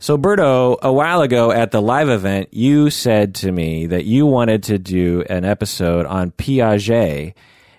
So, 0.00 0.16
Berto, 0.16 0.78
a 0.80 0.92
while 0.92 1.22
ago 1.22 1.50
at 1.50 1.72
the 1.72 1.82
live 1.82 2.08
event, 2.08 2.54
you 2.54 2.88
said 2.88 3.34
to 3.36 3.50
me 3.50 3.86
that 3.86 4.04
you 4.04 4.26
wanted 4.26 4.62
to 4.64 4.78
do 4.78 5.24
an 5.28 5.44
episode 5.44 6.06
on 6.06 6.30
Piaget, 6.30 7.34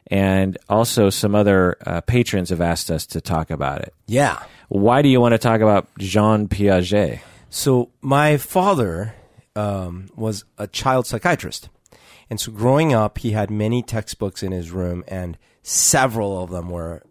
and 0.07 0.57
also 0.67 1.09
some 1.09 1.33
other 1.33 1.77
uh, 1.85 2.01
patrons 2.01 2.49
have 2.49 2.59
asked 2.59 2.91
us 2.91 3.05
to 3.07 3.21
talk 3.21 3.49
about 3.49 3.81
it. 3.81 3.93
Yeah. 4.05 4.43
Why 4.67 5.01
do 5.01 5.07
you 5.07 5.21
want 5.21 5.31
to 5.31 5.37
talk 5.37 5.61
about 5.61 5.87
Jean 5.97 6.49
Piaget? 6.49 7.21
So 7.49 7.89
my 8.01 8.35
father 8.35 9.15
um, 9.55 10.09
was 10.13 10.43
a 10.57 10.67
child 10.67 11.07
psychiatrist, 11.07 11.69
and 12.29 12.37
so 12.37 12.51
growing 12.51 12.93
up, 12.93 13.19
he 13.19 13.31
had 13.31 13.49
many 13.49 13.81
textbooks 13.81 14.43
in 14.43 14.51
his 14.51 14.71
room, 14.71 15.05
and 15.07 15.37
several 15.63 16.43
of 16.43 16.49
them 16.49 16.69
were 16.69 17.01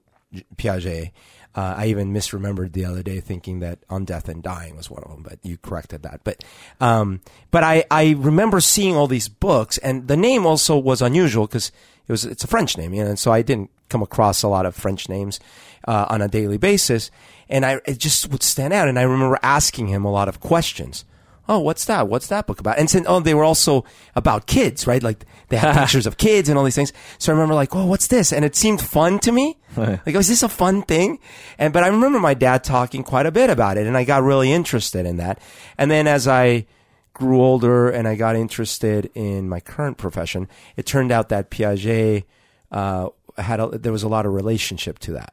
Piaget. 0.56 1.12
Uh, 1.58 1.74
I 1.76 1.86
even 1.86 2.14
misremembered 2.14 2.72
the 2.72 2.84
other 2.84 3.02
day, 3.02 3.18
thinking 3.18 3.58
that 3.58 3.80
"On 3.90 4.04
Death 4.04 4.28
and 4.28 4.44
Dying" 4.44 4.76
was 4.76 4.88
one 4.88 5.02
of 5.02 5.10
them, 5.10 5.24
but 5.24 5.40
you 5.42 5.56
corrected 5.56 6.04
that. 6.04 6.20
But, 6.22 6.44
um, 6.80 7.20
but 7.50 7.64
I, 7.64 7.84
I 7.90 8.14
remember 8.16 8.60
seeing 8.60 8.94
all 8.94 9.08
these 9.08 9.28
books, 9.28 9.76
and 9.78 10.06
the 10.06 10.16
name 10.16 10.46
also 10.46 10.78
was 10.78 11.02
unusual 11.02 11.48
because 11.48 11.72
it 12.06 12.12
was 12.12 12.24
it's 12.24 12.44
a 12.44 12.46
French 12.46 12.78
name, 12.78 12.94
you 12.94 13.02
know, 13.02 13.10
and 13.10 13.18
so 13.18 13.32
I 13.32 13.42
didn't 13.42 13.70
come 13.88 14.02
across 14.02 14.44
a 14.44 14.48
lot 14.48 14.66
of 14.66 14.76
French 14.76 15.08
names 15.08 15.40
uh, 15.88 16.06
on 16.08 16.22
a 16.22 16.28
daily 16.28 16.58
basis, 16.58 17.10
and 17.48 17.66
I 17.66 17.80
it 17.86 17.98
just 17.98 18.30
would 18.30 18.44
stand 18.44 18.72
out. 18.72 18.86
And 18.86 18.96
I 18.96 19.02
remember 19.02 19.36
asking 19.42 19.88
him 19.88 20.04
a 20.04 20.12
lot 20.12 20.28
of 20.28 20.38
questions. 20.38 21.04
Oh, 21.48 21.58
what's 21.60 21.84
that? 21.86 22.08
What's 22.08 22.26
that 22.28 22.46
book 22.46 22.60
about? 22.60 22.78
And 22.78 22.90
since, 22.90 23.06
oh, 23.08 23.20
they 23.20 23.34
were 23.34 23.44
also 23.44 23.84
about 24.14 24.46
kids, 24.46 24.86
right? 24.86 25.02
Like 25.02 25.24
they 25.48 25.56
had 25.56 25.74
pictures 25.80 26.06
of 26.06 26.18
kids 26.18 26.48
and 26.48 26.58
all 26.58 26.64
these 26.64 26.74
things. 26.74 26.92
So 27.18 27.32
I 27.32 27.34
remember 27.34 27.54
like, 27.54 27.74
oh, 27.74 27.86
what's 27.86 28.08
this? 28.08 28.32
And 28.32 28.44
it 28.44 28.54
seemed 28.54 28.80
fun 28.80 29.18
to 29.20 29.32
me. 29.32 29.56
like, 29.76 30.14
was 30.14 30.28
this 30.28 30.42
a 30.42 30.48
fun 30.48 30.82
thing? 30.82 31.18
And, 31.58 31.72
but 31.72 31.84
I 31.84 31.88
remember 31.88 32.20
my 32.20 32.34
dad 32.34 32.64
talking 32.64 33.02
quite 33.02 33.26
a 33.26 33.32
bit 33.32 33.50
about 33.50 33.76
it 33.78 33.86
and 33.86 33.96
I 33.96 34.04
got 34.04 34.22
really 34.22 34.52
interested 34.52 35.06
in 35.06 35.16
that. 35.16 35.40
And 35.78 35.90
then 35.90 36.06
as 36.06 36.28
I 36.28 36.66
grew 37.14 37.40
older 37.40 37.88
and 37.88 38.06
I 38.06 38.14
got 38.14 38.36
interested 38.36 39.10
in 39.14 39.48
my 39.48 39.60
current 39.60 39.98
profession, 39.98 40.48
it 40.76 40.86
turned 40.86 41.12
out 41.12 41.30
that 41.30 41.50
Piaget, 41.50 42.24
uh, 42.70 43.08
had 43.36 43.60
a, 43.60 43.68
there 43.78 43.92
was 43.92 44.02
a 44.02 44.08
lot 44.08 44.26
of 44.26 44.32
relationship 44.32 44.98
to 45.00 45.12
that. 45.12 45.32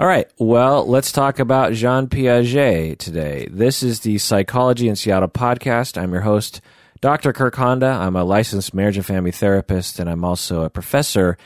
All 0.00 0.06
right. 0.06 0.26
Well, 0.38 0.86
let's 0.86 1.12
talk 1.12 1.40
about 1.40 1.74
Jean 1.74 2.06
Piaget 2.06 2.96
today. 2.96 3.46
This 3.50 3.82
is 3.82 4.00
the 4.00 4.16
Psychology 4.16 4.88
in 4.88 4.96
Seattle 4.96 5.28
podcast. 5.28 6.00
I'm 6.00 6.10
your 6.10 6.22
host, 6.22 6.62
Dr. 7.02 7.34
Kirk 7.34 7.54
Honda. 7.54 7.88
I'm 7.88 8.16
a 8.16 8.24
licensed 8.24 8.72
marriage 8.72 8.96
and 8.96 9.04
family 9.04 9.30
therapist, 9.30 9.98
and 9.98 10.08
I'm 10.08 10.24
also 10.24 10.62
a 10.62 10.70
professor 10.70 11.36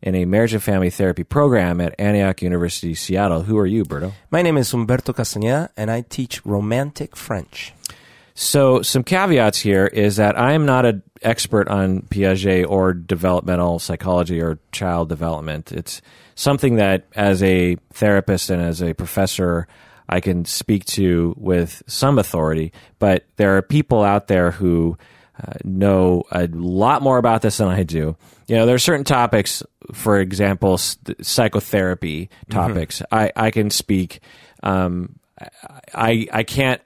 in 0.00 0.14
a 0.14 0.26
marriage 0.26 0.54
and 0.54 0.62
family 0.62 0.90
therapy 0.90 1.24
program 1.24 1.80
at 1.80 1.98
Antioch 1.98 2.40
University, 2.40 2.94
Seattle. 2.94 3.42
Who 3.42 3.58
are 3.58 3.66
you, 3.66 3.82
Berto? 3.82 4.12
My 4.30 4.42
name 4.42 4.58
is 4.58 4.70
Humberto 4.70 5.12
Castañeda, 5.12 5.70
and 5.76 5.90
I 5.90 6.02
teach 6.02 6.46
Romantic 6.46 7.16
French. 7.16 7.72
So, 8.36 8.82
some 8.82 9.02
caveats 9.02 9.58
here 9.58 9.88
is 9.88 10.16
that 10.16 10.38
I 10.38 10.52
am 10.52 10.66
not 10.66 10.86
an 10.86 11.02
expert 11.20 11.66
on 11.66 12.02
Piaget 12.02 12.64
or 12.68 12.92
developmental 12.92 13.80
psychology 13.80 14.40
or 14.40 14.60
child 14.70 15.08
development. 15.08 15.72
It's 15.72 16.00
something 16.34 16.76
that, 16.76 17.06
as 17.14 17.42
a 17.42 17.76
therapist 17.92 18.50
and 18.50 18.62
as 18.62 18.82
a 18.82 18.94
professor, 18.94 19.66
I 20.08 20.20
can 20.20 20.44
speak 20.44 20.84
to 20.86 21.34
with 21.38 21.82
some 21.86 22.18
authority. 22.18 22.72
But 22.98 23.24
there 23.36 23.56
are 23.56 23.62
people 23.62 24.02
out 24.02 24.26
there 24.28 24.50
who 24.50 24.98
uh, 25.42 25.54
know 25.64 26.24
a 26.30 26.46
lot 26.48 27.02
more 27.02 27.18
about 27.18 27.42
this 27.42 27.56
than 27.56 27.68
I 27.68 27.82
do. 27.82 28.16
You 28.46 28.56
know, 28.56 28.66
there 28.66 28.74
are 28.74 28.78
certain 28.78 29.04
topics, 29.04 29.62
for 29.92 30.20
example, 30.20 30.78
st- 30.78 31.24
psychotherapy 31.24 32.28
topics. 32.50 33.02
I, 33.10 33.32
I 33.34 33.50
can 33.50 33.70
speak. 33.70 34.20
Um, 34.62 35.18
I 35.94 36.28
I 36.32 36.42
can't. 36.42 36.80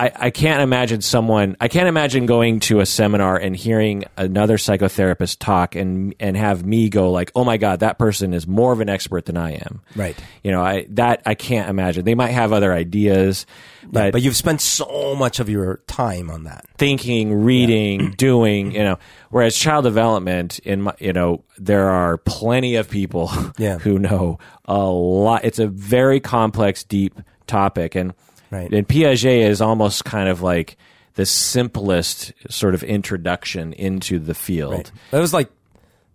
I, 0.00 0.12
I 0.16 0.30
can't 0.30 0.62
imagine 0.62 1.02
someone 1.02 1.56
I 1.60 1.68
can't 1.68 1.88
imagine 1.88 2.24
going 2.26 2.60
to 2.60 2.80
a 2.80 2.86
seminar 2.86 3.36
and 3.36 3.54
hearing 3.54 4.04
another 4.16 4.56
psychotherapist 4.56 5.38
talk 5.40 5.74
and 5.74 6.14
and 6.18 6.36
have 6.36 6.64
me 6.64 6.88
go 6.88 7.10
like, 7.10 7.30
"Oh 7.34 7.44
my 7.44 7.58
god, 7.58 7.80
that 7.80 7.98
person 7.98 8.32
is 8.32 8.46
more 8.46 8.72
of 8.72 8.80
an 8.80 8.88
expert 8.88 9.26
than 9.26 9.36
I 9.36 9.52
am." 9.52 9.82
Right. 9.94 10.16
You 10.42 10.52
know, 10.52 10.62
I 10.62 10.86
that 10.90 11.22
I 11.26 11.34
can't 11.34 11.68
imagine. 11.68 12.04
They 12.06 12.14
might 12.14 12.30
have 12.30 12.52
other 12.52 12.72
ideas, 12.72 13.44
but, 13.92 14.12
But 14.12 14.22
you've 14.22 14.36
spent 14.36 14.60
so 14.62 15.14
much 15.18 15.38
of 15.38 15.48
your 15.50 15.78
time 15.86 16.30
on 16.30 16.44
that. 16.44 16.64
thinking, 16.78 17.42
reading, 17.44 18.10
doing, 18.16 18.72
you 18.72 18.82
know, 18.82 18.98
whereas 19.30 19.54
child 19.56 19.84
development 19.84 20.60
in 20.60 20.82
my, 20.82 20.94
you 20.98 21.12
know, 21.12 21.44
there 21.58 21.90
are 21.90 22.16
plenty 22.16 22.76
of 22.76 22.88
people 22.88 23.30
Yeah. 23.58 23.78
who 23.80 23.98
know 23.98 24.38
a 24.64 24.78
lot. 24.84 25.44
It's 25.44 25.58
a 25.58 25.66
very 25.66 26.20
complex, 26.20 26.84
deep 26.84 27.20
topic 27.46 27.94
and 27.96 28.14
Right. 28.50 28.72
and 28.72 28.86
Piaget 28.88 29.42
is 29.48 29.60
almost 29.60 30.04
kind 30.04 30.28
of 30.28 30.42
like 30.42 30.76
the 31.14 31.24
simplest 31.26 32.32
sort 32.48 32.74
of 32.74 32.82
introduction 32.82 33.72
into 33.74 34.18
the 34.18 34.34
field. 34.34 34.72
Right. 34.74 34.92
That 35.12 35.20
was 35.20 35.32
like 35.34 35.50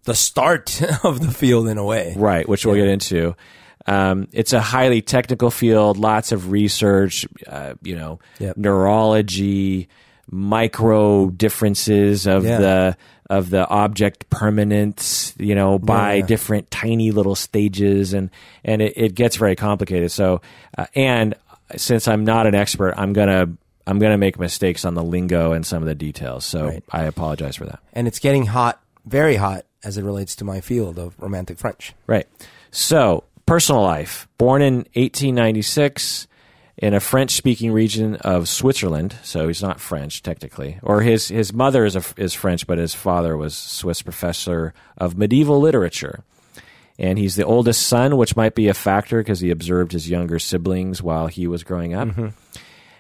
the 0.04 0.16
start 0.16 0.82
of 1.04 1.20
the 1.22 1.32
field 1.32 1.68
in 1.68 1.78
a 1.78 1.84
way. 1.84 2.14
Right, 2.18 2.48
which 2.48 2.66
we'll 2.66 2.76
get 2.76 2.88
into. 2.88 3.36
Um, 3.88 4.28
it's 4.32 4.52
a 4.54 4.62
highly 4.62 5.02
technical 5.02 5.52
field, 5.52 5.98
lots 5.98 6.32
of 6.32 6.50
research, 6.52 7.26
uh, 7.48 7.76
you 7.84 7.96
know, 7.96 8.20
Yep. 8.40 8.58
neurology, 8.58 9.88
micro 10.30 11.30
differences 11.30 12.26
of 12.28 12.46
Yeah. 12.46 12.58
the 12.60 12.98
of 13.28 13.50
the 13.50 13.68
object 13.68 14.30
permanence, 14.30 15.34
you 15.40 15.56
know, 15.56 15.80
by 15.80 16.16
Yeah. 16.16 16.26
different 16.28 16.70
tiny 16.70 17.10
little 17.10 17.34
stages, 17.34 18.14
and 18.14 18.30
and 18.64 18.84
it, 18.84 18.94
it 18.96 19.16
gets 19.16 19.36
very 19.36 19.56
complicated. 19.56 20.12
So, 20.12 20.42
uh, 20.78 20.86
and 20.96 21.34
since 21.76 22.08
I'm 22.08 22.24
not 22.24 22.48
an 22.48 22.56
expert, 22.56 22.94
I'm 22.98 23.14
gonna 23.14 23.48
I'm 23.88 24.00
gonna 24.00 24.18
make 24.18 24.40
mistakes 24.40 24.86
on 24.86 24.94
the 24.94 25.04
lingo 25.04 25.52
and 25.52 25.66
some 25.66 25.82
of 25.82 25.88
the 25.88 25.96
details. 25.96 26.46
So 26.46 26.68
Right. 26.68 26.84
I 26.92 27.04
apologize 27.04 27.56
for 27.56 27.66
that. 27.66 27.80
And 27.94 28.08
it's 28.08 28.20
getting 28.20 28.48
hot, 28.48 28.82
very 29.06 29.36
hot, 29.36 29.66
as 29.84 29.98
it 29.98 30.04
relates 30.04 30.36
to 30.38 30.44
my 30.44 30.62
field 30.62 30.98
of 30.98 31.14
Romantic 31.20 31.60
French. 31.60 31.94
Right. 32.08 32.28
So, 32.72 33.24
personal 33.46 33.84
life. 33.84 34.28
Born 34.38 34.62
in 34.62 34.76
1896 34.96 36.28
in 36.78 36.94
a 36.94 37.00
French 37.00 37.32
speaking 37.32 37.72
region 37.72 38.16
of 38.18 38.50
Switzerland. 38.50 39.16
So, 39.24 39.48
he's 39.48 39.62
not 39.62 39.80
French, 39.80 40.24
technically. 40.24 40.80
Or 40.82 41.02
his, 41.02 41.28
his 41.28 41.54
mother 41.54 41.86
is, 41.86 41.96
a, 41.96 42.04
is 42.18 42.34
French, 42.34 42.66
but 42.68 42.80
his 42.80 42.94
father 42.94 43.38
was 43.38 43.56
Swiss 43.56 44.02
professor 44.02 44.74
of 44.98 45.18
medieval 45.18 45.60
literature. 45.60 46.24
And 46.98 47.18
he's 47.18 47.36
the 47.36 47.46
oldest 47.46 47.88
son, 47.88 48.16
which 48.16 48.36
might 48.36 48.56
be 48.56 48.70
a 48.70 48.74
factor 48.74 49.20
because 49.20 49.42
he 49.42 49.52
observed 49.52 49.92
his 49.92 50.10
younger 50.10 50.40
siblings 50.40 51.02
while 51.02 51.28
he 51.28 51.46
was 51.46 51.64
growing 51.64 51.94
up. 51.94 52.08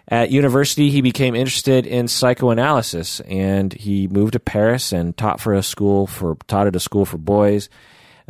At 0.07 0.29
university, 0.29 0.91
he 0.91 1.01
became 1.01 1.33
interested 1.33 1.87
in 1.87 2.07
psychoanalysis, 2.07 3.21
and 3.21 3.73
he 3.73 4.07
moved 4.07 4.33
to 4.33 4.39
Paris 4.39 4.91
and 4.91 5.17
taught 5.17 5.39
for 5.39 5.53
a 5.53 5.63
school 5.63 6.05
for 6.05 6.37
taught 6.47 6.67
at 6.67 6.75
a 6.75 6.79
school 6.79 7.05
for 7.05 7.17
boys. 7.17 7.69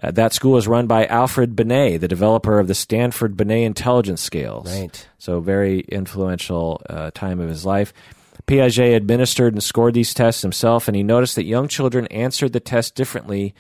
Uh, 0.02 0.12
that 0.12 0.34
school 0.34 0.58
is 0.58 0.68
run 0.68 0.88
by 0.88 1.06
Alfred 1.06 1.56
Binet, 1.56 2.00
the 2.00 2.08
developer 2.08 2.60
of 2.60 2.68
the 2.68 2.76
Stanford 2.76 3.36
Binet 3.36 3.66
intelligence 3.66 4.22
scales. 4.22 4.72
Right. 4.74 5.08
So 5.18 5.40
very 5.40 5.82
influential 5.82 6.82
uh, 6.90 7.12
time 7.12 7.40
of 7.40 7.50
his 7.50 7.66
life. 7.66 7.94
Piaget 8.48 8.96
administered 8.96 9.54
and 9.54 9.64
scored 9.64 9.96
these 9.96 10.14
tests 10.14 10.42
himself, 10.42 10.88
and 10.88 10.96
he 10.96 11.04
noticed 11.04 11.36
that 11.36 11.46
young 11.46 11.68
children 11.68 12.08
answered 12.08 12.54
the 12.54 12.60
test 12.60 12.96
differently 12.96 13.56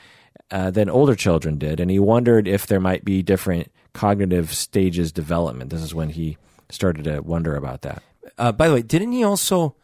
uh, 0.51 0.71
than 0.71 0.89
older 0.89 1.15
children 1.15 1.57
did, 1.57 1.79
and 1.79 1.89
he 1.91 1.99
wondered 1.99 2.47
if 2.47 2.67
there 2.67 2.79
might 2.79 3.03
be 3.05 3.21
different 3.23 3.71
cognitive 3.93 4.53
stages 4.53 5.11
development. 5.11 5.69
This 5.69 5.81
is 5.81 5.93
when 5.95 6.09
he 6.09 6.37
started 6.69 7.05
to 7.05 7.19
wonder 7.21 7.55
about 7.55 7.81
that. 7.83 8.03
Uh, 8.37 8.51
by 8.51 8.67
the 8.67 8.73
way, 8.75 8.81
didn't 8.81 9.11
he 9.11 9.23
also 9.23 9.75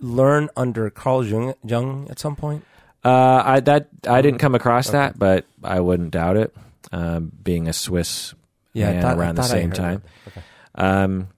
learn 0.00 0.48
under 0.56 0.90
Carl 0.90 1.24
Jung, 1.24 1.54
Jung 1.64 2.06
at 2.10 2.18
some 2.18 2.36
point? 2.36 2.64
Uh, 3.04 3.42
I 3.44 3.60
that 3.60 3.88
I 4.08 4.20
didn't 4.22 4.38
come 4.40 4.54
across 4.54 4.90
that, 4.90 5.18
but 5.18 5.44
I 5.62 5.80
wouldn't 5.80 6.10
doubt 6.10 6.36
it. 6.36 6.54
Um, 6.92 7.30
being 7.42 7.68
a 7.68 7.72
Swiss 7.72 8.34
Yeah, 8.72 8.92
man 8.92 9.02
thought- 9.02 9.18
around 9.18 9.34
the 9.36 9.42
same 9.42 9.72
time, 9.72 10.02
that. 10.34 10.44
um, 11.04 11.28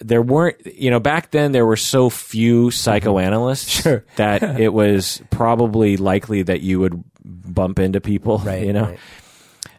there 0.00 0.22
weren't. 0.22 0.56
You 0.66 0.90
know, 0.90 1.00
back 1.00 1.30
then 1.30 1.52
there 1.52 1.66
were 1.66 1.76
so 1.76 2.10
few 2.10 2.70
psychoanalysts 2.70 3.70
Sure. 3.82 4.04
that 4.16 4.42
it 4.60 4.72
was 4.72 5.22
probably 5.30 5.96
likely 5.96 6.42
that 6.42 6.60
you 6.60 6.80
would 6.80 7.02
bump 7.24 7.78
into 7.78 8.00
people. 8.00 8.38
Right. 8.44 8.64
You 8.66 8.72
know. 8.72 8.84
right. 8.84 8.98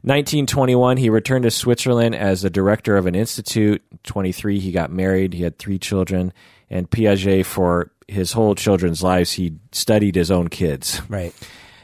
1921, 0.04 0.96
he 0.98 1.10
returned 1.10 1.44
to 1.44 1.52
Switzerland 1.52 2.16
as 2.16 2.42
the 2.42 2.50
director 2.50 2.96
of 2.96 3.06
an 3.06 3.16
institute. 3.16 3.82
23, 4.04 4.60
he 4.60 4.72
got 4.72 4.92
married. 4.92 5.34
He 5.34 5.44
had 5.44 5.58
three 5.58 5.78
children. 5.78 6.32
And 6.70 6.90
Piaget, 6.90 7.46
for 7.46 7.92
his 8.08 8.32
whole 8.32 8.56
children's 8.56 9.04
lives, 9.04 9.34
he 9.34 9.56
studied 9.74 10.16
his 10.16 10.32
own 10.32 10.48
kids. 10.48 11.02
Right. 11.10 11.34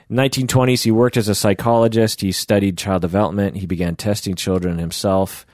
1920s, 0.10 0.84
he 0.84 0.92
worked 0.92 1.18
as 1.18 1.28
a 1.28 1.36
psychologist. 1.36 2.22
He 2.22 2.32
studied 2.32 2.78
child 2.78 3.02
development. 3.02 3.58
He 3.58 3.66
began 3.66 3.96
testing 3.98 4.36
children 4.36 4.78
himself. 4.78 5.46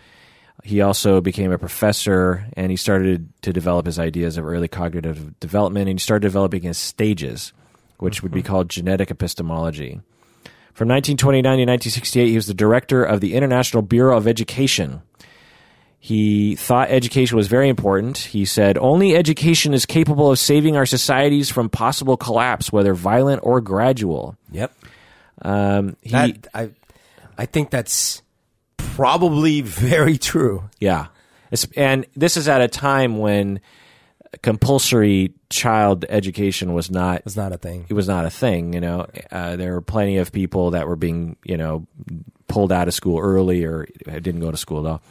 He 0.63 0.81
also 0.81 1.21
became 1.21 1.51
a 1.51 1.57
professor 1.57 2.45
and 2.53 2.69
he 2.69 2.77
started 2.77 3.29
to 3.41 3.51
develop 3.51 3.85
his 3.85 3.97
ideas 3.97 4.37
of 4.37 4.45
early 4.45 4.67
cognitive 4.67 5.39
development 5.39 5.89
and 5.89 5.99
he 5.99 6.03
started 6.03 6.27
developing 6.27 6.61
his 6.61 6.77
stages, 6.77 7.51
which 7.97 8.21
would 8.21 8.31
be 8.31 8.43
called 8.43 8.69
genetic 8.69 9.09
epistemology. 9.09 10.01
From 10.73 10.87
1929 10.87 11.43
to 11.43 11.49
1968, 11.49 12.29
he 12.29 12.35
was 12.35 12.47
the 12.47 12.53
director 12.53 13.03
of 13.03 13.19
the 13.19 13.33
International 13.33 13.81
Bureau 13.81 14.15
of 14.15 14.27
Education. 14.27 15.01
He 15.99 16.55
thought 16.55 16.89
education 16.89 17.37
was 17.37 17.47
very 17.47 17.69
important. 17.69 18.17
He 18.17 18.45
said, 18.45 18.77
Only 18.77 19.15
education 19.15 19.73
is 19.73 19.85
capable 19.85 20.31
of 20.31 20.39
saving 20.39 20.75
our 20.75 20.85
societies 20.85 21.51
from 21.51 21.69
possible 21.69 22.17
collapse, 22.17 22.71
whether 22.71 22.95
violent 22.95 23.41
or 23.43 23.61
gradual. 23.61 24.35
Yep. 24.51 24.73
Um, 25.43 25.97
he, 26.01 26.09
That 26.09 26.47
I, 26.53 26.69
I 27.37 27.45
think 27.45 27.69
that's 27.69 28.23
probably 28.95 29.61
very 29.91 30.17
true. 30.17 30.63
yeah. 30.79 31.07
It's- 31.51 31.67
And 31.75 32.05
this 32.15 32.37
is 32.37 32.47
at 32.47 32.61
a 32.61 32.67
time 32.67 33.17
when 33.17 33.59
compulsory 34.41 35.33
child 35.49 36.05
education 36.07 36.73
was 36.73 36.89
not 36.89 37.21
It's 37.25 37.35
not 37.35 37.51
a 37.51 37.57
thing. 37.57 37.85
it 37.89 37.93
was 37.93 38.07
not 38.07 38.25
a 38.25 38.29
thing. 38.29 38.73
You 38.73 38.79
know, 38.79 39.07
uh, 39.31 39.57
there 39.57 39.73
were 39.73 39.81
plenty 39.81 40.17
of 40.17 40.31
people 40.31 40.71
that 40.71 40.87
were 40.87 40.95
being, 40.95 41.35
you 41.43 41.57
know, 41.57 41.85
pulled 42.47 42.71
out 42.71 42.87
of 42.87 42.93
school 42.93 43.19
early 43.19 43.65
or 43.65 43.85
didn't 44.05 44.39
go 44.39 44.51
to 44.51 44.57
school 44.57 44.85
at 44.87 44.89
all. 44.91 45.01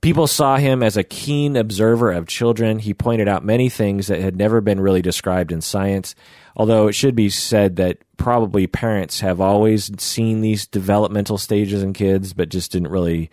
People 0.00 0.26
saw 0.26 0.56
him 0.56 0.82
as 0.82 0.96
a 0.96 1.04
keen 1.04 1.56
observer 1.56 2.10
of 2.10 2.26
children. 2.26 2.78
He 2.78 2.94
pointed 2.94 3.28
out 3.28 3.44
many 3.44 3.68
things 3.68 4.06
that 4.08 4.20
had 4.20 4.34
never 4.36 4.60
been 4.60 4.80
really 4.80 5.02
described 5.02 5.52
in 5.52 5.60
science. 5.60 6.14
Although 6.56 6.88
it 6.88 6.92
should 6.94 7.14
be 7.14 7.30
said 7.30 7.76
that 7.76 7.98
probably 8.16 8.66
parents 8.66 9.20
have 9.20 9.40
always 9.40 9.90
seen 10.02 10.40
these 10.40 10.66
developmental 10.66 11.38
stages 11.38 11.82
in 11.82 11.92
kids, 11.92 12.32
but 12.32 12.48
just 12.48 12.72
didn't 12.72 12.88
really, 12.88 13.30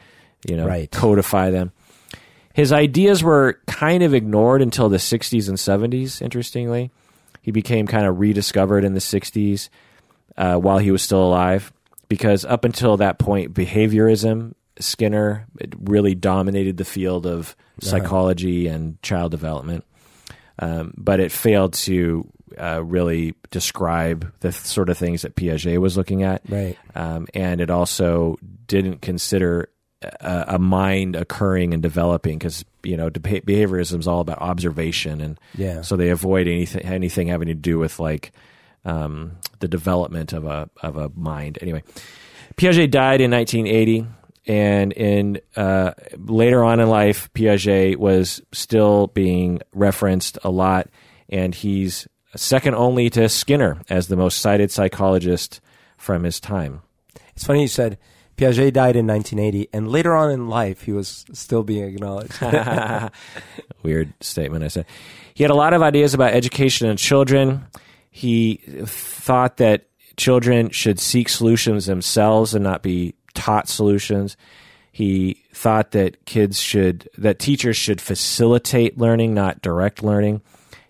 you 0.47 0.55
know, 0.55 0.67
Right. 0.67 0.89
codify 0.91 1.49
them. 1.49 1.71
His 2.53 2.71
ideas 2.71 3.23
were 3.23 3.59
kind 3.67 4.01
of 4.03 4.13
ignored 4.13 4.61
until 4.61 4.89
the 4.89 4.97
60s 4.99 5.47
and 5.49 5.57
70s, 5.57 6.21
interestingly. 6.21 6.91
He 7.41 7.51
became 7.51 7.85
kind 7.87 8.05
of 8.05 8.19
rediscovered 8.19 8.83
in 8.83 8.93
the 8.93 8.99
60s 9.01 9.69
uh, 10.37 10.55
while 10.57 10.77
he 10.77 10.91
was 10.91 11.01
still 11.01 11.23
alive, 11.23 11.71
because 12.09 12.45
up 12.45 12.65
until 12.65 12.97
that 12.97 13.19
point, 13.19 13.53
behaviorism, 13.53 14.53
Skinner, 14.79 15.47
it 15.59 15.73
really 15.79 16.13
dominated 16.15 16.77
the 16.77 16.85
field 16.85 17.25
of 17.25 17.55
psychology 17.81 18.67
and 18.67 19.01
child 19.01 19.31
development. 19.31 19.83
Um, 20.59 20.93
but 20.97 21.19
it 21.19 21.31
failed 21.31 21.73
to 21.73 22.27
uh, 22.57 22.81
really 22.83 23.33
describe 23.51 24.31
the 24.41 24.51
th- 24.51 24.61
sort 24.63 24.89
of 24.89 24.97
things 24.97 25.21
that 25.23 25.35
Piaget 25.35 25.77
was 25.79 25.97
looking 25.97 26.23
at 26.23 26.41
Right. 26.49 26.77
um, 26.95 27.27
and 27.33 27.61
it 27.61 27.69
also 27.69 28.37
didn't 28.67 29.01
consider 29.01 29.69
a, 30.01 30.45
a 30.49 30.59
mind 30.59 31.15
occurring 31.15 31.73
and 31.73 31.81
developing 31.81 32.37
because 32.37 32.63
you 32.83 32.95
know 32.97 33.09
de- 33.09 33.19
behaviorism 33.19 33.99
is 33.99 34.07
all 34.07 34.19
about 34.19 34.39
observation 34.39 35.21
and 35.21 35.39
Yeah. 35.55 35.81
so 35.81 35.95
they 35.95 36.09
avoid 36.09 36.47
anything 36.47 36.81
anything 36.83 37.27
having 37.27 37.47
to 37.47 37.55
do 37.55 37.79
with 37.79 37.99
like 37.99 38.31
um, 38.85 39.37
the 39.59 39.67
development 39.67 40.33
of 40.33 40.45
a 40.45 40.69
of 40.83 40.97
a 40.97 41.09
mind 41.15 41.57
anyway 41.61 41.81
Piaget 42.57 42.91
died 42.91 43.21
in 43.21 43.31
1980 43.31 44.05
and 44.47 44.93
in 44.93 45.41
uh, 45.55 45.91
later 46.17 46.63
on 46.63 46.79
in 46.79 46.87
life 46.89 47.29
Piaget 47.33 47.97
was 47.97 48.41
still 48.53 49.07
being 49.07 49.61
referenced 49.73 50.37
a 50.43 50.49
lot 50.51 50.89
and 51.29 51.53
he's 51.55 52.07
second 52.35 52.75
only 52.75 53.09
to 53.11 53.29
Skinner 53.29 53.81
as 53.89 54.07
the 54.07 54.15
most 54.15 54.39
cited 54.39 54.71
psychologist 54.71 55.61
from 55.97 56.23
his 56.23 56.39
time 56.39 56.81
It's 57.33 57.45
funny 57.45 57.61
you 57.61 57.67
said 57.67 57.97
Piaget 58.37 58.71
died 58.71 58.95
in 58.95 59.07
1980, 59.07 59.69
and 59.73 59.91
later 59.91 60.15
on 60.15 60.29
in 60.29 60.47
life, 60.47 60.83
he 60.83 60.91
was 60.91 61.25
still 61.33 61.63
being 61.63 61.85
acknowledged. 61.85 62.39
Weird 63.83 64.13
statement, 64.21 64.63
I 64.63 64.67
said. 64.67 64.85
He 65.33 65.43
had 65.43 65.49
a 65.49 65.55
lot 65.55 65.73
of 65.73 65.81
ideas 65.81 66.13
about 66.13 66.33
education 66.33 66.87
and 66.87 66.99
children. 66.99 67.65
He 68.11 68.61
thought 68.85 69.57
that 69.57 69.87
children 70.17 70.69
should 70.69 70.99
seek 70.99 71.29
solutions 71.29 71.87
themselves 71.87 72.53
and 72.53 72.63
not 72.63 72.83
be 72.83 73.15
taught 73.33 73.67
solutions. 73.67 74.37
He 74.91 75.43
thought 75.51 75.91
that 75.91 76.25
kids 76.25 76.59
should, 76.59 77.09
that 77.17 77.39
teachers 77.39 77.75
should 77.75 77.99
facilitate 77.99 78.99
learning, 78.99 79.33
not 79.33 79.63
direct 79.63 80.03
learning. 80.03 80.41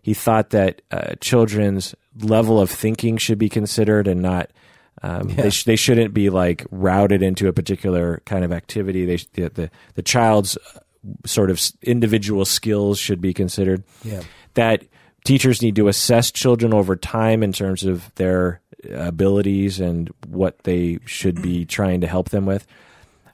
He 0.08 0.14
thought 0.14 0.52
that 0.52 0.82
uh, 0.90 1.16
children's 1.20 1.94
level 2.22 2.62
of 2.62 2.70
thinking 2.70 3.18
should 3.18 3.38
be 3.38 3.50
considered 3.50 4.08
and 4.08 4.22
not 4.22 4.52
um, 5.04 5.28
they, 5.28 5.50
sh- 5.50 5.66
they 5.66 5.76
shouldn't 5.76 6.14
be 6.14 6.30
like 6.30 6.66
routed 6.72 7.22
into 7.22 7.50
a 7.50 7.52
particular 7.52 8.22
kind 8.26 8.46
of 8.46 8.54
activity. 8.54 9.04
They 9.04 9.18
sh- 9.18 9.28
the, 9.34 9.50
the 9.50 9.72
the 9.96 10.02
child's 10.02 10.56
uh, 10.56 10.80
sort 11.26 11.50
of 11.50 11.60
individual 11.82 12.46
skills 12.46 13.00
should 13.00 13.20
be 13.20 13.34
considered. 13.34 13.84
Yeah. 14.02 14.24
That 14.54 14.86
teachers 15.26 15.62
need 15.62 15.76
to 15.76 15.90
assess 15.90 16.32
children 16.32 16.74
over 16.74 16.96
time 16.96 17.44
in 17.44 17.52
terms 17.52 17.84
of 17.84 18.16
their 18.16 18.62
abilities 18.90 19.82
and 19.82 20.10
what 20.26 20.60
they 20.60 21.00
should 21.04 21.42
be 21.42 21.66
trying 21.78 22.00
to 22.00 22.08
help 22.08 22.30
them 22.30 22.46
with. 22.46 22.66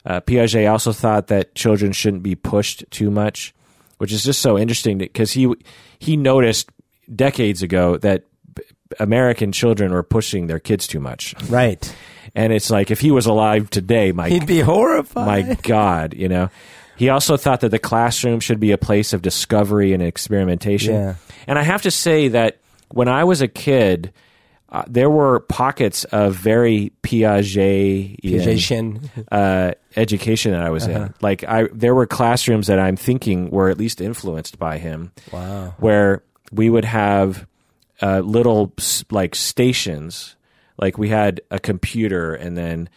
Uh, 0.07 0.21
Piaget 0.21 0.71
also 0.71 0.91
thought 0.91 1.27
that 1.27 1.53
children 1.53 1.91
shouldn't 1.91 2.23
be 2.23 2.33
pushed 2.33 2.83
too 2.89 3.11
much, 3.11 3.53
which 3.97 4.11
is 4.11 4.23
just 4.23 4.41
so 4.41 4.57
interesting 4.57 4.97
because 4.97 5.31
he 5.31 5.53
he 5.99 6.17
noticed 6.17 6.69
decades 7.13 7.61
ago 7.61 7.97
that 7.97 8.23
American 8.99 9.51
children 9.51 9.91
were 9.91 10.03
pushing 10.03 10.47
their 10.47 10.59
kids 10.59 10.87
too 10.87 10.99
much. 10.99 11.35
right. 11.49 11.95
And 12.35 12.51
it's 12.51 12.71
like 12.71 12.89
if 12.89 12.99
he 12.99 13.11
was 13.11 13.27
alive 13.27 13.69
today, 13.69 14.11
my 14.11 14.27
He'd 14.27 14.47
be 14.47 14.59
horrified. 14.59 15.47
my 15.47 15.53
God, 15.61 16.15
you 16.15 16.27
know. 16.27 16.49
He 16.95 17.09
also 17.09 17.37
thought 17.37 17.61
that 17.61 17.69
the 17.69 17.79
classroom 17.79 18.39
should 18.39 18.59
be 18.59 18.71
a 18.71 18.77
place 18.77 19.13
of 19.13 19.21
discovery 19.21 19.93
and 19.93 20.01
experimentation. 20.01 20.95
Yeah. 20.95 21.15
And 21.47 21.59
I 21.59 21.63
have 21.63 21.83
to 21.83 21.91
say 21.91 22.29
that 22.29 22.57
when 22.89 23.07
I 23.07 23.23
was 23.23 23.41
a 23.41 23.47
kid, 23.47 24.13
uh, 24.73 24.83
there 24.87 25.09
were 25.09 25.39
pockets 25.39 26.03
of 26.05 26.35
very 26.35 26.91
Piaget 27.03 29.25
uh, 29.31 29.71
education 29.95 30.51
that 30.51 30.61
I 30.61 30.69
was 30.69 30.87
Uh-huh. 30.87 31.03
in. 31.05 31.13
Like 31.21 31.43
I, 31.43 31.67
there 31.71 31.93
were 31.95 32.05
classrooms 32.07 32.67
that 32.67 32.79
I'm 32.79 32.95
thinking 32.95 33.49
were 33.51 33.69
at 33.69 33.77
least 33.77 34.01
influenced 34.01 34.57
by 34.59 34.77
him 34.79 35.11
Wow. 35.31 35.75
where 35.79 36.23
we 36.51 36.69
would 36.69 36.85
have 36.85 37.45
uh, 38.01 38.19
little 38.19 38.73
like 39.11 39.35
stations 39.35 40.35
like 40.77 40.97
we 40.97 41.09
had 41.09 41.41
a 41.51 41.59
computer 41.59 42.33
and 42.33 42.57
then 42.57 42.89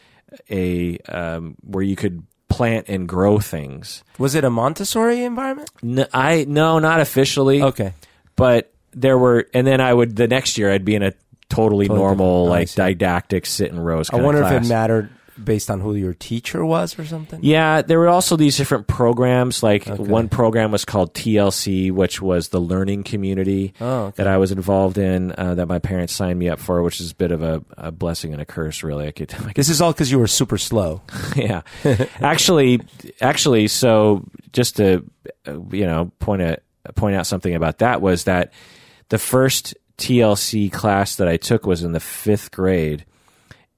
a 0.51 0.99
um, 1.09 1.57
where 1.63 1.85
you 1.85 1.97
could 1.97 2.23
plant 2.49 2.89
and 2.89 3.07
grow 3.09 3.39
things 3.39 4.03
Was 4.19 4.35
it 4.35 4.45
a 4.45 4.51
Montessori 4.51 5.23
environment? 5.25 5.71
N- 5.83 6.07
i 6.15 6.45
no 6.49 6.79
not 6.79 7.01
officially 7.01 7.63
Okay. 7.63 7.93
but 8.35 8.73
there 8.93 9.19
were 9.19 9.47
and 9.53 9.67
then 9.67 9.81
i 9.81 9.93
would 9.93 10.17
the 10.17 10.27
next 10.29 10.57
year 10.57 10.71
i'd 10.73 10.85
be 10.85 10.95
in 10.95 11.03
a 11.03 11.13
totally, 11.49 11.87
Totally 11.87 12.01
normal 12.01 12.47
like 12.47 12.73
didactic 12.75 13.47
sit 13.47 13.71
in 13.71 13.79
rows 13.79 14.11
I 14.11 14.17
wonder 14.17 14.43
if 14.43 14.53
it 14.53 14.69
mattered 14.69 15.11
based 15.43 15.71
on 15.71 15.81
who 15.81 15.95
your 15.95 16.15
teacher 16.15 16.65
was 16.65 16.99
or 16.99 17.05
something. 17.05 17.41
Yeah, 17.43 17.83
there 17.83 17.99
were 17.99 18.09
also 18.09 18.37
these 18.37 18.57
different 18.57 18.87
programs. 18.87 19.63
Like 19.63 19.87
one 19.87 20.29
program 20.29 20.73
was 20.73 20.85
called 20.85 21.15
TLC, 21.15 21.93
which 21.93 22.23
was 22.23 22.49
the 22.49 22.59
learning 22.61 23.05
community 23.05 23.75
Oh, 23.81 24.05
okay. 24.05 24.15
that 24.17 24.27
I 24.27 24.39
was 24.39 24.51
involved 24.51 24.99
in, 24.99 25.33
uh, 25.37 25.55
that 25.57 25.67
my 25.67 25.79
parents 25.79 26.15
signed 26.15 26.39
me 26.39 26.49
up 26.49 26.59
for, 26.59 26.83
which 26.83 27.01
is 27.01 27.11
a 27.11 27.15
bit 27.15 27.33
of 27.33 27.43
a, 27.43 27.63
a 27.77 27.93
blessing 27.93 28.33
and 28.33 28.41
a 28.41 28.47
curse, 28.47 28.83
really. 28.83 29.07
I 29.07 29.13
could, 29.13 29.35
I 29.39 29.39
could 29.39 29.55
This 29.57 29.69
is 29.69 29.81
all 29.81 29.93
because 29.93 30.11
you 30.11 30.19
were 30.19 30.27
super 30.27 30.57
slow. 30.59 31.03
yeah. 31.37 31.63
actually, 32.21 32.81
actually, 33.21 33.69
so 33.69 34.25
just 34.53 34.77
to 34.77 35.05
uh, 35.47 35.61
you 35.71 35.85
know 35.87 36.11
point 36.19 36.43
a 36.43 36.59
point 36.95 37.17
out 37.17 37.27
something 37.27 37.55
about 37.55 37.79
that 37.79 38.01
was 38.01 38.25
that 38.25 38.53
the 39.11 39.19
first 39.19 39.75
TLC 39.99 40.71
class 40.73 41.17
that 41.17 41.29
I 41.29 41.37
took 41.37 41.67
was 41.67 41.83
in 41.83 41.93
the 41.93 42.01
fifth 42.01 42.51
grade, 42.51 43.05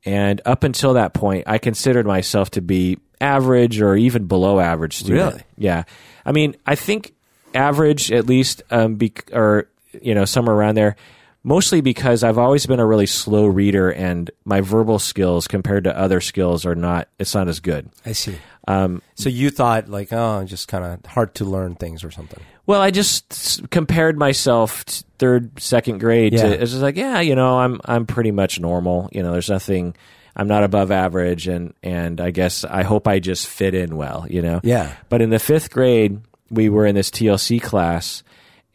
and 0.04 0.40
up 0.44 0.64
until 0.64 0.94
that 0.94 1.14
point, 1.14 1.44
I 1.46 1.58
considered 1.58 2.06
myself 2.06 2.50
to 2.52 2.60
be 2.62 2.98
average 3.20 3.80
or 3.80 3.96
even 3.96 4.26
below 4.26 4.60
average 4.60 4.96
student. 4.96 5.32
Really? 5.32 5.42
Yeah. 5.56 5.84
I 6.25 6.32
mean, 6.32 6.56
I 6.66 6.75
think 6.75 7.14
average 7.54 8.12
at 8.12 8.26
least, 8.26 8.62
um, 8.70 8.94
bec- 8.96 9.30
or 9.32 9.68
you 10.02 10.14
know, 10.14 10.25
somewhere 10.25 10.54
around 10.54 10.75
there. 10.76 10.96
Mostly 11.44 11.80
because 11.80 12.25
I've 12.25 12.37
always 12.37 12.66
been 12.66 12.80
a 12.80 12.84
really 12.87 13.06
slow 13.06 13.46
reader, 13.46 13.90
and 13.90 14.30
my 14.44 14.60
verbal 14.60 14.98
skills 14.98 15.46
compared 15.46 15.84
to 15.84 15.96
other 15.96 16.20
skills 16.20 16.66
are 16.66 16.75
not. 16.75 17.08
It's 17.18 17.34
not 17.34 17.48
as 17.48 17.60
good. 17.60 17.88
I 18.04 18.12
see. 18.12 18.37
Um, 18.66 19.00
So 19.14 19.28
you 19.30 19.48
thought 19.48 19.88
like, 19.88 20.12
oh, 20.12 20.44
just 20.44 20.68
kind 20.68 20.84
of 20.84 21.10
hard 21.10 21.34
to 21.37 21.44
learn 21.46 21.75
things 21.76 22.04
or 22.04 22.10
something. 22.10 22.42
Well, 22.68 22.80
I 22.80 22.92
just 22.92 23.68
compared 23.70 24.16
myself 24.18 24.84
third, 25.18 25.58
second 25.60 25.98
grade 25.98 26.34
Yeah. 26.34 26.42
to. 26.42 26.62
It's 26.62 26.70
just 26.70 26.82
like, 26.82 26.96
yeah, 26.96 27.18
you 27.20 27.34
know, 27.34 27.58
I'm 27.58 27.80
I'm 27.84 28.06
pretty 28.06 28.30
much 28.30 28.60
normal. 28.60 29.08
You 29.10 29.22
know, 29.25 29.32
there's 29.32 29.48
nothing. 29.50 29.96
I'm 30.37 30.46
not 30.46 30.62
above 30.62 30.92
average, 30.92 31.48
and 31.48 31.72
and 31.82 32.20
I 32.20 32.30
guess 32.30 32.64
I 32.64 32.82
hope 32.84 33.08
I 33.08 33.18
just 33.18 33.48
fit 33.48 33.75
in 33.75 33.96
well. 33.96 34.26
You 34.28 34.42
know. 34.42 34.60
Yeah. 34.62 34.92
But 35.08 35.22
in 35.22 35.30
the 35.30 35.38
fifth 35.40 35.70
grade, 35.70 36.20
we 36.50 36.68
were 36.68 36.87
in 36.87 36.94
this 36.94 37.10
TLC 37.10 37.60
class, 37.60 38.22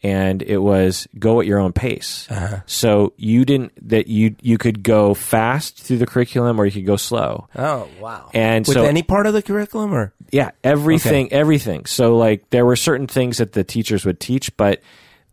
and 0.04 0.42
it 0.42 0.58
was 0.58 1.08
go 1.18 1.40
at 1.40 1.46
your 1.46 1.58
own 1.58 1.72
pace. 1.72 2.28
Uh-huh. 2.30 2.60
So 2.66 3.14
you 3.16 3.44
didn't 3.44 3.72
that 3.88 4.06
you 4.06 4.36
you 4.42 4.58
could 4.58 4.82
go 4.82 5.14
fast 5.14 5.80
through 5.82 5.98
the 5.98 6.06
curriculum, 6.06 6.60
or 6.60 6.66
you 6.66 6.72
could 6.72 6.86
go 6.86 6.96
slow. 6.96 7.48
Oh 7.56 7.88
wow. 7.98 8.30
And 8.34 8.66
with 8.66 8.74
so 8.76 8.84
any 8.84 9.02
part 9.02 9.26
of 9.26 9.32
the 9.32 9.42
curriculum 9.42 9.92
or 9.94 10.12
yeah, 10.30 10.50
everything, 10.62 11.32
everything. 11.32 11.86
So 11.86 12.16
like 12.16 12.50
there 12.50 12.66
were 12.66 12.76
certain 12.76 13.06
things 13.06 13.38
that 13.38 13.52
the 13.52 13.64
teachers 13.64 14.04
would 14.04 14.20
teach, 14.20 14.54
but 14.56 14.82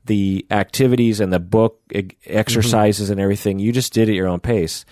the 0.06 0.46
activities 0.50 1.20
and 1.20 1.32
the 1.32 1.40
book 1.40 1.80
exercises 2.26 3.10
and 3.10 3.20
everything, 3.20 3.60
you 3.60 3.72
just 3.72 3.94
did 3.94 4.10
at 4.10 4.16
your 4.16 4.28
own 4.28 4.40
pace. 4.40 4.86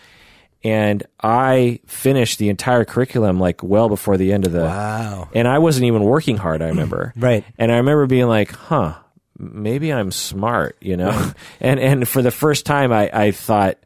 and 0.63 1.03
I 1.23 1.79
finished 1.87 2.37
the 2.37 2.49
entire 2.49 2.83
curriculum 2.85 3.39
like 3.39 3.63
well 3.63 3.87
before 3.87 4.17
the 4.17 4.33
end 4.33 4.45
of 4.45 4.51
the. 4.51 4.61
Wow. 4.63 5.29
And 5.33 5.47
I 5.47 5.59
wasn't 5.59 5.85
even 5.85 6.03
working 6.03 6.37
hard. 6.37 6.61
I 6.61 6.67
remember. 6.67 7.13
Right. 7.19 7.43
And 7.57 7.71
I 7.71 7.77
remember 7.77 8.07
being 8.07 8.27
like, 8.27 8.51
"Huh, 8.51 8.93
maybe 9.39 9.91
I'm 9.91 10.11
smart," 10.11 10.77
you 10.81 10.97
know. 10.97 11.31
and 11.59 11.79
and 11.79 12.07
for 12.07 12.21
the 12.21 12.31
first 12.31 12.65
time, 12.65 12.91
I 12.91 13.09
I 13.11 13.31
thought. 13.31 13.77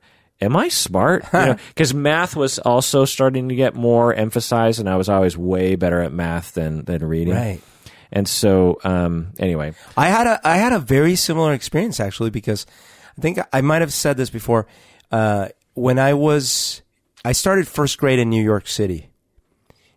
Am 0.42 0.58
I 0.58 0.68
smart? 0.68 1.24
Because 1.32 1.94
math 1.94 2.36
was 2.36 2.60
also 2.60 3.06
starting 3.06 3.48
to 3.48 3.56
get 3.56 3.76
more 3.76 4.14
emphasized, 4.14 4.78
and 4.82 4.90
I 4.90 4.98
was 4.98 5.08
always 5.08 5.38
way 5.38 5.78
better 5.78 6.02
at 6.02 6.12
math 6.12 6.56
than 6.56 6.84
than 6.84 7.06
reading. 7.06 7.34
Right. 7.34 7.62
And 8.12 8.28
so, 8.28 8.78
um, 8.84 9.32
anyway, 9.40 9.74
I 9.96 10.08
had 10.08 10.28
a 10.28 10.46
I 10.46 10.58
had 10.58 10.74
a 10.74 10.80
very 10.80 11.16
similar 11.16 11.54
experience 11.54 12.00
actually 12.00 12.30
because 12.30 12.66
I 13.18 13.22
think 13.22 13.40
I 13.54 13.62
might 13.62 13.82
have 13.82 13.94
said 13.94 14.18
this 14.18 14.30
before. 14.30 14.68
Uh, 15.12 15.50
when 15.76 15.98
I 15.98 16.14
was 16.14 16.82
I 17.26 17.32
started 17.32 17.68
first 17.68 17.98
grade 17.98 18.20
in 18.20 18.30
New 18.30 18.44
York 18.44 18.68
City, 18.68 19.10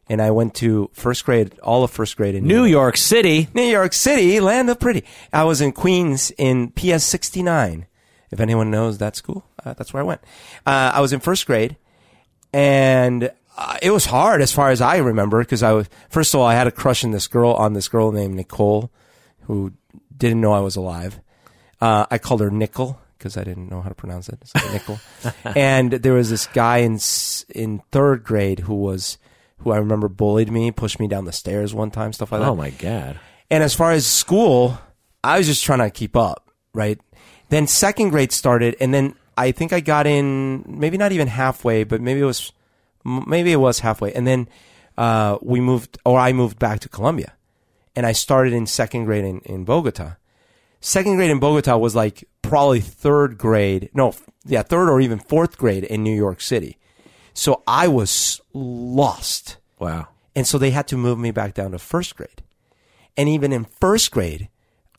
and 0.08 0.22
I 0.22 0.30
went 0.30 0.54
to 0.56 0.90
first 0.92 1.24
grade 1.24 1.58
all 1.60 1.82
of 1.84 1.90
first 1.90 2.16
grade 2.16 2.34
in 2.34 2.46
New 2.46 2.64
York 2.64 2.96
City. 2.96 3.48
New 3.54 3.62
York 3.62 3.92
City, 3.92 4.40
land 4.40 4.70
of 4.70 4.78
pretty. 4.78 5.04
I 5.32 5.44
was 5.44 5.60
in 5.60 5.72
Queens 5.72 6.32
in 6.38 6.70
PS 6.70 7.04
sixty 7.04 7.42
nine. 7.42 7.86
If 8.30 8.40
anyone 8.40 8.70
knows 8.70 8.98
that 8.98 9.16
school, 9.16 9.44
uh, 9.64 9.74
that's 9.74 9.92
where 9.92 10.02
I 10.02 10.06
went. 10.06 10.20
Uh, 10.66 10.92
I 10.94 11.00
was 11.00 11.12
in 11.12 11.20
first 11.20 11.46
grade, 11.46 11.76
and 12.52 13.30
uh, 13.56 13.78
it 13.82 13.90
was 13.90 14.06
hard 14.06 14.42
as 14.42 14.52
far 14.52 14.70
as 14.70 14.80
I 14.80 14.96
remember 14.96 15.40
because 15.40 15.62
I 15.62 15.72
was 15.72 15.88
first 16.08 16.34
of 16.34 16.40
all 16.40 16.46
I 16.46 16.54
had 16.54 16.66
a 16.66 16.72
crush 16.72 17.04
on 17.04 17.10
this 17.10 17.26
girl 17.26 17.52
on 17.52 17.72
this 17.72 17.88
girl 17.88 18.12
named 18.12 18.34
Nicole, 18.34 18.90
who 19.42 19.72
didn't 20.16 20.40
know 20.40 20.52
I 20.52 20.60
was 20.60 20.76
alive. 20.76 21.20
Uh, 21.80 22.06
I 22.10 22.18
called 22.18 22.40
her 22.40 22.50
Nickel 22.50 22.98
because 23.18 23.36
I 23.36 23.44
didn't 23.44 23.70
know 23.70 23.82
how 23.82 23.88
to 23.88 23.94
pronounce 23.94 24.28
it. 24.28 24.38
So 24.44 24.72
Nickel. 24.72 25.00
and 25.56 25.92
there 25.92 26.14
was 26.14 26.30
this 26.30 26.46
guy 26.46 26.78
in 26.78 26.98
in 27.48 27.82
third 27.90 28.24
grade 28.24 28.60
who 28.60 28.74
was 28.74 29.18
who 29.58 29.70
I 29.72 29.78
remember 29.78 30.08
bullied 30.08 30.50
me, 30.50 30.70
pushed 30.70 31.00
me 31.00 31.08
down 31.08 31.24
the 31.24 31.32
stairs 31.32 31.74
one 31.74 31.90
time, 31.90 32.12
stuff 32.12 32.32
like 32.32 32.40
that. 32.40 32.48
Oh 32.48 32.56
my 32.56 32.70
god. 32.70 33.18
And 33.50 33.62
as 33.62 33.74
far 33.74 33.92
as 33.92 34.06
school, 34.06 34.78
I 35.22 35.38
was 35.38 35.46
just 35.46 35.64
trying 35.64 35.78
to 35.78 35.90
keep 35.90 36.16
up, 36.16 36.50
right? 36.72 37.00
Then 37.48 37.66
second 37.66 38.10
grade 38.10 38.32
started, 38.32 38.76
and 38.80 38.92
then 38.92 39.14
I 39.36 39.52
think 39.52 39.72
I 39.72 39.80
got 39.80 40.06
in 40.06 40.64
maybe 40.66 40.98
not 40.98 41.12
even 41.12 41.28
halfway, 41.28 41.84
but 41.84 42.00
maybe 42.00 42.20
it 42.20 42.24
was 42.24 42.52
maybe 43.04 43.52
it 43.52 43.56
was 43.56 43.80
halfway, 43.80 44.12
and 44.12 44.26
then 44.26 44.48
uh, 44.98 45.38
we 45.42 45.60
moved, 45.60 45.98
or 46.04 46.18
I 46.18 46.32
moved 46.32 46.58
back 46.58 46.80
to 46.80 46.88
Colombia, 46.88 47.34
and 47.94 48.04
I 48.04 48.12
started 48.12 48.52
in 48.52 48.66
second 48.66 49.04
grade 49.04 49.24
in, 49.24 49.40
in 49.40 49.64
Bogota. 49.64 50.16
Second 50.80 51.16
grade 51.16 51.30
in 51.30 51.38
Bogota 51.38 51.76
was 51.76 51.94
like 51.94 52.28
probably 52.42 52.80
third 52.80 53.38
grade, 53.38 53.90
no, 53.94 54.14
yeah, 54.44 54.62
third 54.62 54.88
or 54.88 55.00
even 55.00 55.18
fourth 55.18 55.56
grade 55.56 55.84
in 55.84 56.02
New 56.02 56.14
York 56.14 56.40
City. 56.40 56.78
So 57.36 57.62
I 57.66 57.86
was 57.86 58.40
lost. 58.54 59.58
Wow. 59.78 60.08
And 60.34 60.46
so 60.46 60.56
they 60.56 60.70
had 60.70 60.88
to 60.88 60.96
move 60.96 61.18
me 61.18 61.30
back 61.30 61.52
down 61.52 61.72
to 61.72 61.78
first 61.78 62.16
grade. 62.16 62.42
And 63.16 63.28
even 63.28 63.52
in 63.52 63.66
first 63.78 64.10
grade, 64.10 64.48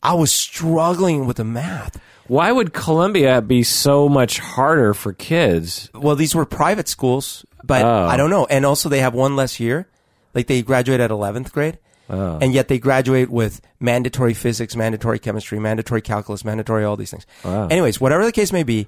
I 0.02 0.14
was 0.14 0.30
struggling 0.32 1.26
with 1.26 1.38
the 1.38 1.44
math. 1.44 2.00
Why 2.28 2.52
would 2.52 2.72
Colombia 2.72 3.42
be 3.42 3.64
so 3.64 4.08
much 4.08 4.38
harder 4.38 4.94
for 4.94 5.12
kids? 5.12 5.90
Well, 5.92 6.14
these 6.14 6.34
were 6.34 6.44
private 6.46 6.86
schools, 6.86 7.44
but 7.64 7.84
Oh. 7.84 8.06
I 8.06 8.16
don't 8.16 8.30
know. 8.30 8.46
And 8.46 8.64
also 8.64 8.88
they 8.88 9.00
have 9.00 9.14
one 9.14 9.34
less 9.34 9.58
year. 9.58 9.88
Like 10.32 10.46
they 10.46 10.62
graduate 10.62 11.00
at 11.00 11.10
11th 11.10 11.50
grade. 11.50 11.78
Oh. 12.08 12.38
And 12.40 12.52
yet 12.54 12.68
they 12.68 12.78
graduate 12.78 13.30
with 13.30 13.60
mandatory 13.80 14.34
physics, 14.34 14.76
mandatory 14.76 15.18
chemistry, 15.18 15.58
mandatory 15.58 16.02
calculus, 16.02 16.44
mandatory 16.44 16.84
all 16.84 16.96
these 16.96 17.10
things. 17.10 17.26
Wow. 17.44 17.66
Anyways, 17.66 18.00
whatever 18.00 18.24
the 18.24 18.32
case 18.32 18.52
may 18.52 18.62
be, 18.62 18.86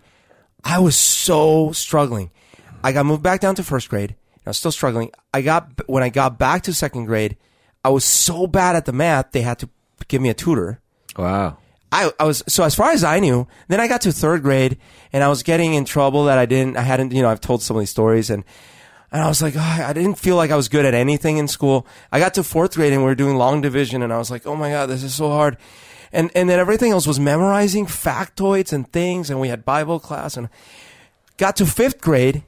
I 0.63 0.79
was 0.79 0.95
so 0.95 1.73
struggling. 1.73 2.31
I 2.83 2.93
got 2.93 3.07
moved 3.07 3.23
back 3.23 3.41
down 3.41 3.55
to 3.57 3.63
first 3.63 3.89
grade. 3.89 4.17
I 4.47 4.51
was 4.51 4.57
still 4.57 4.73
struggling. 4.73 5.11
I 5.35 5.43
got 5.43 5.71
when 5.87 6.03
I 6.03 6.09
got 6.09 6.39
back 6.39 6.63
to 6.63 6.75
second 6.75 7.05
grade, 7.05 7.37
I 7.85 7.91
was 7.91 8.05
so 8.05 8.47
bad 8.47 8.77
at 8.77 8.85
the 8.85 8.93
math 8.93 9.33
they 9.33 9.43
had 9.43 9.59
to 9.61 9.69
give 10.09 10.23
me 10.23 10.29
a 10.29 10.35
tutor. 10.35 10.81
Wow. 11.17 11.59
I, 11.93 12.13
I 12.21 12.25
was 12.25 12.43
so 12.47 12.65
as 12.65 12.75
far 12.75 12.91
as 12.91 13.05
I 13.05 13.21
knew. 13.21 13.47
Then 13.69 13.81
I 13.81 13.89
got 13.89 14.01
to 14.03 14.13
third 14.13 14.43
grade 14.43 14.79
and 15.13 15.25
I 15.25 15.29
was 15.29 15.43
getting 15.43 15.75
in 15.75 15.85
trouble 15.85 16.25
that 16.27 16.39
I 16.39 16.47
didn't. 16.47 16.77
I 16.77 16.83
hadn't. 16.83 17.13
You 17.13 17.23
know, 17.23 17.29
I've 17.29 17.41
told 17.41 17.63
some 17.63 17.77
of 17.77 17.81
these 17.81 17.91
stories 17.91 18.31
and 18.31 18.45
and 19.13 19.23
I 19.23 19.29
was 19.29 19.43
like, 19.43 19.55
oh, 19.57 19.85
I 19.87 19.93
didn't 19.93 20.15
feel 20.15 20.37
like 20.37 20.53
I 20.53 20.57
was 20.57 20.69
good 20.69 20.85
at 20.85 20.95
anything 20.95 21.37
in 21.37 21.49
school. 21.49 21.87
I 22.13 22.21
got 22.21 22.35
to 22.35 22.45
fourth 22.45 22.75
grade 22.77 22.93
and 22.93 23.03
we 23.03 23.09
were 23.09 23.17
doing 23.17 23.37
long 23.37 23.61
division 23.61 24.03
and 24.03 24.13
I 24.13 24.19
was 24.19 24.31
like, 24.31 24.47
oh 24.47 24.55
my 24.55 24.71
god, 24.71 24.87
this 24.87 25.03
is 25.03 25.15
so 25.15 25.31
hard. 25.31 25.59
And 26.13 26.31
and 26.35 26.49
then 26.49 26.59
everything 26.59 26.93
else 26.93 27.07
was 27.07 27.21
memorizing 27.21 27.87
factoids 27.87 28.73
and 28.73 28.91
things 28.91 29.29
and 29.29 29.41
we 29.41 29.49
had 29.49 29.65
Bible 29.65 29.99
class 29.99 30.37
and 30.37 30.49
got 31.37 31.57
to 31.57 31.67
fifth 31.67 32.01
grade 32.01 32.45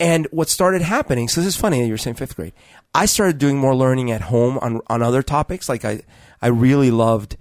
and 0.00 0.26
what 0.30 0.48
started 0.48 0.80
happening, 0.80 1.28
so 1.28 1.40
this 1.40 1.48
is 1.48 1.56
funny 1.60 1.84
you 1.84 1.92
were 1.92 1.98
saying 1.98 2.16
fifth 2.16 2.34
grade. 2.34 2.54
I 2.94 3.04
started 3.04 3.38
doing 3.38 3.58
more 3.58 3.76
learning 3.76 4.10
at 4.10 4.22
home 4.22 4.58
on, 4.58 4.80
on 4.86 5.02
other 5.02 5.22
topics. 5.22 5.68
Like 5.68 5.84
I, 5.84 6.00
I 6.40 6.48
really 6.48 6.90
loved 6.90 7.36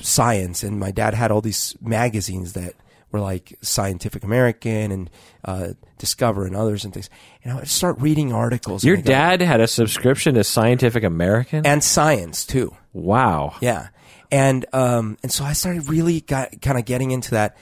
science 0.00 0.62
and 0.62 0.80
my 0.80 0.90
dad 0.90 1.12
had 1.12 1.30
all 1.30 1.42
these 1.42 1.76
magazines 1.80 2.54
that 2.54 2.72
were 3.12 3.20
like 3.20 3.56
Scientific 3.60 4.24
American 4.24 4.90
and, 4.90 5.10
uh, 5.44 5.68
Discover 5.98 6.46
and 6.46 6.54
others 6.54 6.84
and 6.84 6.94
things. 6.94 7.10
And 7.42 7.52
I 7.52 7.56
would 7.56 7.68
start 7.68 8.00
reading 8.00 8.32
articles. 8.32 8.84
Your 8.84 8.96
dad 8.96 9.42
had 9.42 9.60
a 9.60 9.66
subscription 9.66 10.36
to 10.36 10.44
Scientific 10.44 11.02
American? 11.02 11.66
and 11.66 11.82
science 11.82 12.46
too. 12.46 12.74
wow. 12.92 13.56
Yeah. 13.60 13.88
And 14.30 14.64
um 14.72 15.18
and 15.24 15.32
so 15.32 15.42
I 15.42 15.54
started 15.54 15.88
really 15.88 16.20
got 16.20 16.62
kind 16.62 16.78
of 16.78 16.84
getting 16.84 17.10
into 17.10 17.32
that. 17.32 17.56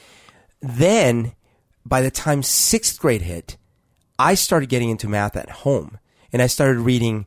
Then 0.61 1.33
by 1.87 2.03
the 2.03 2.11
time 2.11 2.43
6th 2.43 2.99
grade 2.99 3.23
hit, 3.23 3.57
I 4.19 4.35
started 4.35 4.69
getting 4.69 4.91
into 4.91 5.09
math 5.09 5.37
at 5.37 5.51
home 5.51 5.99
and 6.33 6.43
I 6.43 6.47
started 6.47 6.81
reading 6.81 7.27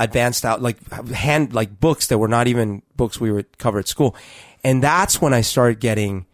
advanced 0.00 0.44
out 0.44 0.60
like 0.60 0.90
hand 1.10 1.54
like 1.54 1.78
books 1.78 2.08
that 2.08 2.18
were 2.18 2.28
not 2.28 2.48
even 2.48 2.82
books 2.96 3.20
we 3.20 3.30
would 3.30 3.58
cover 3.58 3.78
at 3.78 3.88
school. 3.88 4.16
And 4.62 4.82
that's 4.82 5.20
when 5.20 5.32
I 5.32 5.40
started 5.40 5.80
getting 5.80 6.26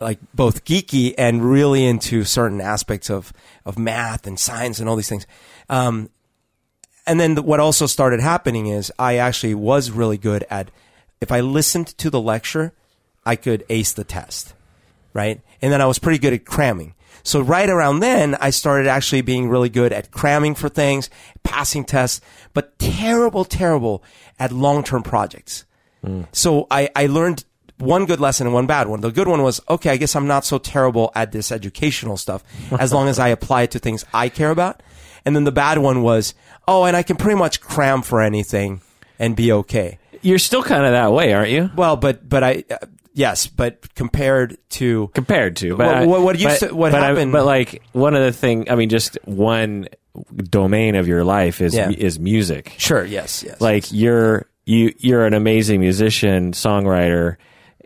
like 0.00 0.18
both 0.34 0.64
geeky 0.64 1.14
and 1.16 1.48
really 1.48 1.84
into 1.84 2.24
certain 2.24 2.60
aspects 2.60 3.10
of 3.10 3.32
of 3.64 3.78
math 3.78 4.26
and 4.26 4.38
science 4.38 4.80
and 4.80 4.88
all 4.88 4.96
these 4.96 5.08
things. 5.08 5.26
Um, 5.68 6.10
and 7.06 7.18
then 7.18 7.34
the, 7.34 7.42
what 7.42 7.60
also 7.60 7.86
started 7.86 8.20
happening 8.20 8.66
is 8.66 8.92
I 8.98 9.16
actually 9.16 9.54
was 9.54 9.90
really 9.90 10.18
good 10.18 10.44
at 10.50 10.70
if 11.20 11.30
I 11.30 11.40
listened 11.40 11.86
to 11.98 12.10
the 12.10 12.20
lecture, 12.20 12.72
I 13.24 13.36
could 13.36 13.64
ace 13.68 13.92
the 13.92 14.04
test, 14.04 14.54
right? 15.12 15.40
And 15.60 15.72
then 15.72 15.80
I 15.80 15.86
was 15.86 15.98
pretty 15.98 16.18
good 16.18 16.32
at 16.32 16.44
cramming. 16.44 16.94
So 17.22 17.40
right 17.40 17.68
around 17.68 18.00
then, 18.00 18.36
I 18.36 18.50
started 18.50 18.88
actually 18.88 19.22
being 19.22 19.48
really 19.48 19.68
good 19.68 19.92
at 19.92 20.10
cramming 20.10 20.54
for 20.54 20.68
things, 20.68 21.08
passing 21.42 21.84
tests, 21.84 22.20
but 22.52 22.78
terrible, 22.78 23.44
terrible 23.44 24.02
at 24.38 24.52
long-term 24.52 25.02
projects. 25.02 25.64
Mm. 26.04 26.26
So 26.32 26.66
I, 26.70 26.90
I 26.96 27.06
learned 27.06 27.44
one 27.78 28.06
good 28.06 28.20
lesson 28.20 28.46
and 28.46 28.54
one 28.54 28.66
bad 28.66 28.88
one. 28.88 29.00
The 29.00 29.10
good 29.10 29.28
one 29.28 29.42
was, 29.42 29.60
okay, 29.68 29.90
I 29.90 29.96
guess 29.96 30.14
I'm 30.14 30.26
not 30.26 30.44
so 30.44 30.58
terrible 30.58 31.10
at 31.14 31.32
this 31.32 31.50
educational 31.50 32.16
stuff 32.16 32.42
as 32.78 32.92
long 32.92 33.08
as 33.08 33.18
I 33.18 33.28
apply 33.36 33.62
it 33.62 33.72
to 33.72 33.78
things 33.78 34.04
I 34.14 34.28
care 34.28 34.50
about. 34.50 34.82
And 35.24 35.36
then 35.36 35.44
the 35.44 35.52
bad 35.52 35.78
one 35.78 36.02
was, 36.02 36.34
oh, 36.66 36.84
and 36.84 36.96
I 36.96 37.02
can 37.02 37.16
pretty 37.16 37.38
much 37.38 37.60
cram 37.60 38.02
for 38.02 38.20
anything 38.20 38.80
and 39.18 39.36
be 39.36 39.52
okay. 39.52 39.98
You're 40.20 40.38
still 40.38 40.62
kind 40.62 40.84
of 40.84 40.92
that 40.92 41.12
way, 41.12 41.32
aren't 41.32 41.50
you? 41.50 41.70
Well, 41.74 41.96
but, 41.96 42.28
but 42.28 42.42
I, 42.44 42.64
yes, 43.14 43.46
but 43.46 43.94
compared 43.94 44.56
to, 44.70 45.10
Compared 45.14 45.56
to, 45.56 45.76
but 45.76 45.86
What- 46.00 46.06
what- 46.08 46.22
what 46.22 46.38
used 46.38 46.60
but- 46.60 46.68
to- 46.70 46.74
what 46.74 46.92
but 46.92 47.02
I- 47.02 47.06
happened- 47.08 47.32
but 47.32 47.44
like 47.46 47.82
one 47.92 48.14
of 48.14 48.22
the 48.22 48.32
thing, 48.32 48.70
I 48.70 48.74
mean, 48.76 48.88
just 48.88 49.18
one 49.24 49.88
domain 50.50 50.94
of 50.94 51.08
your 51.08 51.24
life 51.24 51.60
is 51.60 51.74
Yeah. 51.74 51.90
is 51.90 52.18
music. 52.18 52.74
sure, 52.78 53.04
yes, 53.04 53.42
yes. 53.46 53.60
like 53.60 53.90
you're 53.92 54.46
you 54.66 54.92
you're 54.98 55.24
an 55.24 55.32
amazing 55.34 55.80
musician 55.80 56.52
songwriter 56.52 57.36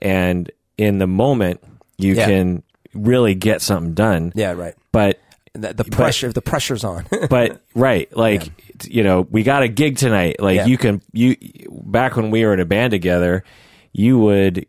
and 0.03 0.51
in 0.77 0.99
the 0.99 1.07
moment 1.07 1.61
you 1.99 2.15
Yeah. 2.15 2.27
can 2.27 2.63
really 2.95 3.35
get 3.35 3.63
something 3.63 3.95
done 3.95 4.33
yeah, 4.35 4.53
right. 4.53 4.75
but 4.93 5.21
The, 5.55 5.73
the 5.73 5.85
pressure, 5.85 6.33
the 6.33 6.43
pressure's 6.43 6.83
on. 6.85 7.07
but 7.31 7.63
right 7.77 8.15
like 8.17 8.43
you 8.85 9.05
know 9.05 9.27
we 9.31 9.43
got 9.45 9.63
a 9.63 9.69
gig 9.69 9.97
tonight 9.97 10.37
like 10.41 10.57
Yeah. 10.57 10.67
you 10.67 10.77
can 10.79 11.01
you 11.13 11.37
back 11.71 12.17
when 12.17 12.31
we 12.33 12.45
were 12.45 12.53
in 12.53 12.61
a 12.61 12.65
band 12.67 12.91
together 12.91 13.45
you 13.93 14.19
would 14.19 14.67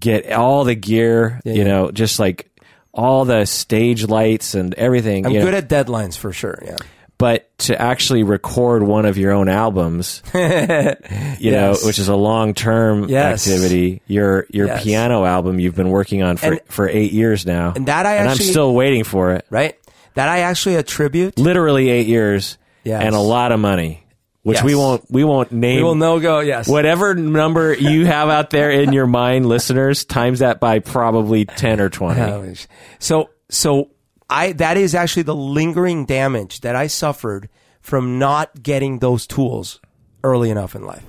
get 0.00 0.32
all 0.32 0.64
the 0.64 0.74
gear 0.74 1.40
Yeah, 1.44 1.52
you 1.54 1.64
know 1.64 1.90
just 1.90 2.18
like 2.18 2.50
all 2.92 3.24
the 3.24 3.44
stage 3.44 4.04
lights 4.06 4.54
and 4.54 4.72
everything 4.74 5.26
I'm 5.26 5.32
you 5.32 5.38
know. 5.40 5.46
good 5.46 5.54
at 5.54 5.68
deadlines 5.68 6.16
for 6.16 6.32
sure. 6.32 6.62
Yeah. 6.64 6.76
but 7.18 7.56
to 7.58 7.80
actually 7.80 8.22
record 8.22 8.82
one 8.82 9.04
of 9.06 9.16
your 9.18 9.32
own 9.32 9.48
albums, 9.48 10.22
you 10.34 11.50
know, 11.50 11.74
which 11.84 11.98
is 11.98 12.08
a 12.08 12.16
long 12.16 12.54
term 12.54 13.08
Yes. 13.08 13.46
activity. 13.48 14.02
Your 14.06 14.46
your 14.50 14.66
Yes. 14.66 14.82
piano 14.84 15.24
album 15.24 15.58
you've 15.60 15.74
been 15.76 15.90
working 15.90 16.22
on 16.22 16.36
for 16.36 16.46
And- 16.52 16.60
for 16.68 16.88
eight 16.88 17.12
years 17.12 17.46
now, 17.46 17.72
and 17.74 17.86
that 17.86 18.06
I 18.06 18.16
and 18.16 18.28
I'm 18.28 18.36
still 18.36 18.74
waiting 18.74 19.04
for 19.04 19.32
it. 19.32 19.44
Right. 19.50 19.76
That 20.14 20.28
I 20.28 20.40
actually 20.40 20.76
attribute. 20.76 21.38
Literally 21.38 21.88
eight 21.90 22.06
years, 22.06 22.58
Yes. 22.84 23.02
and 23.02 23.14
a 23.14 23.20
lot 23.20 23.50
of 23.50 23.58
money, 23.58 24.03
which 24.44 24.62
we 24.62 24.74
won't 24.74 25.10
we 25.10 25.24
won't 25.24 25.50
name. 25.50 25.78
We 25.78 25.82
will 25.82 25.94
no 25.96 26.20
go. 26.20 26.40
Yes. 26.40 26.68
Whatever 26.68 27.14
number 27.14 27.74
you 27.74 28.06
have 28.06 28.28
out 28.28 28.50
there 28.50 28.70
in 28.70 28.92
your 28.92 29.06
mind, 29.06 29.46
listeners, 29.46 30.04
times 30.04 30.38
that 30.38 30.60
by 30.60 30.78
probably 30.78 31.44
ten 31.46 31.80
or 31.80 31.88
twenty. 31.88 32.20
Oh, 32.20 32.54
So, 33.00 33.30
so 33.48 33.90
I 34.30 34.52
that 34.52 34.76
is 34.76 34.94
actually 34.94 35.22
the 35.24 35.34
lingering 35.34 36.04
damage 36.04 36.60
that 36.60 36.76
I 36.76 36.86
suffered 36.86 37.48
from 37.80 38.18
not 38.18 38.62
getting 38.62 38.98
those 38.98 39.26
tools 39.26 39.80
early 40.22 40.50
enough 40.50 40.74
in 40.74 40.84
life. 40.86 41.04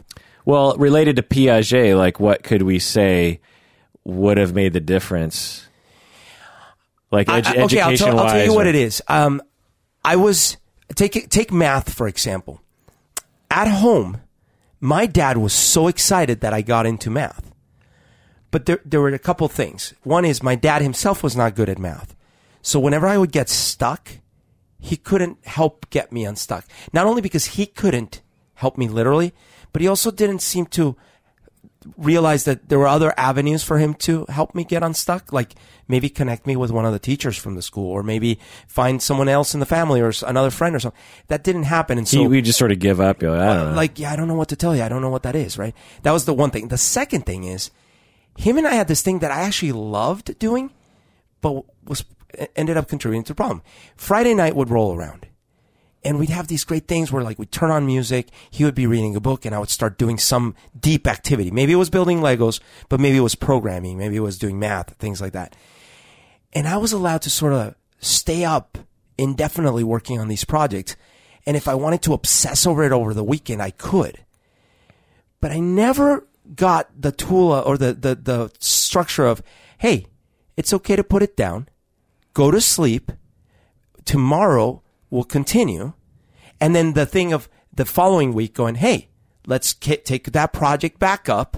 Well, 0.45 0.75
related 0.77 1.17
to 1.17 1.21
Piaget, 1.23 1.97
like 1.97 2.19
what 2.19 2.43
could 2.43 2.61
we 2.61 2.79
say 2.79 3.41
would 4.05 4.37
have 4.37 4.53
made 4.53 4.73
the 4.73 4.79
difference? 4.79 5.67
Like 7.11 7.27
edu- 7.27 7.33
I- 7.33 7.37
okay, 7.39 7.59
I'll 7.59 7.65
education 7.65 7.97
tell, 8.07 8.19
I'll 8.19 8.29
tell 8.29 8.45
you 8.45 8.53
what 8.53 8.67
it 8.67 8.75
is. 8.75 9.01
Um, 9.07 9.41
I 10.03 10.15
was 10.15 10.57
take 10.95 11.29
take 11.29 11.51
math 11.51 11.93
for 11.93 12.07
example. 12.07 12.61
At 13.55 13.69
home, 13.69 14.19
my 14.81 15.05
dad 15.05 15.37
was 15.37 15.53
so 15.53 15.87
excited 15.87 16.41
that 16.41 16.53
I 16.53 16.61
got 16.61 16.85
into 16.85 17.09
math, 17.09 17.53
but 18.51 18.65
there 18.65 18.81
there 18.83 18.99
were 18.99 19.07
a 19.07 19.17
couple 19.17 19.47
things. 19.47 19.93
One 20.03 20.25
is 20.25 20.43
my 20.43 20.55
dad 20.55 20.81
himself 20.81 21.23
was 21.23 21.37
not 21.37 21.55
good 21.55 21.69
at 21.69 21.79
math, 21.79 22.17
so 22.61 22.81
whenever 22.81 23.07
I 23.07 23.17
would 23.17 23.31
get 23.31 23.47
stuck, 23.47 24.09
he 24.77 24.97
couldn't 24.97 25.37
help 25.45 25.89
get 25.89 26.11
me 26.11 26.25
unstuck. 26.25 26.65
Not 26.91 27.07
only 27.07 27.21
because 27.21 27.55
he 27.55 27.65
couldn't 27.65 28.21
help 28.55 28.77
me 28.77 28.89
literally, 28.89 29.33
but 29.71 29.81
he 29.81 29.87
also 29.87 30.11
didn't 30.11 30.41
seem 30.41 30.65
to 30.75 30.97
realize 31.97 32.45
that 32.45 32.69
there 32.69 32.79
were 32.79 32.87
other 32.87 33.13
avenues 33.17 33.63
for 33.63 33.77
him 33.77 33.93
to 33.95 34.25
help 34.29 34.55
me 34.55 34.63
get 34.63 34.83
unstuck, 34.83 35.31
like 35.31 35.55
maybe 35.87 36.09
connect 36.09 36.47
me 36.47 36.55
with 36.55 36.71
one 36.71 36.85
of 36.85 36.93
the 36.93 36.99
teachers 36.99 37.37
from 37.37 37.55
the 37.55 37.61
school, 37.61 37.89
or 37.91 38.03
maybe 38.03 38.39
find 38.67 39.01
someone 39.01 39.29
else 39.29 39.53
in 39.53 39.59
the 39.59 39.65
family 39.65 40.01
or 40.01 40.11
another 40.25 40.49
friend 40.51 40.75
or 40.75 40.79
something. 40.79 40.99
That 41.27 41.43
didn't 41.43 41.63
happen, 41.63 41.97
and 41.97 42.07
so 42.07 42.23
we 42.23 42.41
just 42.41 42.59
sort 42.59 42.71
of 42.71 42.79
give 42.79 42.99
up. 42.99 43.21
You're 43.21 43.31
like, 43.31 43.41
I 43.41 43.55
don't 43.55 43.69
know. 43.71 43.75
like, 43.75 43.99
yeah, 43.99 44.11
I 44.11 44.15
don't 44.15 44.27
know 44.27 44.35
what 44.35 44.49
to 44.49 44.55
tell 44.55 44.75
you. 44.75 44.83
I 44.83 44.89
don't 44.89 45.01
know 45.01 45.09
what 45.09 45.23
that 45.23 45.35
is, 45.35 45.57
right? 45.57 45.75
That 46.03 46.11
was 46.11 46.25
the 46.25 46.33
one 46.33 46.51
thing. 46.51 46.69
The 46.69 46.77
second 46.77 47.25
thing 47.25 47.43
is, 47.43 47.71
him 48.37 48.57
and 48.57 48.67
I 48.67 48.73
had 48.73 48.87
this 48.87 49.01
thing 49.01 49.19
that 49.19 49.31
I 49.31 49.41
actually 49.41 49.71
loved 49.71 50.37
doing, 50.39 50.71
but 51.41 51.63
was 51.83 52.03
ended 52.55 52.77
up 52.77 52.87
contributing 52.89 53.23
to 53.23 53.31
the 53.33 53.35
problem. 53.35 53.61
Friday 53.95 54.33
night 54.33 54.55
would 54.55 54.69
roll 54.69 54.95
around, 54.95 55.27
and 56.05 56.19
we'd 56.19 56.29
have 56.29 56.47
these 56.47 56.63
great 56.63 56.87
things 56.87 57.11
where 57.11 57.23
like 57.23 57.39
we'd 57.39 57.51
turn 57.51 57.71
on 57.71 57.85
music, 57.87 58.29
he 58.51 58.63
would 58.63 58.75
be 58.75 58.85
reading 58.85 59.15
a 59.15 59.19
book, 59.19 59.43
and 59.43 59.55
I 59.55 59.59
would 59.59 59.71
start 59.71 59.97
doing 59.97 60.19
some 60.19 60.53
deep 60.79 61.07
activity. 61.07 61.49
Maybe 61.49 61.73
it 61.73 61.77
was 61.77 61.89
building 61.89 62.19
Legos, 62.19 62.59
but 62.89 62.99
maybe 62.99 63.17
it 63.17 63.21
was 63.21 63.33
programming, 63.33 63.97
maybe 63.97 64.15
it 64.15 64.21
was 64.21 64.37
doing 64.37 64.59
math, 64.59 64.93
things 64.97 65.19
like 65.19 65.33
that. 65.33 65.55
And 66.53 66.67
I 66.67 66.77
was 66.77 66.93
allowed 66.93 67.23
to 67.23 67.31
sort 67.31 67.53
of 67.53 67.75
stay 67.99 68.45
up 68.45 68.77
indefinitely 69.17 69.83
working 69.83 70.19
on 70.19 70.27
these 70.27 70.45
projects. 70.45 70.95
And 71.47 71.57
if 71.57 71.67
I 71.67 71.73
wanted 71.73 72.03
to 72.03 72.13
obsess 72.13 72.67
over 72.67 72.83
it 72.83 72.91
over 72.91 73.13
the 73.13 73.23
weekend, 73.23 73.61
I 73.61 73.71
could. 73.71 74.23
But 75.41 75.51
I 75.51 75.59
never 75.59 76.27
got 76.55 76.89
the 76.99 77.11
tool 77.11 77.51
uh, 77.51 77.61
or 77.61 77.77
the, 77.77 77.93
the, 77.93 78.15
the 78.15 78.51
structure 78.59 79.25
of, 79.25 79.41
hey, 79.79 80.05
it's 80.55 80.73
okay 80.73 80.95
to 80.95 81.03
put 81.03 81.23
it 81.23 81.35
down, 81.35 81.67
go 82.33 82.51
to 82.51 82.61
sleep, 82.61 83.11
tomorrow 84.05 84.83
we'll 85.09 85.23
continue. 85.23 85.93
And 86.61 86.75
then 86.75 86.93
the 86.93 87.05
thing 87.05 87.33
of 87.33 87.49
the 87.73 87.85
following 87.85 88.33
week 88.33 88.53
going, 88.53 88.75
hey, 88.75 89.09
let's 89.45 89.73
ki- 89.73 89.97
take 89.97 90.31
that 90.31 90.53
project 90.53 90.99
back 90.99 91.27
up 91.29 91.57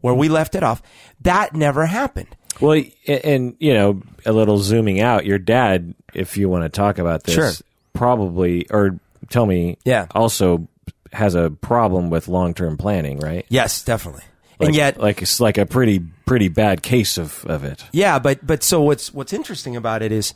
where 0.00 0.14
we 0.14 0.28
left 0.28 0.54
it 0.54 0.62
off. 0.62 0.82
That 1.20 1.54
never 1.54 1.86
happened. 1.86 2.36
Well, 2.60 2.82
and, 3.06 3.24
and 3.24 3.56
you 3.60 3.72
know, 3.72 4.02
a 4.26 4.32
little 4.32 4.58
zooming 4.58 5.00
out, 5.00 5.24
your 5.24 5.38
dad, 5.38 5.94
if 6.12 6.36
you 6.36 6.48
want 6.48 6.64
to 6.64 6.68
talk 6.68 6.98
about 6.98 7.24
this, 7.24 7.34
Sure. 7.34 7.50
probably 7.92 8.66
or 8.70 8.98
tell 9.30 9.46
me, 9.46 9.78
Yeah. 9.84 10.06
also 10.14 10.68
has 11.12 11.34
a 11.34 11.50
problem 11.50 12.10
with 12.10 12.26
long 12.28 12.54
term 12.54 12.76
planning, 12.76 13.18
right? 13.18 13.46
Yes, 13.48 13.82
definitely. 13.82 14.22
Like, 14.58 14.68
and 14.68 14.76
yet, 14.76 14.98
like 14.98 15.22
it's 15.22 15.40
like 15.40 15.58
a 15.58 15.66
pretty 15.66 16.00
pretty 16.24 16.48
bad 16.48 16.82
case 16.82 17.18
of 17.18 17.44
of 17.46 17.64
it. 17.64 17.84
Yeah, 17.92 18.18
but 18.18 18.46
but 18.46 18.62
so 18.62 18.80
what's 18.82 19.12
what's 19.12 19.32
interesting 19.32 19.76
about 19.76 20.02
it 20.02 20.12
is 20.12 20.34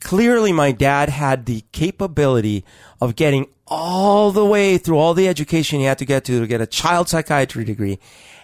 clearly 0.00 0.52
my 0.52 0.72
dad 0.72 1.08
had 1.08 1.46
the 1.46 1.64
capability 1.72 2.64
of 3.00 3.16
getting 3.16 3.46
all 3.66 4.30
the 4.32 4.44
way 4.44 4.78
through 4.78 4.98
all 4.98 5.14
the 5.14 5.26
education 5.28 5.80
he 5.80 5.86
had 5.86 5.98
to 5.98 6.04
get 6.04 6.24
to 6.24 6.40
to 6.40 6.46
get 6.46 6.60
a 6.60 6.66
child 6.66 7.08
psychiatry 7.08 7.64
degree, 7.64 7.98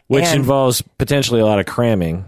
Which 0.09 0.25
And 0.25 0.41
involves 0.41 0.83
potentially 0.99 1.41
a 1.41 1.47
lot 1.47 1.59
of 1.61 1.67
cramming. 1.67 2.25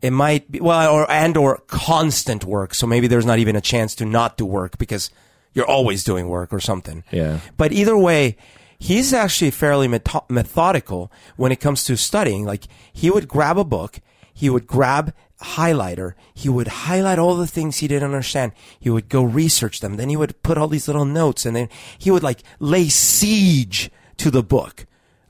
it 0.00 0.10
might 0.12 0.50
be 0.50 0.60
well 0.60 0.92
or 0.92 1.10
and 1.10 1.36
or 1.36 1.58
constant 1.66 2.44
work. 2.44 2.72
So 2.74 2.86
maybe 2.86 3.06
there's 3.06 3.26
not 3.26 3.38
even 3.38 3.56
a 3.56 3.60
chance 3.60 3.94
to 3.96 4.04
not 4.06 4.36
do 4.36 4.46
work 4.46 4.78
because 4.78 5.10
you're 5.52 5.66
always 5.68 6.04
doing 6.04 6.28
work 6.28 6.52
or 6.52 6.60
something. 6.60 7.04
Yeah. 7.10 7.40
But 7.56 7.72
either 7.72 7.96
way, 7.98 8.36
he's 8.78 9.12
actually 9.12 9.50
fairly 9.50 9.88
metho- 9.88 10.28
methodical 10.30 11.10
when 11.36 11.52
it 11.52 11.60
comes 11.60 11.84
to 11.84 11.96
studying. 11.96 12.44
Like 12.44 12.64
he 12.92 13.10
would 13.10 13.28
grab 13.28 13.58
a 13.58 13.64
book, 13.64 14.00
he 14.32 14.48
would 14.48 14.66
grab 14.66 15.12
highlighter, 15.40 16.14
he 16.34 16.48
would 16.48 16.68
highlight 16.68 17.18
all 17.18 17.36
the 17.36 17.46
things 17.46 17.78
he 17.78 17.88
didn't 17.88 18.10
understand. 18.10 18.52
He 18.80 18.90
would 18.90 19.08
go 19.08 19.22
research 19.22 19.80
them. 19.80 19.96
Then 19.96 20.08
he 20.08 20.16
would 20.16 20.42
put 20.42 20.58
all 20.58 20.68
these 20.68 20.88
little 20.88 21.04
notes 21.04 21.46
and 21.46 21.54
then 21.54 21.68
he 21.98 22.10
would 22.10 22.22
like 22.22 22.42
lay 22.58 22.88
siege 22.88 23.90
to 24.18 24.30
the 24.30 24.42
book. 24.42 24.86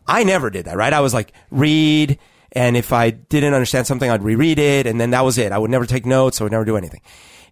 I 0.06 0.24
never 0.24 0.48
did 0.48 0.64
that, 0.64 0.76
right? 0.76 0.92
I 0.92 1.00
was 1.00 1.12
like, 1.12 1.32
read. 1.50 2.18
And 2.52 2.76
if 2.76 2.92
I 2.92 3.10
didn't 3.10 3.52
understand 3.52 3.86
something, 3.86 4.10
I'd 4.10 4.22
reread 4.22 4.58
it. 4.58 4.86
And 4.86 4.98
then 4.98 5.10
that 5.10 5.24
was 5.24 5.36
it. 5.36 5.52
I 5.52 5.58
would 5.58 5.70
never 5.70 5.84
take 5.84 6.06
notes. 6.06 6.40
I 6.40 6.44
would 6.44 6.52
never 6.52 6.64
do 6.64 6.78
anything. 6.78 7.02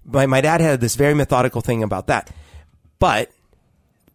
My, 0.05 0.25
my 0.25 0.41
dad 0.41 0.63
had 0.63 0.81
this 0.81 0.95
very 0.95 1.15
methodical 1.15 1.61
thing 1.61 1.83
about 1.83 2.07
that. 2.07 2.31
But 2.99 3.31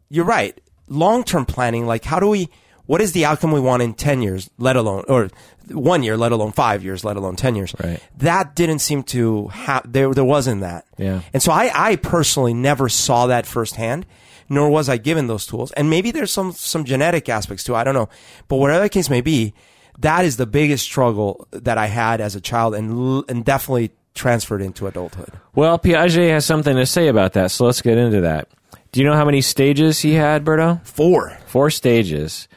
you're 0.10 0.26
right. 0.26 0.60
Long 0.88 1.24
term 1.24 1.46
planning, 1.46 1.86
like 1.86 2.04
how 2.04 2.20
do 2.20 2.28
we, 2.28 2.50
what 2.92 3.00
is 3.00 3.14
the 3.14 3.24
outcome 3.24 3.54
we 3.54 3.62
want 3.62 3.82
in 3.82 3.94
10 3.94 4.22
years, 4.22 4.50
let 4.58 4.76
alone, 4.76 5.06
or 5.08 5.30
one 5.70 6.04
year, 6.04 6.18
let 6.18 6.34
alone 6.34 6.52
five 6.52 6.84
years, 6.84 7.06
let 7.06 7.16
alone 7.16 7.38
10 7.38 7.56
years? 7.56 7.74
Right. 7.82 8.02
That 8.18 8.54
didn't 8.54 8.80
seem 8.80 9.04
to 9.04 9.48
have, 9.48 9.90
there, 9.90 10.14
there 10.14 10.26
wasn't 10.26 10.60
that. 10.60 10.86
Yeah. 10.98 11.22
And 11.32 11.42
so 11.42 11.54
I, 11.54 11.72
I 11.74 11.96
personally 11.96 12.54
never 12.54 12.90
saw 12.90 13.28
that 13.28 13.46
firsthand, 13.46 14.06
nor 14.50 14.70
was 14.70 14.90
I 14.90 14.98
given 14.98 15.28
those 15.28 15.46
tools. 15.46 15.72
And 15.72 15.90
maybe 15.90 16.12
there's 16.12 16.34
some, 16.34 16.52
some 16.52 16.84
genetic 16.84 17.30
aspects 17.30 17.64
to 17.64 17.76
it. 17.76 17.78
I 17.78 17.86
don't 17.86 17.94
know. 17.94 18.10
But 18.50 18.58
whatever 18.58 18.84
the 18.84 18.90
case 18.90 19.10
may 19.10 19.22
be, 19.22 19.54
that 20.00 20.26
is 20.26 20.36
the 20.36 20.46
biggest 20.46 20.84
struggle 20.84 21.48
that 21.52 21.78
I 21.78 21.86
had 21.86 22.20
as 22.20 22.36
a 22.36 22.42
child 22.42 22.76
and, 22.76 23.24
and 23.30 23.46
definitely 23.46 23.92
transferred 24.16 24.62
into 24.62 24.86
adulthood. 24.88 25.32
Well, 25.56 25.80
Piaget 25.80 26.30
has 26.32 26.46
something 26.46 26.76
to 26.76 26.86
say 26.86 27.08
about 27.08 27.32
that, 27.34 27.52
so 27.52 27.68
let's 27.68 27.82
get 27.82 27.98
into 27.98 28.20
that. 28.20 28.50
Do 28.92 29.00
you 29.00 29.06
know 29.08 29.16
how 29.16 29.24
many 29.24 29.40
stages 29.40 30.02
he 30.02 30.16
had, 30.16 30.44
Berto? 30.44 30.86
Four. 30.86 31.38
Four 31.46 31.70
stages. 31.70 32.50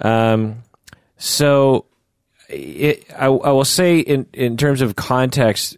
Um, 0.00 0.62
so 1.16 1.86
it, 2.48 3.06
I, 3.16 3.26
I 3.26 3.50
will 3.50 3.64
say, 3.64 3.98
in, 3.98 4.26
in 4.32 4.56
terms 4.56 4.80
of 4.80 4.96
context, 4.96 5.76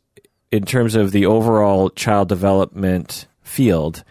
in 0.51 0.65
terms 0.65 0.95
of 0.95 1.13
the 1.13 1.27
overall 1.27 1.91
child 1.91 2.29
development 2.29 3.27
field, 3.43 4.05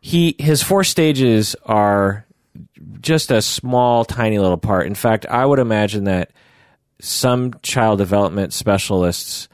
he 0.00 0.34
his 0.38 0.62
four 0.62 0.84
stages 0.84 1.56
are 1.64 2.26
just 3.00 3.30
a 3.30 3.40
small, 3.40 4.04
tiny 4.04 4.38
little 4.38 4.58
part. 4.58 4.86
In 4.86 4.94
fact, 4.94 5.26
I 5.26 5.44
would 5.44 5.58
imagine 5.58 6.04
that 6.04 6.32
some 7.00 7.54
child 7.62 7.98
development 7.98 8.52
specialists 8.52 9.48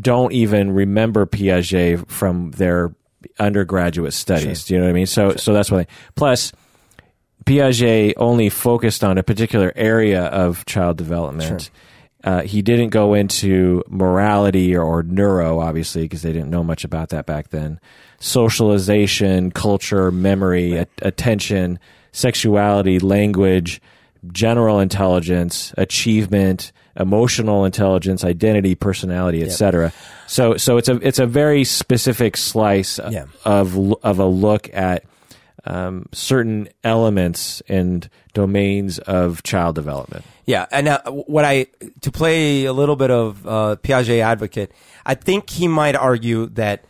don't 0.00 0.32
even 0.32 0.72
remember 0.72 1.26
Piaget 1.26 2.08
from 2.08 2.50
their 2.52 2.94
undergraduate 3.38 4.12
studies. 4.12 4.64
Do 4.64 4.74
you 4.74 4.80
know 4.80 4.86
what 4.86 4.90
I 4.90 4.94
mean? 4.94 5.06
So, 5.06 5.36
so 5.36 5.52
that's 5.52 5.70
why. 5.70 5.86
Plus, 6.14 6.52
Piaget 7.46 8.14
only 8.16 8.48
focused 8.50 9.02
on 9.04 9.18
a 9.18 9.22
particular 9.22 9.72
area 9.76 10.24
of 10.24 10.66
child 10.66 10.96
development. 10.98 11.70
Uh, 12.24 12.42
he 12.42 12.60
didn't 12.60 12.88
go 12.88 13.14
into 13.14 13.84
morality 13.88 14.74
or, 14.74 14.82
or 14.82 15.02
neuro, 15.04 15.60
obviously, 15.60 16.02
because 16.02 16.22
they 16.22 16.32
didn't 16.32 16.50
know 16.50 16.64
much 16.64 16.82
about 16.82 17.10
that 17.10 17.24
back 17.24 17.50
then. 17.50 17.78
Socialization, 18.18 19.50
culture, 19.52 20.10
memory, 20.10 20.74
a- 20.76 20.86
attention, 21.02 21.78
sexuality, 22.12 22.98
language, 22.98 23.80
general 24.32 24.80
intelligence, 24.80 25.72
achievement, 25.78 26.72
emotional 26.98 27.64
intelligence, 27.64 28.24
identity, 28.24 28.74
personality, 28.74 29.42
etc. 29.44 29.92
So, 30.26 30.56
so 30.56 30.78
it's 30.78 30.88
a 30.88 30.96
it's 31.06 31.18
a 31.20 31.26
very 31.26 31.62
specific 31.64 32.36
slice 32.36 32.98
Yeah. 33.10 33.26
of 33.44 33.76
of 34.02 34.18
a 34.18 34.26
look 34.26 34.68
at 34.74 35.04
um, 35.66 36.06
certain 36.12 36.68
elements 36.84 37.60
and 37.68 38.08
domains 38.32 38.98
of 39.00 39.42
child 39.42 39.74
development. 39.74 40.24
Yeah, 40.46 40.66
and 40.70 40.88
uh, 40.88 41.02
what 41.10 41.44
I 41.44 41.66
to 42.02 42.12
play 42.12 42.64
a 42.64 42.72
little 42.72 42.96
bit 42.96 43.10
of 43.10 43.46
uh, 43.46 43.76
Piaget 43.82 44.20
advocate, 44.20 44.72
I 45.04 45.14
think 45.14 45.50
he 45.50 45.66
might 45.66 45.96
argue 45.96 46.46
that, 46.50 46.84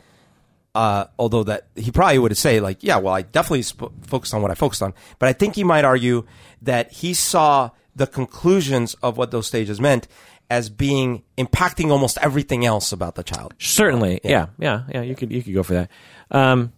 uh, 0.74 1.06
although 1.18 1.44
that 1.44 1.68
he 1.74 1.90
probably 1.90 2.18
would 2.18 2.36
say 2.36 2.60
like, 2.60 2.82
yeah, 2.82 2.98
well, 2.98 3.14
I 3.14 3.22
definitely 3.22 3.62
sp- 3.64 3.96
focused 4.02 4.34
on 4.34 4.42
what 4.42 4.50
I 4.50 4.54
focused 4.54 4.82
on, 4.82 4.92
but 5.18 5.28
I 5.28 5.32
think 5.32 5.54
he 5.54 5.64
might 5.64 5.84
argue 5.84 6.26
that 6.62 6.92
he 6.92 7.14
saw 7.14 7.70
the 7.94 8.06
conclusions 8.06 8.94
of 9.02 9.16
what 9.16 9.30
those 9.30 9.46
stages 9.46 9.80
meant 9.80 10.06
as 10.50 10.68
being 10.68 11.22
impacting 11.38 11.90
almost 11.90 12.18
everything 12.20 12.64
else 12.64 12.92
about 12.92 13.14
the 13.14 13.22
child. 13.24 13.54
Certainly, 13.58 14.20
yeah, 14.22 14.46
yeah, 14.58 14.84
yeah. 14.92 15.00
you 15.00 15.16
could 15.16 15.32
you 15.32 15.42
could 15.42 15.54
go 15.54 15.62
for 15.62 15.74
that. 15.74 15.90
Um, 16.30 16.72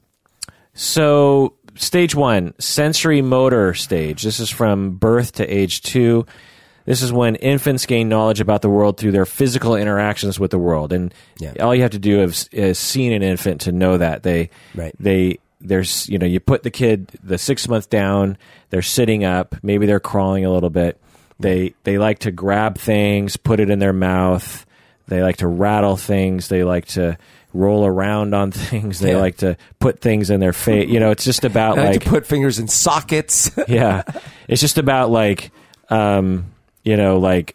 so 0.75 1.58
stage 1.79 2.15
one, 2.15 2.55
sensory 2.59 3.23
motor 3.23 3.75
stage. 3.75 4.23
This 4.23 4.41
is 4.41 4.51
from 4.51 4.93
birth 4.97 5.33
to 5.33 5.47
age 5.47 5.83
two. 5.83 6.27
This 6.85 7.03
is 7.03 7.13
when 7.13 7.35
infants 7.37 7.85
gain 7.87 8.09
knowledge 8.09 8.41
about 8.41 8.63
the 8.63 8.71
world 8.71 8.97
through 8.97 9.13
their 9.13 9.27
physical 9.27 9.77
interactions 9.77 10.41
with 10.41 10.51
the 10.51 10.59
world, 10.59 10.93
and 10.93 11.13
Yeah. 11.39 11.53
all 11.61 11.75
you 11.75 11.83
have 11.83 11.91
to 11.93 11.99
do 11.99 12.23
is, 12.23 12.49
is 12.51 12.79
seeing 12.79 13.13
an 13.13 13.23
infant 13.23 13.61
to 13.63 13.73
know 13.73 13.99
that 13.99 14.23
they 14.23 14.51
Right. 14.75 14.95
they 14.99 15.39
there's 15.61 16.09
you 16.09 16.19
know 16.19 16.25
you 16.27 16.39
put 16.41 16.63
the 16.63 16.71
kid 16.71 17.11
the 17.23 17.37
six 17.37 17.69
month 17.69 17.91
down, 17.91 18.39
they're 18.71 18.81
sitting 18.81 19.25
up, 19.25 19.57
maybe 19.63 19.87
they're 19.87 19.99
crawling 20.01 20.45
a 20.45 20.53
little 20.53 20.71
bit. 20.71 20.99
They 21.41 21.75
they 21.85 21.99
like 21.99 22.21
to 22.21 22.31
grab 22.31 22.79
things, 22.79 23.37
put 23.37 23.61
it 23.61 23.69
in 23.69 23.79
their 23.81 23.93
mouth. 23.93 24.65
They 25.09 25.23
like 25.23 25.39
to 25.39 25.47
rattle 25.49 25.97
things. 25.97 26.49
They 26.49 26.65
like 26.65 26.87
to 26.89 27.17
roll 27.55 27.85
around 27.87 28.35
on 28.35 28.51
things. 28.53 29.01
They 29.01 29.13
Yeah. 29.13 29.19
like 29.19 29.39
to 29.39 29.57
put 29.79 30.01
things 30.01 30.31
in 30.31 30.41
their 30.41 30.53
face. 30.53 30.89
You 30.89 31.01
know, 31.01 31.11
it's 31.11 31.25
just 31.25 31.45
about 31.45 31.77
like 31.77 31.87
like 31.87 32.01
to 32.05 32.09
put 32.11 32.27
fingers 32.27 32.59
in 32.59 32.69
sockets. 32.69 33.51
yeah 33.69 34.03
it's 34.49 34.61
just 34.61 34.79
about 34.79 35.11
like 35.11 35.51
um 35.91 36.45
you 36.85 36.97
know 36.97 37.19
like 37.19 37.55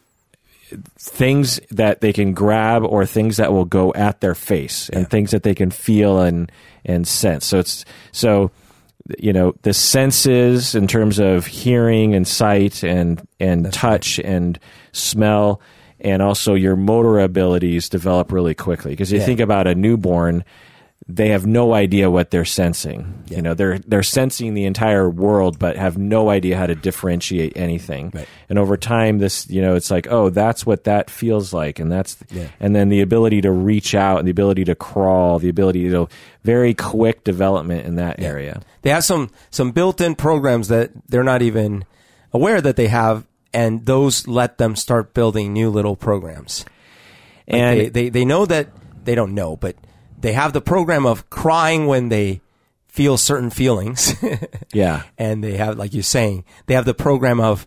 things 0.98 1.60
that 1.70 2.00
they 2.00 2.12
can 2.12 2.32
grab 2.32 2.82
or 2.84 3.06
things 3.06 3.36
that 3.36 3.52
will 3.52 3.64
go 3.64 3.92
at 3.94 4.20
their 4.20 4.34
face 4.34 4.88
and 4.88 5.02
Yeah. 5.02 5.08
things 5.08 5.30
that 5.30 5.42
they 5.42 5.54
can 5.54 5.70
feel 5.70 6.20
and 6.20 6.50
and 6.84 7.06
sense 7.06 7.46
so 7.46 7.58
it's 7.58 7.84
so 8.12 8.50
you 9.18 9.32
know 9.32 9.54
the 9.62 9.74
senses 9.74 10.74
in 10.74 10.86
terms 10.86 11.18
of 11.18 11.46
hearing 11.46 12.14
and 12.14 12.26
sight 12.26 12.82
and 12.82 13.26
and 13.38 13.72
touch 13.72 14.18
and 14.20 14.58
smell 14.92 15.60
and 16.04 16.22
also 16.22 16.54
your 16.54 16.76
motor 16.76 17.18
abilities 17.18 17.88
develop 17.88 18.30
really 18.30 18.54
quickly 18.54 18.92
because 18.92 19.10
you 19.10 19.18
Yeah. 19.18 19.24
think 19.26 19.40
about 19.40 19.66
a 19.66 19.74
newborn 19.74 20.44
they 21.06 21.28
have 21.28 21.44
no 21.46 21.74
idea 21.74 22.10
what 22.10 22.30
they're 22.30 22.46
sensing. 22.46 23.24
You 23.28 23.42
know, 23.42 23.52
they're 23.52 23.78
they're 23.80 24.02
sensing 24.02 24.54
the 24.54 24.64
entire 24.64 25.10
world, 25.10 25.58
but 25.58 25.76
have 25.76 25.98
no 25.98 26.30
idea 26.30 26.56
how 26.56 26.66
to 26.66 26.74
differentiate 26.74 27.52
anything. 27.56 28.10
Right. 28.14 28.26
And 28.48 28.58
over 28.58 28.78
time, 28.78 29.18
this 29.18 29.46
you 29.50 29.60
know, 29.60 29.74
it's 29.74 29.90
like, 29.90 30.06
oh, 30.10 30.30
that's 30.30 30.64
what 30.64 30.84
that 30.84 31.10
feels 31.10 31.52
like, 31.52 31.78
and 31.78 31.92
that's 31.92 32.16
Yeah. 32.30 32.46
and 32.58 32.74
then 32.74 32.88
the 32.88 33.02
ability 33.02 33.42
to 33.42 33.50
reach 33.50 33.94
out, 33.94 34.18
and 34.20 34.26
the 34.26 34.30
ability 34.30 34.64
to 34.64 34.74
crawl, 34.74 35.38
the 35.38 35.50
ability 35.50 35.80
to 35.80 35.84
you 35.84 35.92
know, 35.92 36.08
very 36.42 36.72
quick 36.72 37.22
development 37.22 37.84
in 37.84 37.96
that 37.96 38.18
area. 38.22 38.62
they 38.80 38.88
have 38.88 39.04
some 39.04 39.28
some 39.50 39.72
built-in 39.72 40.14
programs 40.14 40.68
that 40.68 40.90
they're 41.10 41.22
not 41.22 41.42
even 41.42 41.84
aware 42.32 42.62
that 42.62 42.76
they 42.76 42.86
have, 42.86 43.26
and 43.54 43.86
those 43.86 44.26
let 44.26 44.58
them 44.58 44.76
start 44.76 45.14
building 45.14 45.52
new 45.52 45.70
little 45.70 45.96
programs. 45.96 46.64
Like 47.48 47.60
And 47.60 47.80
they, 47.80 47.88
they 47.88 48.08
they 48.10 48.24
know 48.24 48.44
that 48.46 48.68
they 49.04 49.14
don't 49.14 49.34
know, 49.34 49.56
but 49.56 49.76
they 50.18 50.32
have 50.32 50.52
the 50.52 50.60
program 50.60 51.06
of 51.06 51.30
crying 51.30 51.86
when 51.86 52.08
they 52.08 52.40
feel 52.88 53.16
certain 53.18 53.50
feelings, 53.50 54.14
yeah, 54.72 55.02
and 55.18 55.42
they 55.42 55.56
have, 55.56 55.76
like 55.76 55.92
you're 55.92 56.02
saying, 56.02 56.44
they 56.66 56.74
have 56.74 56.84
the 56.84 56.94
program 56.94 57.40
of 57.40 57.66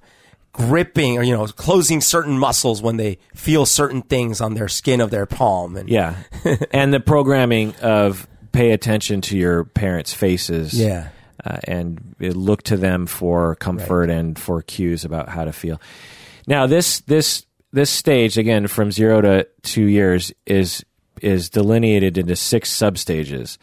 gripping 0.54 1.18
or 1.18 1.22
you 1.22 1.36
know 1.36 1.46
closing 1.46 2.02
certain 2.02 2.40
muscles 2.40 2.82
when 2.82 2.98
they 2.98 3.20
feel 3.36 3.66
certain 3.66 4.02
things 4.02 4.42
on 4.42 4.56
their 4.56 4.68
skin 4.68 5.02
of 5.02 5.12
their 5.12 5.26
palm. 5.26 5.76
And 5.78 5.90
yeah, 5.90 6.16
and 6.72 6.94
the 6.94 7.00
programming 7.00 7.76
of 7.82 8.28
pay 8.52 8.72
attention 8.72 9.22
to 9.22 9.38
your 9.38 9.66
parents' 9.66 10.14
faces. 10.14 10.74
yeah, 10.74 11.10
uh, 11.46 11.58
and 11.66 12.16
look 12.20 12.64
to 12.64 12.78
them 12.78 13.06
for 13.06 13.56
comfort 13.56 14.10
and 14.10 14.38
for 14.38 14.62
cues 14.62 15.06
about 15.06 15.30
how 15.30 15.46
to 15.46 15.54
feel. 15.54 15.80
Now, 16.48 16.68
this 16.68 17.02
this 17.02 17.46
this 17.72 17.90
stage 17.90 18.38
again 18.38 18.68
from 18.68 18.92
zero 18.92 19.22
to 19.22 19.48
two 19.64 19.86
years 19.86 20.32
is 20.46 20.84
is 21.22 21.50
delineated 21.50 22.18
into 22.18 22.36
six 22.36 22.72
substages. 22.72 23.58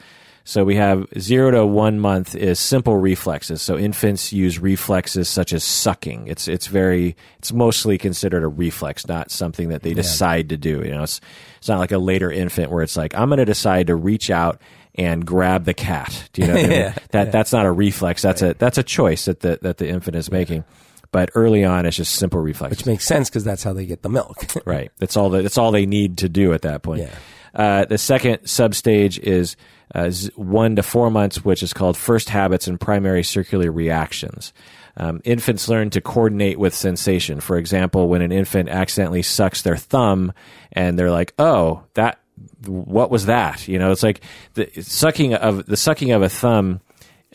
So 0.47 0.63
we 0.63 0.77
have 0.77 1.07
zero 1.19 1.51
to 1.53 1.67
one 1.67 1.99
month 1.99 2.35
is 2.35 2.59
simple 2.59 2.99
reflexes. 2.99 3.63
So 3.63 3.79
infants 3.79 4.31
use 4.31 4.59
reflexes 4.59 5.27
such 5.27 5.55
as 5.55 5.65
sucking. 5.65 6.27
It's 6.27 6.49
it's 6.49 6.67
very 6.67 7.17
it's 7.39 7.51
mostly 7.51 7.97
considered 7.97 8.43
a 8.43 8.49
reflex, 8.49 9.09
not 9.09 9.31
something 9.31 9.71
that 9.71 9.83
they 9.83 9.95
decide 9.95 10.51
to 10.51 10.59
do. 10.59 10.83
You 10.85 10.91
know, 10.91 11.03
it's 11.03 11.23
it's 11.57 11.69
not 11.69 11.79
like 11.79 11.93
a 11.93 11.99
later 11.99 12.31
infant 12.31 12.71
where 12.71 12.83
it's 12.83 12.97
like 12.97 13.15
I'm 13.17 13.31
going 13.31 13.39
to 13.39 13.47
decide 13.47 13.87
to 13.87 13.97
reach 13.97 14.31
out 14.31 14.61
and 14.95 15.27
grab 15.27 15.65
the 15.65 15.75
cat. 15.75 16.29
Do 16.33 16.43
you 16.43 16.49
know 16.49 16.55
what 16.55 16.65
I 16.65 16.69
mean? 16.69 16.79
Yeah. 16.79 16.95
that 17.11 17.33
that's 17.33 17.53
not 17.53 17.67
a 17.67 17.73
reflex. 17.73 18.23
That's 18.23 18.43
a 18.43 18.55
that's 18.55 18.79
a 18.79 18.83
choice 18.83 19.25
that 19.27 19.41
the 19.41 19.59
that 19.63 19.79
the 19.79 19.89
infant 19.89 20.17
is 20.17 20.31
making. 20.31 20.65
But 21.13 21.31
early 21.37 21.65
on, 21.65 21.87
it's 21.87 21.97
just 21.97 22.15
simple 22.17 22.41
reflexes. 22.41 22.79
which 22.79 22.87
makes 22.87 23.05
sense 23.05 23.31
because 23.31 23.45
that's 23.45 23.63
how 23.63 23.73
they 23.73 23.87
get 23.87 24.03
the 24.03 24.09
milk. 24.09 24.45
Right. 24.67 24.91
That's 24.99 25.17
all. 25.17 25.31
That, 25.31 25.43
that's 25.43 25.59
all 25.59 25.71
they 25.71 25.87
need 25.87 26.19
to 26.19 26.29
do 26.29 26.53
at 26.53 26.63
that 26.63 26.83
point. 26.83 27.03
Yeah. 27.03 27.15
Uh, 27.55 27.85
the 27.85 27.99
second 27.99 28.39
substage 28.43 29.17
is 29.19 29.55
uh, 29.95 30.11
one 30.35 30.75
to 30.75 30.83
four 30.83 31.11
months, 31.13 31.45
which 31.45 31.63
is 31.63 31.73
called 31.73 31.97
first 31.97 32.29
habits 32.31 32.67
and 32.67 32.81
primary 32.81 33.23
circular 33.23 33.71
reactions. 33.71 34.53
Um, 34.97 35.21
infants 35.25 35.69
learn 35.69 35.91
to 35.91 36.01
coordinate 36.01 36.59
with 36.59 36.75
sensation. 36.75 37.39
For 37.41 37.59
example, 37.59 38.09
when 38.09 38.23
an 38.23 38.33
infant 38.33 38.69
accidentally 38.69 39.23
sucks 39.23 39.63
their 39.63 39.77
thumb, 39.77 40.33
and 40.73 40.99
they're 40.99 41.13
like, 41.13 41.33
"Oh, 41.39 41.85
that 41.95 42.19
what 42.67 43.11
was 43.11 43.27
that?" 43.27 43.67
You 43.69 43.79
know, 43.79 43.91
it's 43.93 44.03
like 44.03 44.21
the 44.55 44.69
sucking 44.81 45.35
of 45.35 45.67
the 45.67 45.77
sucking 45.77 46.13
of 46.13 46.23
a 46.23 46.29
thumb 46.29 46.81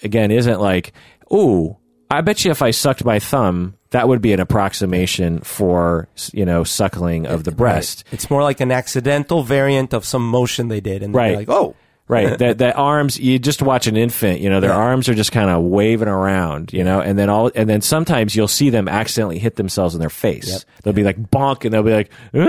again 0.03 0.31
isn't 0.31 0.59
like, 0.59 0.93
"Ooh, 1.33 1.77
I 2.11 2.21
bet 2.21 2.43
you 2.45 2.51
if 2.51 2.61
I 2.61 2.71
sucked 2.71 3.05
my 3.05 3.19
thumb, 3.19 3.75
that 3.91 4.07
would 4.07 4.21
be 4.21 4.33
an 4.33 4.39
approximation 4.39 5.39
for 5.41 6.07
you 6.33 6.45
know 6.45 6.63
suckling 6.63 7.25
of 7.27 7.43
the 7.43 7.51
breast." 7.51 8.03
Right. 8.07 8.13
It's 8.13 8.29
more 8.29 8.43
like 8.43 8.59
an 8.61 8.71
accidental 8.71 9.43
variant 9.43 9.93
of 9.93 10.05
some 10.05 10.27
motion 10.27 10.67
they 10.67 10.81
did, 10.81 11.03
and 11.03 11.13
Right. 11.13 11.35
like, 11.37 11.49
"Oh, 11.49 11.75
Right. 12.07 12.39
that 12.39 12.57
that 12.57 12.75
arms 12.75 13.19
you 13.19 13.37
just 13.37 13.61
watch 13.61 13.85
an 13.85 13.95
infant, 13.95 14.39
you 14.41 14.49
know, 14.49 14.59
their 14.59 14.71
Yeah. 14.71 14.77
arms 14.77 15.07
are 15.09 15.13
just 15.13 15.31
kind 15.31 15.47
of 15.47 15.61
waving 15.61 16.07
around, 16.07 16.73
you 16.73 16.83
know, 16.83 16.99
and 16.99 17.19
then 17.19 17.29
all 17.29 17.51
and 17.53 17.69
then 17.69 17.81
sometimes 17.81 18.35
you'll 18.35 18.47
see 18.47 18.71
them 18.71 18.87
accidentally 18.87 19.37
hit 19.37 19.57
themselves 19.57 19.93
in 19.93 19.99
their 19.99 20.09
face. 20.09 20.47
Yep. 20.49 20.61
They'll 20.81 20.93
be 20.95 21.03
like 21.03 21.21
bonk 21.29 21.65
and 21.65 21.71
they'll 21.73 21.83
be 21.83 21.93
like, 21.93 22.09
ah, 22.35 22.39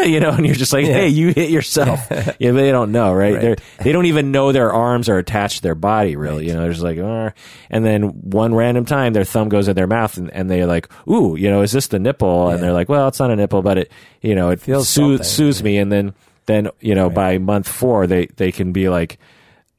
"Ah," 0.00 0.04
you 0.04 0.20
know, 0.20 0.30
and 0.30 0.46
you're 0.46 0.54
just 0.54 0.72
like, 0.72 0.84
"Hey, 0.84 1.08
you 1.08 1.28
hit 1.28 1.50
yourself." 1.50 2.00
yeah, 2.10 2.50
but 2.50 2.54
they 2.54 2.70
don't 2.70 2.92
know, 2.92 3.12
right? 3.12 3.34
Right. 3.34 3.40
They're, 3.40 3.56
they 3.80 3.92
don't 3.92 4.06
even 4.06 4.32
know 4.32 4.52
their 4.52 4.72
arms 4.72 5.08
are 5.08 5.18
attached 5.18 5.56
to 5.56 5.62
their 5.62 5.74
body, 5.74 6.16
really. 6.16 6.46
You 6.46 6.54
know, 6.54 6.60
they're 6.60 6.72
just 6.72 6.82
like, 6.82 6.98
and 6.98 7.84
then 7.84 8.02
one 8.02 8.54
random 8.54 8.84
time 8.84 9.12
their 9.12 9.24
thumb 9.24 9.48
goes 9.48 9.68
in 9.68 9.76
their 9.76 9.86
mouth 9.86 10.16
and, 10.16 10.30
and 10.32 10.50
they're 10.50 10.66
like, 10.66 10.88
"Ooh, 11.08 11.36
you 11.36 11.50
know, 11.50 11.62
is 11.62 11.72
this 11.72 11.88
the 11.88 11.98
nipple?" 11.98 12.48
And 12.48 12.62
they're 12.62 12.72
like, 12.72 12.88
"Well, 12.88 13.08
it's 13.08 13.20
not 13.20 13.30
a 13.30 13.36
nipple, 13.36 13.62
but 13.62 13.78
it, 13.78 13.92
you 14.22 14.34
know, 14.34 14.50
it 14.50 14.60
Feels 14.60 14.88
soothes, 14.88 15.28
soothes 15.28 15.62
me." 15.62 15.78
And 15.78 15.90
then 15.92 16.14
then 16.48 16.68
you 16.80 16.94
know 16.94 17.08
by 17.10 17.38
month 17.38 17.68
four 17.68 18.06
they 18.08 18.26
they 18.36 18.50
can 18.50 18.72
be 18.72 18.88
like 18.88 19.18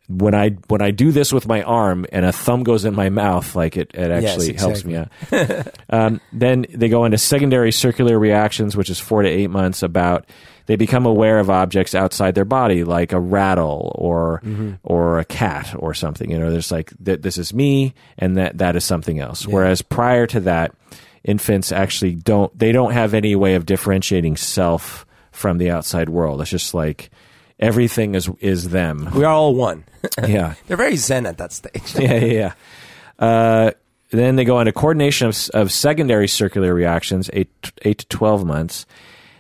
when 0.10 0.34
I 0.34 0.50
when 0.68 0.82
I 0.82 0.90
do 0.90 1.12
this 1.12 1.32
with 1.32 1.48
my 1.48 1.62
arm 1.62 2.08
and 2.12 2.26
a 2.26 2.32
thumb 2.32 2.64
goes 2.64 2.84
in 2.84 2.96
my 2.96 3.10
mouth, 3.10 3.56
like 3.56 3.78
it, 3.78 3.92
it 3.94 4.10
actually 4.10 4.54
helps 4.54 4.84
me 4.84 4.96
out. 4.96 5.10
um, 5.90 6.20
then 6.34 6.66
they 6.74 6.90
go 6.90 7.06
into 7.06 7.20
secondary 7.20 7.72
circular 7.72 8.18
reactions, 8.18 8.76
which 8.76 8.90
is 8.90 9.00
four 9.00 9.22
to 9.22 9.30
eight 9.30 9.52
months. 9.52 9.84
About 9.84 10.28
they 10.66 10.76
become 10.76 11.06
aware 11.06 11.38
of 11.38 11.52
objects 11.52 11.94
outside 11.94 12.34
their 12.34 12.46
body, 12.46 12.84
like 12.84 13.12
a 13.12 13.20
rattle 13.20 13.92
or 13.96 14.42
or 14.84 15.20
a 15.20 15.26
cat 15.26 15.76
or 15.78 15.94
something. 15.94 16.32
You 16.32 16.40
know, 16.40 16.52
there's 16.52 16.72
like 16.72 16.92
th- 17.04 17.22
this 17.22 17.38
is 17.38 17.54
me, 17.54 17.94
and 18.18 18.36
that 18.38 18.58
that 18.58 18.76
is 18.76 18.84
something 18.84 19.20
else. 19.20 19.46
Whereas 19.48 19.84
prior 19.84 20.26
to 20.28 20.40
that, 20.42 20.74
infants 21.24 21.72
actually 21.72 22.16
don't 22.16 22.58
they 22.58 22.72
don't 22.72 22.94
have 22.94 23.14
any 23.14 23.36
way 23.36 23.54
of 23.54 23.68
differentiating 23.68 24.38
self 24.38 25.06
from 25.32 25.60
the 25.60 25.70
outside 25.70 26.10
world. 26.10 26.42
It's 26.42 26.50
just 26.50 26.74
like 26.74 27.12
everything 27.60 28.16
is 28.16 28.30
is 28.40 28.70
them. 28.70 29.10
we 29.14 29.24
are 29.24 29.34
all 29.34 29.56
one." 29.56 29.84
yeah. 30.28 30.56
they're 30.68 30.78
very 30.78 30.96
zen 30.96 31.26
at 31.26 31.38
that 31.38 31.52
stage. 31.52 31.96
yeah, 32.00 32.16
yeah, 32.16 32.26
yeah. 32.26 32.54
Uh, 33.20 33.72
then 34.12 34.36
they 34.36 34.46
go 34.46 34.60
into 34.60 34.72
coordination 34.72 35.28
of, 35.28 35.50
of 35.54 35.72
secondary 35.72 36.28
circular 36.28 36.74
reactions, 36.74 37.30
eight, 37.34 37.50
eight 37.84 38.00
to 38.00 38.08
12 38.08 38.46
months. 38.46 38.86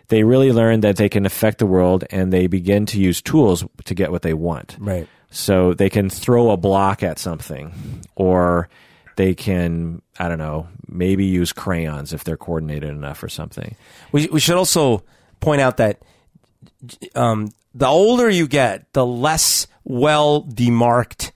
They 0.10 0.23
really 0.23 0.51
learn 0.51 0.82
that 0.82 0.97
they 0.97 1.10
can 1.10 1.25
affect 1.25 1.60
the 1.60 1.65
world 1.65 2.03
and 2.12 2.32
they 2.32 2.47
begin 2.47 2.86
to 2.88 2.99
use 2.99 3.21
tools 3.21 3.63
to 3.86 3.95
get 3.95 4.12
what 4.12 4.21
they 4.21 4.34
want. 4.34 4.75
Right. 4.79 5.08
So 5.32 5.73
they 5.73 5.89
can 5.89 6.10
throw 6.10 6.51
a 6.51 6.58
block 6.58 7.03
at 7.03 7.19
something 7.19 8.01
or 8.15 8.69
they 9.15 9.36
can, 9.36 10.01
I 10.19 10.27
don't 10.27 10.39
know, 10.39 10.67
maybe 10.88 11.25
use 11.25 11.51
crayons 11.51 12.13
if 12.13 12.23
they're 12.23 12.38
coordinated 12.38 12.89
enough 12.89 13.21
or 13.21 13.29
something. 13.29 13.75
We 14.12 14.27
we 14.27 14.39
should 14.39 14.55
also 14.55 15.03
point 15.39 15.62
out 15.62 15.77
that 15.77 16.01
um, 17.15 17.51
the 17.73 17.88
older 17.88 18.29
you 18.29 18.47
get, 18.47 18.91
the 18.93 19.05
less 19.05 19.67
well 19.84 20.43
demarked 20.43 21.32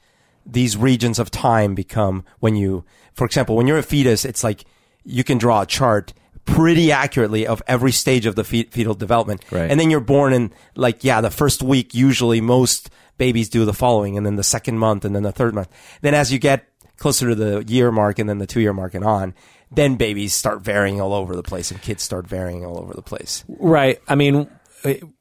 these 0.46 0.76
regions 0.76 1.20
of 1.20 1.32
time 1.32 1.74
become. 1.76 2.26
When 2.40 2.56
you, 2.56 2.84
for 3.14 3.26
example, 3.26 3.56
when 3.56 3.68
you're 3.68 3.78
a 3.78 3.84
fetus, 3.84 4.26
it's 4.26 4.44
like 4.44 4.66
you 5.04 5.24
can 5.24 5.38
draw 5.38 5.62
a 5.62 5.66
chart 5.66 6.14
pretty 6.46 6.92
accurately 6.92 7.48
of 7.48 7.62
every 7.68 7.92
stage 7.94 8.26
of 8.26 8.36
the 8.36 8.44
fe- 8.44 8.64
fetal 8.66 8.94
development, 8.94 9.44
Right. 9.52 9.72
and 9.72 9.80
then 9.80 9.90
you're 9.90 10.02
born 10.02 10.34
in 10.34 10.52
like 10.76 11.04
yeah, 11.04 11.22
the 11.22 11.32
first 11.32 11.64
week 11.64 11.94
usually 11.96 12.42
most 12.42 12.90
babies 13.18 13.48
do 13.48 13.64
the 13.64 13.74
following, 13.74 14.18
and 14.18 14.26
then 14.26 14.36
the 14.36 14.44
second 14.44 14.78
month, 14.78 15.06
and 15.06 15.16
then 15.16 15.24
the 15.24 15.32
third 15.32 15.54
month. 15.54 15.70
Then 16.02 16.14
as 16.14 16.34
you 16.34 16.40
get 16.40 16.66
closer 16.98 17.30
to 17.30 17.36
the 17.36 17.64
year 17.68 17.92
mark, 17.92 18.20
and 18.20 18.28
then 18.30 18.40
the 18.40 18.48
two 18.48 18.60
year 18.60 18.74
mark, 18.74 18.94
and 18.94 19.06
on. 19.06 19.34
Then 19.72 19.96
babies 19.96 20.34
start 20.36 20.62
varying 20.62 21.00
all 21.02 21.14
over 21.14 21.36
the 21.36 21.42
place, 21.44 21.72
and 21.72 21.82
kids 21.82 22.04
start 22.04 22.28
varying 22.28 22.64
all 22.66 22.78
over 22.80 22.94
the 22.94 23.02
place. 23.02 23.44
Right. 23.48 24.00
I 24.08 24.14
mean, 24.16 24.48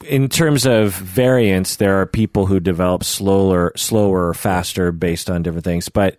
in 0.05 0.29
terms 0.29 0.66
of 0.66 0.92
variance, 0.94 1.77
there 1.77 2.01
are 2.01 2.07
people 2.07 2.46
who 2.46 2.61
develop 2.61 3.05
slower, 3.05 3.72
slower, 3.77 4.29
or 4.29 4.35
faster 4.35 4.92
based 4.92 5.31
on 5.31 5.42
different 5.42 5.64
things. 5.64 5.88
But 5.88 6.16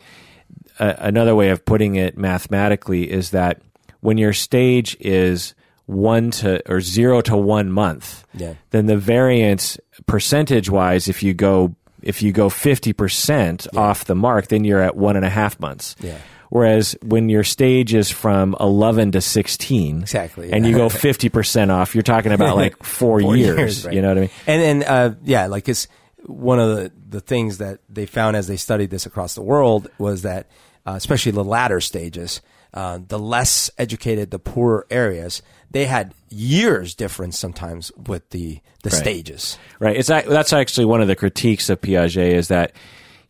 uh, 0.79 0.93
another 0.99 1.35
way 1.35 1.49
of 1.49 1.65
putting 1.65 1.95
it 1.95 2.17
mathematically 2.17 3.11
is 3.11 3.31
that 3.31 3.61
when 4.01 4.17
your 4.17 4.33
stage 4.33 4.95
is 4.99 5.53
one 5.85 6.31
to 6.31 6.61
or 6.71 6.79
zero 6.81 7.21
to 7.21 7.35
one 7.37 7.69
month, 7.71 8.25
Yeah. 8.33 8.53
then 8.71 8.85
the 8.85 8.97
variance 8.97 9.77
percentage 10.05 10.69
wise, 10.69 11.07
if 11.07 11.21
you 11.23 11.33
go 11.33 11.75
if 12.01 12.21
you 12.21 12.31
go 12.31 12.49
fifty 12.49 12.91
percent 12.93 13.67
off 13.75 14.05
the 14.05 14.15
mark, 14.15 14.47
then 14.47 14.63
you're 14.63 14.81
at 14.81 14.95
one 14.97 15.15
and 15.15 15.25
a 15.25 15.29
half 15.29 15.59
months. 15.59 15.95
Yeah. 15.99 16.17
Whereas 16.49 16.95
when 17.01 17.29
your 17.29 17.43
stage 17.43 17.93
is 17.93 18.11
from 18.11 18.55
eleven 18.59 19.11
to 19.13 19.21
sixteen, 19.21 20.01
Exactly, 20.01 20.51
and 20.51 20.65
you 20.67 20.75
go 20.75 20.89
fifty 21.07 21.29
percent 21.29 21.71
off, 21.71 21.95
you're 21.95 22.01
talking 22.03 22.31
about 22.31 22.55
like 22.55 22.81
four, 22.83 23.21
Four 23.21 23.35
years. 23.35 23.57
years, 23.57 23.85
right. 23.85 23.95
You 23.95 24.01
know 24.01 24.09
what 24.09 24.17
I 24.17 24.21
mean? 24.21 24.29
And 24.47 24.61
and 24.61 24.83
uh, 24.83 25.15
yeah, 25.23 25.47
like 25.47 25.67
it's 25.69 25.87
one 26.25 26.59
of 26.59 26.75
the 26.75 26.91
the 27.09 27.19
things 27.21 27.57
that 27.57 27.79
they 27.89 28.05
found 28.05 28.35
as 28.35 28.47
they 28.47 28.57
studied 28.57 28.89
this 28.89 29.05
across 29.05 29.35
the 29.35 29.41
world 29.41 29.89
was 29.97 30.21
that, 30.23 30.47
uh, 30.85 30.93
especially 30.95 31.31
the 31.31 31.43
latter 31.43 31.79
stages, 31.81 32.41
uh, 32.73 32.99
the 33.07 33.19
less 33.19 33.69
educated, 33.77 34.31
the 34.31 34.39
poorer 34.39 34.85
areas, 34.89 35.41
they 35.71 35.85
had 35.85 36.13
years 36.29 36.95
difference 36.95 37.37
sometimes 37.37 37.91
with 38.07 38.29
the 38.31 38.59
the 38.83 38.89
Right. 38.89 38.99
stages. 38.99 39.57
Right. 39.79 39.95
It's 39.97 40.07
that's 40.07 40.53
actually 40.53 40.85
one 40.85 41.01
of 41.01 41.07
the 41.07 41.15
critiques 41.15 41.69
of 41.69 41.81
Piaget 41.81 42.33
is 42.33 42.47
that 42.49 42.73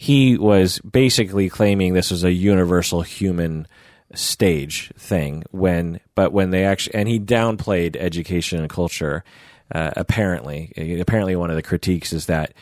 he 0.03 0.37
was 0.37 0.79
basically 0.79 1.47
claiming 1.47 1.93
this 1.93 2.11
was 2.11 2.25
a 2.25 2.33
universal 2.33 3.03
human 3.03 3.65
stage 4.13 4.91
thing 4.97 5.43
when 5.51 5.97
but 6.13 6.33
when 6.33 6.49
they 6.49 6.65
actually 6.65 6.93
and 6.95 7.07
he 7.07 7.17
downplayed 7.21 7.95
education 7.95 8.59
and 8.59 8.69
culture 8.69 9.23
uh, 9.73 9.91
apparently. 9.95 10.99
Apparently 10.99 11.37
one 11.37 11.49
of 11.49 11.55
the 11.55 11.63
critiques 11.63 12.11
is 12.11 12.25
that 12.25 12.53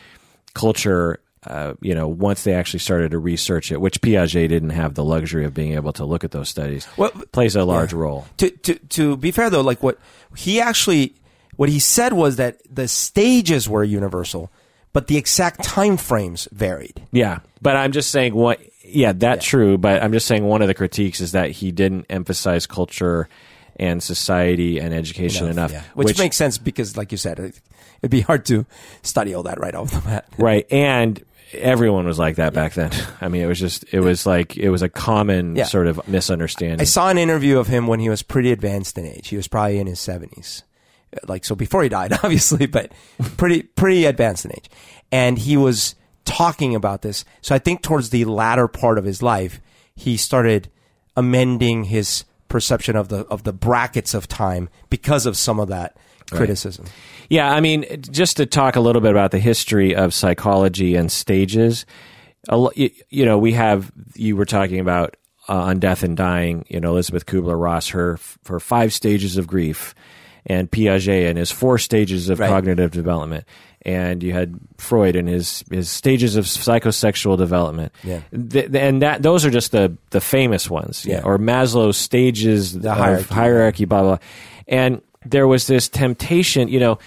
culture 0.54 1.18
uh, 1.44 1.74
you 1.80 1.96
know 1.96 2.06
once 2.06 2.44
they 2.44 2.54
actually 2.54 2.78
started 2.78 3.10
to 3.10 3.18
research 3.18 3.72
it 3.72 3.80
which 3.80 4.00
Piaget 4.00 4.48
didn't 4.48 4.70
have 4.70 4.94
the 4.94 5.02
luxury 5.02 5.44
of 5.44 5.52
being 5.52 5.72
able 5.72 5.92
to 5.94 6.04
look 6.04 6.22
at 6.22 6.30
those 6.30 6.48
studies 6.48 6.86
Well, 6.96 7.10
plays 7.32 7.56
a 7.56 7.64
large 7.64 7.92
role. 7.92 8.24
To 8.36 8.50
to 8.50 8.74
to 8.76 9.16
be 9.16 9.32
fair 9.32 9.50
though, 9.50 9.62
like 9.62 9.82
what 9.82 9.98
he 10.36 10.60
actually 10.60 11.16
what 11.56 11.68
he 11.68 11.80
said 11.80 12.12
was 12.12 12.36
that 12.36 12.60
the 12.70 12.86
stages 12.86 13.68
were 13.68 13.82
universal, 13.82 14.52
but 14.92 15.06
the 15.06 15.16
exact 15.16 15.62
time 15.64 15.96
frames 15.96 16.48
varied. 16.52 17.02
Yeah, 17.12 17.40
but 17.60 17.76
I'm 17.76 17.92
just 17.92 18.10
saying 18.10 18.34
what. 18.34 18.60
Yeah, 18.84 19.12
that's 19.12 19.46
true. 19.46 19.78
But 19.78 20.02
I'm 20.02 20.12
just 20.12 20.26
saying 20.26 20.44
one 20.44 20.60
of 20.60 20.68
the 20.68 20.74
critiques 20.74 21.20
is 21.20 21.32
that 21.32 21.50
he 21.50 21.72
didn't 21.72 22.06
emphasize 22.10 22.66
culture 22.66 23.28
and 23.76 24.02
society 24.02 24.78
and 24.78 24.92
education 24.92 25.48
enough, 25.48 25.72
yeah. 25.72 25.82
which, 25.94 26.18
makes 26.18 26.36
sense 26.36 26.58
because, 26.58 26.96
like 26.96 27.10
you 27.10 27.16
said, 27.18 27.38
it, 27.38 27.60
it'd 28.02 28.10
be 28.10 28.20
hard 28.20 28.44
to 28.46 28.66
study 29.02 29.34
all 29.34 29.44
that 29.44 29.58
right 29.58 29.74
off 29.74 29.92
the 29.92 30.00
bat. 30.00 30.26
right. 30.38 30.70
And 30.70 31.22
everyone 31.52 32.06
was 32.06 32.18
like 32.18 32.36
that 32.36 32.52
back 32.52 32.74
then. 32.74 32.90
I 33.20 33.28
mean, 33.28 33.42
it 33.42 33.46
was 33.46 33.60
just 33.60 33.84
it 33.92 34.00
was 34.00 34.26
like 34.26 34.56
it 34.56 34.70
was 34.70 34.82
a 34.82 34.88
common 34.88 35.56
Yeah. 35.56 35.64
sort 35.64 35.86
of 35.86 36.06
misunderstanding. 36.08 36.80
I 36.80 36.84
saw 36.84 37.08
an 37.08 37.18
interview 37.18 37.58
of 37.58 37.68
him 37.68 37.86
when 37.86 38.00
he 38.00 38.08
was 38.08 38.22
pretty 38.22 38.52
advanced 38.52 38.98
in 38.98 39.06
age. 39.06 39.28
He 39.28 39.36
was 39.36 39.48
probably 39.48 39.78
in 39.78 39.86
his 39.86 40.00
seventies, 40.00 40.64
like 41.26 41.44
so 41.44 41.54
before 41.54 41.82
he 41.82 41.88
died, 41.88 42.12
obviously, 42.22 42.66
but 42.66 42.92
pretty 43.36 43.62
pretty 43.62 44.04
advanced 44.04 44.44
in 44.44 44.52
age. 44.52 44.70
And 45.10 45.38
he 45.38 45.56
was 45.56 45.94
talking 46.24 46.74
about 46.74 47.02
this. 47.02 47.24
So 47.40 47.54
I 47.54 47.58
think 47.58 47.82
towards 47.82 48.10
the 48.10 48.24
latter 48.24 48.68
part 48.68 48.98
of 48.98 49.04
his 49.04 49.22
life, 49.22 49.60
he 49.94 50.16
started 50.16 50.70
amending 51.16 51.84
his 51.84 52.24
perception 52.48 52.96
of 52.96 53.08
the 53.08 53.26
of 53.26 53.44
the 53.44 53.52
brackets 53.52 54.14
of 54.14 54.28
time 54.28 54.68
because 54.90 55.26
of 55.26 55.36
some 55.36 55.58
of 55.60 55.68
that 55.68 55.96
criticism. 56.30 56.86
Yeah, 57.28 57.50
I 57.50 57.60
mean, 57.60 57.84
just 58.10 58.36
to 58.38 58.46
talk 58.46 58.76
a 58.76 58.80
little 58.80 59.02
bit 59.02 59.10
about 59.10 59.30
the 59.30 59.38
history 59.38 59.94
of 59.94 60.14
psychology 60.14 60.96
and 60.96 61.10
stages. 61.10 61.86
You, 62.50 62.90
you 63.08 63.24
know, 63.24 63.38
we 63.38 63.52
have 63.52 63.92
you 64.14 64.36
were 64.36 64.44
talking 64.44 64.80
about 64.80 65.16
uh, 65.48 65.54
on 65.54 65.78
Death 65.78 66.02
and 66.02 66.16
Dying. 66.16 66.64
You 66.68 66.80
know, 66.80 66.90
Elisabeth 66.90 67.26
Kubler 67.26 67.60
Ross, 67.60 67.88
her 67.88 68.18
her 68.46 68.60
five 68.60 68.92
stages 68.92 69.36
of 69.36 69.46
grief, 69.46 69.94
and 70.46 70.70
Piaget 70.70 71.28
and 71.28 71.38
his 71.38 71.50
four 71.50 71.78
stages 71.78 72.28
of 72.28 72.38
Right. 72.40 72.48
cognitive 72.48 72.90
development. 72.90 73.44
And 73.84 74.22
you 74.22 74.32
had 74.32 74.54
Freud 74.78 75.16
and 75.16 75.28
his 75.28 75.64
his 75.70 75.90
stages 75.90 76.36
of 76.36 76.44
psychosexual 76.44 77.36
development. 77.36 77.92
Yeah. 78.04 78.20
Th- 78.50 78.70
and 78.74 79.02
that 79.02 79.22
those 79.22 79.44
are 79.44 79.50
just 79.50 79.72
the 79.72 79.96
the 80.10 80.20
famous 80.20 80.70
ones. 80.70 81.04
Yeah. 81.04 81.22
Or 81.24 81.36
Maslow's 81.38 81.96
stages 81.96 82.78
the 82.78 82.94
hierarchy. 82.94 83.34
hierarchy, 83.34 83.84
blah 83.84 84.02
blah. 84.02 84.18
And 84.68 85.00
there 85.26 85.48
was 85.48 85.66
this 85.66 85.88
temptation, 85.88 86.68
you 86.68 86.78
know, 86.80 86.98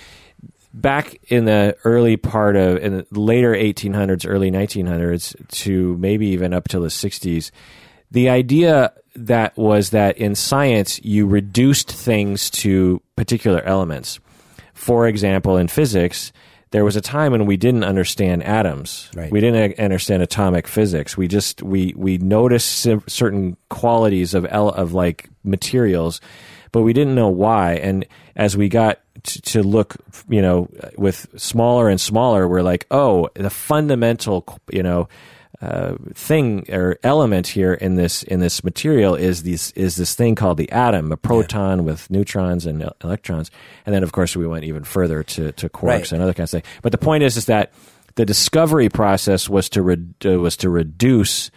back 0.73 1.17
in 1.29 1.45
the 1.45 1.77
early 1.85 2.17
part 2.17 2.57
of 2.57 2.77
in 2.79 2.97
the 2.97 3.19
later 3.19 3.53
1800s 3.53 4.25
early 4.27 4.51
1900s 4.51 5.33
to 5.49 5.95
maybe 5.97 6.27
even 6.27 6.53
up 6.53 6.67
till 6.67 6.81
the 6.81 6.89
60s 6.89 7.51
the 8.11 8.27
idea 8.27 8.91
that 9.15 9.55
was 9.57 9.91
that 9.91 10.17
in 10.17 10.35
science 10.35 10.99
you 11.03 11.25
reduced 11.27 11.91
things 11.91 12.49
to 12.49 13.01
particular 13.15 13.61
elements 13.63 14.19
for 14.73 15.07
example 15.07 15.57
in 15.57 15.67
physics 15.67 16.31
there 16.71 16.83
was 16.83 16.95
a 16.97 17.01
time 17.01 17.31
when 17.31 17.45
we 17.45 17.55
didn't 17.55 17.83
understand 17.85 18.43
atoms 18.43 19.09
Right. 19.15 19.31
we 19.31 19.39
didn't 19.39 19.79
understand 19.79 20.21
atomic 20.21 20.67
physics 20.67 21.15
we 21.15 21.27
just 21.27 21.63
we 21.63 21.93
we 21.95 22.17
noticed 22.17 22.87
certain 23.07 23.55
qualities 23.69 24.33
of 24.33 24.45
of 24.45 24.93
like 24.93 25.29
materials 25.43 26.19
but 26.75 26.81
we 26.81 26.91
didn't 26.91 27.15
know 27.15 27.29
why. 27.29 27.75
And 27.75 28.05
as 28.35 28.57
we 28.57 28.67
got 28.67 28.99
t- 29.23 29.39
to 29.39 29.63
look, 29.63 29.95
you 30.27 30.41
know, 30.41 30.67
with 30.97 31.25
smaller 31.37 31.87
and 31.87 32.01
smaller, 32.01 32.49
we're 32.49 32.63
like, 32.63 32.85
oh, 32.91 33.29
the 33.35 33.49
fundamental, 33.49 34.43
you 34.69 34.83
know, 34.83 35.07
uh, 35.65 35.95
thing 36.13 36.65
or 36.71 36.97
element 37.03 37.47
here 37.47 37.73
in 37.73 37.95
this 37.95 38.23
in 38.23 38.39
this 38.39 38.63
material 38.63 39.15
is 39.15 39.43
this 39.43 39.71
is 39.71 39.95
this 39.95 40.15
thing 40.15 40.35
called 40.35 40.57
the 40.57 40.71
atom, 40.71 41.11
a 41.11 41.17
proton 41.17 41.83
with 41.85 42.09
neutrons 42.11 42.65
and 42.65 42.89
electrons, 43.03 43.49
and 43.85 43.93
then 43.95 44.03
of 44.03 44.11
course 44.11 44.35
we 44.35 44.45
went 44.47 44.63
even 44.65 44.83
further 44.83 45.23
to 45.23 45.51
to 45.53 45.69
quarks 45.69 45.83
Right. 45.87 46.11
and 46.13 46.21
other 46.21 46.33
kinds 46.33 46.53
of 46.53 46.61
things. 46.63 46.73
But 46.81 46.91
the 46.91 46.97
point 46.99 47.23
is, 47.23 47.37
is 47.37 47.45
that 47.45 47.71
the 48.15 48.25
discovery 48.25 48.89
process 48.89 49.49
was 49.49 49.67
to 49.69 49.81
re- 49.81 50.05
uh, 50.25 50.39
was 50.39 50.55
to 50.57 50.69
reduce 50.69 51.51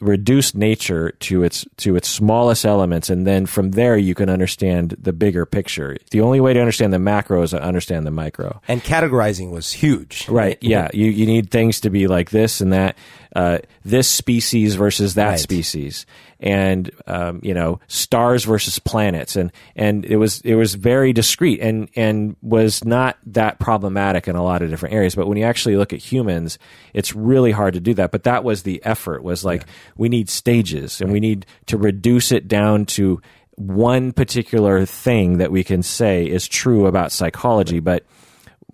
reduce 0.00 0.54
nature 0.54 1.12
to 1.20 1.42
its 1.42 1.64
to 1.78 1.96
its 1.96 2.08
smallest 2.08 2.64
elements, 2.66 3.08
and 3.08 3.26
then 3.26 3.46
from 3.46 3.70
there 3.70 3.96
you 3.96 4.14
can 4.14 4.28
understand 4.28 4.94
the 5.00 5.12
bigger 5.12 5.46
picture. 5.46 5.96
The 6.10 6.20
only 6.20 6.40
way 6.40 6.52
to 6.52 6.60
understand 6.60 6.92
the 6.92 6.98
macro 6.98 7.42
is 7.42 7.50
to 7.50 7.62
understand 7.62 8.06
the 8.06 8.10
micro. 8.10 8.60
And 8.68 8.82
categorizing 8.82 9.50
was 9.52 9.72
huge. 9.72 10.28
Right. 10.28 10.58
Yeah. 10.60 10.88
You 10.92 11.06
you 11.10 11.26
need 11.26 11.50
things 11.50 11.80
to 11.80 11.90
be 11.90 12.06
like 12.06 12.30
this 12.30 12.60
and 12.60 12.72
that. 12.72 12.96
Uh, 13.34 13.58
this 13.84 14.08
species 14.08 14.76
versus 14.76 15.14
that 15.14 15.30
Right. 15.30 15.40
species, 15.40 16.06
and 16.38 16.90
um, 17.08 17.40
you 17.42 17.52
know 17.52 17.80
stars 17.88 18.44
versus 18.44 18.78
planets, 18.78 19.34
and 19.34 19.50
and 19.74 20.04
it 20.04 20.16
was 20.16 20.40
it 20.42 20.54
was 20.54 20.74
very 20.74 21.12
discrete 21.12 21.60
and 21.60 21.88
and 21.96 22.36
was 22.42 22.84
not 22.84 23.16
that 23.26 23.58
problematic 23.58 24.28
in 24.28 24.36
a 24.36 24.42
lot 24.44 24.62
of 24.62 24.70
different 24.70 24.94
areas. 24.94 25.16
But 25.16 25.26
when 25.26 25.36
you 25.36 25.44
actually 25.44 25.76
look 25.76 25.92
at 25.92 25.98
humans, 25.98 26.58
it's 26.92 27.14
really 27.14 27.50
hard 27.50 27.74
to 27.74 27.80
do 27.80 27.92
that. 27.94 28.12
But 28.12 28.22
that 28.22 28.44
was 28.44 28.62
the 28.62 28.80
effort. 28.84 29.24
Was 29.24 29.44
like 29.44 29.64
we 29.96 30.08
need 30.08 30.28
stages, 30.28 31.00
and 31.00 31.10
we 31.10 31.18
need 31.18 31.44
to 31.66 31.76
reduce 31.76 32.30
it 32.30 32.46
down 32.46 32.86
to 32.86 33.20
one 33.56 34.12
particular 34.12 34.84
thing 34.84 35.38
that 35.38 35.50
we 35.50 35.64
can 35.64 35.82
say 35.82 36.24
is 36.24 36.46
true 36.48 36.86
about 36.86 37.12
psychology, 37.12 37.80
but 37.80 38.04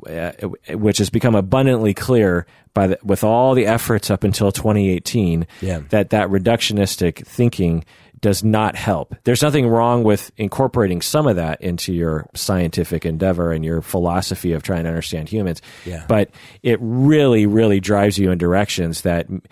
uh, 0.09 0.33
which 0.70 0.99
has 0.99 1.11
become 1.11 1.35
abundantly 1.35 1.92
clear 1.92 2.46
by 2.75 2.87
the, 2.89 2.99
with 3.03 3.25
all 3.25 3.55
the 3.55 3.67
efforts 3.67 4.11
up 4.11 4.25
until 4.25 4.53
2018 4.53 5.47
Yeah. 5.61 5.81
that 5.91 6.11
that 6.11 6.29
reductionistic 6.29 7.27
thinking 7.27 7.85
does 8.21 8.45
not 8.45 8.77
help. 8.77 9.15
There's 9.25 9.41
nothing 9.43 9.67
wrong 9.67 10.05
with 10.05 10.31
incorporating 10.37 11.01
some 11.01 11.27
of 11.27 11.37
that 11.37 11.63
into 11.63 11.95
your 11.95 12.29
scientific 12.35 13.07
endeavor 13.07 13.51
and 13.51 13.65
your 13.65 13.81
philosophy 13.81 14.53
of 14.53 14.63
trying 14.63 14.83
to 14.85 14.91
understand 14.91 15.31
humans. 15.31 15.63
Yeah. 15.87 16.05
But 16.07 16.31
it 16.63 16.79
really, 16.83 17.47
really 17.47 17.81
drives 17.81 18.19
you 18.19 18.31
in 18.31 18.37
directions 18.37 19.01
that 19.03 19.27
m- 19.31 19.43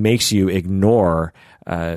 makes 0.00 0.30
you 0.30 0.48
ignore 0.48 1.32
uh, 1.66 1.96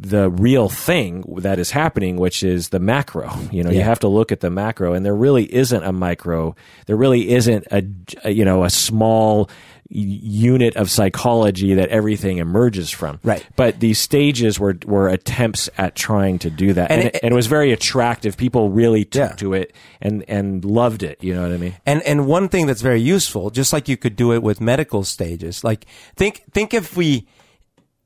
the 0.00 0.30
real 0.30 0.68
thing 0.68 1.24
that 1.38 1.58
is 1.58 1.70
happening, 1.70 2.16
which 2.16 2.42
is 2.42 2.68
the 2.68 2.78
macro. 2.78 3.30
You 3.50 3.64
know, 3.64 3.70
you 3.70 3.80
have 3.80 4.00
to 4.00 4.08
look 4.08 4.32
at 4.32 4.40
the 4.40 4.50
macro, 4.50 4.92
and 4.94 5.04
there 5.04 5.14
really 5.14 5.52
isn't 5.52 5.82
a 5.82 5.92
micro. 5.92 6.54
There 6.86 6.96
really 6.96 7.30
isn't 7.30 7.66
a, 7.70 8.30
you 8.30 8.44
know 8.44 8.64
a 8.64 8.70
small 8.70 9.48
unit 9.94 10.74
of 10.76 10.90
psychology 10.90 11.74
that 11.74 11.88
everything 11.90 12.38
emerges 12.38 12.90
from. 12.90 13.20
Right. 13.22 13.44
But 13.56 13.80
these 13.80 13.98
stages 13.98 14.58
were 14.58 14.76
were 14.86 15.08
attempts 15.08 15.68
at 15.76 15.94
trying 15.94 16.38
to 16.40 16.50
do 16.50 16.72
that, 16.72 16.90
And 16.90 17.00
and, 17.00 17.08
it- 17.08 17.14
it, 17.16 17.22
and 17.22 17.32
it 17.32 17.34
was 17.34 17.46
very 17.46 17.72
attractive. 17.72 18.36
People 18.36 18.70
really 18.70 19.04
took 19.04 19.30
Yeah. 19.30 19.36
to 19.36 19.54
it 19.54 19.74
and 20.00 20.24
and 20.28 20.64
loved 20.64 21.02
it. 21.02 21.18
You 21.22 21.34
know 21.34 21.42
what 21.42 21.52
I 21.52 21.58
mean? 21.58 21.74
And 21.84 22.02
and 22.02 22.26
one 22.26 22.48
thing 22.48 22.66
that's 22.66 22.80
very 22.82 23.00
useful, 23.00 23.50
just 23.50 23.72
like 23.72 23.88
you 23.88 23.96
could 23.96 24.16
do 24.16 24.32
it 24.32 24.42
with 24.42 24.60
medical 24.60 25.04
stages, 25.04 25.62
like 25.62 25.84
think 26.16 26.42
think 26.52 26.72
if 26.72 26.96
we 26.96 27.26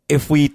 if 0.09 0.29
we 0.31 0.53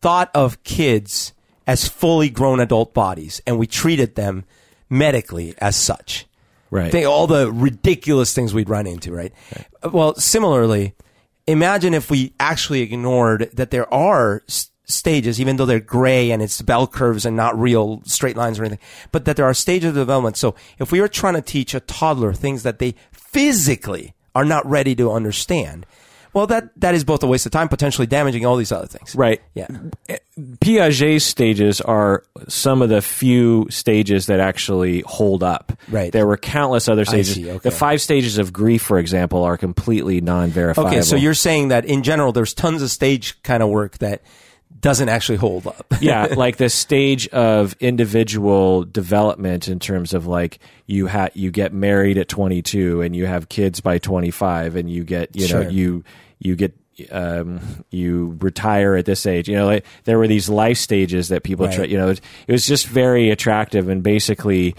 thought 0.00 0.30
of 0.34 0.62
kids 0.64 1.32
as 1.66 1.86
fully 1.86 2.30
grown 2.30 2.58
adult 2.58 2.94
bodies 2.94 3.40
and 3.46 3.58
we 3.58 3.66
treated 3.66 4.14
them 4.14 4.44
medically 4.88 5.54
as 5.58 5.76
such. 5.76 6.26
Right. 6.70 6.94
All 7.04 7.26
the 7.26 7.50
ridiculous 7.52 8.32
things 8.32 8.54
we'd 8.54 8.68
run 8.68 8.86
into, 8.86 9.12
right? 9.12 9.32
Well, 9.92 10.14
similarly, 10.14 10.94
imagine 11.46 11.94
if 11.94 12.10
we 12.10 12.32
actually 12.38 12.82
ignored 12.82 13.50
that 13.54 13.70
there 13.72 13.92
are 13.92 14.42
s- 14.48 14.70
stages, 14.84 15.40
even 15.40 15.56
though 15.56 15.66
they're 15.66 15.80
gray 15.80 16.30
and 16.30 16.40
it's 16.42 16.62
bell 16.62 16.86
curves 16.86 17.26
and 17.26 17.36
not 17.36 17.58
real 17.58 18.02
straight 18.04 18.36
lines 18.36 18.58
or 18.58 18.64
anything, 18.64 18.84
but 19.10 19.24
that 19.24 19.36
there 19.36 19.46
are 19.46 19.54
stages 19.54 19.88
of 19.90 19.94
development. 19.96 20.36
So 20.36 20.54
if 20.78 20.92
we 20.92 21.00
were 21.00 21.08
trying 21.08 21.34
to 21.34 21.42
teach 21.42 21.74
a 21.74 21.80
toddler 21.80 22.32
things 22.32 22.62
that 22.62 22.78
they 22.78 22.94
physically 23.12 24.14
are 24.34 24.44
not 24.44 24.64
ready 24.68 24.94
to 24.96 25.10
understand, 25.10 25.86
well, 26.32 26.46
that, 26.48 26.70
that 26.80 26.94
is 26.94 27.04
both 27.04 27.22
a 27.22 27.26
waste 27.26 27.46
of 27.46 27.52
time, 27.52 27.68
potentially 27.68 28.06
damaging 28.06 28.46
all 28.46 28.56
these 28.56 28.72
other 28.72 28.86
things. 28.86 29.14
Right. 29.14 29.40
Yeah. 29.54 29.66
Piaget's 30.60 31.24
stages 31.24 31.80
are 31.80 32.22
some 32.48 32.82
of 32.82 32.88
the 32.88 33.02
few 33.02 33.66
stages 33.70 34.26
that 34.26 34.40
actually 34.40 35.00
hold 35.06 35.42
up. 35.42 35.72
Right. 35.88 36.12
There 36.12 36.26
were 36.26 36.36
countless 36.36 36.88
other 36.88 37.04
stages. 37.04 37.34
see, 37.34 37.50
okay. 37.50 37.58
The 37.58 37.70
five 37.70 38.00
stages 38.00 38.38
of 38.38 38.52
grief, 38.52 38.82
for 38.82 38.98
example, 38.98 39.44
are 39.44 39.56
completely 39.56 40.20
non-verifiable. 40.20 40.90
Okay. 40.90 41.02
So 41.02 41.16
you're 41.16 41.34
saying 41.34 41.68
that 41.68 41.84
in 41.84 42.02
general, 42.02 42.32
there's 42.32 42.54
tons 42.54 42.82
of 42.82 42.90
stage 42.90 43.42
kind 43.42 43.62
of 43.62 43.68
work 43.68 43.98
that 43.98 44.22
doesn't 44.78 45.08
actually 45.08 45.36
hold 45.38 45.66
up. 45.66 45.86
yeah, 46.00 46.26
like 46.36 46.56
the 46.56 46.68
stage 46.70 47.28
of 47.28 47.74
individual 47.80 48.84
development 48.84 49.68
in 49.68 49.78
terms 49.78 50.14
of 50.14 50.26
like 50.26 50.58
you 50.86 51.06
ha- 51.08 51.28
you 51.34 51.50
get 51.50 51.72
married 51.72 52.16
at 52.18 52.28
22 52.28 53.02
and 53.02 53.14
you 53.14 53.26
have 53.26 53.48
kids 53.48 53.80
by 53.80 53.98
25 53.98 54.76
and 54.76 54.90
you 54.90 55.04
get 55.04 55.34
you 55.36 55.42
know 55.42 55.62
Sure. 55.62 55.68
you 55.70 56.04
you 56.38 56.56
get 56.56 56.74
um, 57.10 57.60
you 57.90 58.36
retire 58.40 58.94
at 58.94 59.06
this 59.06 59.24
age. 59.26 59.48
You 59.48 59.56
know, 59.56 59.66
like, 59.66 59.86
there 60.04 60.18
were 60.18 60.28
these 60.28 60.48
life 60.48 60.76
stages 60.78 61.28
that 61.28 61.42
people 61.42 61.66
Right. 61.66 61.74
try. 61.74 61.84
You 61.86 61.96
know, 61.98 62.08
it, 62.10 62.20
it 62.46 62.52
was 62.52 62.66
just 62.66 62.86
very 62.86 63.30
attractive 63.30 63.88
and 63.88 64.02
basically. 64.02 64.74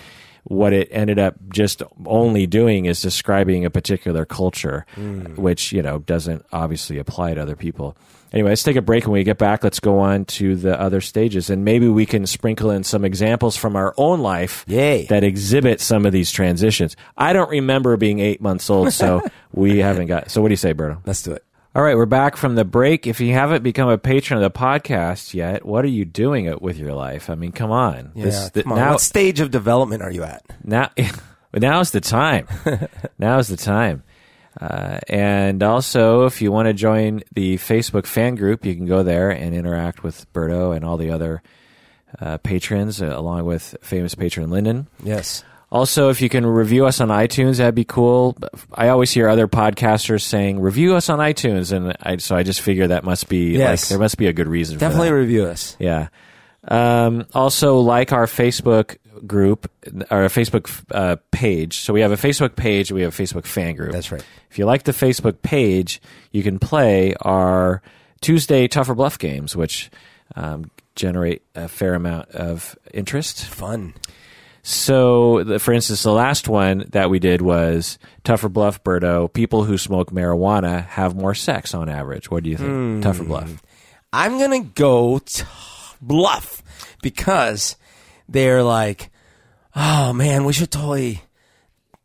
What 0.46 0.74
it 0.74 0.88
ended 0.92 1.20
up 1.20 1.36
just 1.54 1.84
only 2.06 2.48
doing 2.48 2.86
is 2.86 3.02
describing 3.02 3.64
a 3.66 3.70
particular 3.70 4.26
culture, 4.26 4.86
Mm. 4.98 5.38
which 5.38 5.72
you 5.72 5.82
know 5.82 6.00
doesn't 6.00 6.46
obviously 6.52 6.98
apply 6.98 7.36
to 7.36 7.42
other 7.42 7.56
people. 7.56 7.96
Anyway, 8.34 8.50
let's 8.50 8.64
take 8.64 8.78
a 8.78 8.82
break. 8.82 9.04
When 9.04 9.12
we 9.14 9.24
get 9.26 9.38
back, 9.38 9.62
let's 9.64 9.82
go 9.82 10.00
on 10.00 10.24
to 10.26 10.56
the 10.56 10.80
other 10.80 11.02
stages, 11.02 11.50
and 11.50 11.66
maybe 11.66 11.90
we 11.90 12.06
can 12.06 12.26
sprinkle 12.26 12.72
in 12.72 12.84
some 12.84 13.04
examples 13.04 13.58
from 13.58 13.76
our 13.76 13.94
own 13.98 14.22
life 14.22 14.64
Yay. 14.70 15.06
that 15.08 15.24
exhibit 15.24 15.82
some 15.82 16.06
of 16.06 16.14
these 16.14 16.32
transitions. 16.32 16.96
I 17.18 17.34
don't 17.34 17.50
remember 17.50 17.98
being 17.98 18.20
eight 18.20 18.40
months 18.42 18.70
old, 18.70 18.94
so 18.94 19.22
we 19.52 19.80
haven't 19.80 20.08
got. 20.08 20.32
So, 20.32 20.42
what 20.42 20.48
do 20.48 20.54
you 20.54 20.58
say, 20.58 20.74
Berto? 20.74 21.00
Let's 21.06 21.22
do 21.24 21.34
it. 21.34 21.44
All 21.74 21.82
right, 21.82 21.96
we're 21.96 22.06
back 22.06 22.36
from 22.36 22.56
the 22.56 22.66
break. 22.66 23.08
If 23.08 23.22
you 23.22 23.32
haven't 23.34 23.64
become 23.64 23.88
a 23.88 23.98
patron 23.98 24.44
of 24.44 24.54
the 24.54 24.58
podcast 24.58 25.34
yet, 25.34 25.66
what 25.66 25.86
are 25.86 25.90
you 25.90 26.04
doing 26.04 26.44
it 26.46 26.62
with 26.62 26.78
your 26.78 26.94
life? 26.94 27.30
I 27.30 27.36
mean, 27.36 27.54
come 27.54 27.72
on. 27.72 28.12
Yeah. 28.14 28.26
This- 28.26 28.52
th- 28.52 28.64
come 28.66 28.74
on. 28.74 28.78
now, 28.80 28.92
what 28.92 29.02
stage 29.02 29.40
of 29.40 29.52
development 29.52 30.02
are 30.04 30.12
you 30.12 30.24
at? 30.24 30.44
now, 30.66 30.90
now's 31.54 31.92
the 31.92 32.02
time. 32.02 32.48
now's 33.20 33.48
the 33.48 33.56
time. 33.56 34.04
Uh, 34.60 35.00
and 35.08 35.64
also, 35.64 36.26
if 36.26 36.42
you 36.42 36.52
want 36.52 36.68
to 36.68 36.74
join 36.74 37.24
the 37.34 37.56
Facebook 37.56 38.06
fan 38.06 38.36
group, 38.36 38.66
you 38.66 38.76
can 38.76 38.86
go 38.86 39.02
there 39.02 39.30
and 39.30 39.56
interact 39.56 40.04
with 40.04 40.32
Berto 40.34 40.76
and 40.76 40.84
all 40.84 40.98
the 40.98 41.12
other 41.12 41.42
uh, 42.20 42.38
patrons, 42.40 43.02
uh, 43.02 43.06
along 43.18 43.46
with 43.46 43.78
famous 43.82 44.14
patron 44.14 44.50
Lyndon. 44.50 44.88
Yes. 45.02 45.46
Also, 45.72 46.10
if 46.10 46.22
you 46.22 46.28
can 46.28 46.46
review 46.46 46.86
us 46.86 47.00
on 47.00 47.08
iTunes, 47.08 47.58
that'd 47.58 47.74
be 47.76 47.86
cool. 47.86 48.38
I 48.74 48.90
always 48.90 49.10
hear 49.12 49.30
other 49.30 49.48
podcasters 49.48 50.22
saying 50.22 50.60
review 50.60 50.96
us 50.96 51.10
on 51.10 51.20
iTunes, 51.20 51.72
and 51.72 51.96
I, 52.02 52.18
so 52.18 52.36
I 52.36 52.44
just 52.44 52.60
figure 52.60 52.88
that 52.88 53.06
must 53.06 53.30
be 53.30 53.58
Yes. 53.58 53.84
like 53.84 53.90
there 53.90 54.00
must 54.00 54.18
be 54.18 54.28
a 54.28 54.34
good 54.34 54.48
reason. 54.50 54.78
Definitely 54.78 55.08
for 55.08 55.14
that. 55.16 55.20
review 55.22 55.46
us. 55.46 55.78
yeah. 55.80 56.08
Um, 56.68 57.26
also, 57.34 57.80
like 57.80 58.12
our 58.12 58.26
Facebook 58.28 58.98
group, 59.26 59.72
our 60.12 60.26
Facebook 60.26 60.70
uh, 60.92 61.16
page. 61.32 61.78
So 61.80 61.94
we 61.94 62.02
have 62.02 62.12
a 62.12 62.18
Facebook 62.18 62.56
page, 62.56 62.92
we 62.92 63.02
have 63.04 63.18
a 63.18 63.24
Facebook 63.24 63.46
fan 63.46 63.76
group. 63.76 63.94
That's 63.94 64.12
right. 64.12 64.24
If 64.50 64.60
you 64.60 64.66
like 64.66 64.84
the 64.84 64.92
Facebook 64.92 65.42
page, 65.42 66.02
you 66.32 66.44
can 66.44 66.60
play 66.60 67.16
our 67.22 67.82
Tuesday 68.20 68.68
Tougher 68.68 68.94
Bluff 68.94 69.18
games, 69.18 69.56
which 69.56 69.90
um, 70.36 70.70
generate 70.96 71.42
a 71.56 71.68
fair 71.68 71.94
amount 71.96 72.30
of 72.32 72.78
interest. 72.94 73.46
Fun. 73.46 73.94
So, 74.64 75.44
the, 75.44 75.60
for 75.60 75.74
instance, 75.74 76.04
the 76.04 76.12
last 76.12 76.48
one 76.48 76.86
that 76.90 77.10
we 77.10 77.18
did 77.20 77.42
was 77.42 77.98
Tougher 78.24 78.50
Bluff, 78.50 78.84
Berto. 78.84 79.32
People 79.32 79.64
who 79.64 79.78
smoke 79.78 80.12
marijuana 80.12 80.86
have 80.88 81.16
more 81.16 81.34
sex 81.34 81.74
on 81.74 81.90
average. 81.90 82.30
What 82.30 82.44
do 82.44 82.50
you 82.52 82.58
think? 82.58 82.70
Hmm. 82.70 83.02
Tougher 83.02 83.24
Bluff. 83.24 83.62
I'm 84.14 84.38
gonna 84.38 84.64
go 84.64 85.20
t- 85.20 85.44
bluff 86.02 86.62
because 87.02 87.76
they're 88.28 88.62
like, 88.62 89.10
oh 89.76 90.14
man, 90.14 90.44
we 90.46 90.54
should 90.54 90.72
totally 90.72 91.22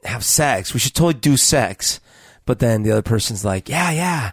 have 0.05 0.25
sex. 0.25 0.73
We 0.73 0.81
should 0.81 0.95
totally 0.95 1.15
do 1.15 1.37
sex. 1.37 2.01
But 2.45 2.61
then 2.61 2.85
the 2.85 2.93
other 2.93 3.03
person's 3.03 3.45
like, 3.45 3.69
yeah, 3.69 3.91
yeah. 3.91 4.31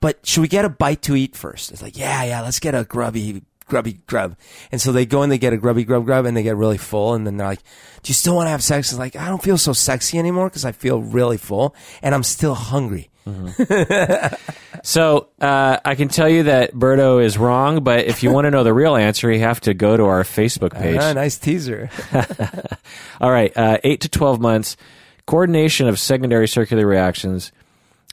But 0.00 0.24
should 0.24 0.42
we 0.42 0.48
get 0.48 0.64
a 0.64 0.68
bite 0.68 1.02
to 1.02 1.16
eat 1.16 1.34
first? 1.34 1.72
It's 1.72 1.82
like, 1.82 1.98
yeah, 1.98 2.22
yeah, 2.24 2.42
let's 2.42 2.60
get 2.60 2.74
a 2.74 2.84
grubby, 2.84 3.42
grubby 3.66 3.94
grub. 4.06 4.36
And 4.72 4.80
so 4.80 4.92
they 4.92 5.06
go 5.06 5.22
and 5.22 5.30
they 5.30 5.38
get 5.38 5.52
a 5.52 5.56
grubby 5.56 5.84
grub 5.84 6.04
grub 6.04 6.24
and 6.24 6.36
they 6.36 6.42
get 6.42 6.56
really 6.56 6.78
full. 6.78 7.14
And 7.14 7.26
then 7.26 7.36
they're 7.36 7.46
like, 7.46 7.62
do 8.02 8.10
you 8.10 8.14
still 8.14 8.34
want 8.36 8.46
to 8.46 8.50
have 8.50 8.62
sex? 8.62 8.90
It's 8.90 8.98
like, 8.98 9.16
I 9.16 9.28
don't 9.28 9.42
feel 9.42 9.58
so 9.58 9.72
sexy 9.72 10.18
anymore 10.18 10.48
because 10.48 10.64
I 10.64 10.72
feel 10.72 11.00
really 11.02 11.36
full 11.36 11.74
and 12.02 12.14
I'm 12.14 12.22
still 12.22 12.54
hungry. 12.54 13.10
So, 14.82 15.30
uh, 15.40 15.78
I 15.84 15.96
can 15.96 16.06
tell 16.06 16.28
you 16.28 16.44
that 16.44 16.72
Berto 16.72 17.20
is 17.20 17.36
wrong, 17.36 17.82
but 17.82 18.04
if 18.04 18.22
you 18.22 18.30
want 18.30 18.44
to 18.44 18.52
know 18.52 18.62
the 18.62 18.72
real 18.72 18.94
answer, 18.94 19.28
you 19.32 19.40
have 19.40 19.60
to 19.62 19.74
go 19.74 19.96
to 19.96 20.04
our 20.04 20.22
Facebook 20.22 20.74
page. 20.74 21.00
Ah, 21.00 21.12
nice 21.12 21.38
teaser. 21.38 21.90
All 23.20 23.32
right, 23.32 23.52
uh, 23.56 23.78
eight 23.82 24.02
to 24.02 24.08
twelve 24.08 24.40
months, 24.40 24.76
coordination 25.26 25.88
of 25.88 25.98
secondary 25.98 26.46
circular 26.46 26.86
reactions. 26.86 27.50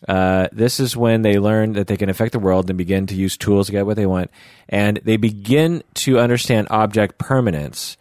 Uh, 0.07 0.47
this 0.51 0.79
is 0.79 0.97
when 0.97 1.21
they 1.21 1.39
learn 1.39 1.73
that 1.73 1.87
they 1.87 1.97
can 1.97 2.09
affect 2.09 2.33
the 2.33 2.39
world 2.39 2.69
and 2.69 2.77
begin 2.77 3.05
to 3.07 3.15
use 3.15 3.37
tools 3.37 3.67
to 3.67 3.71
get 3.71 3.85
what 3.85 3.95
they 3.95 4.05
want, 4.05 4.31
and 4.67 4.99
they 5.03 5.17
begin 5.17 5.83
to 5.93 6.19
understand 6.19 6.67
object 6.69 7.17
permanence. 7.17 7.97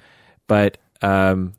But 0.48 0.78
um, 1.00 1.54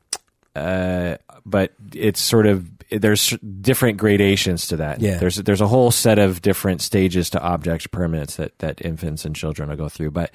uh, 0.54 1.16
but 1.46 1.72
it's 1.94 2.20
sort 2.20 2.46
of 2.46 2.70
there's 2.90 3.30
different 3.60 3.98
gradations 3.98 4.68
to 4.68 4.76
that. 4.76 5.00
Yeah. 5.00 5.18
There's 5.18 5.36
there's 5.36 5.60
a 5.60 5.66
whole 5.66 5.90
set 5.90 6.18
of 6.18 6.42
different 6.42 6.82
stages 6.82 7.30
to 7.30 7.42
object 7.42 7.90
permanence 7.90 8.36
that 8.36 8.58
that 8.58 8.84
infants 8.84 9.24
and 9.24 9.34
children 9.34 9.68
will 9.68 9.76
go 9.76 9.88
through. 9.88 10.10
But 10.10 10.30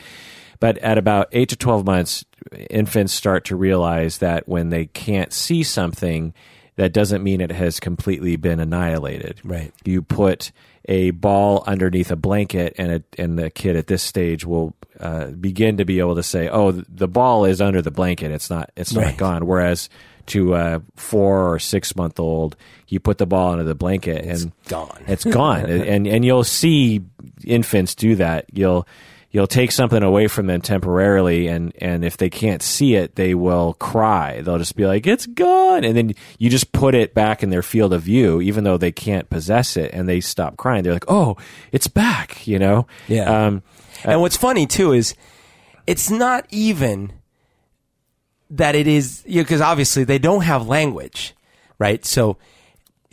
but 0.60 0.78
at 0.80 0.98
about 0.98 1.30
eight 1.32 1.50
to 1.50 1.56
twelve 1.56 1.86
months, 1.86 2.26
infants 2.69 3.13
start 3.13 3.45
to 3.45 3.56
realize 3.56 4.17
that 4.19 4.48
when 4.48 4.69
they 4.69 4.86
can't 4.86 5.32
see 5.32 5.63
something, 5.63 6.34
that 6.80 6.94
doesn't 6.94 7.22
mean 7.22 7.42
it 7.42 7.52
has 7.52 7.78
completely 7.78 8.38
been 8.38 8.62
annihilated. 8.62 9.42
Right. 9.44 9.74
You 9.84 10.02
put 10.02 10.54
a 10.86 11.12
ball 11.12 11.62
underneath 11.68 12.10
a 12.10 12.15
blanket, 12.15 12.74
and 12.78 12.92
a, 12.94 13.22
and 13.22 13.38
the 13.38 13.50
kid 13.50 13.76
at 13.76 13.88
this 13.88 14.02
stage 14.02 14.46
will 14.46 14.74
uh, 14.98 15.26
begin 15.32 15.76
to 15.76 15.84
be 15.84 16.00
able 16.00 16.15
to 16.15 16.24
say, 16.24 16.48
"Oh, 16.48 16.72
the 16.72 17.10
ball 17.10 17.44
is 17.44 17.60
under 17.60 17.82
the 17.82 17.92
blanket. 17.92 18.32
It's 18.32 18.50
not. 18.50 18.72
It's 18.78 18.94
not 18.94 19.04
Right. 19.04 19.18
gone." 19.18 19.46
Whereas 19.46 19.89
to 20.28 20.56
a 20.56 20.82
four 20.96 21.54
or 21.54 21.60
six 21.60 21.98
month 21.98 22.18
old, 22.18 22.56
you 22.88 23.02
put 23.02 23.18
the 23.18 23.26
ball 23.26 23.52
under 23.52 23.65
the 23.65 23.76
blanket 23.76 24.24
and 24.24 24.54
gone. 24.70 25.04
It's 25.06 25.26
gone, 25.26 25.65
and 25.70 26.08
and 26.08 26.24
you'll 26.24 26.46
see 26.46 27.02
infants 27.46 27.94
do 27.94 28.15
that. 28.15 28.46
You'll 28.54 28.88
you'll 29.32 29.48
take 29.48 29.72
something 29.72 30.02
away 30.02 30.28
from 30.28 30.48
them 30.48 30.62
temporarily, 30.62 31.48
and 31.48 31.74
and 31.80 32.04
if 32.04 32.18
they 32.18 32.30
can't 32.30 32.62
see 32.62 32.96
it, 32.96 33.15
they 33.15 33.34
will 33.36 33.74
cry. 33.76 34.42
They'll 34.42 34.58
just 34.58 34.76
be 34.76 34.86
like, 34.86 35.06
"It's 35.06 35.26
gone," 35.26 35.84
and 35.84 35.96
then 35.96 36.15
you 36.38 36.50
just 36.50 36.72
put 36.72 36.96
it 36.96 37.13
back 37.13 37.44
in 37.44 37.50
their 37.50 37.62
field 37.62 37.94
of 37.94 38.02
view, 38.02 38.42
even 38.42 38.63
though 38.63 38.78
they 38.78 38.92
can't 38.92 39.30
possess 39.30 39.78
it, 39.78 39.94
and 39.94 40.08
they 40.08 40.20
stop 40.22 40.58
crying. 40.58 40.84
They're 40.84 40.94
like, 40.94 41.10
"Oh, 41.10 41.38
it's 41.72 41.88
back," 41.88 42.48
you 42.48 42.60
know. 42.60 42.88
Yeah. 43.08 43.48
Um, 43.48 43.63
and 44.04 44.22
what's 44.22 44.38
funny 44.38 44.65
too 44.65 44.94
is 44.94 45.15
it's 45.86 46.10
not 46.10 46.46
even 46.50 47.13
that 48.50 48.76
it 48.76 48.88
is 48.88 49.24
because 49.28 49.62
obviously 49.62 50.04
they 50.04 50.20
don't 50.20 50.44
have 50.44 50.68
language, 50.68 51.36
right? 51.78 52.04
So 52.06 52.38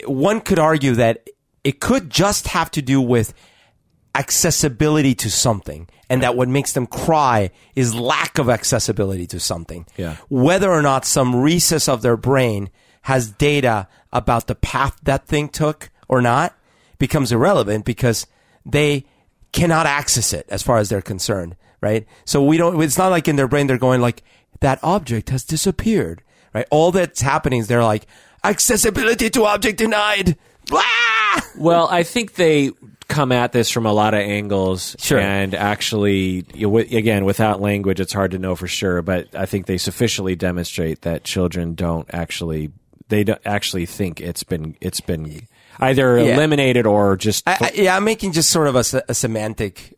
one 0.05 0.41
could 0.41 0.59
argue 0.59 0.95
that 0.95 1.29
it 1.65 1.81
could 1.81 2.11
just 2.11 2.49
have 2.49 2.71
to 2.73 2.83
do 2.83 3.01
with 3.01 3.35
accessibility 4.17 5.15
to 5.15 5.31
something 5.31 5.87
and 6.09 6.23
that 6.23 6.37
what 6.37 6.49
makes 6.49 6.73
them 6.73 6.87
cry 6.87 7.51
is 7.75 7.95
lack 7.95 8.39
of 8.39 8.49
accessibility 8.49 9.27
to 9.27 9.39
something. 9.39 9.87
Yeah. 9.97 10.17
Whether 10.31 10.71
or 10.71 10.81
not 10.81 11.05
some 11.05 11.37
recess 11.37 11.87
of 11.87 12.01
their 12.01 12.17
brain 12.17 12.71
has 13.03 13.31
data 13.31 13.89
about 14.15 14.47
the 14.47 14.55
path 14.55 14.99
that 15.03 15.27
thing 15.27 15.51
took 15.51 15.91
or 16.09 16.23
not 16.23 16.57
becomes 16.99 17.31
irrelevant 17.31 17.85
because 17.85 18.27
they 18.65 19.05
cannot 19.53 19.85
access 19.85 20.33
it 20.33 20.47
as 20.49 20.63
far 20.63 20.79
as 20.79 20.89
they're 20.89 21.03
concerned, 21.03 21.55
right? 21.83 22.07
So 22.25 22.43
we 22.43 22.57
don't, 22.57 22.81
it's 22.83 22.99
not 22.99 23.11
like 23.11 23.29
in 23.29 23.37
their 23.37 23.49
brain 23.49 23.67
they're 23.67 23.77
going 23.77 24.01
like, 24.01 24.23
that 24.61 24.79
object 24.83 25.29
has 25.29 25.45
disappeared, 25.45 26.23
right? 26.55 26.67
All 26.71 26.91
that's 26.91 27.21
happening 27.21 27.61
is 27.61 27.69
they're 27.69 27.85
like, 27.85 28.07
accessibility 28.43 29.29
to 29.29 29.45
object 29.45 29.77
denied. 29.77 30.39
Blah! 30.69 30.83
Well, 31.59 31.89
I 31.91 32.03
think 32.03 32.35
they 32.35 32.71
come 33.09 33.31
at 33.33 33.53
this 33.53 33.71
from 33.71 33.87
a 33.87 33.93
lot 33.93 34.15
of 34.15 34.21
angles, 34.21 34.97
Sure. 34.99 35.19
and 35.21 35.55
actually, 35.55 36.45
again, 36.61 37.25
without 37.25 37.61
language, 37.61 38.01
it's 38.01 38.13
hard 38.13 38.33
to 38.33 38.39
know 38.39 38.57
for 38.57 38.67
sure. 38.67 39.01
But 39.03 39.35
I 39.35 39.47
think 39.47 39.67
they 39.67 39.79
sufficiently 39.79 40.35
demonstrate 40.37 41.03
that 41.03 41.25
children 41.25 41.75
don't 41.75 42.09
actually 42.13 42.71
they 43.09 43.23
don't 43.23 43.41
actually 43.45 43.87
think 43.87 44.21
it's 44.21 44.43
been 44.43 44.77
it's 44.81 45.01
been 45.01 45.47
either 45.79 46.19
Yeah. 46.19 46.35
eliminated 46.35 46.87
or 46.87 47.17
just 47.17 47.47
I, 47.47 47.57
I, 47.61 47.71
yeah, 47.75 47.97
I'm 47.97 48.03
making 48.05 48.33
just 48.33 48.51
sort 48.51 48.67
of 48.67 48.75
a, 48.75 49.03
a 49.09 49.15
semantic 49.15 49.97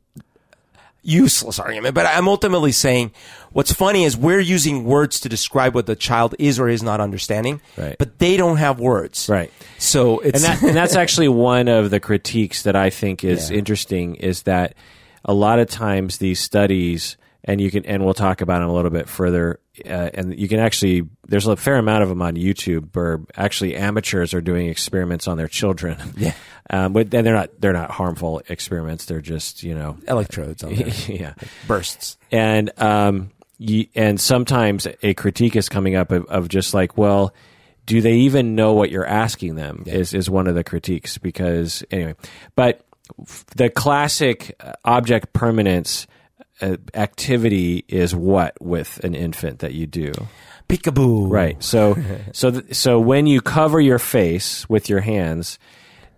useless 1.02 1.58
argument, 1.58 1.94
but 1.94 2.04
I'm 2.06 2.28
ultimately 2.28 2.72
saying 2.72 3.12
what's 3.52 3.72
funny 3.72 4.04
is 4.04 4.16
we're 4.16 4.40
using 4.40 4.84
words 4.84 5.20
to 5.20 5.28
describe 5.28 5.74
what 5.74 5.86
the 5.86 5.96
child 5.96 6.34
is 6.38 6.58
or 6.58 6.68
is 6.68 6.82
not 6.82 7.00
understanding, 7.00 7.60
Right. 7.76 7.96
but 7.98 8.18
they 8.18 8.36
don't 8.36 8.56
have 8.58 8.80
words. 8.80 9.28
Right. 9.28 9.52
So 9.78 10.18
it's 10.20 10.44
and 10.44 10.54
that 10.60 10.62
and 10.68 10.76
that's 10.76 10.96
actually 11.02 11.28
one 11.28 11.68
of 11.68 11.90
the 11.90 12.00
critiques 12.00 12.62
that 12.62 12.76
I 12.76 12.90
think 12.90 13.24
is 13.24 13.50
Yeah. 13.50 13.58
interesting 13.58 14.14
is 14.16 14.42
that 14.42 14.74
a 15.24 15.32
lot 15.34 15.58
of 15.58 15.68
times 15.68 16.18
these 16.18 16.40
studies 16.40 17.16
and 17.44 17.60
you 17.60 17.70
can 17.70 17.84
and 17.86 18.04
we'll 18.04 18.14
talk 18.14 18.40
about 18.40 18.60
them 18.60 18.68
a 18.68 18.74
little 18.74 18.90
bit 18.90 19.08
further 19.08 19.60
uh, 19.86 20.10
and 20.14 20.38
you 20.38 20.48
can 20.48 20.58
actually 20.58 21.02
there's 21.28 21.46
a 21.46 21.56
fair 21.56 21.76
amount 21.76 22.02
of 22.02 22.08
them 22.08 22.20
on 22.20 22.34
YouTube 22.34 22.94
where 22.94 23.20
actually 23.36 23.76
amateurs 23.76 24.34
are 24.34 24.40
doing 24.40 24.68
experiments 24.68 25.28
on 25.28 25.36
their 25.36 25.48
children. 25.48 25.96
Yeah. 26.16 26.34
Um, 26.70 26.92
but 26.92 27.14
and 27.14 27.26
they're 27.26 27.34
not 27.34 27.48
they're 27.58 27.72
not 27.72 27.90
harmful 27.90 28.42
experiments. 28.50 29.06
They're 29.06 29.22
just 29.22 29.62
you 29.62 29.74
know 29.74 29.96
electrodes 30.06 30.62
on 30.62 30.74
there. 30.74 30.88
yeah 31.08 31.32
bursts. 31.66 32.18
and 32.30 32.70
um, 32.76 33.30
and 33.94 34.20
sometimes 34.20 34.86
a 35.02 35.14
critique 35.14 35.56
is 35.56 35.68
coming 35.68 35.96
up 35.96 36.12
of, 36.12 36.24
of 36.26 36.48
just 36.48 36.74
like, 36.74 36.96
well, 36.96 37.34
do 37.86 38.00
they 38.00 38.14
even 38.14 38.54
know 38.54 38.74
what 38.74 38.90
you're 38.90 39.06
asking 39.06 39.56
them? 39.56 39.82
Is 39.86 40.14
is 40.14 40.28
one 40.28 40.46
of 40.46 40.54
the 40.54 40.62
critiques 40.62 41.18
because 41.18 41.82
anyway, 41.90 42.14
but 42.54 42.84
the 43.56 43.70
classic 43.70 44.54
uh, 44.60 44.72
object 44.84 45.32
permanence 45.32 46.06
uh, 46.60 46.76
activity 46.94 47.84
is 47.88 48.14
what 48.14 48.60
with 48.60 49.02
an 49.04 49.14
infant 49.14 49.60
that 49.60 49.72
you 49.72 49.86
do. 49.86 50.12
Peekaboo. 50.68 51.30
Right. 51.30 51.62
So 51.62 51.96
so 52.32 52.50
th- 52.50 52.74
so 52.74 53.00
when 53.00 53.26
you 53.26 53.40
cover 53.40 53.80
your 53.80 53.98
face 53.98 54.68
with 54.68 54.88
your 54.88 55.00
hands, 55.00 55.58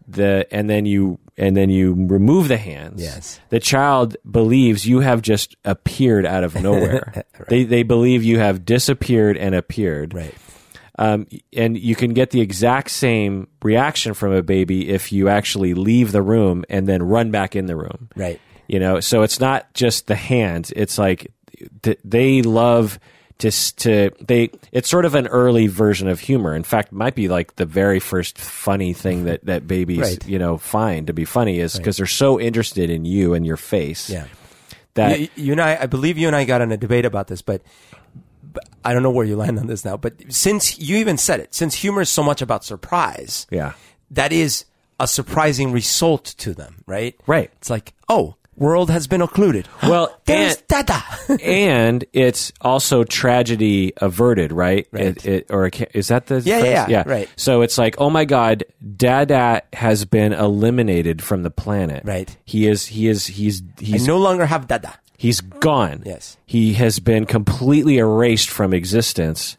the 0.09 0.47
and 0.51 0.69
then 0.69 0.87
you 0.87 1.19
and 1.41 1.57
then 1.57 1.71
you 1.71 1.95
remove 1.95 2.47
the 2.49 2.57
hands. 2.59 3.03
Yes. 3.03 3.41
The 3.49 3.59
child 3.59 4.17
believes 4.31 4.87
you 4.87 5.01
have 5.01 5.23
just 5.23 5.57
appeared 5.65 6.25
out 6.27 6.45
of 6.45 6.55
nowhere. 6.63 7.25
They 7.49 7.65
they 7.65 7.83
believe 7.83 8.23
you 8.23 8.39
have 8.39 8.65
disappeared 8.65 9.37
and 9.37 9.55
appeared. 9.55 10.15
Right. 10.15 10.35
Um, 10.99 11.27
and 11.55 11.79
you 11.79 11.97
can 11.97 12.13
get 12.13 12.31
the 12.31 12.43
exact 12.43 12.91
same 12.91 13.49
reaction 13.63 14.13
from 14.13 14.33
a 14.33 14.43
baby 14.43 14.91
if 14.91 15.13
you 15.13 15.29
actually 15.31 15.73
leave 15.73 16.13
the 16.13 16.21
room 16.21 16.65
and 16.69 16.87
then 16.87 17.03
run 17.03 17.31
back 17.31 17.57
in 17.57 17.65
the 17.67 17.75
room 17.77 18.11
Right. 18.17 18.39
you 18.69 18.79
know 18.79 19.01
so 19.01 19.23
it's 19.23 19.41
not 19.41 19.73
just 19.73 20.09
the 20.09 20.15
hands 20.15 20.73
it's 20.77 20.99
like 20.99 21.33
th- 21.83 21.99
they 22.05 22.43
love 22.43 22.99
to 23.41 23.51
to 23.77 24.11
they 24.21 24.51
it's 24.73 24.89
sort 24.89 25.05
of 25.05 25.15
an 25.15 25.27
early 25.27 25.67
version 25.67 26.09
of 26.09 26.21
humor 26.21 26.55
in 26.55 26.63
fact 26.63 26.93
might 26.93 27.15
be 27.15 27.29
like 27.29 27.57
the 27.57 27.67
very 27.67 27.99
first 28.01 28.39
funny 28.39 28.93
thing 28.93 29.19
mm-hmm. 29.19 29.27
that 29.27 29.45
that 29.47 29.67
babies 29.67 29.99
Right. 29.99 30.27
you 30.27 30.39
know 30.39 30.57
find 30.59 31.07
to 31.09 31.13
be 31.13 31.25
funny 31.25 31.59
is 31.59 31.77
because 31.77 31.97
they're 31.97 32.07
so 32.07 32.41
interested 32.41 32.91
in 32.91 33.05
you 33.05 33.35
and 33.35 33.45
your 33.45 33.57
face 33.57 34.09
Yeah. 34.09 34.27
that 34.95 35.21
you, 35.21 35.29
you 35.37 35.53
and 35.53 35.61
I, 35.61 35.79
I 35.83 35.87
believe 35.87 36.19
you 36.19 36.27
and 36.27 36.37
I 36.37 36.45
got 36.45 36.61
in 36.61 36.73
a 36.73 36.77
debate 36.77 37.05
about 37.05 37.27
this, 37.29 37.43
but, 37.43 37.63
but 38.43 38.65
I 38.85 38.93
don't 38.93 39.03
know 39.03 39.11
where 39.11 39.27
you 39.27 39.37
land 39.37 39.59
on 39.59 39.67
this 39.67 39.85
now. 39.85 39.97
But 39.97 40.15
since 40.33 40.79
you 40.79 40.97
even 40.97 41.17
said 41.17 41.41
it, 41.41 41.55
since 41.55 41.75
humor 41.75 42.01
is 42.03 42.09
so 42.11 42.23
much 42.23 42.43
about 42.43 42.65
surprise, 42.65 43.47
yeah 43.51 43.73
that 44.11 44.33
is 44.33 44.65
a 44.99 45.07
surprising 45.07 45.73
result 45.73 46.25
to 46.25 46.53
them, 46.53 46.83
right? 46.87 47.19
Right. 47.27 47.51
It's 47.57 47.71
like, 47.71 47.95
oh, 48.09 48.35
world 48.61 48.91
has 48.91 49.09
been 49.09 49.23
occluded. 49.23 49.69
Well, 49.83 50.17
there's 50.27 50.57
and- 50.57 50.87
Dada. 50.87 51.03
and 51.43 52.05
it's 52.13 52.53
also 52.61 53.03
tragedy 53.03 53.93
averted, 53.97 54.53
right? 54.53 54.87
Right. 54.93 55.07
It, 55.07 55.27
it, 55.27 55.47
or 55.51 55.67
it 55.67 55.91
is 55.95 56.09
that 56.09 56.27
the 56.27 56.41
Yeah, 56.41 56.63
yeah, 56.63 56.87
yeah, 56.89 57.03
right. 57.07 57.29
So 57.35 57.63
it's 57.63 57.77
like, 57.77 57.97
oh 57.99 58.11
my 58.11 58.25
God, 58.25 58.63
Dada 58.97 59.63
has 59.73 60.05
been 60.05 60.33
eliminated 60.33 61.23
from 61.23 61.43
the 61.43 61.51
planet. 61.51 62.05
Right. 62.05 62.37
He 62.45 62.69
is. 62.69 62.87
He 62.87 63.09
is. 63.09 63.27
He's. 63.27 63.63
I 63.81 63.85
He's. 63.85 64.07
no 64.07 64.19
longer 64.19 64.47
have 64.47 64.69
Dada. 64.69 64.95
He's 65.17 65.41
gone. 65.41 66.03
Yes. 66.07 66.37
He 66.47 66.75
has 66.75 67.01
been 67.01 67.27
completely 67.27 67.99
erased 67.99 68.49
from 68.49 68.73
existence. 68.73 69.57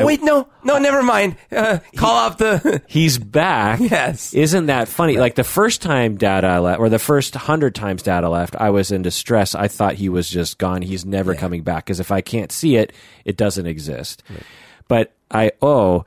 Oh 0.00 0.06
wait, 0.06 0.22
no, 0.22 0.48
no, 0.64 0.78
never 0.78 1.02
mind. 1.02 1.36
Uh, 1.50 1.78
call 1.96 2.10
off 2.16 2.38
the. 2.38 2.82
He's 2.88 3.18
back. 3.18 3.80
Yes. 3.92 4.32
Isn't 4.34 4.66
that 4.66 4.88
funny? 4.88 5.16
Like 5.16 5.34
the 5.34 5.44
first 5.44 5.82
time 5.82 6.16
Dada 6.16 6.60
left, 6.60 6.80
or 6.80 6.88
the 6.88 6.98
first 6.98 7.34
hundred 7.34 7.74
times 7.74 8.02
Dada 8.02 8.28
left, 8.28 8.56
I 8.56 8.70
was 8.70 8.90
in 8.92 9.02
distress. 9.02 9.54
I 9.54 9.68
thought 9.68 9.94
he 9.94 10.08
was 10.08 10.28
just 10.28 10.58
gone. 10.58 10.82
He's 10.82 11.04
never 11.04 11.34
coming 11.34 11.62
back 11.62 11.84
because 11.86 12.00
if 12.00 12.10
I 12.10 12.20
can't 12.20 12.50
see 12.52 12.76
it, 12.76 12.92
it 13.24 13.36
doesn't 13.36 13.66
exist. 13.66 14.22
But 14.88 15.12
I, 15.30 15.52
oh, 15.62 16.04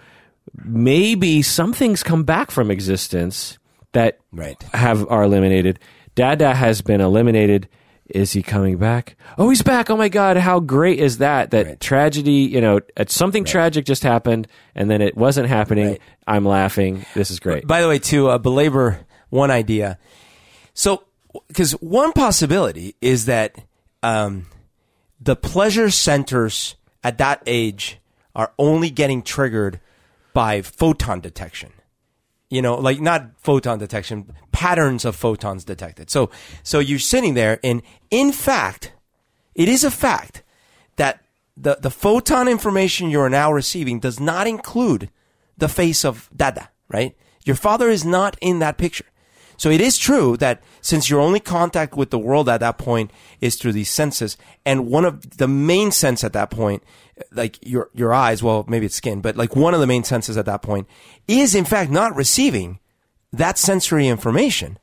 maybe 0.64 1.42
something's 1.42 2.04
come 2.04 2.24
back 2.24 2.52
from 2.52 2.72
existence 2.72 3.58
that 3.94 4.20
Right. 4.32 4.62
have 4.74 5.10
are 5.10 5.24
eliminated. 5.24 5.80
Dada 6.16 6.54
has 6.54 6.82
been 6.82 7.02
eliminated. 7.02 7.68
Is 8.10 8.34
he 8.34 8.44
coming 8.44 8.78
back? 8.78 9.16
Oh, 9.38 9.50
he's 9.50 9.64
back. 9.64 9.90
Oh 9.90 9.98
my 9.98 10.10
God. 10.10 10.38
How 10.38 10.60
great 10.60 11.00
is 11.00 11.18
that? 11.18 11.50
That 11.52 11.66
Right. 11.66 11.80
tragedy, 11.80 12.32
you 12.32 12.62
know, 12.62 12.80
uh, 12.96 13.06
something 13.08 13.44
tragic 13.44 13.84
just 13.86 14.04
happened 14.04 14.48
and 14.76 14.92
then 14.92 15.02
it 15.02 15.18
wasn't 15.18 15.48
happening. 15.50 15.88
Right. 15.88 16.02
I'm 16.28 16.46
laughing. 16.46 17.06
This 17.16 17.32
is 17.32 17.40
great. 17.40 17.66
By 17.66 17.82
the 17.82 17.88
way, 17.88 17.98
to 18.00 18.30
uh, 18.30 18.38
belabor 18.38 19.00
one 19.30 19.50
idea, 19.50 19.98
so 20.74 21.04
because 21.48 21.72
one 21.74 22.12
possibility 22.14 22.96
is 23.02 23.26
that 23.26 23.56
um, 24.04 24.46
the 25.20 25.36
pleasure 25.36 25.90
centers 25.90 26.76
at 27.04 27.18
that 27.18 27.42
age 27.48 27.98
are 28.36 28.54
only 28.60 28.90
getting 28.92 29.22
triggered 29.24 29.80
by 30.34 30.62
photon 30.62 31.22
detection. 31.22 31.72
You 32.50 32.62
know, 32.62 32.76
like 32.76 33.02
not 33.02 33.32
photon 33.38 33.80
detection, 33.80 34.32
patterns 34.52 35.04
of 35.04 35.16
photons 35.16 35.64
detected. 35.64 36.12
So, 36.12 36.30
so 36.64 36.80
you're 36.80 37.00
sitting 37.00 37.34
there, 37.34 37.60
and 37.64 37.82
in 38.12 38.32
fact, 38.32 38.94
it 39.56 39.68
is 39.68 39.84
a 39.84 39.92
fact 39.92 40.44
that 40.98 41.22
the, 41.58 41.78
the 41.82 41.90
photon 41.90 42.48
information 42.48 43.10
you 43.10 43.20
are 43.22 43.30
now 43.30 43.52
receiving 43.52 44.00
does 44.00 44.20
not 44.20 44.46
include 44.46 45.10
the 45.58 45.70
face 45.70 46.06
of 46.06 46.30
Dada, 46.36 46.70
right? 46.90 47.16
Your 47.46 47.56
father 47.56 47.90
is 47.90 48.06
not 48.06 48.38
in 48.42 48.60
that 48.60 48.78
picture. 48.78 49.06
So 49.58 49.70
it 49.70 49.80
is 49.80 49.98
true 49.98 50.36
that 50.38 50.62
since 50.82 51.10
your 51.10 51.22
only 51.22 51.40
contact 51.40 51.96
with 51.96 52.10
the 52.10 52.20
world 52.20 52.50
at 52.50 52.60
that 52.60 52.78
point 52.78 53.12
is 53.40 53.56
through 53.56 53.72
these 53.72 53.90
senses, 53.90 54.38
and 54.66 54.88
one 54.88 55.06
of 55.06 55.38
the 55.38 55.48
main 55.48 55.92
sense 55.92 56.24
at 56.24 56.34
that 56.34 56.50
point, 56.50 56.84
like 57.32 57.58
your 57.66 57.90
your 57.94 58.14
eyes, 58.14 58.44
well, 58.44 58.66
maybe 58.68 58.86
it's 58.86 58.96
skin, 58.96 59.22
but 59.22 59.36
like 59.36 59.56
one 59.56 59.74
of 59.74 59.80
the 59.80 59.88
main 59.88 60.04
senses 60.04 60.38
at 60.38 60.46
that 60.46 60.62
point 60.62 60.88
is 61.28 61.56
in 61.56 61.66
fact 61.66 61.92
not 61.92 62.16
receiving 62.16 62.80
that 63.32 63.58
sensory 63.58 64.08
information 64.08 64.78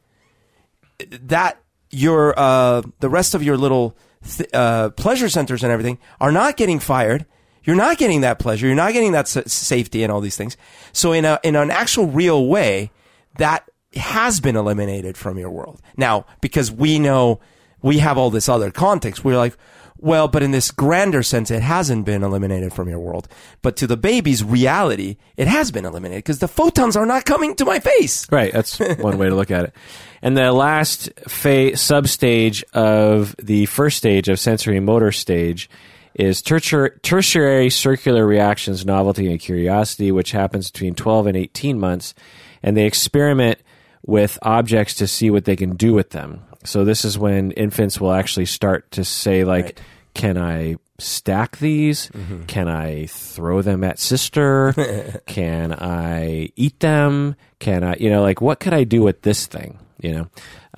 that 1.11 1.59
your 1.91 2.39
uh, 2.39 2.83
the 3.01 3.09
rest 3.09 3.35
of 3.35 3.43
your 3.43 3.57
little 3.57 3.97
th- 4.37 4.49
uh, 4.53 4.91
pleasure 4.91 5.29
centers 5.29 5.63
and 5.63 5.73
everything 5.73 5.99
are 6.21 6.33
not 6.33 6.57
getting 6.57 6.79
fired. 6.79 7.27
You're 7.65 7.77
not 7.77 7.99
getting 7.99 8.23
that 8.23 8.39
pleasure. 8.39 8.67
You're 8.67 8.75
not 8.75 8.93
getting 8.93 9.13
that 9.13 9.37
s- 9.37 9.53
safety 9.53 10.03
and 10.03 10.11
all 10.11 10.21
these 10.21 10.37
things. 10.37 10.57
So 10.93 11.13
in 11.13 11.25
a 11.25 11.39
in 11.43 11.55
an 11.55 11.71
actual 11.71 12.07
real 12.07 12.47
way, 12.47 12.91
that 13.39 13.69
has 13.95 14.41
been 14.41 14.57
eliminated 14.57 15.19
from 15.19 15.39
your 15.39 15.51
world 15.51 15.81
now 15.97 16.25
because 16.41 16.73
we 16.73 16.99
know 16.99 17.41
we 17.83 17.99
have 17.99 18.17
all 18.17 18.31
this 18.31 18.49
other 18.49 18.71
context. 18.71 19.25
We're 19.25 19.37
like. 19.37 19.57
Well, 20.03 20.27
but 20.27 20.43
in 20.43 20.51
this 20.51 20.73
grander 20.73 21.23
sense, 21.23 21.49
it 21.53 21.63
hasn't 21.63 22.05
been 22.05 22.25
eliminated 22.25 22.73
from 22.73 22.89
your 22.89 22.99
world. 22.99 23.29
But 23.63 23.77
to 23.77 23.87
the 23.87 23.97
baby's 23.97 24.43
reality, 24.43 25.17
it 25.37 25.47
has 25.47 25.71
been 25.71 25.85
eliminated 25.85 26.25
because 26.25 26.41
the 26.41 26.49
photons 26.49 26.97
are 26.97 27.07
not 27.07 27.25
coming 27.25 27.55
to 27.55 27.65
my 27.65 27.79
face. 27.79 28.27
Right. 28.31 28.53
That's 28.53 28.81
one 28.99 29.17
way 29.17 29.29
to 29.29 29.35
look 29.37 29.53
at 29.53 29.67
it. 29.67 29.75
And 30.21 30.37
the 30.37 30.53
last 30.53 31.09
fa- 31.29 31.73
substage 31.75 32.65
of 32.73 33.37
the 33.41 33.67
first 33.67 33.97
stage 33.97 34.29
of 34.29 34.39
sensorimotor 34.39 35.15
stage 35.15 35.71
is 36.15 36.43
tertiary, 36.43 36.91
tertiary 37.03 37.71
circular 37.71 38.27
reactions, 38.27 38.85
novelty, 38.85 39.31
and 39.31 39.39
curiosity, 39.39 40.11
which 40.11 40.33
happens 40.33 40.69
between 40.69 40.97
12 40.97 41.29
and 41.29 41.37
18 41.37 41.79
months. 41.79 42.13
And 42.61 42.77
they 42.77 42.87
experiment 42.87 43.61
with 44.05 44.37
objects 44.43 44.95
to 44.97 45.07
see 45.07 45.31
what 45.31 45.45
they 45.45 45.55
can 45.55 45.77
do 45.77 45.95
with 45.95 46.11
them. 46.11 46.43
So 46.65 46.85
this 46.85 47.05
is 47.05 47.19
when 47.19 47.53
infants 47.53 48.01
will 48.01 48.13
actually 48.13 48.47
start 48.47 48.91
to 48.93 49.05
say, 49.05 49.45
like, 49.45 49.65
Right. 49.65 49.81
Can 50.15 50.39
I 50.39 50.77
stack 50.99 51.59
these? 51.59 52.11
Can 52.47 52.69
I 52.69 53.07
throw 53.07 53.63
them 53.63 53.83
at 53.85 53.99
sister? 53.99 55.21
Can 55.27 55.73
I 55.73 56.51
eat 56.55 56.81
them? 56.81 57.35
Can 57.59 57.83
I, 57.83 57.97
you 57.97 58.11
know, 58.11 58.23
like 58.23 58.41
what 58.41 58.61
could 58.61 58.75
I 58.75 58.85
do 58.85 59.03
with 59.03 59.23
this 59.23 59.47
thing? 59.47 59.79
You 60.01 60.13
know, 60.13 60.29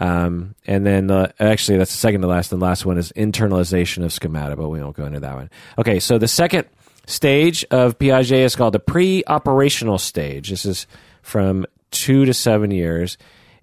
um, 0.00 0.54
and 0.66 0.84
then 0.84 1.10
uh, 1.10 1.32
actually 1.40 1.78
that's 1.78 1.92
the 1.92 1.98
second 1.98 2.22
to 2.22 2.26
last. 2.26 2.52
And 2.52 2.60
the 2.60 2.64
last 2.66 2.84
one 2.84 2.98
is 2.98 3.12
internalization 3.12 4.04
of 4.04 4.12
schemata, 4.12 4.56
but 4.56 4.68
we 4.68 4.82
won't 4.82 4.96
go 4.96 5.06
into 5.06 5.20
that 5.20 5.34
one. 5.34 5.50
Okay, 5.78 5.98
so 5.98 6.18
the 6.18 6.28
second 6.28 6.66
stage 7.06 7.64
of 7.70 7.98
Piaget 7.98 8.44
is 8.44 8.56
called 8.56 8.74
the 8.74 8.80
pre-operational 8.80 9.98
stage. 9.98 10.50
This 10.50 10.64
is 10.64 10.86
from 11.22 11.66
two 11.90 12.24
to 12.24 12.34
seven 12.34 12.70
years, 12.70 13.16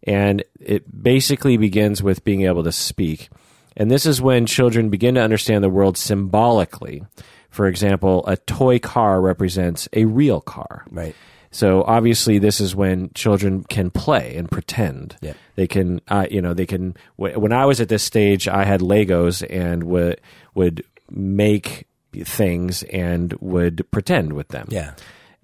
and 0.04 0.44
it 0.60 1.04
basically 1.04 1.58
begins 1.58 2.02
with 2.02 2.24
being 2.24 2.44
able 2.44 2.64
to 2.64 2.72
speak. 2.72 3.30
And 3.78 3.90
this 3.90 4.06
is 4.06 4.22
when 4.22 4.46
children 4.46 4.90
begin 4.90 5.16
to 5.16 5.22
understand 5.22 5.64
the 5.64 5.70
world 5.70 5.98
symbolically. 5.98 7.04
For 7.50 7.68
example, 7.68 8.24
a 8.28 8.38
toy 8.38 8.80
car 8.80 9.22
represents 9.22 9.88
a 9.94 10.06
real 10.06 10.42
car. 10.42 10.86
Right. 10.90 11.16
So 11.52 11.84
obviously, 11.84 12.40
this 12.40 12.62
is 12.62 12.76
when 12.76 13.12
children 13.14 13.64
can 13.66 13.90
play 13.92 14.36
and 14.38 14.50
pretend. 14.50 15.18
Yep. 15.22 15.36
They 15.56 15.68
can, 15.68 16.00
uh, 16.08 16.28
you 16.32 16.42
know, 16.42 16.54
they 16.54 16.66
can. 16.66 16.96
wh- 17.18 17.36
When 17.38 17.52
I 17.52 17.66
was 17.66 17.82
at 17.82 17.90
this 17.90 18.04
stage, 18.04 18.48
I 18.48 18.64
had 18.64 18.80
Legos 18.82 19.46
and 19.50 19.84
would 19.84 20.22
would 20.56 20.84
make 21.10 21.88
things 22.24 22.84
and 22.84 23.34
would 23.42 23.90
pretend 23.92 24.34
with 24.34 24.48
them. 24.50 24.68
Yeah. 24.70 24.94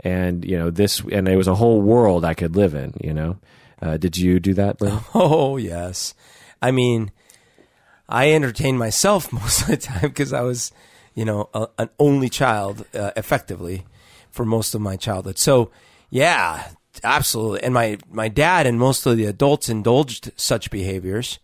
And 0.03 0.45
you 0.45 0.57
know 0.57 0.69
this, 0.69 1.01
and 1.11 1.27
it 1.27 1.35
was 1.35 1.47
a 1.47 1.55
whole 1.55 1.81
world 1.81 2.23
I 2.23 2.33
could 2.35 2.55
live 2.55 2.73
in. 2.73 2.93
You 3.03 3.13
know, 3.13 3.37
uh, 3.81 3.97
did 3.97 4.15
you 4.17 4.39
do 4.39 4.53
that? 4.53 4.77
Oh 5.13 5.57
yes, 5.57 6.13
I 6.61 6.71
mean, 6.71 7.11
I 8.09 8.31
entertained 8.31 8.79
myself 8.79 9.31
most 9.31 9.61
of 9.61 9.67
the 9.67 9.77
time 9.77 10.01
because 10.01 10.33
I 10.33 10.41
was, 10.41 10.71
you 11.13 11.25
know, 11.25 11.49
a, 11.53 11.67
an 11.77 11.89
only 11.99 12.29
child, 12.29 12.85
uh, 12.93 13.11
effectively, 13.15 13.85
for 14.29 14.45
most 14.45 14.75
of 14.75 14.81
my 14.81 14.95
childhood. 14.95 15.37
So, 15.37 15.71
yeah, 16.09 16.69
absolutely. 17.03 17.63
And 17.63 17.73
my 17.73 17.97
my 18.09 18.27
dad 18.29 18.65
and 18.67 18.79
most 18.79 19.05
of 19.05 19.17
the 19.17 19.25
adults 19.25 19.69
indulged 19.69 20.31
such 20.35 20.71
behaviors. 20.71 21.39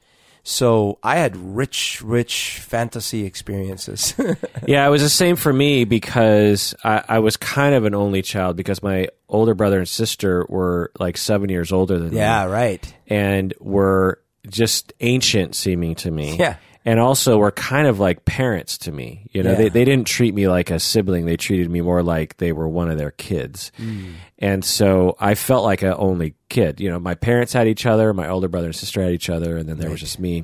So 0.46 1.00
I 1.02 1.16
had 1.16 1.38
rich, 1.38 2.02
rich 2.04 2.60
fantasy 2.60 3.26
experiences. 3.26 4.14
yeah, 4.68 4.86
it 4.86 4.90
was 4.90 5.02
the 5.02 5.10
same 5.10 5.38
for 5.38 5.54
me 5.54 5.86
because 5.86 6.76
I, 6.84 7.02
I 7.08 7.20
was 7.20 7.38
kind 7.38 7.74
of 7.74 7.86
an 7.86 7.96
only 7.96 8.22
child 8.22 8.58
because 8.58 8.84
my 8.84 9.08
older 9.30 9.54
brother 9.54 9.80
and 9.80 9.88
sister 9.88 10.46
were 10.50 10.92
like 11.00 11.16
seven 11.16 11.50
years 11.50 11.72
older 11.72 11.98
than 11.98 12.10
me. 12.10 12.18
yeah, 12.18 12.44
right. 12.44 12.94
and 13.08 13.54
were 13.62 14.20
just 14.50 14.94
ancient 15.00 15.56
seeming 15.56 15.96
to 15.96 16.12
me. 16.12 16.38
Yeah. 16.38 16.58
And 16.86 17.00
also 17.00 17.38
were 17.38 17.52
kind 17.52 17.88
of 17.88 18.02
like 18.02 18.26
parents 18.26 18.78
to 18.80 18.92
me. 18.92 19.30
You 19.32 19.42
know, 19.42 19.52
Yeah. 19.52 19.56
they, 19.58 19.70
they 19.70 19.86
didn't 19.86 20.06
treat 20.06 20.34
me 20.36 20.50
like 20.50 20.70
a 20.70 20.80
sibling. 20.82 21.26
They 21.26 21.38
treated 21.38 21.70
me 21.70 21.80
more 21.80 22.04
like 22.04 22.38
they 22.38 22.52
were 22.52 22.68
one 22.68 22.92
of 22.92 22.98
their 22.98 23.12
kids. 23.12 23.72
Mm. 23.80 24.16
And 24.40 24.66
so 24.66 25.16
I 25.18 25.36
felt 25.36 25.64
like 25.64 25.82
an 25.82 25.94
only 25.98 26.36
kid. 26.50 26.82
You 26.82 26.90
know, 26.90 27.00
my 27.00 27.16
parents 27.16 27.54
had 27.54 27.68
each 27.70 27.86
other, 27.86 28.14
my 28.14 28.28
older 28.28 28.50
brother 28.50 28.68
and 28.68 28.76
sister 28.76 29.02
had 29.02 29.14
each 29.14 29.30
other, 29.30 29.56
and 29.56 29.70
then 29.70 29.78
there 29.78 29.90
was 29.90 30.02
just 30.02 30.20
me. 30.20 30.44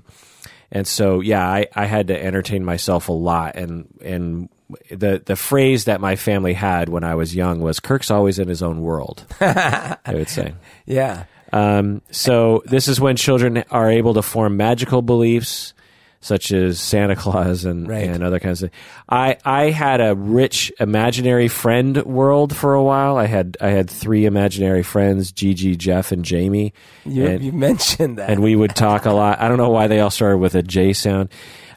And 0.71 0.87
so, 0.87 1.19
yeah, 1.19 1.45
I, 1.45 1.67
I 1.75 1.85
had 1.85 2.07
to 2.07 2.23
entertain 2.23 2.63
myself 2.63 3.09
a 3.09 3.13
lot. 3.13 3.55
And, 3.57 3.87
and 4.01 4.47
the, 4.91 5.21
the 5.25 5.35
phrase 5.35 5.85
that 5.85 5.99
my 5.99 6.15
family 6.15 6.53
had 6.53 6.87
when 6.87 7.03
I 7.03 7.15
was 7.15 7.35
young 7.35 7.59
was 7.59 7.79
Kirk's 7.81 8.11
always 8.11 8.39
in 8.39 8.47
his 8.47 8.61
own 8.63 8.79
world, 8.81 9.25
I 9.41 9.97
would 10.13 10.29
say. 10.29 10.53
Yeah. 10.85 11.25
Um, 11.51 12.01
so 12.11 12.61
this 12.65 12.87
is 12.87 12.99
when 13.01 13.15
children 13.15 13.63
are 13.71 13.89
able 13.89 14.13
to 14.15 14.21
form 14.21 14.57
magical 14.57 15.01
beliefs, 15.01 15.73
such 16.21 16.51
as 16.51 16.79
Santa 16.81 17.15
Claus 17.15 17.63
and, 17.65 17.87
Right. 17.87 18.07
and 18.09 18.23
other 18.23 18.39
kinds 18.39 18.61
of. 18.61 18.71
I 19.07 19.37
I 19.45 19.69
had 19.69 20.01
a 20.01 20.15
rich 20.15 20.71
imaginary 20.79 21.47
friend 21.47 22.03
world 22.03 22.55
for 22.55 22.73
a 22.73 22.83
while. 22.83 23.15
I 23.17 23.25
had 23.25 23.55
I 23.61 23.69
had 23.69 23.89
three 23.89 24.25
imaginary 24.25 24.83
friends: 24.83 25.31
Gigi, 25.31 25.75
Jeff, 25.77 26.11
and 26.11 26.25
Jamie. 26.25 26.73
You, 27.05 27.25
and, 27.25 27.43
you 27.43 27.51
mentioned 27.67 28.17
that. 28.17 28.29
and 28.29 28.41
we 28.43 28.55
would 28.55 28.75
talk 28.75 29.05
a 29.05 29.11
lot. 29.13 29.39
I 29.39 29.47
don't 29.47 29.57
know 29.57 29.69
why 29.69 29.87
they 29.87 30.01
all 30.01 30.09
started 30.11 30.39
with 30.39 30.55
a 30.55 30.61
J 30.61 30.91
sound. 30.93 31.29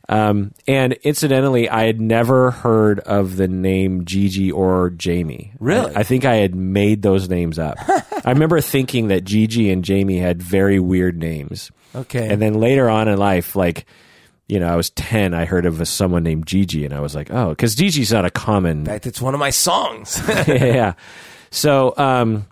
Um, 0.09 0.53
and 0.67 0.95
incidentally, 1.05 1.69
I 1.69 1.85
had 1.85 2.01
never 2.01 2.51
heard 2.51 3.01
of 3.01 3.37
the 3.37 3.49
name 3.49 4.05
Gigi 4.05 4.51
or 4.51 4.91
Jamie. 4.91 5.53
Really? 5.59 5.95
I, 5.95 6.01
I 6.01 6.03
think 6.03 6.25
I 6.25 6.37
had 6.37 6.55
made 6.55 7.03
those 7.03 7.29
names 7.29 7.59
up. 7.59 7.79
I 7.89 8.31
remember 8.31 8.61
thinking 8.61 9.09
that 9.09 9.25
Gigi 9.25 9.71
and 9.71 9.85
Jamie 9.85 10.19
had 10.19 10.43
very 10.43 10.79
weird 10.81 11.17
names. 11.19 11.71
okay. 11.95 12.29
And 12.29 12.43
then 12.43 12.55
later 12.55 12.89
on 12.89 13.09
in 13.09 13.19
life, 13.19 13.55
like, 13.57 13.87
you 14.49 14.61
know, 14.61 14.69
I 14.69 14.77
was 14.77 14.91
10, 14.91 15.35
I 15.35 15.45
heard 15.45 15.67
of 15.67 15.81
a, 15.81 15.87
someone 15.87 16.25
named 16.25 16.47
Gigi, 16.47 16.85
and 16.85 16.93
I 16.93 17.01
was 17.01 17.15
like, 17.15 17.31
oh, 17.31 17.51
because 17.51 17.75
Gigi's 17.75 18.13
not 18.13 18.25
a 18.25 18.31
common 18.31 18.81
In 18.81 18.85
fact, 18.87 19.07
it's 19.07 19.23
one 19.23 19.35
of 19.35 19.41
my 19.41 19.51
songs. 19.51 20.21
yeah. 20.47 20.95
So, 21.51 21.95
um, 21.97 22.47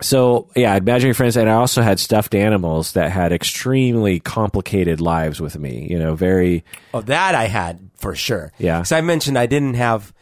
so 0.00 0.48
yeah, 0.56 0.74
imaginary 0.76 1.14
friends, 1.14 1.36
and 1.36 1.48
I 1.48 1.54
also 1.54 1.82
had 1.82 2.00
stuffed 2.00 2.34
animals 2.34 2.92
that 2.92 3.10
had 3.10 3.32
extremely 3.32 4.20
complicated 4.20 5.00
lives 5.00 5.40
with 5.40 5.56
me. 5.58 5.86
You 5.88 5.98
know, 5.98 6.14
very 6.14 6.64
oh, 6.92 7.00
that 7.02 7.34
I 7.34 7.44
had 7.44 7.90
for 7.96 8.14
sure. 8.14 8.52
Yeah. 8.58 8.78
Because 8.78 8.92
I 8.92 9.00
mentioned 9.00 9.38
I 9.38 9.46
didn't 9.46 9.74
have 9.74 10.12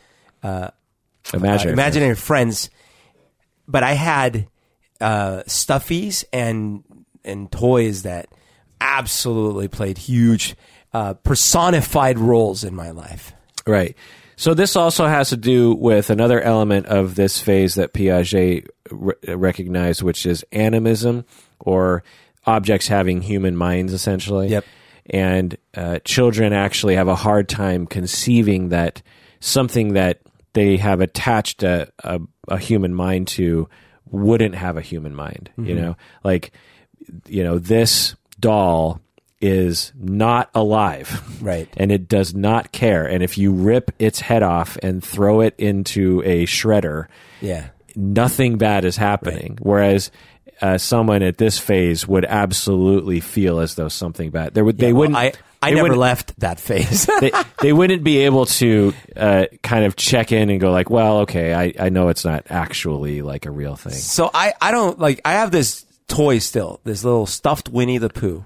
imaginary. 0.44 1.70
uh, 1.70 1.72
imaginary 1.72 2.14
friends, 2.14 2.70
but 3.66 3.82
I 3.82 3.94
had 3.94 4.46
uh, 5.00 5.42
stuffies 5.46 6.24
and 6.32 6.84
and 7.24 7.50
toys 7.50 8.02
that 8.02 8.26
absolutely 8.80 9.68
played 9.68 9.96
huge 9.96 10.54
uh, 10.92 11.14
personified 11.14 12.18
roles 12.18 12.64
in 12.64 12.74
my 12.74 12.90
life. 12.90 13.32
Right. 13.66 13.96
So 14.36 14.54
this 14.54 14.76
also 14.76 15.06
has 15.06 15.28
to 15.30 15.36
do 15.36 15.74
with 15.74 16.10
another 16.10 16.40
element 16.40 16.86
of 16.86 17.14
this 17.14 17.40
phase 17.40 17.74
that 17.74 17.92
Piaget 17.92 18.66
re- 18.90 19.14
recognized, 19.28 20.02
which 20.02 20.26
is 20.26 20.44
animism, 20.52 21.24
or 21.60 22.02
objects 22.46 22.88
having 22.88 23.22
human 23.22 23.56
minds, 23.56 23.92
essentially. 23.92 24.48
Yep. 24.48 24.64
And 25.06 25.56
uh, 25.74 25.98
children 26.04 26.52
actually 26.52 26.96
have 26.96 27.08
a 27.08 27.14
hard 27.14 27.48
time 27.48 27.86
conceiving 27.86 28.70
that 28.70 29.02
something 29.40 29.94
that 29.94 30.20
they 30.52 30.76
have 30.76 31.00
attached 31.00 31.62
a, 31.62 31.90
a, 32.04 32.20
a 32.48 32.58
human 32.58 32.94
mind 32.94 33.28
to 33.28 33.68
wouldn't 34.10 34.54
have 34.54 34.76
a 34.76 34.82
human 34.82 35.14
mind. 35.14 35.50
You 35.56 35.74
know, 35.74 35.96
like 36.22 36.52
you 37.26 37.42
know 37.42 37.58
this 37.58 38.14
doll 38.38 39.00
is 39.42 39.92
not 39.98 40.48
alive 40.54 41.20
Right. 41.42 41.68
and 41.76 41.90
it 41.92 42.08
does 42.08 42.34
not 42.34 42.72
care. 42.72 43.04
And 43.06 43.22
if 43.22 43.36
you 43.36 43.52
rip 43.52 43.90
its 43.98 44.20
head 44.20 44.42
off 44.42 44.78
and 44.82 45.02
throw 45.04 45.40
it 45.40 45.54
into 45.58 46.22
a 46.24 46.46
shredder, 46.46 47.06
Yeah. 47.40 47.66
nothing 47.96 48.56
bad 48.56 48.84
is 48.84 48.96
happening. 48.96 49.58
Whereas 49.60 50.10
uh, 50.60 50.78
someone 50.78 51.22
at 51.22 51.38
this 51.38 51.58
phase 51.58 52.06
would 52.06 52.24
absolutely 52.24 53.18
feel 53.20 53.58
as 53.58 53.74
though 53.74 53.88
something 53.88 54.30
bad. 54.30 54.54
There 54.54 54.64
would 54.64 54.78
they 54.78 54.92
wouldn't. 54.92 55.16
I 55.18 55.32
I 55.60 55.70
they 55.70 55.74
never 55.76 55.82
wouldn't- 55.84 56.00
left 56.00 56.40
that 56.40 56.60
phase. 56.60 57.06
they, 57.20 57.32
they 57.62 57.72
wouldn't 57.72 58.04
be 58.04 58.18
able 58.18 58.46
to 58.46 58.92
uh, 59.16 59.46
kind 59.64 59.84
of 59.84 59.96
check 59.96 60.30
in 60.30 60.50
and 60.50 60.60
go 60.60 60.70
like, 60.70 60.88
well, 60.88 61.18
okay, 61.20 61.52
I, 61.52 61.72
I 61.78 61.88
know 61.88 62.08
it's 62.10 62.24
not 62.24 62.46
actually 62.48 63.22
like 63.22 63.44
a 63.46 63.50
real 63.50 63.74
thing. 63.74 63.92
so 63.94 64.30
I 64.32 64.54
I 64.60 64.70
don't 64.70 64.98
like 65.00 65.20
I 65.24 65.32
have 65.32 65.50
this 65.50 65.84
toy 66.06 66.38
still, 66.38 66.80
this 66.84 67.02
little 67.04 67.26
stuffed 67.26 67.68
Winnie 67.68 67.98
the 67.98 68.10
Pooh. 68.10 68.44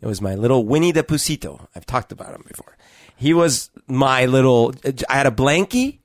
It 0.00 0.06
was 0.06 0.20
my 0.20 0.34
little 0.34 0.64
Winnie 0.64 0.92
the 0.92 1.02
Pusito. 1.02 1.66
I've 1.74 1.86
talked 1.86 2.12
about 2.12 2.34
him 2.34 2.44
before. 2.46 2.76
He 3.16 3.32
was 3.32 3.70
my 3.88 4.26
little. 4.26 4.74
I 5.08 5.14
had 5.14 5.26
a 5.26 5.30
blankie, 5.30 5.98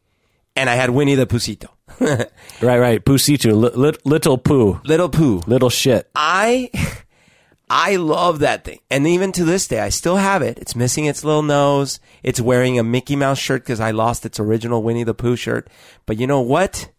and 0.56 0.70
I 0.70 0.76
had 0.76 0.90
Winnie 0.92 1.16
the 1.16 1.28
Pusito. 1.28 1.68
Right, 2.62 2.78
right. 2.80 3.04
Pusito, 3.04 3.54
li- 3.54 3.72
li- 3.92 3.98
little 4.06 4.38
poo, 4.38 4.80
little 4.86 5.10
Pooh. 5.10 5.42
little 5.48 5.70
shit. 5.70 6.10
I 6.16 6.70
I 7.70 7.96
love 7.98 8.40
that 8.40 8.64
thing. 8.64 8.80
And 8.90 9.08
even 9.08 9.32
to 9.34 9.44
this 9.44 9.68
day, 9.68 9.80
I 9.80 9.90
still 9.90 10.18
have 10.18 10.42
it. 10.42 10.58
It's 10.60 10.76
missing 10.76 11.06
its 11.06 11.24
little 11.24 11.42
nose. 11.42 12.00
It's 12.22 12.40
wearing 12.40 12.78
a 12.78 12.84
Mickey 12.84 13.16
Mouse 13.16 13.40
shirt 13.40 13.64
because 13.64 13.80
I 13.80 13.92
lost 13.92 14.26
its 14.26 14.40
original 14.40 14.84
Winnie 14.84 15.04
the 15.04 15.14
Pooh 15.14 15.36
shirt. 15.36 15.70
But 16.06 16.18
you 16.20 16.28
know 16.28 16.40
what? 16.42 16.90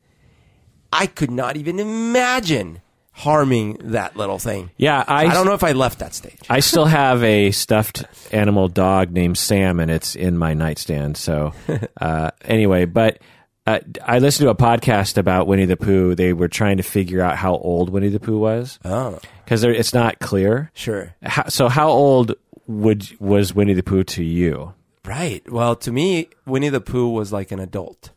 I 0.92 1.06
could 1.06 1.30
not 1.30 1.56
even 1.56 1.78
imagine 1.78 2.80
harming 3.12 3.78
that 3.84 4.16
little 4.16 4.38
thing. 4.38 4.70
Yeah, 4.76 5.04
I, 5.06 5.26
I 5.26 5.34
don't 5.34 5.46
know 5.46 5.54
if 5.54 5.62
I 5.64 5.72
left 5.72 5.98
that 6.00 6.14
stage. 6.14 6.38
I 6.48 6.60
still 6.60 6.86
have 6.86 7.22
a 7.22 7.50
stuffed 7.50 8.04
animal 8.32 8.68
dog 8.68 9.10
named 9.12 9.38
Sam, 9.38 9.80
and 9.80 9.90
it's 9.90 10.16
in 10.16 10.38
my 10.38 10.54
nightstand. 10.54 11.16
So, 11.16 11.52
uh, 12.00 12.30
anyway, 12.42 12.86
but 12.86 13.18
uh, 13.66 13.80
I 14.04 14.18
listened 14.18 14.46
to 14.46 14.50
a 14.50 14.54
podcast 14.54 15.18
about 15.18 15.46
Winnie 15.46 15.66
the 15.66 15.76
Pooh. 15.76 16.14
They 16.14 16.32
were 16.32 16.48
trying 16.48 16.78
to 16.78 16.82
figure 16.82 17.20
out 17.22 17.36
how 17.36 17.54
old 17.56 17.90
Winnie 17.90 18.08
the 18.08 18.18
Pooh 18.20 18.38
was 18.38 18.78
Oh, 18.84 19.20
because 19.44 19.62
it's 19.62 19.94
not 19.94 20.18
clear. 20.18 20.70
sure. 20.74 21.14
How, 21.22 21.48
so, 21.48 21.68
how 21.68 21.88
old 21.90 22.34
would 22.66 23.08
was 23.20 23.54
Winnie 23.54 23.74
the 23.74 23.82
Pooh 23.82 24.04
to 24.04 24.24
you? 24.24 24.74
Right. 25.04 25.42
Well, 25.50 25.76
to 25.76 25.92
me, 25.92 26.28
Winnie 26.46 26.68
the 26.70 26.80
Pooh 26.80 27.10
was 27.10 27.32
like 27.32 27.50
an 27.52 27.58
adult. 27.60 28.10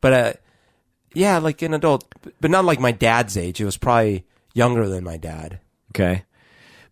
But, 0.00 0.12
uh, 0.12 0.32
yeah, 1.14 1.38
like 1.38 1.60
an 1.62 1.74
adult, 1.74 2.06
but 2.40 2.50
not 2.50 2.64
like 2.64 2.80
my 2.80 2.92
dad's 2.92 3.36
age. 3.36 3.60
It 3.60 3.64
was 3.66 3.76
probably 3.76 4.24
younger 4.54 4.88
than 4.88 5.04
my 5.04 5.16
dad. 5.16 5.60
Okay, 5.94 6.24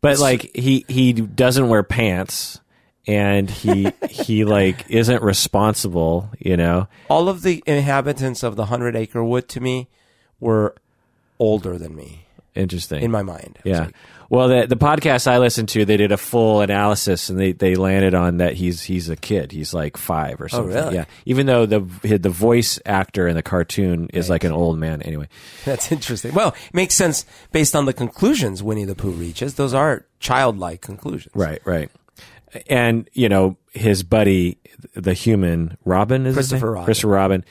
but 0.01 0.19
like 0.19 0.55
he 0.55 0.85
he 0.89 1.13
doesn't 1.13 1.69
wear 1.69 1.83
pants. 1.83 2.61
And 3.07 3.49
he 3.49 3.91
he 4.11 4.45
like 4.45 4.85
isn't 4.91 5.23
responsible, 5.23 6.31
you 6.39 6.59
know. 6.59 6.89
all 7.09 7.31
of 7.31 7.41
the 7.41 7.63
inhabitants 7.67 8.43
of 8.43 8.55
the 8.57 8.67
hundred 8.67 8.95
acre 8.97 9.25
wood 9.25 9.49
to 9.49 9.61
me 9.63 9.89
were 10.41 10.75
older 11.39 11.79
than 11.79 11.97
me 11.97 12.27
Interesting. 12.55 13.03
in 13.03 13.11
my 13.11 13.23
mind. 13.23 13.59
I 13.65 13.69
Yeah. 13.69 13.81
like, 13.87 13.95
well, 14.31 14.49
the 14.49 14.66
the 14.66 14.76
podcast 14.76 15.26
I 15.26 15.39
listened 15.39 15.70
to, 15.70 15.87
they 15.87 15.97
did 15.97 16.12
a 16.12 16.18
full 16.18 16.61
analysis, 16.61 17.31
and 17.31 17.39
they, 17.39 17.53
they 17.53 17.76
landed 17.76 18.14
on 18.14 18.39
that 18.39 18.55
he's 18.55 18.83
he's 18.83 19.09
a 19.09 19.16
kid. 19.16 19.53
He's 19.53 19.72
like 19.72 19.97
five 19.97 20.41
or 20.41 20.45
oh, 20.45 20.49
something. 20.49 20.76
Oh, 20.76 20.81
really? 20.85 20.95
Yeah. 20.97 21.05
Even 21.24 21.47
though 21.47 21.64
the 21.64 21.81
the 22.18 22.29
voice 22.29 22.79
actor 22.85 23.26
in 23.26 23.37
the 23.37 23.43
cartoon 23.43 24.09
is 24.12 24.29
like 24.29 24.45
an 24.45 24.53
old 24.53 24.79
man. 24.79 25.01
Anyway. 25.01 25.29
That's 25.64 25.91
interesting. 25.91 26.35
Well, 26.35 26.49
it 26.49 26.74
makes 26.74 26.95
sense 26.95 27.24
based 27.53 27.74
on 27.74 27.87
the 27.87 27.95
conclusions 27.95 28.62
Winnie 28.62 28.85
the 28.85 28.95
Pooh 28.95 29.12
reaches. 29.12 29.55
Those 29.55 29.72
are 29.72 30.05
childlike 30.20 30.83
conclusions. 30.83 31.35
Right. 31.35 31.62
Right. 31.64 31.91
And 32.68 33.09
you 33.14 33.31
know 33.31 33.57
his 33.72 34.03
buddy, 34.03 34.59
the 34.95 35.14
human 35.14 35.79
Robin 35.87 36.26
is 36.26 36.35
Christopher? 36.35 36.72
Robin. 36.72 36.85
Christopher 36.85 37.09
Robin. 37.09 37.45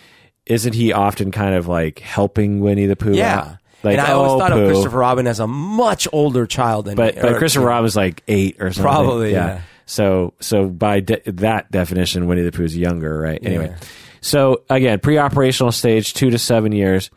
Isn't 0.45 0.73
he 0.73 0.93
often 0.93 1.31
kind 1.31 1.55
of 1.55 1.67
like 1.67 1.99
helping 1.99 2.59
Winnie 2.61 2.85
the 2.85 2.95
Pooh? 2.95 3.13
Yeah. 3.13 3.39
out? 3.39 3.56
Like, 3.83 3.97
and 3.97 4.01
I 4.01 4.11
always 4.13 4.31
oh, 4.33 4.39
thought 4.39 4.51
poo. 4.51 4.61
of 4.61 4.71
Christopher 4.71 4.97
Robin 4.97 5.27
as 5.27 5.39
a 5.39 5.47
much 5.47 6.07
older 6.11 6.45
child 6.45 6.85
than 6.85 6.95
but 6.95 7.15
me. 7.15 7.21
but 7.21 7.37
Christopher 7.37 7.65
Robin 7.67 7.83
was 7.83 7.95
like 7.95 8.23
eight 8.27 8.57
or 8.59 8.71
something. 8.71 8.83
Probably, 8.83 9.31
yeah. 9.31 9.61
So 9.85 10.33
so 10.39 10.67
by 10.67 10.99
de- 10.99 11.21
that 11.33 11.71
definition, 11.71 12.27
Winnie 12.27 12.41
the 12.41 12.51
Pooh 12.51 12.63
Pooh's 12.63 12.75
younger, 12.77 13.17
right? 13.17 13.39
Anyway, 13.41 13.69
Yeah. 13.69 13.87
so 14.19 14.63
again, 14.69 14.99
pre-operational 14.99 15.71
stage, 15.71 16.13
two 16.13 16.29
to 16.31 16.37
seven 16.37 16.71
years. 16.71 17.09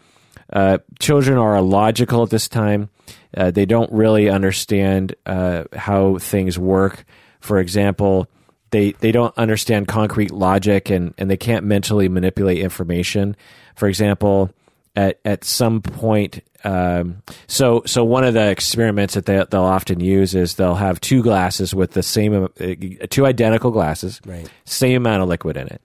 Uh, 0.53 0.79
children 0.99 1.39
are 1.39 1.57
illogical 1.57 2.23
at 2.23 2.31
this 2.31 2.49
time. 2.49 2.91
Uh, 3.37 3.51
they 3.51 3.65
don't 3.65 3.91
really 3.93 4.29
understand 4.29 5.15
uh, 5.27 5.65
how 5.75 6.19
things 6.19 6.59
work. 6.59 7.05
For 7.41 7.59
example, 7.59 8.27
they 8.71 8.93
they 8.93 9.13
don't 9.13 9.37
understand 9.39 9.89
concrete 9.89 10.31
logic 10.31 10.91
and, 10.91 11.15
and 11.19 11.31
they 11.31 11.37
can't 11.37 11.65
mentally 11.65 12.09
manipulate 12.09 12.59
information. 12.59 13.37
For 13.77 13.89
example, 13.89 14.51
at 14.97 15.21
at 15.25 15.45
some 15.45 15.81
point, 15.81 16.41
um, 16.65 17.23
so 17.47 17.83
so 17.87 18.05
one 18.05 18.25
of 18.25 18.35
the 18.35 18.51
experiments 18.51 19.15
that 19.15 19.27
they, 19.27 19.45
they'll 19.51 19.63
often 19.63 20.01
use 20.01 20.35
is 20.35 20.55
they'll 20.57 20.75
have 20.75 21.01
two 21.01 21.23
glasses 21.23 21.75
with 21.75 21.93
the 21.93 22.03
same 22.03 22.45
uh, 22.45 22.75
two 23.11 23.27
identical 23.27 23.71
glasses, 23.71 24.21
Right. 24.27 24.49
same 24.65 24.97
amount 24.97 25.23
of 25.23 25.29
liquid 25.29 25.57
in 25.57 25.67
it, 25.69 25.81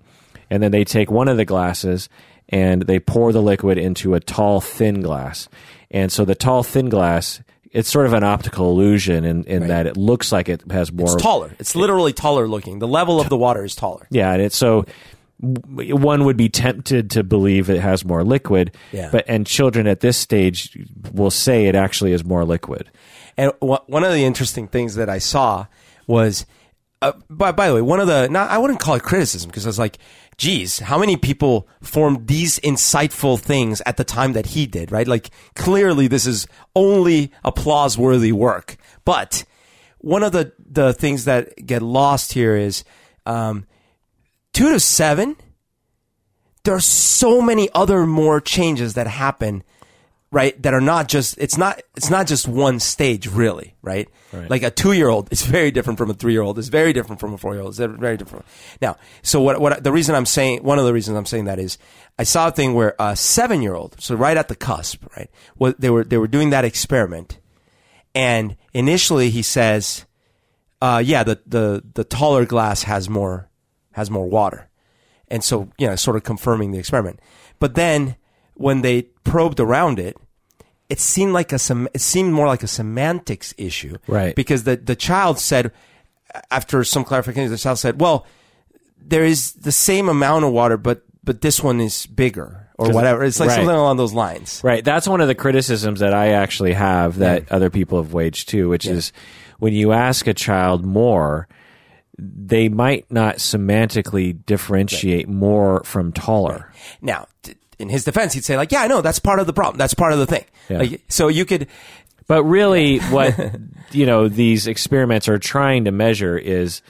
and 0.50 0.62
then 0.62 0.72
they 0.72 0.84
take 0.84 1.10
one 1.12 1.28
of 1.28 1.38
the 1.38 1.46
glasses 1.46 2.10
and 2.50 2.84
they 2.84 3.00
pour 3.00 3.32
the 3.32 3.42
liquid 3.42 3.78
into 3.78 4.14
a 4.14 4.20
tall 4.20 4.62
thin 4.62 5.02
glass, 5.02 5.50
and 5.92 6.12
so 6.12 6.26
the 6.26 6.36
tall 6.36 6.64
thin 6.64 6.90
glass. 6.90 7.42
It's 7.72 7.90
sort 7.90 8.06
of 8.06 8.14
an 8.14 8.24
optical 8.24 8.72
illusion 8.72 9.26
in, 9.26 9.44
in 9.44 9.60
Right. 9.64 9.68
that 9.68 9.86
it 9.86 9.98
looks 9.98 10.32
like 10.32 10.48
it 10.48 10.64
has 10.72 10.94
more 10.94 11.12
It's 11.12 11.22
taller. 11.22 11.54
It's 11.60 11.76
literally 11.76 12.14
taller 12.14 12.48
looking. 12.48 12.80
The 12.80 12.88
level 12.88 13.20
of 13.20 13.28
the 13.28 13.36
water 13.36 13.66
is 13.66 13.76
taller. 13.76 14.08
yeah, 14.10 14.32
and 14.32 14.42
it's 14.42 14.56
so 14.56 14.86
one 15.40 16.24
would 16.26 16.38
be 16.38 16.50
tempted 16.50 17.10
to 17.12 17.24
believe 17.24 17.70
it 17.70 17.82
has 17.82 18.06
more 18.06 18.24
liquid, 18.24 18.76
Yeah. 18.92 19.10
but 19.12 19.26
and 19.28 19.46
children 19.46 19.86
at 19.88 20.00
this 20.00 20.18
stage 20.18 20.78
will 21.14 21.32
say 21.32 21.66
it 21.68 21.76
actually 21.76 22.14
is 22.14 22.24
more 22.24 22.46
liquid. 22.46 22.90
And 23.38 23.52
wh- 23.62 23.88
one 23.88 24.04
of 24.04 24.14
the 24.14 24.24
interesting 24.24 24.68
things 24.68 24.96
that 24.96 25.10
I 25.10 25.18
saw 25.18 25.66
was, 26.08 26.46
uh, 27.02 27.12
by, 27.30 27.52
by 27.52 27.68
the 27.68 27.76
way, 27.76 27.82
one 27.82 28.00
of 28.00 28.08
the, 28.08 28.30
not, 28.30 28.50
I 28.50 28.58
wouldn't 28.58 28.80
call 28.80 28.96
it 28.96 29.04
criticism 29.04 29.50
because 29.50 29.66
I 29.66 29.70
was 29.70 29.78
like, 29.80 29.98
geez, 30.38 30.80
how 30.80 30.98
many 30.98 31.18
people 31.18 31.68
formed 31.82 32.28
these 32.28 32.58
insightful 32.60 33.38
things 33.38 33.82
at 33.86 33.98
the 33.98 34.04
time 34.06 34.34
that 34.34 34.48
he 34.48 34.66
did, 34.66 34.92
right? 34.92 35.08
Like 35.08 35.30
clearly 35.56 36.08
this 36.08 36.26
is 36.26 36.48
only 36.76 37.32
applause 37.44 37.98
worthy 37.98 38.32
work. 38.32 38.78
But 39.04 39.44
one 40.00 40.24
of 40.24 40.32
the, 40.32 40.54
the 40.60 40.94
things 40.94 41.26
that 41.26 41.66
get 41.66 41.82
lost 41.82 42.32
here 42.34 42.56
is, 42.56 42.86
um, 43.26 43.66
two 44.56 44.72
to 44.72 44.80
seven, 44.80 45.36
there 46.64 46.74
are 46.74 46.80
so 46.80 47.42
many 47.42 47.70
other 47.76 48.06
more 48.08 48.40
changes 48.42 48.94
that 48.96 49.06
happen 49.06 49.64
right 50.32 50.60
that 50.64 50.74
are 50.74 50.82
not 50.82 51.08
just 51.08 51.38
it's 51.38 51.58
not 51.58 51.80
it's 51.96 52.10
not 52.10 52.26
just 52.26 52.48
one 52.48 52.80
stage 52.80 53.28
really 53.28 53.76
right, 53.84 54.10
Right. 54.34 54.50
like 54.50 54.64
a 54.64 54.72
two-year-old 54.72 55.32
is 55.32 55.44
very 55.46 55.70
different 55.72 55.98
from 56.00 56.10
a 56.10 56.14
three-year-old 56.16 56.58
It's 56.58 56.68
very 56.68 56.92
different 56.94 57.20
from 57.22 57.34
a 57.34 57.38
four-year-old 57.38 57.70
It's 57.70 58.00
very 58.02 58.18
different 58.18 58.44
now 58.82 58.98
so 59.22 59.40
what 59.40 59.62
what 59.62 59.84
the 59.84 59.92
reason 59.92 60.16
i'm 60.16 60.26
saying 60.26 60.64
one 60.64 60.80
of 60.80 60.86
the 60.86 60.94
reasons 60.94 61.16
i'm 61.16 61.28
saying 61.28 61.46
that 61.46 61.60
is 61.60 61.78
i 62.18 62.24
saw 62.24 62.48
a 62.48 62.52
thing 62.52 62.74
where 62.74 62.96
a 63.00 63.16
seven-year-old 63.16 63.96
so 64.02 64.16
right 64.16 64.36
at 64.36 64.48
the 64.48 64.56
cusp 64.56 65.06
right 65.16 65.30
what 65.56 65.80
they 65.80 65.92
were 65.92 66.04
they 66.04 66.18
were 66.18 66.28
doing 66.28 66.50
that 66.50 66.66
experiment 66.66 67.40
and 68.16 68.58
initially 68.74 69.30
he 69.30 69.44
says 69.44 70.06
uh, 70.82 71.02
yeah 71.06 71.24
the, 71.24 71.40
the 71.46 71.84
the 71.94 72.04
taller 72.04 72.46
glass 72.46 72.84
has 72.84 73.08
more 73.08 73.48
has 73.96 74.12
more 74.12 74.28
water. 74.28 74.70
And 75.28 75.44
so 75.44 75.70
you 75.78 75.88
know 75.88 75.96
sort 75.96 76.18
of 76.18 76.24
confirming 76.24 76.72
the 76.72 76.80
experiment. 76.80 77.20
But 77.60 77.76
then 77.76 78.16
when 78.54 78.82
they 78.82 79.04
probed 79.24 79.60
around 79.60 80.00
it 80.00 80.18
it 80.88 81.00
seemed 81.00 81.34
like 81.34 81.52
a 81.52 81.58
sem- 81.58 81.90
it 81.94 82.02
seemed 82.02 82.32
more 82.32 82.48
like 82.48 82.64
a 82.64 82.68
semantics 82.68 83.54
issue. 83.58 83.98
Right. 84.08 84.36
because 84.36 84.64
the 84.64 84.76
the 84.76 84.96
child 84.96 85.40
said 85.40 85.72
after 86.52 86.84
some 86.84 87.04
clarification 87.04 87.50
the 87.50 87.58
child 87.58 87.80
said 87.80 88.00
well 88.00 88.26
there 88.98 89.24
is 89.24 89.54
the 89.54 89.72
same 89.72 90.10
amount 90.10 90.46
of 90.46 90.52
water 90.52 90.78
but 90.78 91.04
but 91.24 91.42
this 91.42 91.64
one 91.64 91.82
is 91.82 92.06
bigger 92.06 92.66
or 92.78 92.92
whatever. 92.92 93.24
It's 93.24 93.40
like 93.40 93.50
right. 93.50 93.56
something 93.56 93.76
along 93.76 93.98
those 93.98 94.14
lines. 94.14 94.62
Right. 94.64 94.84
That's 94.84 95.08
one 95.08 95.22
of 95.22 95.28
the 95.28 95.36
criticisms 95.36 96.02
that 96.02 96.14
I 96.14 96.30
actually 96.34 96.74
have 96.74 97.18
that 97.18 97.52
other 97.52 97.70
people 97.70 98.02
have 98.02 98.14
waged 98.14 98.50
too, 98.50 98.70
which 98.70 98.86
is 98.86 99.12
when 99.60 99.74
you 99.74 99.92
ask 99.92 100.28
a 100.28 100.34
child 100.34 100.86
more, 100.86 101.48
they 102.18 102.70
might 102.70 103.06
not 103.12 103.36
semantically 103.38 104.38
differentiate 104.46 105.28
more 105.28 105.84
from 105.84 106.12
taller. 106.14 106.72
now 107.02 107.28
in 107.78 107.90
his 107.90 108.04
defense 108.06 108.34
he'd 108.34 108.46
say 108.46 108.56
like 108.56 108.72
yeah 108.72 108.82
i 108.82 108.88
know 108.88 109.02
that's 109.02 109.20
part 109.20 109.40
of 109.40 109.48
the 109.48 109.54
problem 109.54 109.78
that's 109.78 109.94
part 109.94 110.14
of 110.14 110.20
the 110.20 110.26
thing 110.26 110.46
Yeah. 110.70 110.78
like, 110.80 111.02
so 111.10 111.28
you 111.28 111.46
could 111.46 111.68
But 112.28 112.44
really, 112.44 112.98
what 113.12 113.38
you 113.92 114.06
know 114.06 114.28
these 114.30 114.66
experiments 114.66 115.28
are 115.28 115.38
trying 115.38 115.84
to 115.86 115.92
measure 115.92 116.38
is 116.38 116.82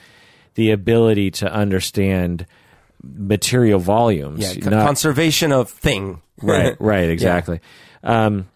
the 0.54 0.70
ability 0.70 1.30
to 1.32 1.52
understand 1.52 2.46
material 3.02 3.78
volumes. 3.80 4.40
yeah 4.56 4.70
not- 4.70 4.86
conservation 4.86 5.52
of 5.52 5.68
thing 5.70 6.22
right, 6.40 6.76
right, 6.80 7.08
exactly. 7.10 7.60
Um, 8.04 8.48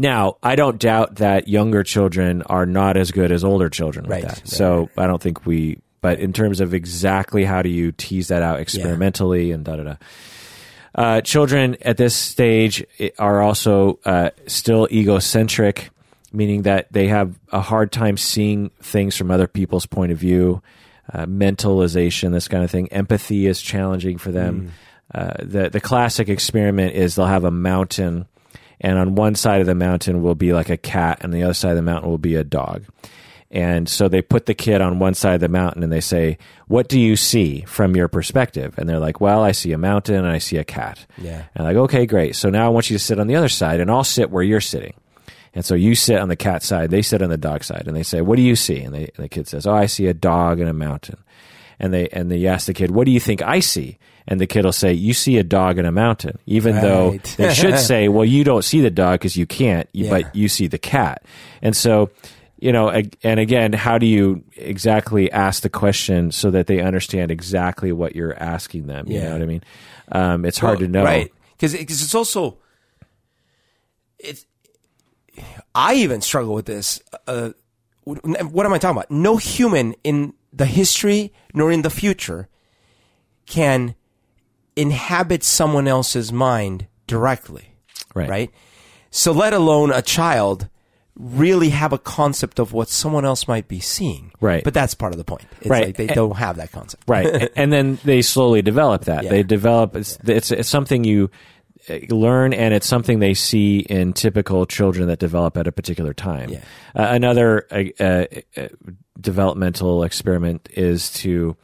now, 0.00 0.36
I 0.42 0.56
don't 0.56 0.78
doubt 0.80 1.16
that 1.16 1.46
younger 1.48 1.82
children 1.82 2.42
are 2.42 2.64
not 2.66 2.96
as 2.96 3.10
good 3.10 3.30
as 3.30 3.44
older 3.44 3.68
children 3.68 4.04
with 4.06 4.12
Right, 4.12 4.22
that. 4.22 4.38
right, 4.38 4.48
so 4.48 4.88
I 4.96 5.06
don't 5.06 5.20
think 5.22 5.44
we. 5.46 5.78
But 6.00 6.18
in 6.18 6.32
terms 6.32 6.60
of 6.60 6.72
exactly 6.72 7.44
how 7.44 7.60
do 7.60 7.68
you 7.68 7.92
tease 7.92 8.28
that 8.28 8.42
out 8.42 8.58
experimentally 8.60 9.52
and 9.52 9.64
da 9.64 9.76
da 9.76 9.82
da. 9.82 9.94
Uh, 10.94 11.20
children 11.20 11.76
at 11.82 11.96
this 11.98 12.16
stage 12.16 12.84
are 13.18 13.42
also 13.42 13.98
uh, 14.04 14.30
still 14.46 14.88
egocentric, 14.90 15.90
meaning 16.32 16.62
that 16.62 16.90
they 16.92 17.06
have 17.08 17.38
a 17.52 17.60
hard 17.60 17.92
time 17.92 18.16
seeing 18.16 18.70
things 18.82 19.16
from 19.16 19.30
other 19.30 19.46
people's 19.46 19.86
point 19.86 20.10
of 20.10 20.18
view. 20.18 20.62
Uh, 21.12 21.26
mentalization, 21.26 22.32
this 22.32 22.48
kind 22.48 22.64
of 22.64 22.70
thing. 22.70 22.88
Empathy 22.92 23.46
is 23.46 23.60
challenging 23.60 24.16
for 24.16 24.30
them. 24.32 24.72
Uh, 25.14 25.34
the 25.40 25.68
the 25.68 25.80
classic 25.80 26.28
experiment 26.28 26.94
is 26.94 27.14
they'll 27.16 27.26
have 27.26 27.44
a 27.44 27.50
mountain, 27.50 28.26
and 28.80 28.98
on 28.98 29.14
one 29.14 29.34
side 29.34 29.60
of 29.60 29.66
the 29.66 29.74
mountain 29.74 30.22
will 30.22 30.34
be 30.34 30.52
like 30.52 30.70
a 30.70 30.76
cat, 30.76 31.18
and 31.22 31.32
the 31.32 31.42
other 31.42 31.54
side 31.54 31.70
of 31.70 31.76
the 31.76 31.82
mountain 31.82 32.10
will 32.10 32.18
be 32.18 32.36
a 32.36 32.44
dog. 32.44 32.84
And 33.52 33.88
so 33.88 34.08
they 34.08 34.22
put 34.22 34.46
the 34.46 34.54
kid 34.54 34.80
on 34.80 35.00
one 35.00 35.14
side 35.14 35.34
of 35.34 35.40
the 35.40 35.48
mountain 35.48 35.82
and 35.82 35.90
they 35.90 36.00
say, 36.00 36.38
What 36.68 36.88
do 36.88 37.00
you 37.00 37.16
see 37.16 37.62
from 37.62 37.96
your 37.96 38.06
perspective? 38.06 38.74
And 38.78 38.88
they're 38.88 39.00
like, 39.00 39.20
Well, 39.20 39.42
I 39.42 39.50
see 39.50 39.72
a 39.72 39.78
mountain 39.78 40.14
and 40.14 40.28
I 40.28 40.38
see 40.38 40.56
a 40.56 40.64
cat. 40.64 41.04
Yeah. 41.18 41.46
And 41.56 41.64
like, 41.64 41.76
Okay, 41.76 42.06
great. 42.06 42.36
So 42.36 42.48
now 42.48 42.66
I 42.66 42.68
want 42.68 42.90
you 42.90 42.96
to 42.96 43.02
sit 43.02 43.18
on 43.18 43.26
the 43.26 43.34
other 43.34 43.48
side 43.48 43.80
and 43.80 43.90
I'll 43.90 44.04
sit 44.04 44.30
where 44.30 44.44
you're 44.44 44.60
sitting. 44.60 44.94
And 45.52 45.64
so 45.64 45.74
you 45.74 45.96
sit 45.96 46.20
on 46.20 46.28
the 46.28 46.36
cat 46.36 46.62
side, 46.62 46.90
they 46.90 47.02
sit 47.02 47.22
on 47.22 47.30
the 47.30 47.36
dog 47.36 47.64
side, 47.64 47.88
and 47.88 47.96
they 47.96 48.04
say, 48.04 48.20
What 48.20 48.36
do 48.36 48.42
you 48.42 48.54
see? 48.54 48.80
And, 48.82 48.94
they, 48.94 49.10
and 49.16 49.24
the 49.24 49.28
kid 49.28 49.48
says, 49.48 49.66
Oh, 49.66 49.74
I 49.74 49.86
see 49.86 50.06
a 50.06 50.14
dog 50.14 50.60
and 50.60 50.68
a 50.68 50.72
mountain. 50.72 51.18
And 51.80 51.92
they 51.92 52.08
and 52.10 52.30
they 52.30 52.46
ask 52.46 52.66
the 52.66 52.74
kid, 52.74 52.92
What 52.92 53.06
do 53.06 53.10
you 53.10 53.18
think 53.18 53.42
I 53.42 53.58
see? 53.58 53.98
And 54.30 54.40
the 54.40 54.46
kid 54.46 54.64
will 54.64 54.72
say, 54.72 54.92
You 54.92 55.12
see 55.12 55.38
a 55.38 55.42
dog 55.42 55.78
in 55.78 55.84
a 55.86 55.92
mountain. 55.92 56.38
Even 56.46 56.76
though 56.76 57.10
Right. 57.10 57.34
they 57.36 57.52
should 57.52 57.78
say, 57.90 58.08
Well, 58.08 58.24
you 58.24 58.44
don't 58.44 58.62
see 58.64 58.80
the 58.80 58.90
dog 58.90 59.14
because 59.20 59.36
you 59.36 59.44
can't, 59.44 59.88
Yeah. 59.92 60.08
but 60.10 60.34
you 60.36 60.48
see 60.48 60.68
the 60.68 60.78
cat. 60.78 61.24
And 61.60 61.76
so, 61.76 62.10
you 62.60 62.70
know, 62.72 62.88
and 62.90 63.40
again, 63.40 63.72
how 63.72 63.98
do 63.98 64.06
you 64.06 64.44
exactly 64.56 65.32
ask 65.32 65.62
the 65.62 65.68
question 65.68 66.30
so 66.30 66.50
that 66.52 66.68
they 66.68 66.80
understand 66.80 67.30
exactly 67.30 67.90
what 67.90 68.14
you're 68.14 68.38
asking 68.40 68.86
them? 68.86 69.08
You 69.08 69.20
know 69.20 69.32
what 69.32 69.42
I 69.42 69.46
mean? 69.46 69.62
Um, 70.12 70.44
it's 70.44 70.58
hard 70.58 70.78
Well, 70.78 70.86
to 70.86 70.92
know. 70.92 71.04
right? 71.04 71.32
Because 71.56 71.74
it's 71.74 72.14
also 72.14 72.58
it's. 74.18 74.46
I 75.74 75.94
even 75.94 76.20
struggle 76.20 76.54
with 76.54 76.66
this. 76.66 77.00
Uh, 77.26 77.50
what 78.04 78.64
am 78.66 78.72
I 78.72 78.78
talking 78.78 78.96
about? 78.96 79.10
No 79.10 79.36
human 79.38 79.94
in 80.04 80.34
the 80.52 80.66
history 80.66 81.32
nor 81.54 81.70
in 81.72 81.82
the 81.82 81.90
future 81.90 82.48
can 83.46 83.94
inhabit 84.76 85.42
someone 85.44 85.86
else's 85.88 86.32
mind 86.32 86.86
directly, 87.06 87.74
Right. 88.14 88.28
right? 88.28 88.50
So 89.10 89.32
let 89.32 89.52
alone 89.52 89.90
a 89.92 90.02
child 90.02 90.68
really 91.16 91.70
have 91.70 91.92
a 91.92 91.98
concept 91.98 92.58
of 92.58 92.72
what 92.72 92.88
someone 92.88 93.24
else 93.24 93.46
might 93.48 93.68
be 93.68 93.80
seeing. 93.80 94.32
Right. 94.40 94.62
But 94.64 94.72
that's 94.72 94.94
part 94.94 95.12
of 95.12 95.18
the 95.18 95.24
point. 95.24 95.44
It's 95.60 95.68
Right. 95.68 95.86
like 95.86 95.96
they 95.96 96.06
And- 96.06 96.14
don't 96.14 96.36
have 96.36 96.56
that 96.56 96.72
concept. 96.72 97.02
right 97.08 97.50
and 97.56 97.72
then 97.72 97.98
they 98.04 98.22
slowly 98.22 98.62
develop 98.62 99.04
that 99.04 99.24
Yeah. 99.24 99.30
they 99.30 99.42
develop 99.42 99.96
it's, 99.96 100.16
it's 100.24 100.50
it's 100.50 100.68
something 100.68 101.04
you 101.04 101.30
uh, 101.90 101.98
learn 102.14 102.52
and 102.54 102.72
it's 102.72 102.86
something 102.86 103.18
they 103.18 103.34
see 103.34 103.80
in 103.80 104.12
typical 104.12 104.64
children 104.66 105.08
that 105.08 105.18
develop 105.18 105.56
at 105.58 105.66
a 105.66 105.72
particular 105.72 106.14
time 106.14 106.48
Yeah. 106.50 106.58
uh, 106.94 107.08
another 107.10 107.66
uh, 107.70 108.02
uh, 108.02 108.24
uh, 108.56 108.68
developmental 109.20 110.04
experiment 110.04 110.68
is 110.72 111.10
to 111.14 111.56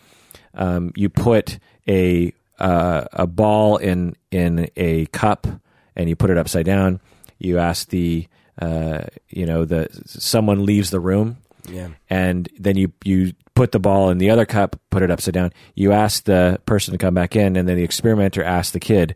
um, 0.55 0.93
you 0.97 1.09
put 1.09 1.59
a 1.89 2.33
uh, 2.59 3.05
a 3.13 3.27
ball 3.27 3.77
in 3.77 4.15
in 4.31 4.69
a 4.77 5.07
cup 5.07 5.47
and 5.95 6.09
you 6.09 6.17
put 6.17 6.31
it 6.31 6.39
upside 6.39 6.67
down 6.67 7.01
you 7.39 7.59
ask 7.59 7.89
the 7.91 8.27
uh, 8.63 9.03
you 9.29 9.45
know 9.47 9.65
the 9.65 9.89
someone 10.07 10.65
leaves 10.65 10.91
the 10.91 11.01
room 11.01 11.37
Yeah. 11.69 11.89
and 12.09 12.49
then 12.59 12.77
you 12.77 12.93
you 13.05 13.33
put 13.55 13.73
the 13.73 13.79
ball 13.81 14.11
in 14.11 14.19
the 14.19 14.29
other 14.29 14.45
cup, 14.45 14.79
put 14.91 15.03
it 15.03 15.11
upside 15.11 15.33
down. 15.33 15.51
You 15.75 15.93
ask 15.93 16.25
the 16.25 16.61
person 16.67 16.93
to 16.93 16.99
come 16.99 17.15
back 17.15 17.35
in, 17.37 17.57
and 17.57 17.67
then 17.67 17.77
the 17.79 17.85
experimenter 17.85 18.45
asks 18.45 18.73
the 18.73 18.81
kid, 18.81 19.15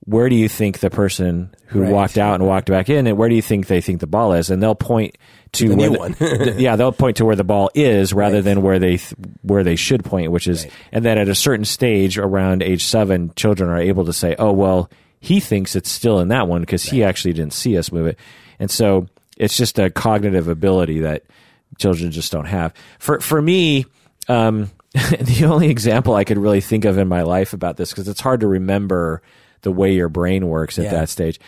where 0.00 0.30
do 0.30 0.34
you 0.34 0.48
think 0.48 0.78
the 0.78 0.88
person 0.88 1.54
who 1.66 1.82
Right. 1.82 1.92
walked 1.92 2.16
out 2.16 2.36
and 2.40 2.46
walked 2.48 2.68
back 2.70 2.88
in, 2.88 3.06
and 3.06 3.18
where 3.18 3.28
do 3.28 3.34
you 3.34 3.42
think 3.42 3.66
they 3.66 3.82
think 3.82 4.00
the 4.00 4.06
ball 4.06 4.32
is? 4.32 4.48
And 4.48 4.62
they'll 4.62 4.74
point 4.74 5.18
to 5.52 5.68
The 5.68 5.76
where 5.76 5.90
the- 5.90 5.98
one. 5.98 6.16
yeah, 6.58 6.76
they'll 6.76 6.92
point 6.92 7.18
to 7.18 7.24
where 7.24 7.36
the 7.36 7.44
ball 7.44 7.70
is 7.74 8.12
rather 8.12 8.36
Right. 8.36 8.44
than 8.44 8.62
where 8.62 8.78
they 8.78 8.96
th- 8.96 9.14
where 9.42 9.62
they 9.62 9.76
should 9.76 10.04
point, 10.04 10.30
which 10.32 10.48
is, 10.48 10.64
Right. 10.64 10.72
and 10.92 11.04
then 11.04 11.18
at 11.18 11.28
a 11.28 11.34
certain 11.34 11.64
stage 11.66 12.16
around 12.18 12.62
age 12.62 12.84
seven, 12.84 13.32
children 13.36 13.68
are 13.70 13.78
able 13.78 14.04
to 14.06 14.12
say, 14.12 14.34
"Oh, 14.38 14.52
well, 14.52 14.88
he 15.20 15.40
thinks 15.40 15.76
it's 15.76 15.90
still 15.90 16.20
in 16.20 16.28
that 16.28 16.48
one 16.48 16.62
because 16.62 16.84
he 16.84 17.04
actually 17.04 17.34
didn't 17.34 17.52
see 17.52 17.76
us 17.76 17.92
move 17.92 18.06
it," 18.06 18.18
and 18.58 18.70
so 18.70 19.06
it's 19.36 19.56
just 19.56 19.78
a 19.78 19.90
cognitive 19.90 20.48
ability 20.48 21.00
that 21.00 21.22
children 21.78 22.10
just 22.10 22.32
don't 22.32 22.46
have. 22.46 22.72
For 22.98 23.20
for 23.20 23.40
me, 23.42 23.84
um, 24.28 24.70
the 24.94 25.44
only 25.46 25.68
example 25.68 26.14
I 26.14 26.24
could 26.24 26.38
really 26.38 26.60
think 26.60 26.84
of 26.84 26.96
in 26.98 27.08
my 27.08 27.22
life 27.22 27.52
about 27.52 27.76
this 27.76 27.90
because 27.90 28.08
it's 28.08 28.20
hard 28.20 28.40
to 28.40 28.46
remember 28.46 29.22
the 29.62 29.72
way 29.72 29.92
your 29.94 30.08
brain 30.08 30.48
works 30.48 30.78
at 30.78 30.84
Yeah. 30.86 30.90
that 30.92 31.08
stage, 31.08 31.38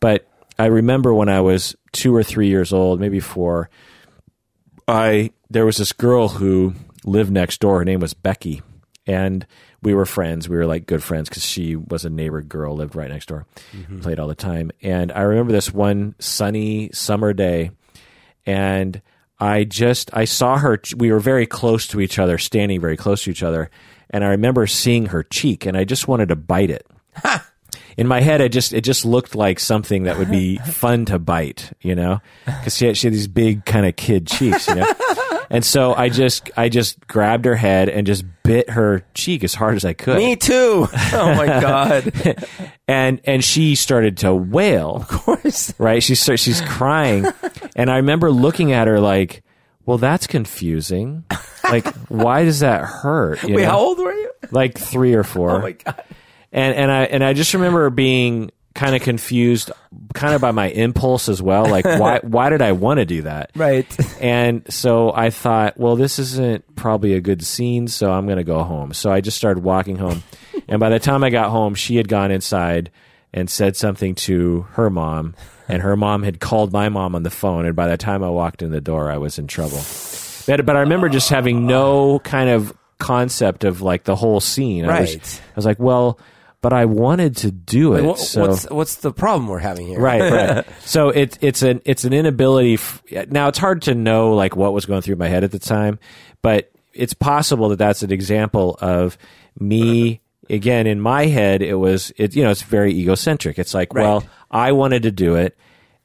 but 0.00 0.26
I 0.62 0.66
remember 0.66 1.12
when 1.12 1.28
I 1.28 1.40
was 1.40 1.74
two 1.90 2.14
or 2.14 2.22
three 2.22 2.46
years 2.46 2.72
old, 2.72 3.00
maybe 3.00 3.18
four. 3.18 3.68
I 4.86 5.32
there 5.50 5.66
was 5.66 5.78
this 5.78 5.92
girl 5.92 6.28
who 6.28 6.74
lived 7.04 7.32
next 7.32 7.60
door. 7.60 7.78
Her 7.78 7.84
name 7.84 7.98
was 7.98 8.14
Becky, 8.14 8.62
and 9.04 9.44
we 9.82 9.92
were 9.92 10.06
friends. 10.06 10.48
We 10.48 10.56
were 10.56 10.66
like 10.66 10.86
good 10.86 11.02
friends 11.02 11.28
because 11.28 11.44
she 11.44 11.74
was 11.74 12.04
a 12.04 12.10
neighbor 12.10 12.42
girl, 12.42 12.76
lived 12.76 12.94
right 12.94 13.10
next 13.10 13.26
door, 13.26 13.44
mm-hmm. 13.72 14.02
played 14.02 14.20
all 14.20 14.28
the 14.28 14.36
time. 14.36 14.70
And 14.82 15.10
I 15.10 15.22
remember 15.22 15.50
this 15.50 15.74
one 15.74 16.14
sunny 16.20 16.90
summer 16.92 17.32
day, 17.32 17.72
and 18.46 19.02
I 19.40 19.64
just 19.64 20.16
I 20.16 20.26
saw 20.26 20.58
her. 20.58 20.80
We 20.96 21.10
were 21.10 21.18
very 21.18 21.44
close 21.44 21.88
to 21.88 22.00
each 22.00 22.20
other, 22.20 22.38
standing 22.38 22.80
very 22.80 22.96
close 22.96 23.24
to 23.24 23.32
each 23.32 23.42
other, 23.42 23.68
and 24.10 24.22
I 24.22 24.28
remember 24.28 24.68
seeing 24.68 25.06
her 25.06 25.24
cheek, 25.24 25.66
and 25.66 25.76
I 25.76 25.82
just 25.82 26.06
wanted 26.06 26.28
to 26.28 26.36
bite 26.36 26.70
it. 26.70 26.86
In 27.96 28.06
my 28.06 28.20
head, 28.20 28.40
it 28.40 28.50
just 28.52 28.72
it 28.72 28.82
just 28.82 29.04
looked 29.04 29.34
like 29.34 29.60
something 29.60 30.04
that 30.04 30.18
would 30.18 30.30
be 30.30 30.56
fun 30.66 31.04
to 31.06 31.18
bite, 31.18 31.72
you 31.80 31.94
know, 31.94 32.20
because 32.46 32.76
she 32.76 32.86
had, 32.86 32.96
she 32.96 33.06
had 33.08 33.14
these 33.14 33.28
big 33.28 33.64
kind 33.64 33.86
of 33.86 33.96
kid 33.96 34.26
cheeks, 34.26 34.68
you 34.68 34.76
know. 34.76 34.92
And 35.50 35.62
so 35.62 35.92
I 35.94 36.08
just 36.08 36.50
I 36.56 36.70
just 36.70 37.06
grabbed 37.06 37.44
her 37.44 37.54
head 37.56 37.90
and 37.90 38.06
just 38.06 38.24
bit 38.42 38.70
her 38.70 39.04
cheek 39.12 39.44
as 39.44 39.52
hard 39.52 39.76
as 39.76 39.84
I 39.84 39.92
could. 39.92 40.16
Me 40.16 40.34
too. 40.34 40.88
Oh 41.12 41.34
my 41.34 41.44
god. 41.44 42.10
and 42.88 43.20
and 43.24 43.44
she 43.44 43.74
started 43.74 44.16
to 44.18 44.34
wail. 44.34 44.96
of 44.96 45.08
course. 45.08 45.74
Right? 45.78 46.02
She 46.02 46.14
starts 46.14 46.42
she's 46.42 46.62
crying, 46.62 47.26
and 47.76 47.90
I 47.90 47.96
remember 47.96 48.30
looking 48.30 48.72
at 48.72 48.88
her 48.88 48.98
like, 48.98 49.42
"Well, 49.84 49.98
that's 49.98 50.26
confusing. 50.26 51.24
Like, 51.64 51.86
why 52.08 52.44
does 52.46 52.60
that 52.60 52.84
hurt?" 52.84 53.42
You 53.42 53.56
Wait, 53.56 53.64
know? 53.64 53.68
how 53.72 53.78
old 53.78 53.98
were 53.98 54.14
you? 54.14 54.30
Like 54.52 54.78
three 54.78 55.12
or 55.12 55.22
four. 55.22 55.50
Oh 55.50 55.60
my 55.60 55.72
god. 55.72 56.02
And 56.52 56.74
and 56.74 56.90
I 56.90 57.04
and 57.04 57.24
I 57.24 57.32
just 57.32 57.54
remember 57.54 57.88
being 57.90 58.50
kind 58.74 58.96
of 58.96 59.02
confused, 59.02 59.70
kind 60.14 60.34
of 60.34 60.40
by 60.40 60.50
my 60.50 60.68
impulse 60.70 61.28
as 61.28 61.42
well. 61.42 61.66
Like, 61.66 61.84
why 61.84 62.20
why 62.22 62.48
did 62.50 62.62
I 62.62 62.72
want 62.72 62.98
to 62.98 63.04
do 63.04 63.22
that? 63.22 63.50
Right. 63.54 63.86
And 64.22 64.62
so 64.72 65.12
I 65.12 65.30
thought, 65.30 65.76
well, 65.78 65.96
this 65.96 66.18
isn't 66.20 66.76
probably 66.76 67.14
a 67.14 67.20
good 67.20 67.44
scene, 67.44 67.88
so 67.88 68.12
I'm 68.12 68.26
going 68.26 68.38
to 68.38 68.44
go 68.44 68.62
home. 68.62 68.92
So 68.92 69.10
I 69.10 69.20
just 69.20 69.36
started 69.36 69.64
walking 69.64 69.96
home. 69.96 70.22
and 70.68 70.78
by 70.78 70.90
the 70.90 71.00
time 71.00 71.24
I 71.24 71.30
got 71.30 71.50
home, 71.50 71.74
she 71.74 71.96
had 71.96 72.06
gone 72.08 72.30
inside 72.30 72.90
and 73.32 73.50
said 73.50 73.76
something 73.76 74.14
to 74.14 74.62
her 74.72 74.90
mom, 74.90 75.34
and 75.68 75.82
her 75.82 75.96
mom 75.96 76.22
had 76.22 76.38
called 76.38 76.72
my 76.72 76.88
mom 76.88 77.14
on 77.16 77.24
the 77.24 77.30
phone. 77.30 77.66
And 77.66 77.74
by 77.74 77.88
the 77.88 77.96
time 77.96 78.22
I 78.22 78.30
walked 78.30 78.62
in 78.62 78.70
the 78.70 78.80
door, 78.80 79.10
I 79.10 79.18
was 79.18 79.38
in 79.40 79.48
trouble. 79.48 79.80
But, 80.46 80.64
but 80.64 80.76
I 80.76 80.80
remember 80.80 81.08
just 81.08 81.28
having 81.30 81.66
no 81.66 82.20
kind 82.20 82.48
of 82.48 82.72
concept 82.98 83.64
of 83.64 83.80
like 83.82 84.04
the 84.04 84.14
whole 84.14 84.38
scene. 84.38 84.84
I 84.84 85.00
was, 85.00 85.14
Right. 85.16 85.40
I 85.44 85.56
was 85.56 85.64
like, 85.66 85.80
well, 85.80 86.20
but 86.62 86.72
I 86.72 86.86
wanted 86.86 87.36
to 87.38 87.50
do 87.50 87.94
it. 87.94 88.04
What- 88.04 88.18
so 88.18 88.40
what's 88.40 88.64
what's 88.70 88.94
the 88.96 89.12
problem 89.12 89.48
we're 89.48 89.58
having 89.58 89.86
here? 89.86 90.00
right 90.00 90.32
right 90.32 90.66
so 90.80 91.10
it, 91.10 91.36
it's 91.42 91.60
an 91.62 91.82
it's 91.84 92.04
an 92.04 92.14
inability 92.14 92.74
f- 92.74 93.02
now 93.28 93.48
it's 93.48 93.58
hard 93.58 93.82
to 93.82 93.94
know 93.94 94.32
like 94.34 94.56
what 94.56 94.72
was 94.72 94.86
going 94.86 95.02
through 95.02 95.16
my 95.16 95.28
head 95.28 95.44
at 95.44 95.50
the 95.50 95.58
time 95.58 95.98
but 96.40 96.70
it's 96.94 97.12
possible 97.14 97.68
that 97.68 97.78
that's 97.78 98.02
an 98.02 98.10
example 98.12 98.78
of 98.80 99.18
me 99.60 100.20
again 100.48 100.86
in 100.86 101.00
my 101.00 101.26
head 101.26 101.60
it 101.62 101.74
was 101.74 102.10
it 102.16 102.34
you 102.34 102.42
know 102.42 102.50
it's 102.50 102.62
very 102.62 102.92
egocentric 102.94 103.58
it's 103.58 103.74
like 103.74 103.92
Right. 103.92 104.02
well 104.02 104.24
i 104.50 104.72
wanted 104.72 105.02
to 105.04 105.10
do 105.12 105.34
it 105.36 105.56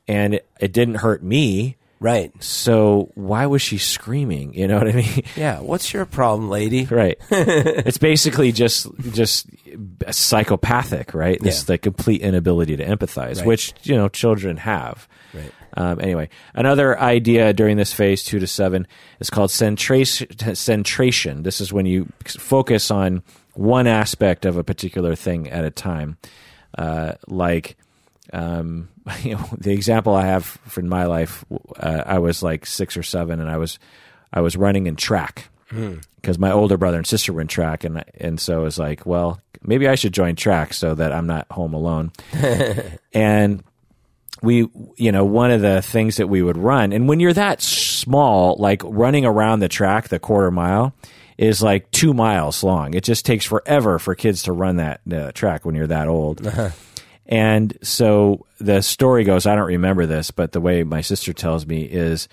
and 0.07 0.33
it, 0.35 0.49
it 0.59 0.73
didn't 0.73 0.95
hurt 0.95 1.23
me 1.23 1.76
Right. 1.99 2.31
so 2.43 3.11
why 3.15 3.47
was 3.47 3.61
she 3.61 3.77
screaming 3.79 4.53
you 4.53 4.67
know 4.67 4.77
what 4.77 4.87
i 4.87 4.91
mean 4.91 5.23
Yeah. 5.35 5.59
What's 5.61 5.91
your 5.93 6.05
problem, 6.05 6.49
lady? 6.49 6.85
right 6.85 7.17
it's 7.31 7.97
basically 7.97 8.51
just 8.51 8.87
just 9.11 9.47
psychopathic 10.11 11.13
right 11.13 11.41
this 11.41 11.61
Yeah. 11.61 11.73
the 11.73 11.77
complete 11.77 12.21
inability 12.21 12.77
to 12.77 12.85
empathize 12.85 13.37
Right. 13.37 13.45
which 13.47 13.73
you 13.83 13.95
know 13.95 14.09
children 14.09 14.57
have 14.57 15.07
Right. 15.33 15.51
um, 15.75 15.99
anyway 16.01 16.29
another 16.53 16.99
idea 16.99 17.53
during 17.53 17.77
this 17.77 17.93
phase 17.93 18.23
two 18.23 18.39
to 18.39 18.47
seven 18.47 18.87
is 19.19 19.29
called 19.29 19.49
centration 19.49 20.27
centration 20.55 21.43
this 21.43 21.61
is 21.61 21.73
when 21.73 21.85
you 21.85 22.07
focus 22.25 22.91
on 22.91 23.23
one 23.53 23.87
aspect 23.87 24.45
of 24.45 24.55
a 24.57 24.63
particular 24.63 25.15
thing 25.15 25.49
at 25.49 25.63
a 25.65 25.71
time 25.71 26.17
uh, 26.77 27.13
like 27.27 27.75
um, 28.33 28.89
you 29.23 29.35
know, 29.35 29.49
the 29.57 29.71
example 29.71 30.13
I 30.15 30.25
have 30.25 30.45
from 30.45 30.87
my 30.87 31.05
life, 31.05 31.45
uh, 31.77 32.03
I 32.05 32.19
was 32.19 32.43
like 32.43 32.65
six 32.65 32.97
or 32.97 33.03
seven, 33.03 33.39
and 33.39 33.49
I 33.49 33.57
was 33.57 33.79
I 34.31 34.41
was 34.41 34.57
running 34.57 34.87
in 34.87 34.95
track 34.95 35.49
because 36.15 36.39
my 36.39 36.51
older 36.51 36.77
brother 36.77 36.97
and 36.97 37.07
sister 37.07 37.33
were 37.33 37.41
in 37.41 37.47
track, 37.47 37.83
and 37.83 38.03
and 38.15 38.39
so 38.39 38.61
it 38.61 38.63
was 38.63 38.79
like, 38.79 39.05
well, 39.05 39.39
maybe 39.61 39.87
I 39.87 39.95
should 39.95 40.13
join 40.13 40.35
track 40.35 40.73
so 40.73 40.95
that 40.95 41.11
I'm 41.11 41.27
not 41.27 41.47
home 41.51 41.73
alone. 41.73 42.11
and 43.13 43.63
we, 44.41 44.69
you 44.97 45.11
know, 45.11 45.25
one 45.25 45.51
of 45.51 45.61
the 45.61 45.81
things 45.81 46.17
that 46.17 46.27
we 46.27 46.41
would 46.41 46.57
run, 46.57 46.93
and 46.93 47.07
when 47.07 47.19
you're 47.19 47.33
that 47.33 47.61
small, 47.61 48.55
like 48.59 48.81
running 48.85 49.25
around 49.25 49.59
the 49.59 49.69
track, 49.69 50.09
the 50.09 50.19
quarter 50.19 50.51
mile. 50.51 50.93
Is 51.39 51.61
like 51.61 51.91
two 51.91 52.15
miles 52.15 52.63
long. 52.63 52.95
It 52.95 53.03
just 53.03 53.23
takes 53.23 53.45
forever 53.45 53.99
for 53.99 54.15
kids 54.15 54.41
to 54.41 54.51
run 54.51 54.77
that 54.77 55.01
uh, 55.13 55.31
track 55.33 55.65
when 55.65 55.75
you're 55.75 55.85
that 55.85 56.07
old. 56.07 56.41
And 57.27 57.77
so 57.81 58.45
the 58.59 58.81
story 58.81 59.23
goes, 59.23 59.45
I 59.45 59.55
don't 59.55 59.67
remember 59.67 60.05
this, 60.05 60.31
but 60.31 60.53
the 60.53 60.61
way 60.61 60.83
my 60.83 61.01
sister 61.01 61.33
tells 61.33 61.65
me 61.65 61.83
is, 61.83 62.29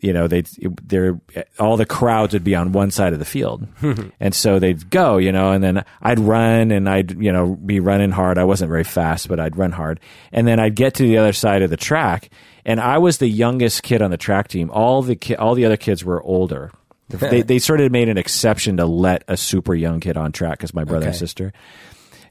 you 0.00 0.12
know, 0.12 0.28
they 0.28 0.42
they're 0.82 1.20
all 1.58 1.76
the 1.76 1.84
crowds 1.84 2.32
would 2.32 2.44
be 2.44 2.54
on 2.54 2.72
one 2.72 2.90
side 2.90 3.12
of 3.12 3.18
the 3.18 3.24
field, 3.24 3.66
and 4.20 4.34
so 4.34 4.58
they'd 4.58 4.88
go, 4.90 5.18
you 5.18 5.32
know, 5.32 5.50
and 5.50 5.62
then 5.62 5.84
I'd 6.00 6.20
run 6.20 6.70
and 6.70 6.88
I'd 6.88 7.20
you 7.20 7.32
know 7.32 7.56
be 7.56 7.80
running 7.80 8.12
hard. 8.12 8.38
I 8.38 8.44
wasn't 8.44 8.70
very 8.70 8.84
fast, 8.84 9.28
but 9.28 9.40
I'd 9.40 9.56
run 9.56 9.72
hard, 9.72 9.98
and 10.30 10.46
then 10.46 10.60
I'd 10.60 10.76
get 10.76 10.94
to 10.94 11.02
the 11.02 11.18
other 11.18 11.32
side 11.32 11.62
of 11.62 11.70
the 11.70 11.76
track, 11.76 12.30
and 12.64 12.80
I 12.80 12.98
was 12.98 13.18
the 13.18 13.26
youngest 13.26 13.82
kid 13.82 14.02
on 14.02 14.12
the 14.12 14.16
track 14.16 14.48
team. 14.48 14.70
All 14.70 15.02
the 15.02 15.16
ki- 15.16 15.34
all 15.36 15.54
the 15.56 15.66
other 15.66 15.76
kids 15.76 16.04
were 16.04 16.22
older. 16.22 16.70
they 17.08 17.42
they 17.42 17.58
sort 17.58 17.80
of 17.80 17.90
made 17.90 18.08
an 18.08 18.18
exception 18.18 18.76
to 18.76 18.86
let 18.86 19.24
a 19.26 19.36
super 19.36 19.74
young 19.74 19.98
kid 19.98 20.16
on 20.16 20.30
track 20.30 20.58
because 20.58 20.72
my 20.72 20.84
brother 20.84 21.08
and 21.08 21.16
sister. 21.16 21.52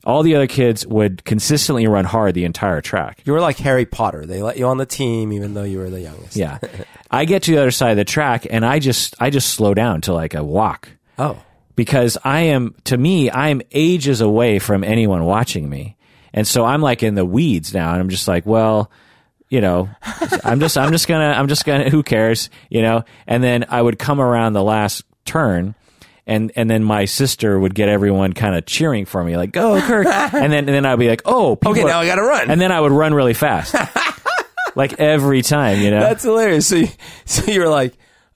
All 0.03 0.23
the 0.23 0.35
other 0.35 0.47
kids 0.47 0.85
would 0.87 1.23
consistently 1.25 1.85
run 1.87 2.05
hard 2.05 2.33
the 2.33 2.45
entire 2.45 2.81
track. 2.81 3.21
You 3.25 3.33
were 3.33 3.39
like 3.39 3.57
Harry 3.57 3.85
Potter. 3.85 4.25
They 4.25 4.41
let 4.41 4.57
you 4.57 4.65
on 4.67 4.77
the 4.77 4.85
team 4.85 5.31
even 5.31 5.53
though 5.53 5.63
you 5.63 5.77
were 5.77 5.89
the 5.89 6.01
youngest. 6.01 6.35
Yeah. 6.35 6.57
I 7.11 7.25
get 7.25 7.43
to 7.43 7.51
the 7.51 7.57
other 7.59 7.71
side 7.71 7.91
of 7.91 7.97
the 7.97 8.05
track 8.05 8.47
and 8.49 8.65
I 8.65 8.79
just 8.79 9.15
I 9.19 9.29
just 9.29 9.49
slow 9.53 9.73
down 9.73 10.01
to 10.01 10.13
like 10.13 10.33
a 10.33 10.43
walk 10.43 10.89
Oh. 11.19 11.37
because 11.75 12.17
I 12.23 12.41
am 12.41 12.73
to 12.85 12.97
me 12.97 13.29
I 13.29 13.49
am 13.49 13.61
ages 13.71 14.21
away 14.21 14.57
from 14.59 14.83
anyone 14.83 15.23
watching 15.25 15.69
me. 15.69 15.97
And 16.33 16.47
so 16.47 16.65
I'm 16.65 16.81
like 16.81 17.03
in 17.03 17.13
the 17.15 17.25
weeds 17.25 17.73
now 17.73 17.91
and 17.91 17.99
I'm 18.01 18.09
just 18.09 18.27
like, 18.27 18.45
well, 18.45 18.89
you 19.49 19.61
know, 19.61 19.89
I'm 20.43 20.59
just 20.61 20.77
I'm 20.77 20.91
just 20.91 21.07
to 21.07 21.13
I'm 21.15 21.47
just 21.47 21.65
to 21.65 21.89
who 21.91 22.01
cares, 22.01 22.49
you 22.69 22.81
know? 22.81 23.03
And 23.27 23.43
then 23.43 23.65
I 23.69 23.81
would 23.81 23.99
come 23.99 24.19
around 24.21 24.53
the 24.53 24.63
last 24.63 25.03
turn 25.25 25.75
and 26.27 26.51
and 26.55 26.69
then 26.69 26.83
my 26.83 27.05
sister 27.05 27.59
would 27.59 27.73
get 27.75 27.89
everyone 27.89 28.33
kind 28.33 28.55
of 28.55 28.65
cheering 28.65 29.05
for 29.05 29.23
me 29.23 29.35
like, 29.37 29.51
"Go, 29.51 29.79
Kirk." 29.81 30.05
and 30.33 30.51
then 30.53 30.65
and 30.65 30.69
then 30.69 30.85
I'd 30.85 30.99
be 30.99 31.09
like, 31.09 31.21
"Oh, 31.25 31.55
people 31.55 31.71
Okay, 31.71 31.81
are- 31.83 31.87
now 31.89 31.99
I 31.99 32.05
gotta 32.05 32.21
run. 32.23 32.49
And 32.51 32.59
then 32.61 32.71
I 32.71 32.79
would 32.79 32.91
run 32.91 33.13
really 33.13 33.33
fast. 33.33 33.75
like 34.75 34.99
every 34.99 35.41
time, 35.41 35.79
you 35.81 35.91
know. 35.91 35.99
That's 35.99 36.23
hilarious. 36.23 36.67
So, 36.67 36.75
you, 36.77 36.87
so 37.25 37.51
you're 37.51 37.69
like, 37.69 37.93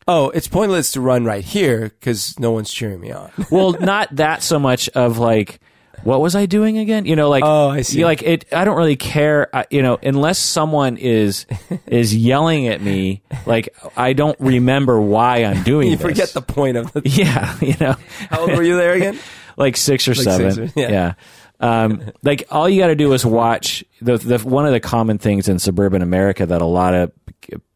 oh, 0.07 0.29
it's 0.31 0.47
pointless 0.47 0.91
to 0.93 1.01
run 1.01 1.23
right 1.25 1.43
here 1.43 1.89
because 1.99 2.37
no 2.39 2.51
one's 2.51 2.71
cheering 2.71 2.99
me 2.99 3.11
on. 3.11 3.31
well, 3.51 3.71
not 3.73 4.13
that 4.17 4.43
so 4.43 4.59
much 4.59 4.89
of 4.89 5.17
like, 5.17 5.59
what 6.05 6.21
was 6.21 6.35
I 6.35 6.45
doing 6.45 6.77
again? 6.77 7.05
You 7.05 7.15
know, 7.15 7.29
like, 7.29 7.43
Oh, 7.45 7.69
I 7.69 7.81
see. 7.81 8.05
like 8.05 8.21
it. 8.23 8.45
I 8.53 8.63
don't 8.63 8.77
really 8.77 8.95
care. 8.95 9.53
I, 9.53 9.65
you 9.69 9.81
know, 9.81 9.97
unless 10.01 10.39
someone 10.39 10.97
is 10.97 11.45
is 11.87 12.15
yelling 12.15 12.67
at 12.67 12.79
me, 12.81 13.21
like 13.45 13.75
I 13.97 14.13
don't 14.13 14.39
remember 14.39 15.01
why 15.01 15.43
I'm 15.43 15.63
doing. 15.71 15.89
you 15.89 15.97
this. 15.97 16.05
forget 16.07 16.29
the 16.29 16.41
point 16.41 16.77
of 16.77 16.93
the. 16.93 17.01
Yeah, 17.05 17.57
you 17.59 17.75
know, 17.79 17.95
How 18.29 18.41
old 18.41 18.51
were 18.51 18.63
you 18.63 18.77
there 18.77 18.93
again? 18.93 19.19
like 19.57 19.75
six 19.77 20.07
or 20.07 20.15
seven. 20.15 20.51
six 20.51 20.77
or- 20.77 20.79
yeah. 20.79 20.89
yeah. 20.89 21.13
Um, 21.59 22.11
like 22.21 22.43
all 22.51 22.67
you 22.69 22.81
got 22.81 22.87
to 22.87 22.95
do 22.95 23.13
is 23.13 23.25
watch 23.25 23.83
the, 24.01 24.17
the 24.17 24.37
one 24.39 24.65
of 24.65 24.73
the 24.73 24.79
common 24.81 25.17
things 25.17 25.47
in 25.47 25.57
suburban 25.59 26.01
America 26.01 26.45
that 26.45 26.61
a 26.61 26.65
lot 26.65 26.93
of 26.93 27.11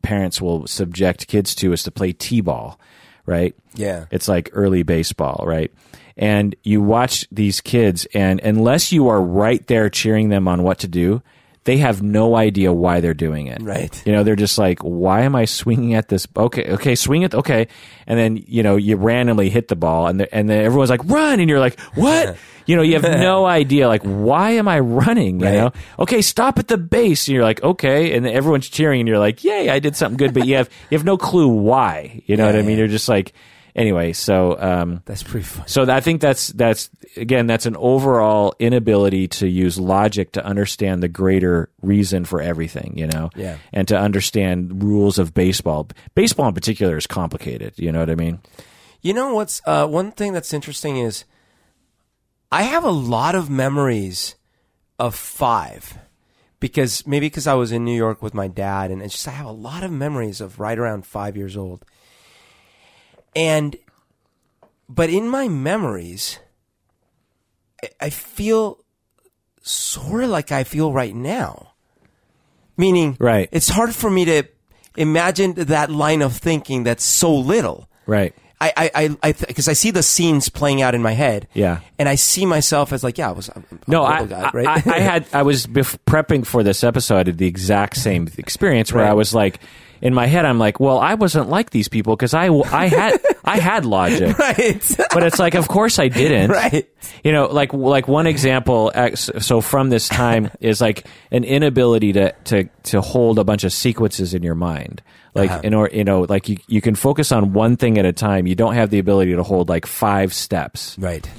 parents 0.02 0.42
will 0.42 0.68
subject 0.68 1.28
kids 1.28 1.56
to 1.56 1.72
is 1.72 1.84
to 1.84 1.92
play 1.92 2.12
t-ball, 2.12 2.78
right? 3.26 3.56
Yeah. 3.76 4.06
It's 4.12 4.28
like 4.28 4.50
early 4.52 4.84
baseball, 4.84 5.46
right? 5.48 5.72
And 6.20 6.54
you 6.64 6.82
watch 6.84 7.26
these 7.32 7.62
kids, 7.62 8.06
and 8.14 8.40
unless 8.42 8.92
you 8.92 9.08
are 9.08 9.22
right 9.22 9.66
there 9.68 9.90
cheering 9.90 10.30
them 10.30 10.48
on 10.48 10.62
what 10.62 10.78
to 10.80 10.88
do, 10.88 11.24
they 11.64 11.78
have 11.78 12.02
no 12.02 12.36
idea 12.36 12.74
why 12.74 13.00
they're 13.00 13.14
doing 13.14 13.48
it. 13.48 13.62
Right. 13.62 14.02
You 14.06 14.12
know, 14.14 14.24
they're 14.24 14.36
just 14.36 14.58
like, 14.58 14.80
why 14.80 15.22
am 15.22 15.36
I 15.36 15.46
swinging 15.46 15.94
at 15.94 16.10
this? 16.10 16.28
Okay, 16.36 16.74
okay, 16.74 16.96
swing 16.96 17.22
it. 17.22 17.34
Okay. 17.36 17.68
And 18.08 18.18
then, 18.20 18.44
you 18.48 18.64
know, 18.64 18.76
you 18.76 18.96
randomly 18.96 19.50
hit 19.50 19.68
the 19.68 19.76
ball 19.76 20.08
and, 20.08 20.20
the, 20.22 20.34
and 20.34 20.50
then 20.50 20.64
everyone's 20.66 20.90
like, 20.90 21.04
run. 21.06 21.40
And 21.40 21.50
you're 21.50 21.60
like, 21.60 21.80
what? 21.96 22.38
you 22.66 22.76
know, 22.76 22.82
you 22.82 22.94
have 23.00 23.04
no 23.04 23.46
idea, 23.46 23.88
like, 23.88 24.02
why 24.04 24.52
am 24.52 24.68
I 24.68 24.80
running? 24.80 25.40
You 25.42 25.46
Right. 25.46 25.56
know, 25.56 25.72
okay, 26.00 26.22
stop 26.22 26.58
at 26.60 26.70
the 26.70 26.78
base. 26.78 27.28
And 27.28 27.36
you're 27.36 27.44
like, 27.44 27.62
okay. 27.62 28.16
And 28.16 28.26
then 28.26 28.34
everyone's 28.34 28.68
cheering 28.70 29.02
and 29.02 29.08
you're 29.08 29.20
like, 29.20 29.44
yay, 29.44 29.70
I 29.70 29.80
did 29.80 29.96
something 29.96 30.18
good. 30.18 30.34
But 30.34 30.48
you 30.48 30.56
have, 30.56 30.70
you 30.90 30.98
have 30.98 31.06
no 31.06 31.18
clue 31.18 31.50
why. 31.50 32.24
You 32.26 32.36
know 32.38 32.46
what 32.46 32.56
I 32.56 32.60
mean? 32.62 32.72
yeah. 32.72 32.78
You're 32.78 32.88
just 32.88 33.10
like, 33.10 33.34
anyway, 33.76 34.14
so, 34.14 34.60
um, 34.60 35.02
That's 35.06 35.24
pretty 35.24 35.46
fun. 35.46 35.68
so 35.68 35.84
I 35.90 36.00
think 36.02 36.22
that's 36.22 36.48
that's 36.50 36.90
again 37.18 37.48
that's 37.48 37.66
an 37.66 37.76
overall 37.78 38.54
inability 38.60 39.28
to 39.28 39.48
use 39.48 39.80
logic 39.80 40.32
to 40.34 40.46
understand 40.46 41.02
the 41.04 41.08
greater 41.08 41.70
reason 41.82 42.26
for 42.26 42.42
everything, 42.42 42.98
you 42.98 43.08
know, 43.08 43.30
Yeah. 43.36 43.58
and 43.74 43.88
to 43.88 43.98
understand 43.98 44.84
rules 44.84 45.18
of 45.20 45.34
baseball. 45.34 45.88
Baseball 46.16 46.48
in 46.48 46.54
particular 46.54 46.98
is 46.98 47.08
complicated. 47.08 47.74
You 47.78 47.92
know 47.92 48.00
what 48.00 48.10
I 48.10 48.16
mean? 48.16 48.40
You 49.02 49.14
know 49.14 49.34
what's 49.34 49.62
uh, 49.66 49.88
one 49.88 50.12
thing 50.12 50.34
that's 50.34 50.54
interesting 50.54 50.98
is 50.98 51.24
I 52.52 52.64
have 52.64 52.84
a 52.84 52.92
lot 52.92 53.36
of 53.36 53.50
memories 53.50 54.36
of 54.98 55.16
five 55.16 55.98
because 56.60 57.08
maybe 57.08 57.28
because 57.28 57.48
I 57.48 57.54
was 57.54 57.72
in 57.72 57.86
New 57.86 57.96
York 57.96 58.22
with 58.22 58.34
my 58.34 58.48
dad 58.50 58.92
and 58.92 59.02
it's 59.02 59.14
just 59.14 59.28
I 59.28 59.32
have 59.32 59.46
a 59.46 59.52
lot 59.52 59.84
of 59.84 59.92
memories 59.92 60.42
of 60.42 60.60
right 60.60 60.78
around 60.78 61.06
five 61.06 61.38
years 61.38 61.56
old. 61.56 61.86
And 63.36 63.76
but 64.88 65.10
in 65.10 65.28
my 65.30 65.48
memories, 65.48 66.40
I- 67.84 67.90
I 68.02 68.10
feel 68.10 68.80
sort 69.62 70.24
of 70.24 70.30
like 70.30 70.52
I 70.52 70.64
feel 70.64 70.92
right 70.92 71.14
now. 71.16 71.74
Meaning, 72.78 73.18
Right. 73.20 73.50
It's 73.52 73.70
hard 73.70 73.94
for 73.94 74.10
me 74.10 74.26
to 74.26 74.44
imagine 74.96 75.54
that 75.56 75.92
line 75.92 76.22
of 76.22 76.36
thinking 76.38 76.84
that's 76.84 77.04
so 77.04 77.34
little. 77.36 77.90
Right. 78.08 78.34
I, 78.62 78.74
I, 78.76 78.92
I, 78.96 79.18
I, 79.24 79.32
because 79.34 79.70
I 79.70 79.74
see 79.74 79.92
the 79.92 80.04
scenes 80.04 80.50
playing 80.50 80.82
out 80.82 80.94
in 80.96 81.02
my 81.02 81.12
head. 81.14 81.48
Yeah. 81.54 81.80
And 81.98 82.10
I 82.10 82.16
see 82.16 82.46
myself 82.46 82.92
as 82.92 83.04
like, 83.04 83.18
yeah, 83.18 83.30
I 83.30 83.32
was. 83.32 83.50
I'm, 83.56 83.66
I'm 83.72 83.80
No, 83.88 84.02
a 84.04 84.06
I, 84.08 84.26
guy, 84.26 84.42
I, 84.42 84.50
right? 84.54 84.88
I, 84.88 84.96
I 84.96 85.00
had 85.00 85.26
I 85.34 85.44
was 85.44 85.66
bef- 85.68 85.98
prepping 86.06 86.46
for 86.46 86.64
this 86.64 86.84
episode. 86.84 87.18
I 87.18 87.24
did 87.24 87.38
the 87.38 87.48
exact 87.48 87.96
same 87.98 88.28
experience 88.38 88.92
where 88.92 89.06
I 89.06 89.14
was 89.14 89.34
like, 89.34 89.60
in 90.02 90.14
my 90.14 90.28
head, 90.28 90.46
I'm 90.46 90.60
like, 90.60 90.80
well, 90.80 91.00
I 91.00 91.16
wasn't 91.16 91.50
like 91.50 91.70
these 91.72 91.88
people 91.88 92.16
because 92.16 92.34
I 92.34 92.48
I 92.50 92.88
had 92.88 93.20
I 93.44 93.60
had 93.60 93.86
logic. 93.86 94.38
right. 94.40 94.96
but 95.14 95.24
it's 95.24 95.40
like, 95.40 95.56
of 95.56 95.68
course 95.68 96.00
I 96.00 96.08
didn't. 96.08 96.50
right. 96.52 96.88
You 97.24 97.32
know, 97.32 97.48
like 97.48 97.74
like 97.74 98.08
one 98.08 98.28
example. 98.28 98.92
So 99.16 99.62
from 99.62 99.90
this 99.90 100.08
time 100.08 100.52
is 100.60 100.80
like 100.82 101.06
an 101.32 101.44
inability 101.44 102.14
to 102.14 102.32
to 102.46 102.64
to 102.84 103.02
hold 103.02 103.40
a 103.40 103.44
bunch 103.44 103.64
of 103.64 103.74
sequences 103.74 104.34
in 104.34 104.44
your 104.44 104.56
mind. 104.56 105.02
Like 105.36 105.52
Uh-huh. 105.52 105.62
in 105.64 105.74
or 105.74 105.90
you 105.94 106.04
know, 106.04 106.22
like 106.28 106.50
you 106.50 106.58
you 106.68 106.82
can 106.82 106.96
focus 106.96 107.32
on 107.32 107.54
one 107.54 107.78
thing 107.78 107.98
at 107.98 108.06
a 108.06 108.14
time. 108.14 108.48
You 108.48 108.56
don't 108.56 108.74
have 108.76 108.90
the 108.90 109.00
ability 109.00 109.36
to 109.36 109.44
hold 109.44 109.70
like 109.70 109.86
five 109.86 110.34
steps. 110.34 110.98
Right. 110.98 111.30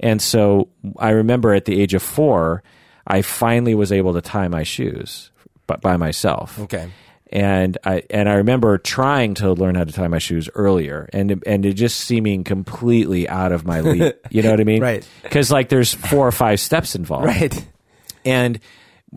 And 0.00 0.20
so 0.22 0.68
I 0.98 1.10
remember 1.10 1.54
at 1.54 1.64
the 1.64 1.80
age 1.80 1.94
of 1.94 2.02
four, 2.02 2.62
I 3.06 3.22
finally 3.22 3.74
was 3.74 3.90
able 3.90 4.12
to 4.14 4.20
tie 4.20 4.48
my 4.48 4.62
shoes 4.64 5.30
by, 5.66 5.76
by 5.76 5.96
myself 5.96 6.58
Okay. 6.60 6.88
And 7.30 7.76
I 7.84 8.02
and 8.10 8.28
I 8.28 8.34
remember 8.34 8.78
trying 8.78 9.34
to 9.34 9.52
learn 9.52 9.74
how 9.74 9.84
to 9.84 9.92
tie 9.92 10.08
my 10.08 10.18
shoes 10.18 10.48
earlier, 10.54 11.08
and 11.12 11.42
and 11.46 11.66
it 11.66 11.74
just 11.74 12.00
seeming 12.00 12.44
completely 12.44 13.28
out 13.28 13.52
of 13.52 13.66
my 13.66 13.80
league. 13.80 14.14
You 14.30 14.42
know 14.42 14.50
what 14.50 14.60
I 14.60 14.64
mean? 14.64 14.82
Right. 14.82 15.06
Because 15.22 15.50
like 15.50 15.68
there's 15.68 15.94
four 15.94 16.26
or 16.26 16.32
five 16.32 16.60
steps 16.60 16.94
involved. 16.94 17.26
Right. 17.26 17.68
And 18.24 18.58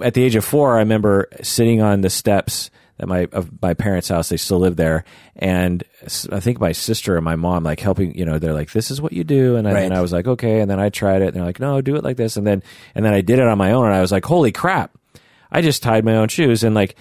at 0.02 0.14
the 0.14 0.24
age 0.24 0.36
of 0.36 0.46
four, 0.46 0.76
I 0.76 0.80
remember 0.80 1.28
sitting 1.42 1.82
on 1.82 2.02
the 2.02 2.10
steps 2.10 2.70
at 3.00 3.08
my 3.08 3.28
of 3.32 3.50
my 3.62 3.74
parents' 3.74 4.10
house. 4.10 4.30
They 4.30 4.38
still 4.38 4.60
live 4.60 4.76
there, 4.76 5.04
and 5.36 5.84
I 6.32 6.40
think 6.40 6.60
my 6.60 6.72
sister 6.72 7.16
and 7.18 7.26
my 7.26 7.36
mom 7.36 7.64
like 7.64 7.80
helping. 7.80 8.18
You 8.18 8.26
know, 8.26 8.40
they're 8.40 8.54
like, 8.54 8.72
"This 8.72 8.92
is 8.92 9.02
what 9.02 9.12
you 9.12 9.24
do," 9.24 9.56
and, 9.56 9.68
I, 9.68 9.74
Right. 9.74 9.84
and 9.86 9.94
I 9.94 10.02
was 10.02 10.14
like, 10.14 10.28
"Okay." 10.28 10.60
And 10.62 10.70
then 10.70 10.80
I 10.80 10.90
tried 10.90 11.22
it, 11.24 11.28
and 11.30 11.36
they're 11.36 11.44
like, 11.46 11.60
"No, 11.60 11.82
do 11.82 11.96
it 11.96 12.04
like 12.04 12.18
this," 12.18 12.38
and 12.38 12.46
then 12.46 12.62
and 12.96 13.04
then 13.04 13.14
I 13.14 13.22
did 13.22 13.40
it 13.40 13.48
on 13.48 13.58
my 13.58 13.72
own, 13.72 13.86
and 13.88 13.96
I 13.96 14.02
was 14.02 14.12
like, 14.12 14.24
"Holy 14.26 14.52
crap!" 14.52 14.92
I 15.52 15.62
just 15.62 15.82
tied 15.84 16.06
my 16.06 16.16
own 16.16 16.28
shoes, 16.30 16.64
and 16.64 16.76
like 16.76 16.96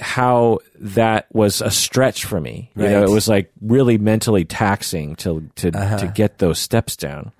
how 0.00 0.58
that 0.80 1.26
was 1.32 1.60
a 1.60 1.70
stretch 1.70 2.24
for 2.24 2.40
me. 2.40 2.70
You 2.76 2.88
know, 2.88 3.02
it 3.04 3.10
was 3.10 3.28
like 3.28 3.50
really 3.60 3.98
mentally 3.98 4.44
taxing 4.44 5.16
to 5.16 5.48
to 5.56 5.70
Uh-huh. 5.76 5.98
to 5.98 6.06
get 6.08 6.38
those 6.38 6.58
steps 6.58 6.96
down. 6.96 7.32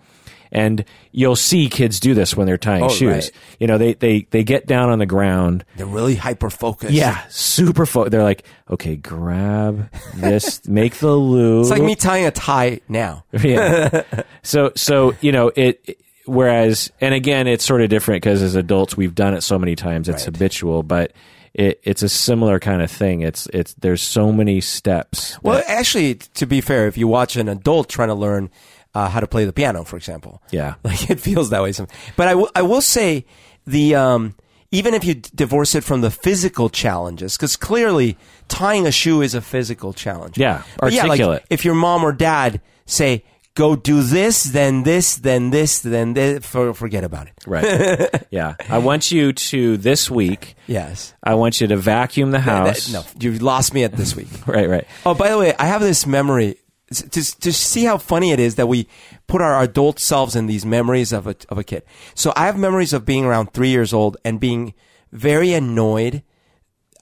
And 0.53 0.85
you'll 1.11 1.35
see 1.35 1.69
kids 1.69 1.99
do 1.99 2.15
this 2.15 2.37
when 2.37 2.47
they're 2.47 2.57
tying 2.57 2.85
Oh, 2.85 2.89
shoes. 2.89 3.11
right. 3.13 3.31
You 3.59 3.67
know, 3.67 3.77
they, 3.77 3.95
they 3.95 4.29
they 4.31 4.45
get 4.45 4.69
down 4.69 4.89
on 4.89 5.01
the 5.01 5.07
ground. 5.07 5.65
They're 5.77 5.85
really 5.85 6.15
hyper 6.15 6.49
focused. 6.49 6.93
Yeah, 6.93 7.21
super 7.29 7.87
focused. 7.87 8.13
They're 8.13 8.23
like, 8.23 8.45
okay, 8.71 8.95
grab 8.95 9.91
this, 10.15 10.65
make 10.69 10.95
the 10.99 11.11
loop. 11.13 11.63
It's 11.63 11.71
like 11.71 11.83
me 11.83 11.97
tying 11.97 12.27
a 12.27 12.31
tie 12.31 12.81
now. 12.89 13.25
yeah. 13.33 14.03
So 14.45 14.71
so 14.77 15.15
you 15.21 15.33
know 15.33 15.51
it. 15.57 15.81
it- 15.87 15.99
Whereas, 16.27 16.91
and 17.03 17.13
again, 17.13 17.47
it's 17.47 17.63
sort 17.67 17.83
of 17.83 17.91
different 17.91 18.23
because 18.23 18.41
as 18.41 18.55
adults 18.55 18.97
we've 18.97 19.15
done 19.15 19.35
it 19.35 19.43
so 19.43 19.59
many 19.59 19.77
times, 19.77 20.09
it's 20.09 20.23
Right. 20.27 20.35
habitual. 20.35 20.83
But 20.83 21.13
it, 21.55 21.81
it's 21.85 22.03
a 22.03 22.09
similar 22.09 22.59
kind 22.59 22.83
of 22.83 22.91
thing. 22.91 23.21
It's 23.23 23.47
it's 23.53 23.75
there's 23.75 24.03
so 24.03 24.33
many 24.33 24.61
steps. 24.61 25.39
Well, 25.43 25.59
that- 25.59 25.71
actually, 25.71 26.17
to 26.17 26.47
be 26.47 26.61
fair, 26.61 26.87
if 26.87 26.97
you 26.99 27.09
watch 27.09 27.37
an 27.37 27.49
adult 27.49 27.89
trying 27.89 28.09
to 28.09 28.15
learn 28.15 28.51
uh, 28.95 29.09
how 29.09 29.21
to 29.21 29.27
play 29.27 29.45
the 29.45 29.53
piano, 29.53 29.85
for 29.85 29.97
example, 29.97 30.43
yeah, 30.51 30.75
like 30.85 31.09
it 31.11 31.21
feels 31.21 31.51
that 31.51 31.63
way. 31.63 31.73
Some, 31.73 31.89
but 32.17 32.29
I, 32.29 32.33
w- 32.33 32.49
I 32.55 32.63
will 32.63 32.81
say 32.83 33.25
the 33.67 33.95
um, 33.95 34.35
even 34.73 34.95
if 34.95 35.05
you 35.05 35.15
d- 35.15 35.31
divorce 35.35 35.75
it 35.75 35.85
from 35.85 36.01
the 36.01 36.11
physical 36.11 36.69
challenges, 36.69 37.37
because 37.37 37.57
clearly 37.57 38.19
tying 38.49 38.87
a 38.87 38.93
shoe 38.93 39.23
is 39.23 39.35
a 39.35 39.41
physical 39.41 39.93
challenge. 39.93 40.37
Yeah, 40.39 40.63
But 40.79 40.93
yeah, 40.93 41.03
like 41.03 41.11
articulate. 41.21 41.45
if 41.51 41.65
your 41.65 41.75
mom 41.75 42.05
or 42.05 42.13
dad 42.13 42.61
say, 42.87 43.25
"Go 43.55 43.77
do 43.77 44.03
this, 44.03 44.45
then 44.45 44.83
this, 44.83 45.17
then 45.17 45.51
this, 45.51 45.79
then 45.81 46.15
this," 46.15 46.45
for, 46.45 46.75
forget 46.75 47.05
about 47.05 47.29
it. 47.29 47.35
right. 47.47 48.27
yeah, 48.31 48.55
I 48.69 48.79
want 48.79 49.11
you 49.13 49.33
to 49.33 49.77
this 49.77 50.11
week. 50.11 50.57
Yes. 50.67 51.15
I 51.23 51.35
want 51.35 51.61
you 51.61 51.67
to 51.69 51.77
vacuum 51.77 52.31
the 52.31 52.41
house. 52.41 52.93
no, 52.93 53.05
you've 53.19 53.43
lost 53.43 53.73
me 53.75 53.85
at 53.85 53.93
this 53.93 54.17
week. 54.17 54.29
Right, 54.47 54.69
right. 54.69 54.87
Oh, 55.07 55.15
by 55.15 55.31
the 55.31 55.39
way, 55.39 55.55
I 55.59 55.67
have 55.67 55.81
this 55.81 56.07
memory 56.07 56.59
to, 56.93 57.41
to 57.41 57.53
see 57.53 57.85
how 57.85 57.99
funny 57.99 58.31
it 58.31 58.39
is 58.41 58.57
that 58.57 58.67
we 58.67 58.87
put 59.27 59.41
our 59.41 59.63
adult 59.63 59.99
selves 59.99 60.37
in 60.37 60.47
these 60.47 60.67
memories 60.67 61.13
of 61.13 61.27
a, 61.27 61.37
of 61.49 61.59
a 61.59 61.65
kid. 61.65 61.83
So 62.15 62.33
I 62.37 62.47
have 62.47 62.59
memories 62.59 62.93
of 62.93 63.05
being 63.05 63.25
around 63.25 63.53
three 63.53 63.71
years 63.71 63.93
old 63.93 64.17
and 64.25 64.39
being 64.39 64.75
very 65.13 65.53
annoyed 65.53 66.23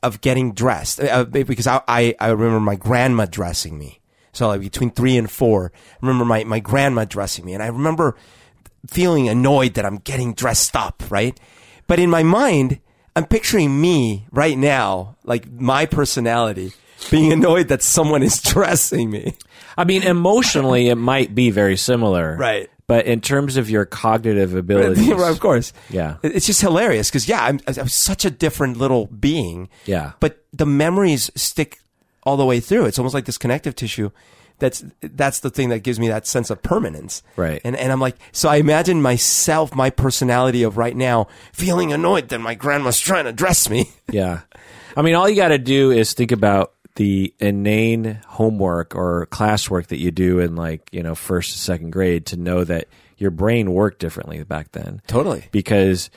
of 0.02 0.20
getting 0.20 0.52
dressed 0.52 1.00
uh, 1.00 1.24
because 1.24 1.66
I, 1.66 1.80
I, 1.88 2.14
I 2.20 2.28
remember 2.28 2.60
my 2.60 2.74
grandma 2.74 3.24
dressing 3.26 3.78
me. 3.78 4.00
So 4.32 4.48
like 4.48 4.60
between 4.60 4.90
three 4.90 5.16
and 5.16 5.30
four, 5.30 5.72
I 5.74 5.96
remember 6.00 6.24
my, 6.24 6.44
my 6.44 6.60
grandma 6.60 7.04
dressing 7.04 7.44
me 7.44 7.54
and 7.54 7.62
I 7.62 7.66
remember 7.66 8.16
feeling 8.88 9.28
annoyed 9.28 9.74
that 9.74 9.84
I'm 9.84 9.98
getting 9.98 10.34
dressed 10.34 10.74
up, 10.74 11.02
right? 11.10 11.38
But 11.86 11.98
in 11.98 12.10
my 12.10 12.22
mind, 12.22 12.80
I'm 13.14 13.26
picturing 13.26 13.80
me 13.80 14.26
right 14.30 14.56
now, 14.56 15.16
like 15.24 15.50
my 15.50 15.86
personality, 15.86 16.72
being 17.10 17.32
annoyed 17.32 17.68
that 17.68 17.82
someone 17.82 18.22
is 18.22 18.40
dressing 18.42 19.10
me. 19.10 19.36
I 19.76 19.84
mean, 19.84 20.02
emotionally, 20.02 20.88
it 20.88 20.96
might 20.96 21.34
be 21.34 21.50
very 21.50 21.76
similar. 21.76 22.36
Right. 22.36 22.70
But 22.86 23.06
in 23.06 23.20
terms 23.20 23.56
of 23.56 23.70
your 23.70 23.84
cognitive 23.84 24.54
abilities, 24.54 25.10
of 25.20 25.40
course. 25.40 25.72
Yeah. 25.88 26.16
It's 26.22 26.46
just 26.46 26.60
hilarious 26.60 27.08
because, 27.08 27.28
yeah, 27.28 27.44
I'm, 27.44 27.60
I'm 27.66 27.88
such 27.88 28.24
a 28.24 28.30
different 28.30 28.76
little 28.76 29.06
being. 29.06 29.68
Yeah. 29.86 30.12
But 30.20 30.44
the 30.52 30.66
memories 30.66 31.30
stick 31.34 31.78
all 32.22 32.36
the 32.36 32.44
way 32.44 32.60
through. 32.60 32.86
It's 32.86 32.98
almost 32.98 33.14
like 33.14 33.24
this 33.24 33.38
connective 33.38 33.74
tissue. 33.74 34.10
That's 34.58 34.84
that's 35.00 35.40
the 35.40 35.50
thing 35.50 35.70
that 35.70 35.80
gives 35.80 35.98
me 35.98 36.08
that 36.08 36.26
sense 36.26 36.50
of 36.50 36.62
permanence. 36.62 37.22
Right. 37.36 37.60
And 37.64 37.74
and 37.74 37.90
I'm 37.90 38.00
like, 38.00 38.16
so 38.30 38.48
I 38.48 38.56
imagine 38.56 39.02
myself, 39.02 39.74
my 39.74 39.90
personality 39.90 40.62
of 40.62 40.76
right 40.76 40.94
now, 40.96 41.26
feeling 41.52 41.92
annoyed 41.92 42.28
that 42.28 42.38
my 42.40 42.54
grandma's 42.54 43.00
trying 43.00 43.24
to 43.24 43.32
dress 43.32 43.68
me. 43.68 43.90
Yeah. 44.12 44.40
I 44.94 45.00
mean, 45.00 45.14
all 45.14 45.26
you 45.26 45.36
got 45.36 45.48
to 45.48 45.58
do 45.58 45.90
is 45.90 46.12
think 46.12 46.32
about 46.32 46.74
the 46.96 47.32
inane 47.38 48.20
homework 48.26 48.94
or 48.94 49.26
classwork 49.30 49.86
that 49.86 49.98
you 49.98 50.10
do 50.10 50.38
in 50.38 50.54
like, 50.54 50.86
you 50.92 51.02
know, 51.02 51.14
first, 51.14 51.56
second 51.56 51.92
grade 51.92 52.26
to 52.26 52.36
know 52.36 52.62
that 52.64 52.88
your 53.16 53.30
brain 53.30 53.72
worked 53.72 54.00
differently 54.00 54.44
back 54.44 54.72
then. 54.72 55.00
Totally. 55.06 55.44
Because 55.50 56.10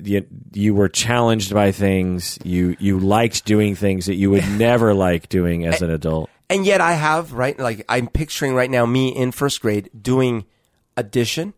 you, 0.00 0.26
you 0.52 0.74
were 0.74 0.88
challenged 0.88 1.52
by 1.54 1.72
things, 1.72 2.38
you, 2.44 2.76
you 2.78 2.98
liked 2.98 3.44
doing 3.44 3.74
things 3.74 4.06
that 4.06 4.14
you 4.14 4.30
would 4.30 4.46
never 4.58 4.94
like 4.94 5.28
doing 5.28 5.66
as 5.66 5.82
an 5.82 5.90
adult. 5.90 6.30
And 6.48 6.66
yet 6.66 6.80
I 6.80 6.92
have, 6.92 7.32
right? 7.32 7.58
Like 7.58 7.84
I'm 7.88 8.08
picturing 8.08 8.54
right 8.54 8.70
now 8.70 8.84
me 8.86 9.08
in 9.08 9.32
first 9.32 9.60
grade 9.62 9.88
doing 9.98 10.44
addition 10.96 11.54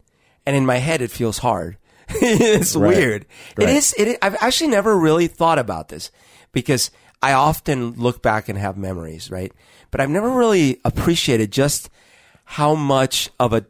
and 0.46 0.54
in 0.54 0.64
my 0.64 0.76
head 0.76 1.02
it 1.02 1.10
feels 1.10 1.38
hard. 1.38 1.76
it's 2.08 2.76
Right. 2.76 2.96
weird. 2.96 3.26
Right. 3.56 3.68
It 3.70 3.76
is, 3.76 3.94
it 3.98 4.18
I've 4.22 4.36
actually 4.40 4.70
never 4.70 4.96
really 4.96 5.26
thought 5.26 5.58
about 5.58 5.88
this 5.88 6.10
because 6.52 6.90
I 7.22 7.32
often 7.32 7.92
look 7.94 8.22
back 8.22 8.48
and 8.48 8.58
have 8.58 8.76
memories, 8.76 9.30
right? 9.30 9.52
But 9.90 10.00
I've 10.00 10.10
never 10.10 10.30
really 10.30 10.80
appreciated 10.84 11.50
just 11.50 11.88
how 12.44 12.74
much 12.74 13.30
of 13.40 13.52
a 13.52 13.64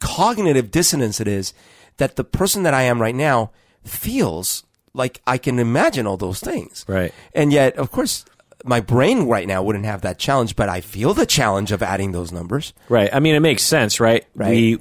cognitive 0.00 0.70
dissonance 0.70 1.20
it 1.20 1.26
is 1.26 1.52
that 1.96 2.16
the 2.16 2.24
person 2.24 2.62
that 2.62 2.74
I 2.74 2.82
am 2.82 3.00
right 3.00 3.14
now 3.14 3.50
feels 3.90 4.64
like 4.94 5.20
I 5.26 5.38
can 5.38 5.58
imagine 5.58 6.06
all 6.06 6.16
those 6.16 6.40
things. 6.40 6.84
Right. 6.88 7.12
And 7.34 7.52
yet, 7.52 7.76
of 7.76 7.90
course, 7.90 8.24
my 8.64 8.80
brain 8.80 9.24
right 9.24 9.46
now 9.46 9.62
wouldn't 9.62 9.84
have 9.84 10.00
that 10.02 10.18
challenge, 10.18 10.56
but 10.56 10.68
I 10.68 10.80
feel 10.80 11.14
the 11.14 11.26
challenge 11.26 11.70
of 11.72 11.82
adding 11.82 12.12
those 12.12 12.32
numbers. 12.32 12.72
Right. 12.88 13.08
I 13.12 13.20
mean, 13.20 13.34
it 13.34 13.40
makes 13.40 13.62
sense, 13.62 14.00
right? 14.00 14.24
Right. 14.34 14.50
We 14.50 14.78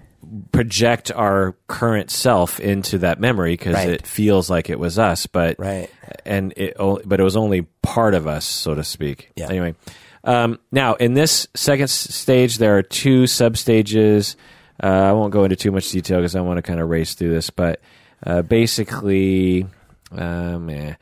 project 0.51 1.11
our 1.11 1.55
current 1.67 2.09
self 2.09 2.59
into 2.59 2.97
that 2.99 3.19
memory 3.19 3.53
because 3.53 3.75
Right. 3.75 3.89
it 3.89 4.07
feels 4.07 4.49
like 4.49 4.69
it 4.69 4.79
was 4.79 4.97
us, 4.99 5.25
but 5.27 5.55
Right. 5.59 5.89
and 6.25 6.53
it 6.57 6.75
but 6.77 7.19
it 7.19 7.23
was 7.23 7.37
only 7.37 7.61
part 7.81 8.13
of 8.13 8.27
us, 8.27 8.43
so 8.45 8.73
to 8.75 8.83
speak. 8.83 9.31
Yeah. 9.35 9.47
Anyway, 9.49 9.75
um, 10.23 10.59
now 10.71 10.95
in 10.95 11.13
this 11.13 11.47
second 11.53 11.89
stage, 11.89 12.57
there 12.57 12.77
are 12.77 12.81
two 12.81 13.23
substages. 13.23 14.35
Uh, 14.83 14.87
I 14.87 15.11
won't 15.13 15.31
go 15.31 15.43
into 15.43 15.55
too 15.55 15.71
much 15.71 15.89
detail 15.91 16.17
because 16.17 16.35
I 16.35 16.41
want 16.41 16.57
to 16.57 16.61
kind 16.61 16.79
of 16.79 16.89
race 16.89 17.13
through 17.13 17.31
this, 17.31 17.49
but 17.49 17.79
uh, 18.25 18.41
basically, 18.41 19.65
um, 20.11 20.69
eh, 20.69 20.93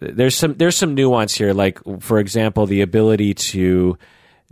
there's 0.00 0.34
some 0.36 0.54
there's 0.54 0.76
some 0.76 0.94
nuance 0.94 1.34
here. 1.34 1.52
Like 1.52 1.78
for 2.00 2.18
example, 2.18 2.66
the 2.66 2.80
ability 2.80 3.34
to 3.34 3.96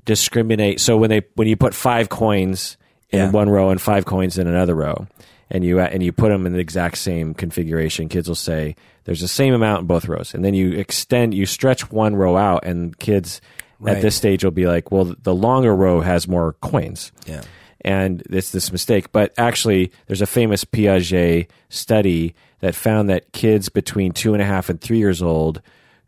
discriminate. 0.04 0.80
So 0.80 0.96
when 0.96 1.10
they 1.10 1.22
when 1.34 1.48
you 1.48 1.56
put 1.56 1.74
five 1.74 2.08
coins 2.08 2.76
in 3.10 3.18
Yeah. 3.18 3.30
one 3.30 3.48
row 3.48 3.70
and 3.70 3.80
five 3.80 4.04
coins 4.04 4.38
in 4.38 4.46
another 4.46 4.74
row, 4.74 5.06
and 5.50 5.64
you 5.64 5.80
and 5.80 6.02
you 6.02 6.12
put 6.12 6.28
them 6.30 6.46
in 6.46 6.52
the 6.52 6.58
exact 6.58 6.98
same 6.98 7.34
configuration, 7.34 8.08
kids 8.08 8.28
will 8.28 8.34
say 8.34 8.76
there's 9.04 9.20
the 9.20 9.28
same 9.28 9.54
amount 9.54 9.80
in 9.82 9.86
both 9.86 10.06
rows, 10.06 10.34
and 10.34 10.44
then 10.44 10.54
you 10.54 10.72
extend 10.72 11.34
you 11.34 11.46
stretch 11.46 11.90
one 11.90 12.14
row 12.16 12.36
out, 12.36 12.64
and 12.64 12.96
kids 12.98 13.40
Right. 13.82 13.96
at 13.96 14.02
this 14.02 14.14
stage 14.14 14.44
will 14.44 14.50
be 14.50 14.66
like, 14.66 14.92
well, 14.92 15.14
the 15.22 15.34
longer 15.34 15.74
row 15.74 16.02
has 16.02 16.28
more 16.28 16.52
coins 16.60 17.12
Yeah. 17.26 17.40
And 17.82 18.22
it's 18.30 18.50
this 18.50 18.70
mistake. 18.72 19.12
But 19.12 19.32
actually, 19.38 19.92
there's 20.06 20.22
a 20.22 20.26
famous 20.26 20.64
Piaget 20.64 21.48
study 21.68 22.34
that 22.60 22.74
found 22.74 23.08
that 23.10 23.32
kids 23.32 23.68
between 23.68 24.12
two 24.12 24.32
and 24.34 24.42
a 24.42 24.46
half 24.46 24.68
and 24.68 24.80
three 24.80 24.98
years 24.98 25.22
old 25.22 25.62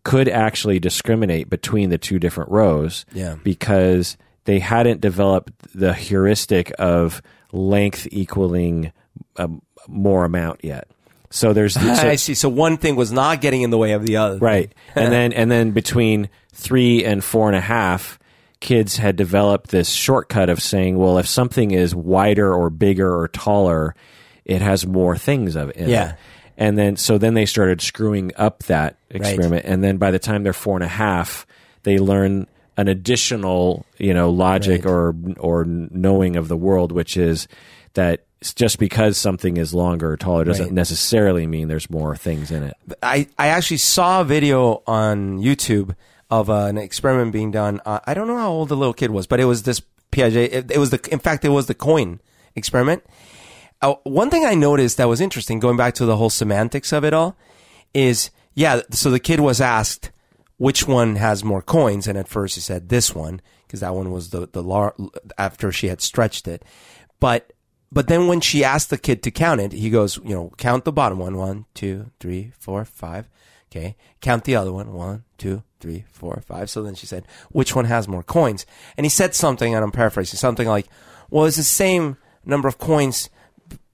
could 0.05 0.29
actually 0.29 0.79
discriminate 0.81 1.49
between 1.49 1.91
the 1.91 1.99
two 1.99 2.18
different 2.18 2.51
rows 2.51 3.05
Yeah. 3.12 3.37
because 3.45 4.16
they 4.45 4.59
hadn't 4.59 5.01
developed 5.01 5.53
the 5.75 5.95
heuristic 5.95 6.73
of 6.79 7.23
length 7.53 8.09
equaling 8.11 8.93
a 9.37 9.49
more 9.89 10.25
amount 10.25 10.64
yet. 10.64 10.89
So 11.31 11.53
there's 11.53 11.75
so- 11.81 11.81
I 11.81 12.16
see. 12.16 12.35
So 12.35 12.49
one 12.49 12.77
thing 12.77 12.97
was 12.97 13.12
not 13.12 13.41
getting 13.41 13.62
in 13.62 13.70
the 13.70 13.79
way 13.79 13.93
of 13.93 14.05
the 14.05 14.16
other. 14.16 14.39
right 14.39 14.73
and 14.97 15.12
then 15.12 15.33
and 15.33 15.51
then 15.51 15.70
between 15.70 16.29
three 16.53 17.05
and 17.05 17.23
four 17.25 17.49
and 17.49 17.57
a 17.57 17.61
half 17.61 18.18
kids 18.62 18.96
had 18.96 19.16
developed 19.16 19.70
this 19.70 19.90
shortcut 19.90 20.48
of 20.48 20.62
saying 20.62 20.96
well 20.96 21.18
if 21.18 21.26
something 21.26 21.72
is 21.72 21.94
wider 21.94 22.54
or 22.54 22.70
bigger 22.70 23.14
or 23.18 23.28
taller 23.28 23.94
it 24.44 24.62
has 24.62 24.86
more 24.86 25.18
things 25.18 25.56
of 25.56 25.68
it 25.70 25.88
Yeah. 25.88 26.10
it. 26.12 26.16
and 26.56 26.78
then 26.78 26.96
so 26.96 27.18
then 27.18 27.34
they 27.34 27.44
started 27.44 27.80
screwing 27.82 28.30
up 28.36 28.62
that 28.64 28.96
experiment 29.10 29.64
and 29.66 29.82
then 29.84 29.96
by 29.98 30.10
the 30.12 30.18
time 30.18 30.44
they're 30.44 30.52
four 30.54 30.76
and 30.76 30.84
a 30.84 30.88
half 30.88 31.44
they 31.82 31.98
learn 31.98 32.46
an 32.76 32.88
additional 32.88 33.84
you 33.98 34.14
know 34.14 34.30
logic 34.30 34.84
Right. 34.84 34.90
or 34.92 35.14
or 35.38 35.64
knowing 35.66 36.36
of 36.36 36.48
the 36.48 36.56
world 36.56 36.92
which 36.92 37.16
is 37.16 37.48
that 37.94 38.22
just 38.56 38.78
because 38.78 39.16
something 39.18 39.56
is 39.56 39.74
longer 39.74 40.12
or 40.12 40.16
taller 40.16 40.44
doesn't 40.44 40.66
Right. 40.66 40.72
necessarily 40.72 41.46
mean 41.46 41.68
there's 41.68 41.90
more 41.90 42.16
things 42.16 42.50
in 42.50 42.62
it 42.62 42.76
I, 43.02 43.26
I 43.38 43.48
actually 43.48 43.76
saw 43.78 44.20
a 44.22 44.24
video 44.24 44.82
on 44.86 45.38
YouTube 45.40 45.94
of 46.33 46.49
uh, 46.49 46.64
an 46.64 46.78
experiment 46.78 47.30
being 47.30 47.51
done. 47.51 47.78
Uh, 47.85 48.01
I 48.07 48.14
don't 48.14 48.26
know 48.26 48.39
how 48.39 48.51
old 48.51 48.70
the 48.70 48.76
little 48.76 48.95
kid 48.95 49.11
was, 49.11 49.26
but 49.26 49.39
it 49.39 49.45
was 49.45 49.64
this 49.64 49.83
Piaget. 50.11 50.49
It, 50.51 50.70
it 50.70 50.78
was 50.78 50.89
the, 50.89 51.09
in 51.12 51.18
fact, 51.18 51.45
it 51.45 51.51
was 51.51 51.66
the 51.66 51.74
coin 51.74 52.20
experiment. 52.57 53.05
Uh, 53.83 53.97
one 54.05 54.30
thing 54.30 54.47
I 54.47 54.55
noticed 54.55 54.97
that 54.97 55.09
was 55.09 55.20
interesting, 55.20 55.61
going 55.61 55.76
back 55.76 55.93
to 55.97 56.07
the 56.07 56.16
whole 56.16 56.30
semantics 56.30 56.91
of 56.91 57.05
it 57.05 57.12
all, 57.12 57.37
is 57.93 58.30
yeah. 58.55 58.80
So 58.93 59.11
the 59.11 59.20
kid 59.20 59.41
was 59.41 59.61
asked 59.61 60.11
which 60.57 60.89
one 60.89 61.16
has 61.16 61.45
more 61.45 61.61
coins, 61.61 62.09
and 62.09 62.16
at 62.16 62.28
first 62.28 62.55
he 62.55 62.62
said 62.62 62.89
this 62.89 63.14
one 63.14 63.43
because 63.66 63.80
that 63.80 63.95
one 63.95 64.11
was 64.11 64.30
the 64.30 64.49
the 64.51 64.62
lar- 64.62 64.95
after 65.37 65.70
she 65.70 65.89
had 65.89 66.01
stretched 66.01 66.49
it, 66.49 66.64
but 67.20 67.53
but 67.91 68.09
then 68.09 68.26
when 68.26 68.41
she 68.41 68.64
asked 68.64 68.89
the 68.89 68.97
kid 68.97 69.22
to 69.24 69.30
count 69.30 69.61
it, 69.61 69.72
he 69.72 69.91
goes, 69.91 70.16
you 70.18 70.35
know, 70.35 70.53
count 70.57 70.87
the 70.87 70.93
bottom 70.93 71.18
one, 71.18 71.37
one, 71.37 71.66
two, 71.74 72.11
three, 72.20 72.53
four, 72.59 72.87
five. 72.87 73.28
Okay. 73.70 73.97
Count 74.20 74.45
the 74.45 74.57
other 74.57 74.72
one, 74.72 74.93
one, 74.93 75.24
two, 75.39 75.62
three, 75.83 76.05
four, 76.11 76.43
five. 76.47 76.70
So 76.70 76.83
then 76.83 76.95
she 76.95 77.07
said, 77.07 77.26
which 77.51 77.76
one 77.76 77.85
has 77.85 78.09
more 78.09 78.22
coins? 78.22 78.64
And 78.97 79.05
he 79.05 79.11
said 79.11 79.35
something, 79.35 79.74
and 79.74 79.85
I'm 79.85 79.93
paraphrasing, 79.93 80.39
something 80.39 80.66
like, 80.66 80.87
well, 81.28 81.45
it's 81.45 81.57
the 81.59 81.64
same 81.64 82.16
number 82.45 82.68
of 82.68 82.78
coins, 82.78 83.28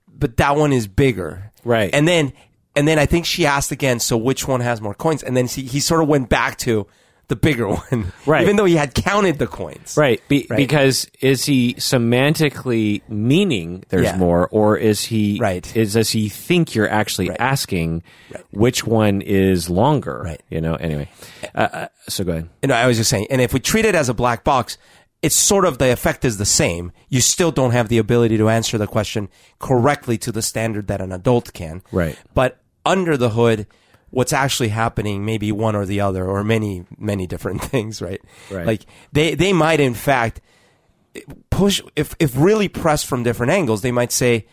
but 0.07 0.37
that 0.37 0.55
one 0.55 0.73
is 0.73 0.87
bigger. 0.87 1.51
Right. 1.65 1.91
And 1.93 2.07
then, 2.07 2.33
and 2.77 2.87
then 2.87 2.99
I 2.99 3.07
think 3.07 3.27
she 3.27 3.47
asked 3.47 3.73
again, 3.73 3.99
so 3.99 4.17
which 4.17 4.47
one 4.47 4.61
has 4.61 4.81
more 4.81 4.95
coins? 4.95 5.23
And 5.23 5.37
then 5.37 5.47
he, 5.47 5.63
he 5.63 5.81
sort 5.81 6.03
of 6.03 6.09
went 6.09 6.29
back 6.29 6.59
to 6.59 6.87
the 7.29 7.37
bigger 7.37 7.69
one. 7.91 8.13
Right. 8.27 8.43
Even 8.43 8.57
though 8.57 8.65
he 8.65 8.77
had 8.77 8.95
counted 8.95 9.39
the 9.39 9.47
coins. 9.47 9.97
Right. 9.97 10.21
Be, 10.29 10.47
Right. 10.51 10.57
Because 10.57 11.09
is 11.21 11.45
he 11.45 11.75
semantically 11.75 13.03
meaning 13.09 13.85
there's 13.89 14.05
Yeah. 14.05 14.17
more, 14.17 14.49
or 14.51 14.77
is 14.77 15.05
he 15.05 15.39
Right. 15.41 15.75
Is 15.77 15.93
does 15.95 16.11
he 16.11 16.29
think 16.29 16.75
you're 16.75 16.89
actually 16.91 17.29
Right. 17.29 17.41
asking 17.41 18.03
which 18.51 18.87
one 18.87 19.21
is 19.21 19.69
longer? 19.71 20.23
Right. 20.25 20.43
You 20.51 20.61
know. 20.61 20.75
Anyway, 20.75 21.09
uh, 21.55 21.69
uh, 21.73 21.89
so 22.09 22.25
go 22.25 22.33
ahead. 22.33 22.49
And 22.63 22.73
I 22.73 22.87
was 22.87 22.97
just 22.97 23.11
saying, 23.11 23.27
and 23.31 23.41
if 23.41 23.53
we 23.53 23.61
treat 23.61 23.85
it 23.85 23.95
as 23.95 24.09
a 24.09 24.15
black 24.15 24.45
box, 24.45 24.79
it's 25.23 25.35
sort 25.35 25.65
of 25.65 25.79
the 25.79 25.91
effect 25.93 26.25
is 26.25 26.39
the 26.39 26.45
same. 26.47 26.93
You 27.09 27.21
still 27.21 27.51
don't 27.51 27.73
have 27.73 27.89
the 27.89 27.99
ability 27.99 28.37
to 28.39 28.49
answer 28.49 28.79
the 28.79 28.87
question 28.87 29.29
correctly 29.59 30.17
to 30.19 30.31
the 30.33 30.43
standard 30.43 30.87
that 30.87 31.01
an 31.01 31.13
adult 31.13 31.53
can. 31.53 31.83
Right. 31.91 32.17
But 32.35 32.59
under 32.87 33.17
the 33.17 33.31
hood, 33.31 33.67
what's 34.11 34.33
actually 34.33 34.69
happening 34.69 35.25
maybe 35.25 35.53
one 35.53 35.77
or 35.77 35.85
the 35.87 36.01
other, 36.01 36.25
or 36.27 36.43
many, 36.45 36.85
many 36.99 37.27
different 37.27 37.63
things, 37.71 38.01
right? 38.01 38.21
Right. 38.51 38.67
Like 38.67 38.87
they, 39.13 39.35
they 39.35 39.53
might 39.53 39.81
in 39.81 39.95
fact 39.95 40.41
push, 41.51 41.81
if, 41.97 42.15
if 42.19 42.37
really 42.37 42.69
pressed 42.69 43.07
from 43.07 43.23
different 43.23 43.53
angles, 43.53 43.83
they 43.83 43.93
might 43.93 44.13
say, 44.13 44.47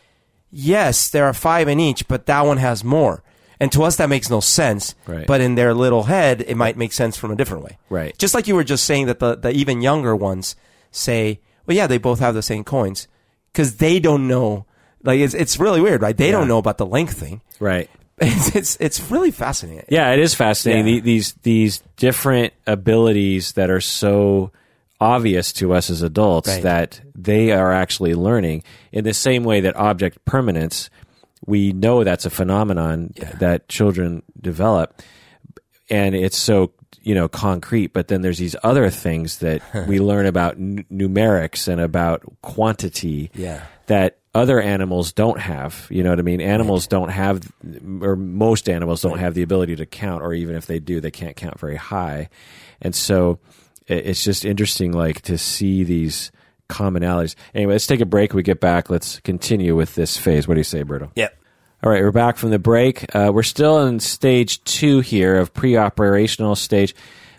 yes, 0.51 1.10
there 1.10 1.26
are 1.26 1.34
five 1.34 1.68
in 1.68 1.80
each, 1.80 2.08
but 2.08 2.26
that 2.26 2.45
one 2.45 2.58
has 2.58 2.84
more. 2.84 3.24
And 3.60 3.72
to 3.72 3.84
us, 3.84 3.95
that 3.97 4.10
makes 4.10 4.30
no 4.30 4.41
sense. 4.41 4.95
Right. 5.08 5.26
But 5.26 5.39
in 5.39 5.56
their 5.56 5.74
little 5.74 6.03
head, 6.03 6.41
it 6.41 6.56
might 6.58 6.76
make 6.76 6.91
sense 6.91 7.16
from 7.16 7.32
a 7.32 7.36
different 7.36 7.64
way. 7.64 7.78
Right. 7.89 8.18
Just 8.18 8.34
like 8.34 8.47
you 8.47 8.56
were 8.56 8.66
just 8.66 8.84
saying 8.84 9.06
that 9.06 9.20
the, 9.20 9.36
the 9.36 9.51
even 9.51 9.82
younger 9.82 10.14
ones 10.16 10.56
say, 10.91 11.39
well, 11.66 11.78
yeah, 11.78 11.88
they 11.88 11.97
both 11.97 12.20
have 12.20 12.34
the 12.36 12.41
same 12.41 12.64
coins 12.66 13.08
because 13.53 13.78
they 13.78 13.99
don't 13.99 14.28
know. 14.28 14.66
Like 15.03 15.20
it's 15.20 15.34
it's 15.34 15.58
really 15.60 15.80
weird, 15.82 16.01
right? 16.01 16.18
They 16.18 16.26
Yeah. 16.28 16.32
don't 16.34 16.47
know 16.49 16.58
about 16.58 16.78
the 16.78 16.86
length 16.86 17.18
thing. 17.18 17.41
Right. 17.60 17.89
It's 18.20 18.55
it's, 18.55 18.78
it's 18.80 19.11
really 19.11 19.32
fascinating. 19.32 19.86
Yeah, 19.89 20.11
it 20.13 20.20
is 20.20 20.34
fascinating. 20.34 20.88
Yeah. 20.88 20.93
The- 20.93 20.99
These 21.01 21.34
these 21.43 21.84
different 21.97 22.53
abilities 22.66 23.53
that 23.53 23.70
are 23.70 23.82
so 23.82 24.51
obvious 25.01 25.51
to 25.53 25.74
us 25.74 25.89
as 25.89 26.01
adults 26.01 26.47
Right. 26.47 26.63
that 26.63 27.01
they 27.13 27.51
are 27.51 27.74
actually 27.74 28.13
learning 28.16 28.63
in 28.93 29.03
the 29.03 29.13
same 29.13 29.43
way 29.43 29.59
that 29.61 29.76
object 29.76 30.24
permanence 30.26 30.89
we 31.45 31.74
know 31.74 32.03
that's 32.05 32.26
a 32.26 32.30
phenomenon 32.30 33.13
that 33.39 33.68
children 33.68 34.24
develop 34.41 35.01
and 35.89 36.16
it's 36.16 36.38
so 36.38 36.72
you 37.01 37.13
know 37.13 37.28
concrete 37.28 37.88
but 37.91 38.07
then 38.07 38.22
there's 38.22 38.38
these 38.38 38.55
other 38.63 38.89
things 38.89 39.39
that 39.39 39.61
we 39.88 39.99
learn 39.99 40.26
about 40.26 40.53
n- 40.55 40.86
numerics 40.89 41.68
and 41.68 41.82
about 41.82 42.24
quantity 42.41 43.30
Yeah. 43.36 43.66
that 43.88 44.18
other 44.36 44.60
animals 44.62 45.14
don't 45.14 45.40
have 45.40 45.88
you 45.90 46.04
know 46.04 46.10
what 46.10 46.20
i 46.20 46.22
mean? 46.22 46.42
Animals 46.42 46.86
don't 46.88 47.10
have 47.10 47.42
or 48.02 48.16
most 48.16 48.70
animals 48.70 49.02
don't 49.02 49.18
have 49.18 49.34
the 49.34 49.42
ability 49.42 49.76
to 49.78 49.86
count 49.86 50.22
or 50.22 50.34
even 50.34 50.56
if 50.56 50.66
they 50.66 50.80
do 50.80 51.00
they 51.00 51.10
can't 51.12 51.36
count 51.36 51.60
very 51.60 51.78
high. 51.78 52.30
And 52.82 52.94
so 52.94 53.40
it's 53.88 54.24
just 54.24 54.46
interesting 54.46 54.92
like 54.92 55.22
to 55.24 55.38
see 55.38 55.84
these 55.84 56.32
commonalities. 56.70 57.36
Anyway 57.54 57.74
let's 57.74 57.88
take 57.88 58.02
a 58.02 58.06
break. 58.06 58.34
We 58.34 58.44
get 58.44 58.60
back 58.60 58.90
let's 58.90 59.20
continue 59.22 59.76
with 59.76 59.96
this 59.96 60.18
phase. 60.18 60.48
What 60.48 60.56
do 60.56 60.60
you 60.60 60.64
say 60.66 60.84
berto 60.84 61.10
Yep. 61.16 61.38
all 61.84 61.92
right, 61.92 62.02
we're 62.02 62.12
back 62.12 62.38
from 62.38 62.50
the 62.50 62.60
break. 62.60 63.16
Uh, 63.16 63.32
we're 63.34 63.44
still 63.44 63.86
in 63.88 64.00
stage 64.00 64.64
two 64.64 65.00
here 65.00 65.38
of 65.38 65.54
pre-operational 65.54 66.56
stage, 66.56 66.94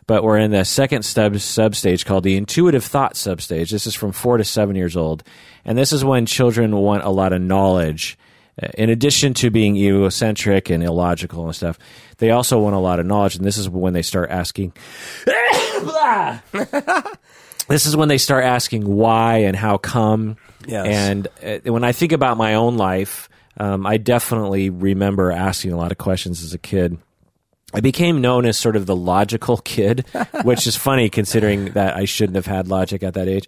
but 0.07 0.23
we're 0.23 0.39
in 0.39 0.53
the 0.53 0.65
second 0.65 1.05
sub 1.05 1.35
substage 1.35 2.05
called 2.05 2.25
the 2.25 2.37
intuitive 2.37 2.85
thought 2.85 3.15
substage. 3.15 3.71
This 3.71 3.87
is 3.87 3.95
from 3.95 4.13
four 4.13 4.39
to 4.39 4.45
seven 4.45 4.77
years 4.77 4.97
old, 4.97 5.23
and 5.65 5.77
this 5.77 5.93
is 5.93 6.05
when 6.05 6.27
children 6.27 6.77
want 6.77 7.05
a 7.05 7.11
lot 7.11 7.33
of 7.33 7.43
knowledge. 7.43 8.19
Uh, 8.63 8.69
In 8.79 8.89
addition 8.89 9.35
to 9.35 9.51
being 9.51 9.77
egocentric 9.77 10.71
and 10.71 10.83
illogical 10.83 11.45
and 11.47 11.55
stuff, 11.55 11.79
they 12.19 12.31
also 12.31 12.59
want 12.59 12.75
a 12.75 12.79
lot 12.79 13.01
of 13.01 13.07
knowledge, 13.07 13.37
and 13.37 13.45
this 13.45 13.59
is 13.59 13.69
when 13.69 13.93
they 13.93 14.03
start 14.03 14.31
asking. 14.31 14.73
this 17.69 17.87
is 17.87 17.97
when 17.97 18.09
they 18.09 18.19
start 18.19 18.45
asking 18.45 18.87
why 18.87 19.39
and 19.39 19.57
how 19.57 19.77
come. 19.77 20.37
Yes. 20.67 20.87
And 20.87 21.29
uh, 21.45 21.71
when 21.71 21.85
I 21.85 21.93
think 21.93 22.13
about 22.13 22.37
my 22.37 22.55
own 22.55 22.77
life, 22.77 23.29
um, 23.59 23.87
I 23.87 23.99
definitely 23.99 24.71
remember 24.71 25.33
asking 25.33 25.73
a 25.73 25.77
lot 25.77 25.93
of 25.93 25.99
questions 25.99 26.43
as 26.43 26.55
a 26.55 26.59
kid. 26.59 26.99
I 27.77 27.81
became 27.81 28.23
known 28.23 28.47
as 28.47 28.57
sort 28.57 28.75
of 28.75 28.87
the 28.87 28.97
logical 28.97 29.59
kid, 29.59 30.07
which 30.45 30.67
is 30.67 30.77
funny 30.77 31.11
considering 31.11 31.73
that 31.73 31.95
I 31.95 32.07
shouldn't 32.07 32.37
have 32.37 32.47
had 32.47 32.69
logic 32.69 33.03
at 33.03 33.13
that 33.15 33.29
age. 33.29 33.47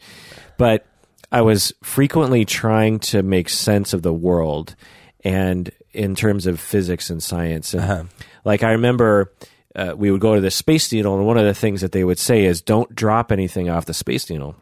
But 0.59 0.87
I 1.33 1.41
was 1.41 1.73
frequently 1.83 2.45
trying 2.45 2.99
to 3.01 3.23
make 3.23 3.49
sense 3.49 3.95
of 3.95 4.03
the 4.03 4.13
world 4.13 4.77
and 5.25 5.71
in 5.95 6.15
terms 6.15 6.47
of 6.47 6.61
physics 6.61 7.09
and 7.09 7.23
science. 7.23 7.73
And 7.73 8.11
like 8.45 8.63
I 8.63 8.73
remember 8.73 9.33
uh, 9.75 9.95
we 9.97 10.11
would 10.11 10.21
go 10.21 10.35
to 10.35 10.43
the 10.43 10.51
space 10.51 10.93
needle, 10.93 11.17
and 11.17 11.27
one 11.27 11.39
of 11.39 11.47
the 11.47 11.55
things 11.55 11.81
that 11.81 11.93
they 11.93 12.05
would 12.05 12.19
say 12.19 12.45
is 12.45 12.61
don't 12.61 12.95
drop 12.95 13.33
anything 13.33 13.71
off 13.71 13.87
the 13.87 13.95
space 13.95 14.29
needle 14.29 14.57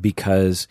because 0.00 0.68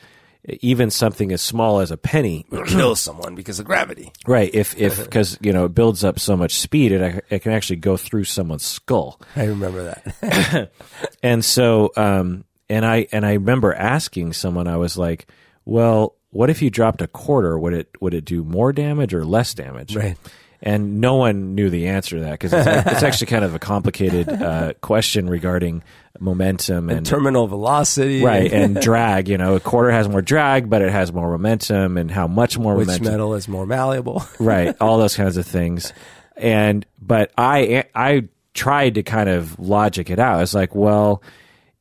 even 0.48 0.90
something 0.90 1.32
as 1.32 1.42
small 1.42 1.80
as 1.80 1.92
a 1.92 1.98
penny 1.98 2.46
will 2.52 2.64
Kill 2.66 2.96
someone 2.96 3.36
because 3.36 3.60
of 3.60 3.66
gravity. 3.66 4.12
right 4.26 4.50
if 4.54 4.78
if 4.78 4.98
because 5.04 5.38
you 5.42 5.52
know 5.54 5.66
it 5.66 5.76
builds 5.76 6.04
up 6.04 6.18
so 6.20 6.38
much 6.38 6.58
speed 6.60 6.92
it, 6.92 7.26
it 7.30 7.40
can 7.40 7.52
actually 7.52 7.76
go 7.76 7.98
through 7.98 8.24
someone's 8.24 8.66
skull 8.66 9.20
I 9.36 9.46
remember 9.46 9.84
that. 10.22 10.72
and 11.24 11.44
so 11.44 11.92
um 11.98 12.46
and 12.70 12.86
i 12.86 13.08
and 13.12 13.26
i 13.26 13.34
remember 13.34 13.74
asking 13.74 14.34
someone 14.34 14.68
i 14.68 14.78
was 14.78 14.98
like 14.98 15.28
well 15.66 16.16
what 16.32 16.50
if 16.50 16.62
you 16.62 16.70
dropped 16.70 17.02
a 17.02 17.08
quarter 17.08 17.58
would 17.60 17.74
it 17.74 17.90
would 18.00 18.14
it 18.14 18.24
do 18.26 18.44
more 18.44 18.72
damage 18.72 19.14
or 19.14 19.26
less 19.26 19.54
damage 19.54 19.96
Right. 19.96 20.18
And 20.62 21.00
no 21.00 21.16
one 21.16 21.56
knew 21.56 21.70
the 21.70 21.88
answer 21.88 22.18
to 22.18 22.24
that 22.24 22.32
because 22.34 22.54
it's, 22.54 22.68
it's 22.92 23.04
actually 23.04 23.28
kind 23.28 23.46
of 23.46 23.56
a 23.56 23.60
complicated 23.60 24.28
uh, 24.30 24.74
question 24.82 25.30
regarding 25.30 25.84
momentum 26.20 26.90
and 26.90 27.06
Terminal 27.06 27.48
velocity. 27.48 28.24
right 28.24 28.52
and 28.52 28.76
drag 28.82 29.30
you 29.30 29.38
know 29.38 29.56
a 29.56 29.60
quarter 29.60 29.90
has 29.92 30.10
more 30.10 30.22
drag 30.22 30.70
but 30.70 30.82
it 30.82 30.92
has 30.92 31.14
more 31.14 31.30
momentum 31.32 31.98
and 31.98 32.12
how 32.12 32.28
much 32.28 32.58
more 32.58 32.76
Which 32.76 32.88
momentum 32.88 33.12
metal 33.12 33.34
is 33.36 33.48
more 33.48 33.66
malleable? 33.66 34.24
right 34.40 34.76
all 34.82 34.98
those 34.98 35.16
kinds 35.16 35.38
of 35.38 35.46
things 35.46 35.94
and 36.36 36.86
but 37.02 37.32
i 37.38 37.86
i 37.96 38.28
tried 38.54 38.96
to 38.96 39.04
kind 39.04 39.30
of 39.30 39.58
logic 39.60 40.10
it 40.10 40.20
out 40.20 40.42
it's 40.42 40.54
like 40.54 40.76
well 40.76 41.24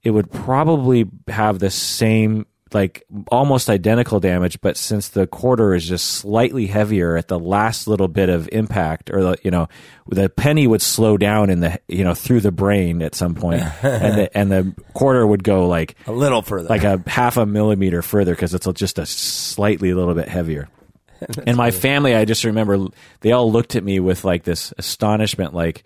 it 0.05 0.11
would 0.11 0.31
probably 0.31 1.07
have 1.27 1.59
the 1.59 1.71
same 1.71 2.47
like 2.75 3.05
almost 3.31 3.71
identical 3.71 4.21
damage 4.21 4.61
but 4.61 4.77
since 4.77 5.09
the 5.09 5.27
quarter 5.27 5.75
is 5.75 5.89
just 5.89 6.07
slightly 6.07 6.67
heavier 6.67 7.17
at 7.17 7.29
the 7.29 7.39
last 7.39 7.87
little 7.89 8.09
bit 8.09 8.29
of 8.29 8.49
impact 8.53 9.11
or 9.11 9.23
the 9.23 9.39
you 9.43 9.51
know 9.51 9.69
the 10.09 10.29
penny 10.29 10.67
would 10.67 10.83
slow 10.83 11.17
down 11.17 11.51
in 11.51 11.61
the 11.61 11.79
you 11.89 12.05
know 12.05 12.15
through 12.15 12.41
the 12.41 12.53
brain 12.53 13.03
at 13.03 13.15
some 13.15 13.35
point 13.35 13.63
and 13.83 14.19
the 14.19 14.37
and 14.37 14.51
the 14.51 14.75
quarter 14.95 15.27
would 15.27 15.45
go 15.45 15.67
like 15.67 15.97
a 16.07 16.13
little 16.13 16.43
further. 16.43 16.69
like 16.69 16.85
a 16.85 17.03
half 17.07 17.37
a 17.37 17.47
millimeter 17.47 18.03
further 18.03 18.35
because 18.35 18.55
it's 18.55 18.67
just 18.75 18.99
a 18.99 19.07
slightly 19.07 19.91
a 19.91 19.97
little 19.97 20.15
bit 20.15 20.29
heavier. 20.29 20.69
and 21.47 21.57
my 21.57 21.71
family, 21.71 22.15
I 22.15 22.25
just 22.25 22.45
remember 22.45 22.87
they 23.21 23.33
all 23.33 23.51
looked 23.51 23.75
at 23.75 23.83
me 23.83 23.99
with 23.99 24.25
like 24.25 24.45
this 24.45 24.73
astonishment, 24.79 25.53
like 25.53 25.85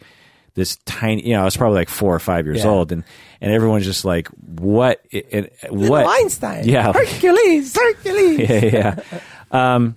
this 0.55 0.77
tiny. 0.85 1.27
You 1.27 1.35
know, 1.35 1.43
I 1.43 1.45
was 1.45 1.57
probably 1.57 1.77
like 1.77 1.89
four 1.89 2.15
or 2.15 2.19
five 2.19 2.47
years 2.47 2.65
Yeah. 2.65 2.71
old, 2.71 2.93
and 2.93 3.05
and 3.41 3.53
everyone's 3.53 3.85
just 3.85 4.05
like, 4.05 4.29
"What? 4.29 5.01
It, 5.11 5.27
it- 5.63 5.73
what? 5.73 6.07
Einstein. 6.07 6.69
Yeah, 6.69 6.93
Hercules. 6.93 7.77
Hercules. 7.77 8.39
yeah, 8.51 8.65
yeah. 8.65 9.21
Um, 9.51 9.97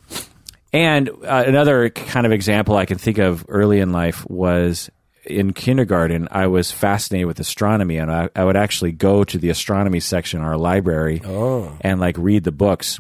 and 0.74 1.10
uh, 1.10 1.44
another 1.48 1.90
kind 1.90 2.26
of 2.26 2.32
example 2.32 2.76
I 2.76 2.86
can 2.86 2.98
think 2.98 3.18
of 3.18 3.46
early 3.48 3.80
in 3.80 3.92
life 3.92 4.30
was 4.30 4.90
in 5.26 5.54
kindergarten. 5.54 6.28
I 6.32 6.48
was 6.48 6.72
fascinated 6.72 7.28
with 7.28 7.40
astronomy, 7.40 7.98
and 7.98 8.12
I, 8.12 8.30
I 8.36 8.44
would 8.44 8.58
actually 8.58 8.92
go 8.92 9.24
to 9.24 9.38
the 9.38 9.50
astronomy 9.50 10.00
section 10.02 10.40
in 10.42 10.46
our 10.46 10.58
library 10.58 11.22
and 11.82 12.00
like 12.00 12.18
read 12.18 12.44
the 12.44 12.52
books. 12.52 13.00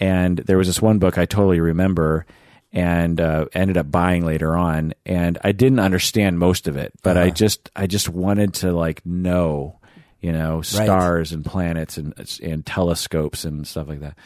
And 0.00 0.38
there 0.38 0.56
was 0.58 0.68
this 0.68 0.80
one 0.80 0.98
book 1.00 1.18
I 1.18 1.26
totally 1.26 1.58
remember, 1.60 2.24
and 2.72 3.20
uh, 3.20 3.46
ended 3.52 3.76
up 3.76 3.90
buying 3.90 4.24
later 4.24 4.56
on. 4.56 4.94
And 5.06 5.38
I 5.42 5.52
didn't 5.52 5.80
understand 5.80 6.38
most 6.38 6.68
of 6.68 6.76
it, 6.76 6.92
but 7.02 7.16
I 7.16 7.30
just 7.30 7.70
I 7.74 7.86
just 7.86 8.08
wanted 8.08 8.54
to 8.54 8.72
like 8.72 9.04
know, 9.06 9.78
you 10.20 10.32
know, 10.32 10.62
stars 10.62 11.32
and 11.32 11.44
planets 11.44 11.96
and 11.96 12.14
and 12.42 12.64
telescopes 12.66 13.44
and 13.44 13.66
stuff 13.66 13.88
like 13.88 14.00
that. 14.00 14.16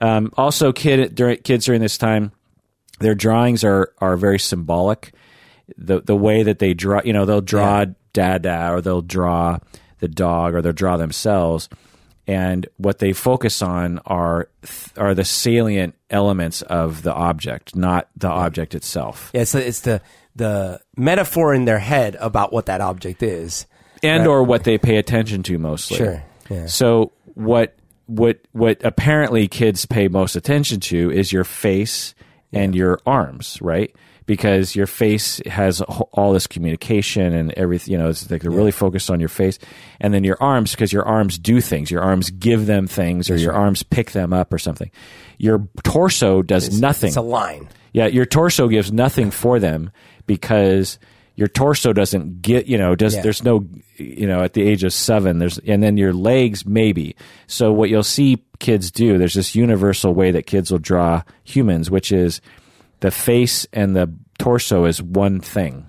Um, 0.00 0.32
also, 0.36 0.72
kid 0.72 1.14
during, 1.14 1.38
kids 1.38 1.66
during 1.66 1.80
this 1.80 1.98
time, 1.98 2.32
their 3.00 3.14
drawings 3.14 3.64
are 3.64 3.92
are 3.98 4.16
very 4.16 4.38
symbolic. 4.38 5.12
The 5.76 6.00
the 6.00 6.16
way 6.16 6.42
that 6.44 6.58
they 6.58 6.74
draw, 6.74 7.00
you 7.04 7.12
know, 7.12 7.24
they'll 7.24 7.40
draw 7.40 7.86
Dada 8.12 8.70
or 8.72 8.80
they'll 8.80 9.02
draw 9.02 9.58
the 9.98 10.08
dog 10.08 10.54
or 10.54 10.62
they'll 10.62 10.72
draw 10.72 10.96
themselves, 10.96 11.68
and 12.26 12.66
what 12.76 12.98
they 12.98 13.12
focus 13.12 13.62
on 13.62 13.98
are 14.06 14.48
are 14.96 15.14
the 15.14 15.24
salient 15.24 15.94
elements 16.10 16.62
of 16.62 17.02
the 17.02 17.12
object, 17.12 17.74
not 17.74 18.08
the 18.16 18.28
object 18.28 18.74
itself. 18.74 19.30
Yeah, 19.34 19.44
so 19.44 19.58
it's 19.58 19.80
the 19.80 20.00
the 20.36 20.80
metaphor 20.96 21.52
in 21.54 21.64
their 21.64 21.78
head 21.78 22.16
about 22.20 22.52
what 22.52 22.66
that 22.66 22.80
object 22.80 23.22
is. 23.22 23.66
and 24.02 24.26
or 24.26 24.42
what 24.42 24.64
they 24.64 24.78
pay 24.78 24.96
attention 24.96 25.42
to 25.44 25.58
mostly. 25.58 25.96
Sure, 25.96 26.22
yeah. 26.48 26.66
So 26.66 27.12
what 27.34 27.74
what 28.06 28.38
what 28.52 28.84
apparently 28.84 29.48
kids 29.48 29.86
pay 29.86 30.08
most 30.08 30.36
attention 30.36 30.80
to 30.80 31.10
is 31.10 31.32
your 31.32 31.44
face 31.44 32.14
and 32.52 32.74
your 32.74 32.98
arms, 33.06 33.58
right? 33.60 33.94
Because 34.24 34.76
your 34.76 34.86
face 34.86 35.40
has 35.46 35.80
all 35.80 36.32
this 36.32 36.46
communication 36.46 37.32
and 37.34 37.52
everything. 37.52 37.92
You 37.92 37.98
know, 37.98 38.08
it's 38.08 38.30
like 38.30 38.42
they're 38.42 38.50
really 38.50 38.70
focused 38.70 39.10
on 39.10 39.18
your 39.20 39.28
face, 39.28 39.58
and 40.00 40.14
then 40.14 40.22
your 40.24 40.36
arms 40.40 40.70
because 40.72 40.92
your 40.92 41.04
arms 41.04 41.38
do 41.38 41.60
things. 41.60 41.90
Your 41.90 42.02
arms 42.02 42.30
give 42.30 42.66
them 42.66 42.86
things, 42.86 43.30
or 43.30 43.36
your 43.36 43.52
arms 43.52 43.82
pick 43.82 44.12
them 44.12 44.32
up, 44.32 44.52
or 44.52 44.58
something. 44.58 44.90
Your 45.38 45.66
torso 45.82 46.42
does 46.42 46.80
nothing. 46.80 47.08
It's 47.08 47.16
a 47.16 47.20
line. 47.22 47.68
Yeah, 47.92 48.06
your 48.06 48.24
torso 48.24 48.68
gives 48.68 48.92
nothing 48.92 49.30
for 49.30 49.58
them 49.58 49.90
because 50.26 50.98
your 51.34 51.48
torso 51.48 51.92
doesn't 51.92 52.42
get, 52.42 52.66
you 52.66 52.78
know, 52.78 52.94
does 52.94 53.14
Yeah. 53.14 53.22
there's 53.22 53.42
no, 53.42 53.66
you 53.96 54.26
know, 54.26 54.42
at 54.42 54.52
the 54.52 54.62
age 54.62 54.84
of 54.84 54.92
seven, 54.92 55.38
there's, 55.38 55.58
and 55.58 55.82
then 55.82 55.96
your 55.96 56.12
legs 56.12 56.64
maybe. 56.64 57.16
So 57.46 57.72
what 57.72 57.90
you'll 57.90 58.02
see 58.02 58.42
kids 58.60 58.90
do, 58.90 59.18
there's 59.18 59.34
this 59.34 59.54
universal 59.54 60.14
way 60.14 60.30
that 60.30 60.46
kids 60.46 60.70
will 60.70 60.78
draw 60.78 61.22
humans, 61.42 61.90
which 61.90 62.12
is 62.12 62.40
the 63.02 63.10
face 63.10 63.66
and 63.74 63.94
the 63.94 64.10
torso 64.38 64.86
is 64.86 65.02
one 65.02 65.38
thing. 65.40 65.86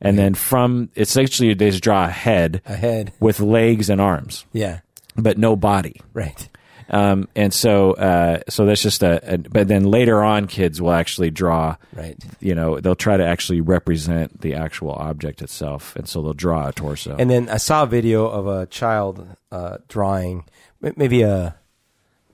And 0.00 0.18
then 0.18 0.34
from, 0.34 0.90
it's 0.94 1.16
actually, 1.16 1.54
they 1.54 1.70
just 1.70 1.82
draw 1.82 2.04
a 2.04 2.10
head 2.10 2.60
A 2.66 2.74
head. 2.76 3.12
with 3.20 3.40
legs 3.40 3.88
and 3.88 4.00
arms, 4.00 4.44
Yeah. 4.52 4.80
but 5.16 5.38
no 5.38 5.56
body. 5.56 6.00
Right. 6.12 6.48
Um, 6.90 7.28
and 7.34 7.52
so, 7.52 7.92
uh, 7.94 8.40
so 8.48 8.66
that's 8.66 8.82
just 8.82 9.02
a, 9.02 9.34
a, 9.34 9.38
but 9.38 9.66
then 9.68 9.84
later 9.84 10.22
on, 10.22 10.46
kids 10.46 10.80
will 10.82 10.92
actually 10.92 11.30
draw, 11.30 11.76
Right. 11.94 12.16
you 12.40 12.54
know, 12.54 12.78
they'll 12.78 12.94
try 12.94 13.16
to 13.16 13.26
actually 13.26 13.60
represent 13.62 14.40
the 14.42 14.54
actual 14.54 14.92
object 14.92 15.40
itself. 15.42 15.96
And 15.96 16.06
so 16.06 16.20
they'll 16.22 16.32
draw 16.34 16.68
a 16.68 16.72
torso. 16.72 17.16
And 17.18 17.30
then 17.30 17.48
I 17.48 17.56
saw 17.56 17.82
a 17.84 17.86
video 17.86 18.26
of 18.28 18.46
a 18.46 18.66
child 18.66 19.26
uh, 19.50 19.78
drawing, 19.88 20.44
m- 20.84 20.94
maybe 20.96 21.22
a, 21.22 21.56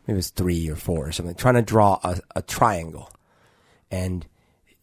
maybe 0.06 0.18
it's 0.18 0.30
three 0.30 0.68
or 0.68 0.76
four 0.76 1.06
or 1.08 1.12
something, 1.12 1.34
trying 1.36 1.54
to 1.54 1.62
draw 1.62 1.98
a, 2.04 2.18
a 2.36 2.42
triangle, 2.42 3.08
and 3.92 4.26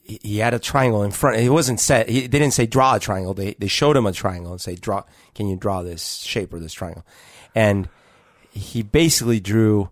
he, 0.04 0.38
had 0.38 0.54
a 0.54 0.60
triangle 0.60 1.04
in 1.04 1.12
front. 1.12 1.38
It 1.38 1.50
wasn't 1.50 1.80
set. 1.80 2.08
He, 2.08 2.22
they 2.22 2.40
didn't 2.40 2.54
say 2.54 2.66
draw 2.66 2.96
a 2.96 3.00
triangle. 3.00 3.34
They 3.34 3.56
they 3.60 3.68
showed 3.68 3.98
him 3.98 4.06
a 4.06 4.12
triangle 4.12 4.52
and 4.52 4.62
say 4.62 4.76
draw. 4.76 5.04
Can 5.36 5.48
you 5.48 5.58
draw 5.58 5.84
this 5.84 6.20
shape 6.20 6.54
or 6.54 6.60
this 6.60 6.74
triangle? 6.74 7.06
And 7.54 7.90
he 8.52 8.82
basically 8.82 9.40
drew 9.40 9.90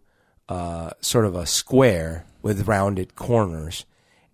uh, 0.50 0.92
sort 1.02 1.26
of 1.26 1.36
a 1.36 1.46
square 1.46 2.26
with 2.42 2.68
rounded 2.68 3.16
corners, 3.16 3.86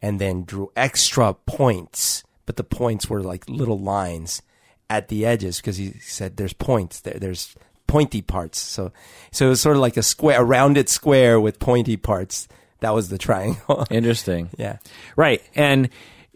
and 0.01 0.19
then 0.21 0.43
drew 0.43 0.71
extra 0.75 1.33
points. 1.33 2.23
But 2.45 2.57
the 2.57 2.63
points 2.63 3.09
were 3.09 3.23
like 3.23 3.49
little 3.49 3.79
lines 3.79 4.41
at 4.89 5.07
the 5.07 5.25
edges 5.25 5.57
because 5.57 5.77
he 5.77 5.93
said 5.99 6.37
there's 6.37 6.53
points 6.53 7.01
there. 7.01 7.17
There's 7.19 7.55
pointy 7.87 8.21
parts. 8.21 8.59
So 8.59 8.91
so 9.31 9.47
it 9.47 9.49
was 9.49 9.61
sort 9.61 9.75
of 9.75 9.81
like 9.81 9.97
a 9.97 10.03
square, 10.03 10.41
a 10.41 10.43
rounded 10.43 10.89
square 10.89 11.39
with 11.39 11.59
pointy 11.59 11.97
parts. 11.97 12.47
That 12.83 12.93
was 12.93 13.09
the 13.09 13.17
triangle. 13.17 13.85
Interesting. 13.91 14.49
yeah. 14.57 14.77
Right. 15.15 15.41
And 15.55 15.89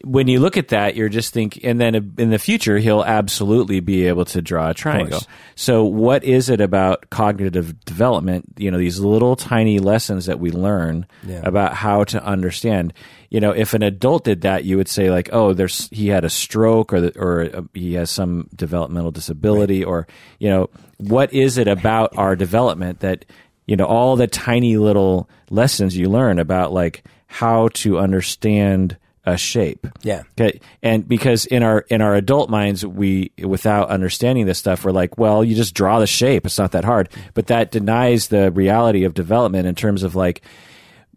when 0.03 0.27
you 0.27 0.39
look 0.39 0.57
at 0.57 0.67
that, 0.67 0.95
you're 0.95 1.09
just 1.09 1.33
think, 1.33 1.59
and 1.63 1.81
then 1.81 1.95
in 2.19 2.29
the 2.29 2.37
future, 2.37 2.77
he'll 2.77 3.03
absolutely 3.03 3.79
be 3.79 4.05
able 4.05 4.25
to 4.25 4.43
draw 4.43 4.69
a 4.69 4.73
triangle. 4.75 5.21
So, 5.55 5.83
what 5.85 6.23
is 6.23 6.49
it 6.51 6.61
about 6.61 7.09
cognitive 7.09 7.83
development? 7.83 8.45
You 8.57 8.69
know, 8.69 8.77
these 8.77 8.99
little 8.99 9.35
tiny 9.35 9.79
lessons 9.79 10.27
that 10.27 10.39
we 10.39 10.51
learn 10.51 11.07
Yeah. 11.25 11.41
about 11.43 11.73
how 11.73 12.03
to 12.05 12.23
understand. 12.23 12.93
You 13.31 13.39
know, 13.39 13.49
if 13.51 13.73
an 13.73 13.81
adult 13.81 14.23
did 14.23 14.41
that, 14.41 14.65
you 14.65 14.77
would 14.77 14.87
say 14.87 15.09
like, 15.09 15.29
"Oh, 15.33 15.53
there's 15.53 15.89
he 15.91 16.09
had 16.09 16.23
a 16.23 16.29
stroke, 16.29 16.93
or 16.93 17.01
the, 17.01 17.19
or 17.19 17.49
uh, 17.51 17.61
he 17.73 17.95
has 17.95 18.11
some 18.11 18.49
developmental 18.55 19.09
disability, 19.11 19.83
or 19.83 20.05
you 20.37 20.47
know, 20.49 20.69
what 20.97 21.33
is 21.33 21.57
it 21.57 21.67
about 21.67 22.15
our 22.17 22.35
development 22.35 22.99
that 22.99 23.25
you 23.67 23.75
know 23.75 23.85
all 23.85 24.15
the 24.15 24.27
tiny 24.27 24.77
little 24.77 25.29
lessons 25.49 25.95
you 25.95 26.09
learn 26.09 26.39
about 26.39 26.73
like 26.73 27.03
how 27.27 27.67
to 27.69 27.99
understand 27.99 28.97
a 29.27 29.37
shape. 29.37 29.85
Yeah. 30.03 30.23
Okay. 30.39 30.61
And 30.81 31.05
because 31.05 31.45
in 31.45 31.61
our 31.61 31.81
in 31.89 32.01
our 32.01 32.15
adult 32.15 32.49
minds, 32.49 32.85
we 32.85 33.31
without 33.43 33.89
understanding 33.89 34.45
this 34.45 34.57
stuff, 34.57 34.85
we're 34.85 34.91
like, 34.91 35.17
well, 35.17 35.43
you 35.43 35.53
just 35.53 35.73
draw 35.73 35.99
the 35.99 36.07
shape. 36.07 36.45
It's 36.45 36.57
not 36.57 36.71
that 36.71 36.85
hard. 36.85 37.09
But 37.33 37.47
that 37.47 37.69
denies 37.69 38.29
the 38.29 38.51
reality 38.51 39.03
of 39.03 39.13
development 39.13 39.67
in 39.67 39.75
terms 39.75 40.03
of 40.03 40.15
like, 40.15 40.41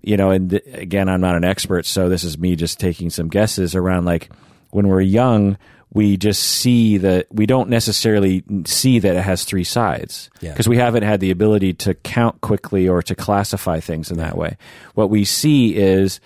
you 0.03 0.17
know, 0.17 0.31
and 0.31 0.51
th- 0.51 0.65
again, 0.67 1.09
I'm 1.09 1.21
not 1.21 1.37
an 1.37 1.45
expert, 1.45 1.87
so 1.87 2.09
this 2.09 2.25
is 2.25 2.37
me 2.37 2.57
just 2.57 2.81
taking 2.81 3.11
some 3.11 3.29
guesses 3.29 3.77
around 3.77 4.07
like 4.07 4.29
when 4.71 4.89
we're 4.89 5.01
young, 5.01 5.57
we 5.93 6.17
just 6.17 6.43
see 6.43 6.99
that 6.99 7.27
we 7.33 7.47
don't 7.47 7.69
necessarily 7.69 8.45
see 8.65 9.01
that 9.01 9.17
it 9.17 9.23
has 9.23 9.45
three 9.45 9.65
sides 9.65 10.31
Yeah. 10.41 10.53
because 10.53 10.69
we 10.69 10.77
haven't 10.77 11.03
had 11.03 11.19
the 11.21 11.31
ability 11.33 11.75
to 11.75 11.95
count 11.95 12.41
quickly 12.41 12.89
or 12.89 13.03
to 13.03 13.15
classify 13.15 13.81
things 13.81 14.11
in 14.11 14.19
that 14.19 14.37
way. 14.37 14.57
What 14.95 15.11
we 15.11 15.25
see 15.25 15.75
is 15.77 16.21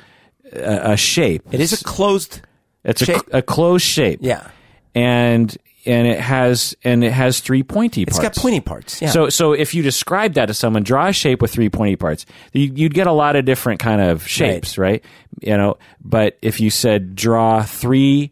a, 0.52 0.92
a 0.92 0.96
shape. 0.96 1.42
It 1.50 1.60
is 1.60 1.80
a 1.80 1.82
closed. 1.84 2.42
It's 2.84 3.00
a, 3.02 3.06
shape. 3.06 3.22
a 3.32 3.40
closed 3.40 3.86
shape. 3.86 4.18
Yeah. 4.22 4.46
and 4.94 5.56
and 5.86 6.06
it 6.06 6.18
has 6.18 6.74
and 6.84 7.04
it 7.04 7.12
has 7.12 7.40
three 7.40 7.62
pointy 7.62 8.04
parts. 8.06 8.18
It's 8.18 8.22
got 8.22 8.34
pointy 8.40 8.60
parts. 8.60 9.02
Yeah. 9.02 9.10
So 9.10 9.28
so 9.28 9.52
if 9.52 9.74
you 9.74 9.82
describe 9.82 10.34
that 10.34 10.46
to 10.46 10.54
someone, 10.54 10.82
draw 10.82 11.08
a 11.08 11.12
shape 11.12 11.40
with 11.42 11.52
three 11.52 11.68
pointy 11.70 11.96
parts, 11.96 12.24
you, 12.52 12.72
you'd 12.74 12.94
get 12.94 13.06
a 13.06 13.12
lot 13.12 13.36
of 13.36 13.44
different 13.44 13.80
kind 13.80 14.00
of 14.00 14.26
shapes, 14.26 14.78
right. 14.78 15.04
You 15.40 15.56
know, 15.56 15.76
but 16.02 16.38
if 16.42 16.60
you 16.60 16.70
said 16.70 17.14
draw 17.14 17.62
three 17.62 18.30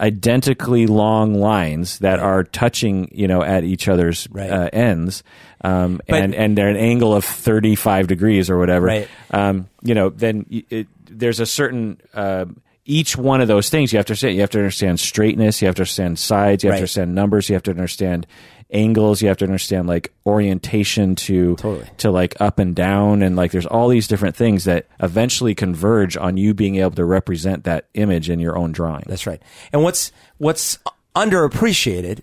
identically 0.00 0.86
long 0.86 1.34
lines 1.34 1.98
that 1.98 2.18
are 2.20 2.44
touching, 2.44 3.08
you 3.12 3.26
know, 3.26 3.42
at 3.42 3.64
each 3.64 3.88
other's 3.88 4.28
Right. 4.30 4.50
uh, 4.50 4.68
ends, 4.72 5.22
um, 5.62 6.00
But- 6.08 6.22
and 6.22 6.34
and 6.34 6.56
they're 6.56 6.68
an 6.68 6.76
angle 6.76 7.14
of 7.14 7.24
thirty 7.24 7.74
five 7.74 8.06
degrees 8.06 8.48
or 8.50 8.58
whatever, 8.58 8.86
Right. 8.86 9.08
um, 9.32 9.68
you 9.82 9.94
know, 9.94 10.08
then 10.10 10.46
it, 10.70 10.86
there's 11.10 11.40
a 11.40 11.46
certain 11.46 11.98
uh, 12.14 12.44
each 12.86 13.16
one 13.16 13.40
of 13.42 13.48
those 13.48 13.68
things 13.68 13.92
you 13.92 13.98
have 13.98 14.06
to 14.06 14.12
understand. 14.12 14.34
You 14.36 14.40
have 14.40 14.50
to 14.50 14.58
understand 14.58 14.98
straightness. 15.00 15.60
You 15.60 15.66
have 15.66 15.74
to 15.74 15.82
understand 15.82 16.18
sides. 16.18 16.64
You 16.64 16.68
have 16.68 16.74
Right. 16.74 16.78
to 16.78 16.82
understand 16.82 17.14
numbers. 17.14 17.48
You 17.50 17.54
have 17.54 17.62
to 17.64 17.70
understand 17.70 18.26
angles. 18.70 19.22
You 19.22 19.28
have 19.28 19.38
to 19.38 19.44
understand 19.44 19.86
like 19.88 20.12
orientation 20.26 21.14
to 21.16 21.56
Totally. 21.56 21.88
to 21.98 22.10
like 22.10 22.40
up 22.40 22.58
and 22.58 22.74
down, 22.74 23.22
and 23.22 23.36
like 23.36 23.52
there's 23.52 23.66
all 23.66 23.88
these 23.88 24.08
different 24.08 24.36
things 24.36 24.64
that 24.64 24.86
eventually 25.00 25.54
converge 25.54 26.16
on 26.16 26.36
you 26.36 26.54
being 26.54 26.76
able 26.76 26.92
to 26.92 27.04
represent 27.04 27.64
that 27.64 27.88
image 27.94 28.28
in 28.30 28.40
your 28.40 28.56
own 28.56 28.72
drawing. 28.72 29.04
That's 29.06 29.26
right. 29.26 29.42
And 29.72 29.82
what's 29.82 30.12
what's 30.38 30.78
underappreciated 31.14 32.20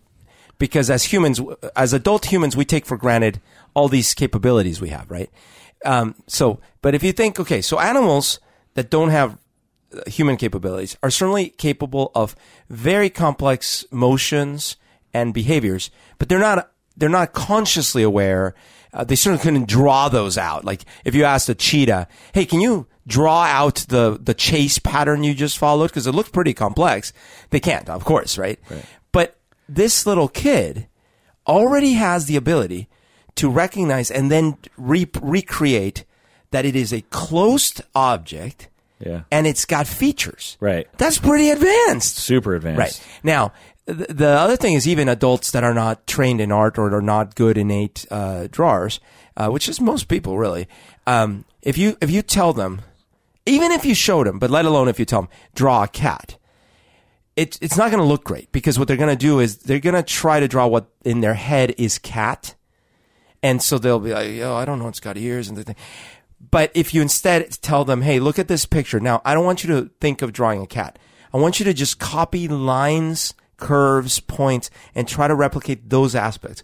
because 0.58 0.90
as 0.90 1.04
humans, 1.06 1.42
as 1.76 1.94
adult 1.94 2.26
humans, 2.26 2.56
we 2.56 2.66
take 2.66 2.86
for 2.86 2.98
granted 2.98 3.42
all 3.74 3.88
these 3.88 4.14
capabilities 4.14 4.80
we 4.80 4.90
have, 4.90 5.10
right? 5.12 5.30
Um, 5.84 6.16
so, 6.28 6.60
but 6.82 6.96
if 6.96 7.04
you 7.04 7.12
think, 7.12 7.40
okay, 7.40 7.62
so 7.62 7.80
animals 7.80 8.40
that 8.76 8.90
don't 8.90 9.10
have 9.10 9.38
uh, 9.94 10.02
human 10.08 10.38
capabilities 10.38 10.98
are 11.04 11.12
certainly 11.12 11.50
capable 11.50 12.12
of 12.16 12.36
very 12.70 13.10
complex 13.10 13.86
motions 13.92 14.78
and 15.16 15.34
behaviors, 15.34 15.90
but 16.20 16.28
they're 16.30 16.40
not 16.50 16.72
they're 16.98 17.10
not 17.20 17.34
consciously 17.34 18.04
aware. 18.04 18.54
Uh, 18.94 19.04
they 19.04 19.16
certainly 19.16 19.44
couldn't 19.44 19.68
draw 19.68 20.08
those 20.10 20.38
out. 20.38 20.64
Like 20.64 20.82
if 21.04 21.16
you 21.16 21.24
asked 21.26 21.50
a 21.50 21.56
cheetah, 21.56 22.08
"Hey, 22.34 22.46
can 22.46 22.60
you 22.62 22.88
draw 23.08 23.44
out 23.44 23.86
the 23.90 24.20
the 24.22 24.34
chase 24.34 24.78
pattern 24.80 25.24
you 25.24 25.34
just 25.34 25.58
followed?" 25.58 25.88
Because 25.92 26.08
it 26.08 26.16
looked 26.16 26.32
pretty 26.34 26.54
complex. 26.54 27.14
They 27.50 27.60
can't, 27.60 27.90
of 27.90 28.04
course, 28.06 28.38
right? 28.38 28.60
But 29.12 29.38
this 29.68 30.06
little 30.06 30.28
kid 30.28 30.88
already 31.48 31.94
has 31.94 32.26
the 32.26 32.36
ability 32.38 32.88
to 33.36 33.50
recognize 33.50 34.10
and 34.12 34.32
then 34.32 34.58
re- 34.78 35.10
recreate 35.22 36.06
that 36.52 36.66
it 36.66 36.76
is 36.76 36.94
a 36.94 37.02
closed 37.10 37.82
object 37.94 38.70
Yeah. 39.00 39.22
and 39.30 39.46
it's 39.46 39.66
got 39.66 39.88
features. 39.88 40.56
Right. 40.62 40.88
That's 40.98 41.18
pretty 41.18 41.50
advanced. 41.52 42.16
Super 42.18 42.56
advanced. 42.56 42.80
Right. 42.80 43.02
Now, 43.24 43.52
the 43.86 44.28
other 44.28 44.56
thing 44.56 44.74
is 44.74 44.88
even 44.88 45.08
adults 45.08 45.52
that 45.52 45.64
are 45.64 45.74
not 45.74 46.08
trained 46.08 46.42
in 46.42 46.52
art 46.52 46.78
or 46.78 46.94
are 46.94 47.02
not 47.02 47.36
good 47.36 47.58
innate 47.58 48.06
uh, 48.10 48.48
drawers, 48.50 49.00
uh, 49.38 49.50
which 49.50 49.70
is 49.70 49.80
most 49.80 50.08
people 50.08 50.38
really. 50.38 50.68
Um, 51.06 51.46
if 51.62 51.78
you 51.78 51.98
if 52.02 52.10
you 52.10 52.22
tell 52.22 52.52
them, 52.54 52.82
even 53.46 53.72
if 53.72 53.86
you 53.86 53.94
showed 53.94 54.28
them, 54.28 54.40
but 54.40 54.50
let 54.50 54.66
alone 54.66 54.88
if 54.88 55.00
you 55.00 55.06
tell 55.06 55.24
them 55.24 55.30
draw 55.54 55.84
a 55.84 55.88
cat, 55.88 56.38
it, 57.36 57.60
it's 57.62 57.78
not 57.78 57.92
going 57.92 58.02
to 58.02 58.08
look 58.08 58.24
great 58.24 58.52
because 58.52 58.80
what 58.80 58.88
they're 58.88 58.98
going 58.98 59.16
to 59.16 59.16
do 59.16 59.40
is 59.40 59.58
they're 59.60 59.80
going 59.80 59.96
to 59.96 60.04
try 60.04 60.40
to 60.40 60.48
draw 60.48 60.66
what 60.66 60.88
in 61.04 61.22
their 61.22 61.34
head 61.36 61.76
is 61.78 62.00
cat, 62.00 62.56
and 63.44 63.62
so 63.62 63.78
they'll 63.78 64.00
be 64.00 64.14
like, 64.14 64.40
"Oh, 64.40 64.56
I 64.56 64.66
don't 64.66 64.80
know, 64.80 64.88
it's 64.88 65.00
got 65.00 65.18
ears 65.18 65.48
and 65.48 65.58
the 65.58 65.64
thing." 65.64 65.76
But 66.52 66.72
if 66.74 66.94
you 66.94 67.04
instead 67.04 67.52
tell 67.62 67.86
them, 67.86 68.02
"Hey, 68.02 68.20
look 68.20 68.40
at 68.40 68.48
this 68.48 68.66
picture." 68.66 69.00
Now, 69.00 69.22
I 69.24 69.36
don't 69.36 69.46
want 69.46 69.64
you 69.64 69.70
to 69.76 69.92
think 70.00 70.24
of 70.24 70.34
drawing 70.34 70.64
a 70.64 70.68
cat. 70.68 70.98
I 71.32 71.38
want 71.38 71.60
you 71.60 71.66
to 71.66 71.74
just 71.74 72.00
copy 72.00 72.48
lines, 72.48 73.34
curves, 73.58 74.20
points, 74.20 74.70
and 74.94 75.08
try 75.08 75.28
to 75.28 75.36
replicate 75.36 75.90
those 75.90 76.16
aspects. 76.16 76.64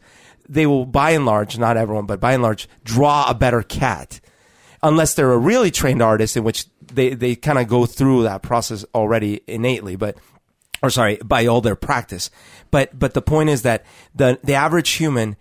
They 0.50 0.66
will, 0.66 0.86
by 0.86 1.12
and 1.12 1.26
large, 1.26 1.58
not 1.58 1.78
everyone, 1.78 2.06
but 2.06 2.20
by 2.20 2.34
and 2.34 2.44
large, 2.44 2.68
draw 2.84 3.30
a 3.30 3.34
better 3.34 3.64
cat 3.64 4.20
unless 4.84 5.14
they're 5.14 5.32
a 5.32 5.38
really 5.38 5.72
trained 5.72 6.02
artist 6.02 6.36
in 6.36 6.44
which 6.44 6.66
they, 6.82 7.14
they 7.14 7.36
kind 7.36 7.60
of 7.60 7.68
go 7.68 7.86
through 7.86 8.24
that 8.24 8.42
process 8.42 8.84
already 8.94 9.42
innately, 9.48 9.96
but, 9.96 10.18
or 10.82 10.90
sorry, 10.90 11.18
by 11.24 11.46
all 11.46 11.62
their 11.62 11.76
practice. 11.76 12.30
But, 12.72 12.98
but 12.98 13.14
the 13.14 13.22
point 13.22 13.50
is 13.50 13.62
that 13.62 13.86
the, 14.16 14.40
the 14.44 14.56
average 14.56 14.90
human 14.92 15.36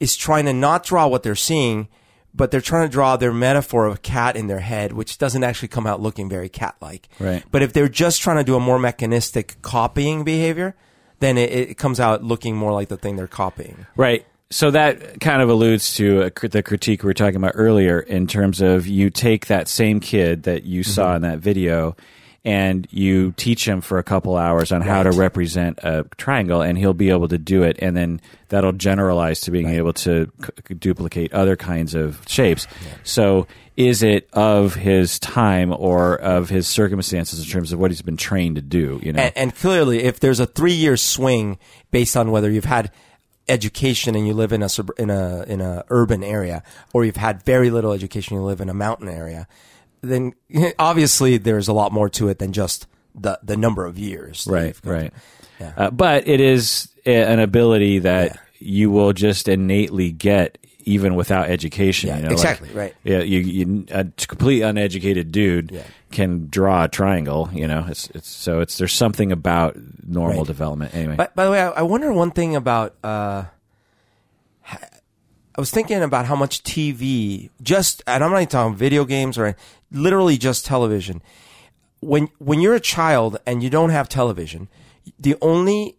is 0.00 0.16
trying 0.16 0.44
to 0.46 0.52
not 0.52 0.84
draw 0.84 1.06
what 1.06 1.22
they're 1.22 1.34
seeing, 1.34 1.88
but 2.32 2.50
they're 2.50 2.60
trying 2.60 2.88
to 2.88 2.92
draw 2.92 3.16
their 3.16 3.32
metaphor 3.32 3.86
of 3.86 3.96
a 3.96 3.98
cat 3.98 4.36
in 4.36 4.46
their 4.46 4.60
head, 4.60 4.92
which 4.92 5.18
doesn't 5.18 5.44
actually 5.44 5.68
come 5.68 5.86
out 5.86 6.00
looking 6.00 6.28
very 6.28 6.48
cat-like. 6.48 7.08
Right. 7.20 7.44
But 7.50 7.62
if 7.62 7.72
they're 7.72 7.88
just 7.88 8.22
trying 8.22 8.38
to 8.38 8.44
do 8.44 8.56
a 8.56 8.60
more 8.60 8.78
mechanistic 8.78 9.60
copying 9.62 10.24
behavior, 10.24 10.74
then 11.20 11.38
it, 11.38 11.52
it 11.52 11.78
comes 11.78 12.00
out 12.00 12.22
looking 12.22 12.56
more 12.56 12.72
like 12.72 12.88
the 12.88 12.96
thing 12.96 13.16
they're 13.16 13.26
copying. 13.26 13.86
Right. 13.96 14.26
So 14.50 14.70
that 14.70 15.20
kind 15.20 15.42
of 15.42 15.48
alludes 15.48 15.94
to 15.96 16.22
a, 16.22 16.30
cr- 16.30 16.48
the 16.48 16.62
critique 16.62 17.02
we 17.02 17.08
were 17.08 17.14
talking 17.14 17.36
about 17.36 17.52
earlier 17.54 17.98
in 17.98 18.26
terms 18.26 18.60
of 18.60 18.86
you 18.86 19.10
take 19.10 19.46
that 19.46 19.68
same 19.68 20.00
kid 20.00 20.44
that 20.44 20.64
you 20.64 20.82
saw 20.82 21.06
mm-hmm. 21.06 21.16
in 21.16 21.22
that 21.22 21.38
video 21.38 21.96
and 22.44 22.86
you 22.90 23.32
teach 23.36 23.66
him 23.66 23.80
for 23.80 23.98
a 23.98 24.02
couple 24.02 24.36
hours 24.36 24.70
on 24.70 24.82
how 24.82 25.02
to 25.02 25.10
represent 25.10 25.78
a 25.82 26.04
triangle 26.18 26.60
and 26.60 26.76
he'll 26.76 26.92
be 26.92 27.10
able 27.10 27.28
to 27.28 27.38
do 27.38 27.62
it 27.62 27.78
and 27.80 27.96
then 27.96 28.20
that'll 28.48 28.72
generalize 28.72 29.40
to 29.40 29.50
being 29.50 29.68
able 29.68 29.92
to 29.94 30.30
c- 30.68 30.74
duplicate 30.74 31.32
other 31.32 31.56
kinds 31.56 31.94
of 31.94 32.22
shapes. 32.26 32.66
So 33.02 33.46
is 33.76 34.02
it 34.02 34.28
of 34.32 34.74
his 34.74 35.18
time 35.18 35.72
or 35.72 36.16
of 36.16 36.50
his 36.50 36.68
circumstances 36.68 37.40
in 37.40 37.46
terms 37.46 37.72
of 37.72 37.78
what 37.78 37.90
he's 37.90 38.02
been 38.02 38.16
trained 38.16 38.56
to 38.56 38.62
do, 38.62 39.00
you 39.02 39.12
know? 39.12 39.22
And, 39.22 39.32
and 39.36 39.54
clearly, 39.54 40.04
if 40.04 40.20
there's 40.20 40.38
a 40.38 40.46
three 40.46 40.74
year 40.74 40.96
swing 40.96 41.58
based 41.90 42.16
on 42.16 42.30
whether 42.30 42.50
you've 42.50 42.66
had 42.66 42.92
education 43.48 44.14
and 44.14 44.26
you 44.26 44.34
live 44.34 44.52
in 44.52 44.62
a 44.62 44.68
sub- 44.68 44.92
in 44.98 45.10
a 45.10 45.44
in 45.48 45.60
a 45.60 45.84
urban 45.88 46.22
area, 46.22 46.62
or 46.92 47.04
you've 47.04 47.16
had 47.16 47.42
very 47.42 47.70
little 47.70 47.92
education 47.92 48.36
and 48.36 48.42
you 48.42 48.46
live 48.46 48.60
in 48.60 48.68
a 48.68 48.74
mountain 48.74 49.08
area, 49.08 49.48
then 50.08 50.32
obviously 50.78 51.36
there's 51.38 51.68
a 51.68 51.72
lot 51.72 51.92
more 51.92 52.08
to 52.10 52.28
it 52.28 52.38
than 52.38 52.52
just 52.52 52.86
the 53.14 53.38
the 53.42 53.56
number 53.56 53.84
of 53.86 53.98
years. 53.98 54.46
right 54.50 54.76
right 54.84 55.12
Yeah. 55.60 55.72
uh, 55.76 55.90
but 55.90 56.26
it 56.28 56.40
is 56.40 56.88
an 57.06 57.38
ability 57.38 58.00
that 58.00 58.38
you 58.58 58.90
will 58.90 59.12
just 59.12 59.46
innately 59.48 60.10
get 60.10 60.58
even 60.86 61.14
without 61.14 61.48
education 61.48 62.08
Yeah, 62.08 62.16
you 62.16 62.22
know, 62.22 62.28
like- 62.28 62.32
exactly, 62.38 62.68
right. 62.74 62.94
yeah 63.04 63.20
you, 63.20 63.38
you 63.40 63.86
a 63.90 64.04
completely 64.26 64.62
uneducated 64.62 65.32
dude 65.32 65.70
Yeah. 65.70 65.82
can 66.10 66.48
draw 66.50 66.84
a 66.84 66.88
triangle 66.88 67.48
you 67.52 67.66
know 67.68 67.86
it's, 67.88 68.08
it's 68.14 68.28
so 68.28 68.60
it's 68.60 68.76
there's 68.78 68.92
something 68.92 69.32
about 69.32 69.76
normal 70.06 70.38
Right. 70.38 70.46
development 70.46 70.94
anyway 70.94 71.16
But 71.16 71.34
by 71.36 71.44
the 71.46 71.50
way, 71.50 71.60
I, 71.62 71.70
I 71.70 71.82
wonder 71.82 72.12
one 72.12 72.30
thing 72.32 72.54
about. 72.56 72.94
Uh, 73.02 73.44
I 75.56 75.60
was 75.60 75.70
thinking 75.70 76.02
about 76.02 76.26
how 76.26 76.34
much 76.34 76.64
TV, 76.64 77.50
just, 77.62 78.02
and 78.06 78.24
I'm 78.24 78.30
not 78.30 78.38
even 78.38 78.48
talking 78.48 78.76
video 78.76 79.04
games 79.04 79.38
or 79.38 79.56
literally 79.92 80.36
just 80.36 80.66
television. 80.66 81.22
When 82.00 82.28
when 82.38 82.60
you're 82.60 82.74
a 82.74 82.80
child 82.80 83.38
and 83.46 83.62
you 83.62 83.70
don't 83.70 83.90
have 83.90 84.08
television, 84.08 84.68
the 85.18 85.36
only 85.40 85.96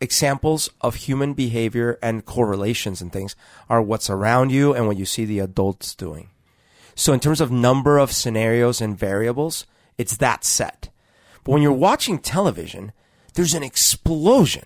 examples 0.00 0.68
of 0.80 0.96
human 0.96 1.34
behavior 1.34 1.98
and 2.02 2.24
correlations 2.24 3.00
and 3.00 3.12
things 3.12 3.34
are 3.68 3.80
what's 3.80 4.10
around 4.10 4.50
you 4.50 4.74
and 4.74 4.86
what 4.86 4.96
you 4.96 5.04
see 5.04 5.24
the 5.24 5.38
adults 5.38 5.94
doing. 5.94 6.30
So 6.94 7.12
in 7.12 7.20
terms 7.20 7.40
of 7.40 7.50
number 7.50 7.98
of 7.98 8.12
scenarios 8.12 8.80
and 8.80 8.98
variables, 8.98 9.66
it's 9.96 10.16
that 10.16 10.44
set. 10.44 10.90
But 11.44 11.52
when 11.52 11.62
you're 11.62 11.72
watching 11.72 12.18
television, 12.18 12.92
there's 13.34 13.54
an 13.54 13.62
explosion 13.62 14.64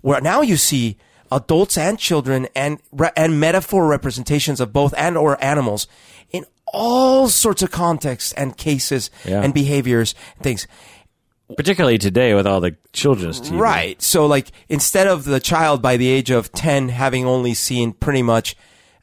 where 0.00 0.20
now 0.20 0.40
you 0.40 0.56
see 0.56 0.96
adults 1.36 1.76
and 1.78 1.98
children 1.98 2.46
and 2.54 2.78
and 3.16 3.40
metaphor 3.40 3.86
representations 3.86 4.60
of 4.60 4.72
both 4.72 4.94
and 4.96 5.16
or 5.16 5.42
animals 5.42 5.86
in 6.30 6.44
all 6.66 7.28
sorts 7.28 7.62
of 7.62 7.70
contexts 7.70 8.32
and 8.32 8.56
cases 8.56 9.10
Yeah. 9.24 9.42
and 9.42 9.52
behaviors 9.54 10.14
and 10.36 10.42
things. 10.44 10.66
particularly 11.56 11.98
today 11.98 12.32
with 12.32 12.46
all 12.46 12.60
the 12.62 12.74
children's 12.94 13.38
TV. 13.40 13.58
Right. 13.58 14.00
So 14.00 14.24
like 14.26 14.52
instead 14.70 15.06
of 15.06 15.24
the 15.24 15.38
child 15.40 15.82
by 15.82 15.98
the 15.98 16.08
age 16.08 16.30
of 16.30 16.50
10 16.52 16.88
having 16.88 17.26
only 17.26 17.52
seen 17.52 17.92
pretty 17.92 18.22
much 18.22 18.56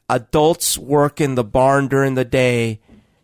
adults 0.08 0.76
work 0.76 1.20
in 1.20 1.36
the 1.36 1.44
barn 1.44 1.86
during 1.86 2.14
the 2.16 2.24
day 2.24 2.80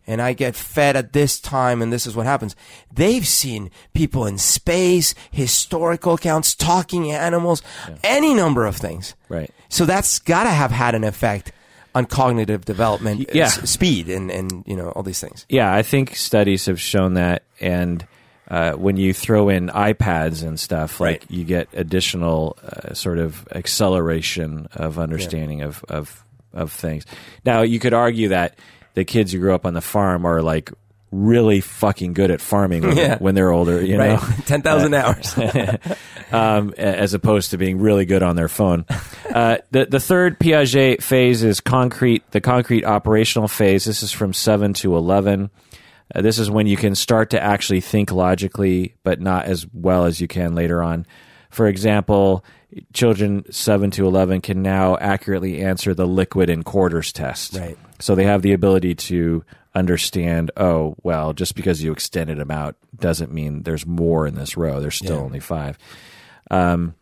and 0.06 0.22
I 0.22 0.32
get 0.32 0.54
fed 0.54 0.96
at 0.96 1.12
this 1.12 1.40
time 1.40 1.82
and 1.82 1.92
this 1.92 2.06
is 2.06 2.14
what 2.16 2.26
happens. 2.26 2.54
They've 2.92 3.26
seen 3.26 3.70
people 3.94 4.26
in 4.26 4.38
space, 4.38 5.14
historical 5.30 6.14
accounts, 6.14 6.54
talking 6.54 7.10
animals, 7.12 7.62
any 8.04 8.34
number 8.34 8.66
of 8.66 8.76
things. 8.76 9.14
Right. 9.28 9.50
So 9.68 9.84
that's 9.84 10.18
got 10.20 10.44
to 10.44 10.50
have 10.50 10.70
had 10.70 10.94
an 10.94 11.04
effect 11.04 11.52
on 11.94 12.04
cognitive 12.06 12.64
development, 12.64 13.28
Yeah. 13.32 13.46
s- 13.46 13.68
speed 13.70 14.08
and 14.10 14.30
and 14.30 14.62
you 14.66 14.76
know 14.76 14.90
all 14.90 15.02
these 15.02 15.20
things. 15.20 15.46
Yeah, 15.48 15.72
I 15.74 15.82
think 15.82 16.14
studies 16.14 16.66
have 16.66 16.78
shown 16.78 17.14
that, 17.14 17.42
and 17.60 18.06
uh, 18.48 18.72
when 18.72 18.96
you 18.96 19.12
throw 19.14 19.48
in 19.48 19.68
iPads 19.70 20.46
and 20.46 20.60
stuff, 20.60 21.00
like 21.00 21.22
Right. 21.22 21.24
you 21.30 21.44
get 21.44 21.68
additional 21.72 22.56
uh, 22.62 22.92
sort 22.94 23.18
of 23.18 23.48
acceleration 23.54 24.68
of 24.74 24.98
understanding 24.98 25.62
of, 25.62 25.84
of 25.88 26.22
of 26.52 26.70
things. 26.72 27.04
Now, 27.44 27.62
you 27.62 27.78
could 27.78 27.92
argue 27.94 28.28
that 28.28 28.58
the 28.96 29.04
kids 29.04 29.30
who 29.30 29.38
grew 29.38 29.54
up 29.54 29.64
on 29.64 29.74
the 29.74 29.80
farm 29.80 30.24
are 30.26 30.42
like 30.42 30.72
really 31.12 31.60
fucking 31.60 32.12
good 32.12 32.32
at 32.32 32.40
farming 32.40 32.82
when, 32.82 32.96
Yeah. 32.96 33.18
when 33.18 33.36
they're 33.36 33.52
older, 33.52 33.80
you 33.80 33.96
right, 33.96 34.20
know, 34.20 34.28
ten 34.46 34.62
thousand 34.62 34.92
hours. 34.94 35.38
um, 36.32 36.74
as 36.76 37.14
opposed 37.14 37.52
to 37.52 37.58
being 37.58 37.78
really 37.78 38.04
good 38.04 38.24
on 38.24 38.34
their 38.34 38.48
phone. 38.48 38.84
Uh, 39.32 39.58
the 39.70 39.86
the 39.86 40.00
third 40.00 40.40
Piaget 40.40 41.02
phase 41.02 41.44
is 41.44 41.60
concrete, 41.60 42.28
the 42.32 42.40
concrete 42.40 42.84
operational 42.84 43.46
phase. 43.46 43.84
This 43.84 44.02
is 44.02 44.10
from 44.10 44.32
seven 44.32 44.72
to 44.74 44.96
eleven. 44.96 45.50
Uh, 46.14 46.22
this 46.22 46.38
is 46.38 46.50
when 46.50 46.66
you 46.66 46.76
can 46.76 46.94
start 46.94 47.30
to 47.30 47.42
actually 47.42 47.80
think 47.80 48.10
logically, 48.12 48.94
but 49.04 49.20
not 49.20 49.44
as 49.46 49.66
well 49.72 50.04
as 50.06 50.20
you 50.20 50.28
can 50.28 50.54
later 50.54 50.82
on. 50.82 51.06
For 51.50 51.66
example, 51.68 52.44
children 52.92 53.44
seven 53.52 53.90
to 53.92 54.06
eleven 54.06 54.40
can 54.40 54.62
now 54.62 54.96
accurately 54.96 55.62
answer 55.62 55.94
the 55.94 56.06
liquid 56.06 56.50
and 56.50 56.64
quarters 56.64 57.12
test. 57.12 57.54
Right. 57.54 57.78
So 57.98 58.14
they 58.14 58.24
have 58.24 58.42
the 58.42 58.52
ability 58.52 58.94
to 58.94 59.44
understand, 59.74 60.50
oh, 60.56 60.96
well, 61.02 61.32
just 61.32 61.54
because 61.54 61.82
you 61.82 61.92
extended 61.92 62.38
them 62.38 62.50
out 62.50 62.76
doesn't 62.98 63.32
mean 63.32 63.62
there's 63.62 63.86
more 63.86 64.26
in 64.26 64.34
this 64.34 64.56
row. 64.56 64.80
There's 64.80 64.94
still 64.96 65.16
Yeah. 65.16 65.22
only 65.22 65.40
five. 65.40 65.78
Um, 66.50 66.94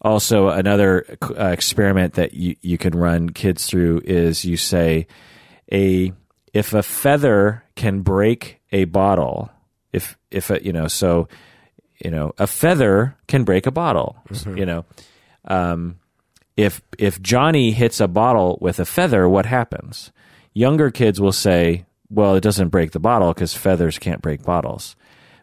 also, 0.00 0.48
another 0.48 1.04
uh, 1.22 1.46
experiment 1.46 2.14
that 2.14 2.34
you, 2.34 2.56
you 2.60 2.76
can 2.78 2.94
run 2.94 3.30
kids 3.30 3.66
through 3.66 4.02
is 4.04 4.44
you 4.44 4.56
say, 4.56 5.06
a 5.72 6.12
if 6.52 6.72
a 6.74 6.82
feather 6.82 7.64
can 7.74 8.02
break 8.02 8.60
a 8.70 8.84
bottle, 8.84 9.50
if 9.92 10.16
if 10.30 10.50
a, 10.50 10.62
you 10.64 10.72
know, 10.72 10.88
so 10.88 11.26
you 12.04 12.10
know, 12.10 12.32
a 12.38 12.46
feather 12.46 13.16
can 13.28 13.44
break 13.44 13.66
a 13.66 13.70
bottle. 13.70 14.16
You 14.58 14.66
know, 14.66 14.84
um, 15.46 15.96
if 16.56 16.82
if 16.98 17.20
Johnny 17.22 17.70
hits 17.72 17.98
a 18.00 18.06
bottle 18.08 18.58
with 18.60 18.78
a 18.78 18.84
feather, 18.84 19.26
what 19.28 19.46
happens? 19.46 20.12
Younger 20.54 20.90
kids 20.90 21.20
will 21.20 21.32
say, 21.32 21.84
"Well, 22.08 22.36
it 22.36 22.42
doesn't 22.42 22.68
break 22.68 22.92
the 22.92 23.00
bottle 23.00 23.34
because 23.34 23.54
feathers 23.54 23.98
can't 23.98 24.22
break 24.22 24.42
bottles." 24.42 24.96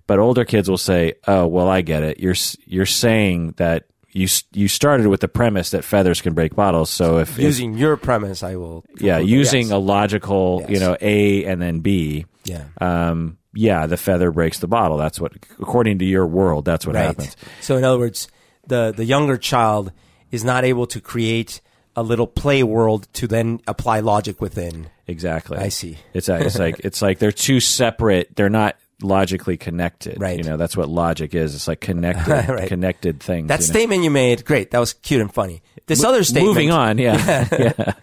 But 0.08 0.20
older 0.20 0.46
kids 0.46 0.70
will 0.70 0.78
say, 0.78 1.14
"Oh, 1.28 1.48
well, 1.48 1.68
I 1.70 1.82
get 1.82 2.04
it. 2.04 2.20
You're 2.20 2.36
you're 2.66 2.86
saying 2.86 3.56
that 3.58 3.86
you 4.14 4.28
you 4.52 4.68
started 4.68 5.08
with 5.08 5.22
the 5.22 5.28
premise 5.28 5.72
that 5.72 5.84
feathers 5.84 6.22
can 6.22 6.34
break 6.34 6.56
bottles. 6.56 6.90
So 6.90 7.20
if, 7.20 7.38
if 7.38 7.44
Using 7.44 7.78
your 7.78 7.98
premise, 7.98 8.44
I 8.44 8.56
will. 8.56 8.84
yeah, 9.00 9.20
using 9.20 9.64
yes. 9.64 9.72
a 9.72 9.78
logical, 9.78 10.66
you 10.68 10.80
know, 10.80 10.98
A 11.00 11.46
and 11.46 11.62
then 11.62 11.80
B, 11.80 12.26
yeah. 12.44 12.66
um, 12.80 13.38
yeah, 13.54 13.88
the 13.88 13.98
feather 13.98 14.32
breaks 14.32 14.60
the 14.60 14.68
bottle. 14.68 14.98
That's 14.98 15.20
what, 15.20 15.34
according 15.60 16.00
to 16.00 16.06
your 16.06 16.28
world, 16.28 16.66
that's 16.66 16.86
what 16.86 16.96
right. 16.96 17.06
happens. 17.06 17.36
So 17.62 17.78
in 17.78 17.84
other 17.84 18.00
words, 18.00 18.28
the 18.68 18.94
the 18.96 19.06
younger 19.06 19.38
child 19.38 19.92
is 20.30 20.44
not 20.44 20.64
able 20.64 20.88
to 20.88 21.02
create 21.02 21.62
a 21.96 22.04
little 22.04 22.28
play 22.28 22.64
world 22.64 23.08
to 23.14 23.28
then 23.28 23.60
apply 23.68 24.00
logic 24.00 24.40
within. 24.40 24.90
Exactly. 25.12 25.58
I 25.58 25.70
see. 25.70 25.98
It's 26.14 26.30
uh, 26.30 26.40
it's 26.42 26.58
like 26.58 26.80
it's 26.80 27.02
like 27.02 27.20
they're 27.20 27.32
two 27.32 27.60
separate. 27.60 28.36
They're 28.36 28.50
not 28.50 28.78
logically 29.02 29.58
connected. 29.58 30.20
Right. 30.20 30.38
You 30.38 30.44
know, 30.44 30.58
that's 30.58 30.78
what 30.78 30.88
logic 30.90 31.34
is. 31.36 31.56
It's 31.56 31.68
like 31.68 31.82
connected, 31.82 32.28
Right. 32.50 32.68
connected 32.68 33.20
things. 33.20 33.48
That 33.48 33.60
you 33.62 33.68
know? 33.68 33.72
statement 33.74 34.04
you 34.04 34.12
made, 34.12 34.46
great. 34.46 34.72
That 34.72 34.80
was 34.80 34.94
cute 34.94 35.22
and 35.22 35.34
funny. 35.34 35.62
This 35.88 36.04
other 36.04 36.24
statement, 36.24 36.48
Moving 36.48 36.72
on, 36.72 36.98
yeah, 36.98 37.48
yeah. 37.60 37.94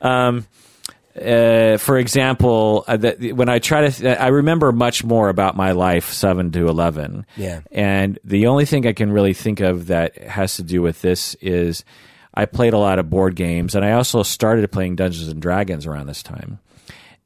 Um, 0.00 0.46
uh, 1.20 1.76
for 1.76 1.98
example, 1.98 2.84
uh, 2.86 2.96
that 2.96 3.20
when 3.34 3.48
I 3.48 3.58
try 3.58 3.88
to, 3.88 4.22
I 4.22 4.28
remember 4.28 4.72
much 4.72 5.04
more 5.04 5.28
about 5.28 5.56
my 5.56 5.72
life 5.72 6.10
seven 6.12 6.50
to 6.52 6.68
eleven. 6.68 7.26
Yeah. 7.36 7.60
and 7.72 8.18
the 8.24 8.46
only 8.46 8.64
thing 8.64 8.86
I 8.86 8.92
can 8.92 9.12
really 9.12 9.34
think 9.34 9.60
of 9.60 9.88
that 9.88 10.16
has 10.18 10.56
to 10.56 10.62
do 10.62 10.82
with 10.82 11.02
this 11.02 11.34
is 11.40 11.84
I 12.32 12.46
played 12.46 12.72
a 12.72 12.78
lot 12.78 12.98
of 12.98 13.10
board 13.10 13.34
games, 13.34 13.74
and 13.74 13.84
I 13.84 13.92
also 13.92 14.22
started 14.22 14.70
playing 14.70 14.96
Dungeons 14.96 15.28
and 15.28 15.42
Dragons 15.42 15.86
around 15.86 16.06
this 16.06 16.22
time. 16.22 16.58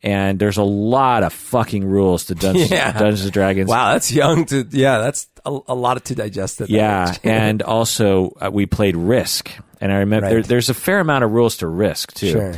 And 0.02 0.38
there's 0.38 0.58
a 0.58 0.62
lot 0.62 1.22
of 1.22 1.32
fucking 1.32 1.84
rules 1.84 2.26
to 2.26 2.34
Dungeons, 2.34 2.70
Yeah. 2.70 2.92
Dungeons 2.92 3.24
and 3.24 3.32
Dragons. 3.32 3.70
Wow, 3.70 3.92
that's 3.92 4.12
young 4.12 4.44
to. 4.46 4.66
Yeah, 4.70 4.98
that's 4.98 5.28
a, 5.46 5.58
a 5.68 5.74
lot 5.74 6.02
to 6.04 6.14
digest. 6.14 6.60
Yeah, 6.68 7.14
and 7.24 7.62
also 7.62 8.36
uh, 8.40 8.50
we 8.52 8.66
played 8.66 8.96
Risk, 8.96 9.50
and 9.80 9.90
I 9.92 9.96
remember 9.96 10.28
there, 10.28 10.42
there's 10.42 10.68
a 10.68 10.74
fair 10.74 11.00
amount 11.00 11.24
of 11.24 11.32
rules 11.32 11.58
to 11.58 11.66
Risk 11.68 12.12
too. 12.14 12.32
Sure. 12.32 12.54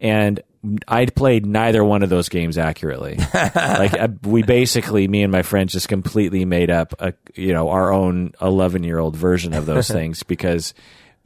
And 0.00 0.40
I 0.86 1.06
played 1.06 1.46
neither 1.46 1.84
one 1.84 2.02
of 2.02 2.10
those 2.10 2.28
games 2.28 2.58
accurately. 2.58 3.16
like 3.34 3.94
uh, 3.94 4.08
we 4.24 4.42
basically, 4.42 5.06
me 5.06 5.22
and 5.22 5.30
my 5.30 5.42
friends, 5.42 5.72
just 5.72 5.88
completely 5.88 6.44
made 6.44 6.70
up 6.70 6.94
a 7.00 7.14
you 7.34 7.52
know 7.52 7.68
our 7.68 7.92
own 7.92 8.32
11 8.40 8.82
year 8.82 8.98
old 8.98 9.16
version 9.16 9.54
of 9.54 9.66
those 9.66 9.88
things 9.88 10.22
because. 10.22 10.74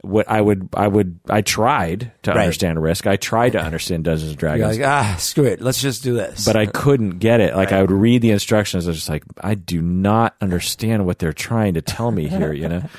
What 0.03 0.29
I 0.29 0.39
would, 0.41 0.67
I 0.73 0.87
would, 0.87 1.19
I 1.29 1.41
tried 1.41 2.11
to 2.23 2.31
Right. 2.31 2.41
understand 2.41 2.81
Risk. 2.83 3.07
I 3.07 3.15
tried 3.15 3.53
to 3.53 3.59
understand 3.61 4.03
Dungeons 4.03 4.31
and 4.31 4.41
You're 4.41 4.49
Dragons, 4.57 4.77
like, 4.77 4.85
ah, 4.87 5.15
screw 5.17 5.45
it. 5.45 5.61
Let's 5.61 5.81
just 5.81 6.03
do 6.03 6.13
this. 6.13 6.45
but 6.45 6.55
I 6.57 6.65
couldn't 6.65 7.19
get 7.19 7.39
it. 7.39 7.55
Like 7.55 7.71
I 7.71 7.79
would 7.81 7.89
read 7.91 8.21
the 8.21 8.31
instructions, 8.31 8.85
I 8.85 8.89
was 8.89 8.97
just 8.97 9.09
like, 9.09 9.23
I 9.41 9.55
do 9.55 9.81
not 9.81 10.35
understand 10.41 11.05
what 11.05 11.19
they're 11.19 11.31
trying 11.31 11.75
to 11.75 11.81
tell 11.81 12.11
me 12.11 12.27
here. 12.27 12.51
You 12.53 12.67
know. 12.69 12.83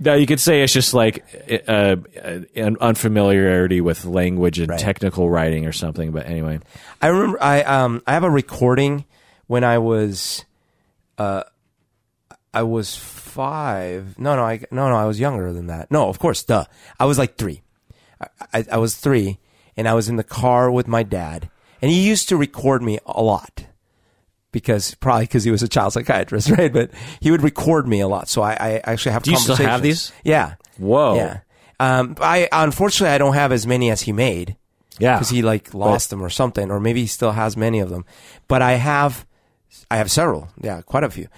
Now 0.00 0.14
you 0.14 0.26
could 0.26 0.40
say 0.40 0.62
it's 0.64 0.72
just 0.72 0.94
like 0.94 1.24
uh, 1.68 1.70
uh, 1.70 1.96
an 2.56 2.76
unfamiliarity 2.80 3.80
with 3.80 4.04
language 4.04 4.58
and 4.58 4.70
Right. 4.70 4.80
technical 4.80 5.30
writing 5.30 5.64
or 5.64 5.70
something. 5.70 6.10
But 6.10 6.26
anyway, 6.26 6.58
I 7.00 7.06
remember 7.06 7.40
I 7.40 7.62
um 7.62 8.02
I 8.04 8.14
have 8.14 8.24
a 8.24 8.30
recording 8.30 9.04
when 9.46 9.62
I 9.62 9.78
was 9.78 10.44
uh 11.18 11.44
I 12.54 12.62
was 12.62 12.96
five. 12.96 14.18
No, 14.18 14.36
no, 14.36 14.44
I 14.44 14.60
no 14.70 14.88
no 14.88 14.96
I 14.96 15.06
was 15.06 15.18
younger 15.18 15.52
than 15.52 15.68
that. 15.68 15.90
No, 15.90 16.08
of 16.08 16.18
course, 16.18 16.42
duh. 16.42 16.64
I 17.00 17.06
was 17.06 17.18
like 17.18 17.36
three. 17.36 17.62
I, 18.20 18.26
I, 18.52 18.64
I 18.72 18.76
was 18.76 18.96
three, 18.96 19.38
and 19.76 19.88
I 19.88 19.94
was 19.94 20.08
in 20.08 20.16
the 20.16 20.24
car 20.24 20.70
with 20.70 20.86
my 20.86 21.02
dad, 21.02 21.48
and 21.80 21.90
he 21.90 22.06
used 22.06 22.28
to 22.28 22.36
record 22.36 22.82
me 22.82 22.98
a 23.06 23.22
lot 23.22 23.66
because 24.52 24.94
probably 24.96 25.24
because 25.24 25.44
he 25.44 25.50
was 25.50 25.62
a 25.62 25.68
child 25.68 25.94
psychiatrist, 25.94 26.50
right? 26.58 26.72
But 26.72 26.90
he 27.20 27.30
would 27.30 27.42
record 27.42 27.88
me 27.88 28.00
a 28.00 28.08
lot, 28.08 28.28
so 28.28 28.42
I, 28.42 28.52
I 28.52 28.80
actually 28.84 29.12
have. 29.12 29.22
Do 29.22 29.30
you 29.30 29.38
still 29.38 29.56
have 29.56 29.82
these? 29.82 30.12
Yeah. 30.24 30.54
Whoa. 30.78 31.16
Yeah. 31.16 31.40
Um, 31.80 32.16
I 32.20 32.48
unfortunately 32.52 33.12
I 33.12 33.18
don't 33.18 33.34
have 33.34 33.50
as 33.50 33.66
many 33.66 33.90
as 33.90 34.02
he 34.02 34.12
made 34.12 34.56
yeah, 34.98 35.16
because 35.16 35.30
he 35.30 35.42
like 35.42 35.74
lost 35.74 36.10
them 36.10 36.22
or 36.22 36.30
something, 36.30 36.70
or 36.70 36.78
maybe 36.78 37.00
he 37.00 37.06
still 37.06 37.32
has 37.32 37.56
many 37.56 37.80
of 37.80 37.90
them. 37.90 38.04
But 38.46 38.62
I 38.62 38.72
have, 38.74 39.26
I 39.90 39.96
have 39.96 40.10
several. 40.10 40.48
Yeah, 40.60 40.82
quite 40.82 41.02
a 41.02 41.10
few. 41.10 41.28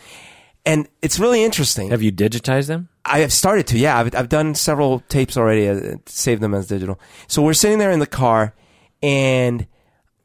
And 0.66 0.88
it's 1.02 1.18
really 1.18 1.44
interesting. 1.44 1.90
have 1.90 2.02
you 2.02 2.12
digitized 2.12 2.68
them? 2.68 2.88
I 3.04 3.20
have 3.20 3.32
started 3.32 3.66
to. 3.68 3.78
Yeah, 3.78 3.98
I've, 3.98 4.14
I've 4.14 4.28
done 4.30 4.54
several 4.54 5.00
tapes 5.08 5.36
already. 5.36 5.68
Uh, 5.68 5.96
saved 6.06 6.40
them 6.40 6.54
as 6.54 6.68
digital. 6.68 6.98
So 7.26 7.42
we're 7.42 7.52
sitting 7.52 7.78
there 7.78 7.90
in 7.90 7.98
the 7.98 8.06
car, 8.06 8.54
and 9.02 9.66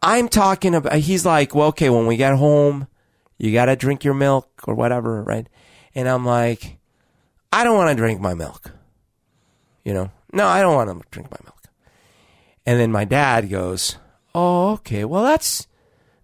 I'm 0.01 0.29
talking 0.29 0.73
about. 0.73 0.93
He's 0.95 1.25
like, 1.25 1.53
"Well, 1.53 1.67
okay, 1.67 1.89
when 1.89 2.07
we 2.07 2.15
get 2.15 2.35
home, 2.35 2.87
you 3.37 3.51
gotta 3.51 3.75
drink 3.75 4.05
your 4.05 4.13
milk 4.13 4.49
or 4.65 4.75
whatever, 4.75 5.21
right?" 5.23 5.47
And 5.93 6.07
I'm 6.07 6.25
like, 6.25 6.77
"I 7.51 7.65
don't 7.65 7.75
want 7.75 7.89
to 7.89 7.95
drink 7.95 8.21
my 8.21 8.33
milk." 8.33 8.71
You 9.83 9.93
know, 9.93 10.11
no, 10.31 10.47
I 10.47 10.61
don't 10.61 10.75
want 10.75 10.89
to 10.89 11.07
drink 11.11 11.29
my 11.31 11.37
milk. 11.43 11.63
And 12.65 12.79
then 12.79 12.93
my 12.93 13.03
dad 13.03 13.49
goes, 13.49 13.97
"Oh, 14.33 14.71
okay. 14.73 15.03
Well, 15.03 15.23
that's 15.23 15.67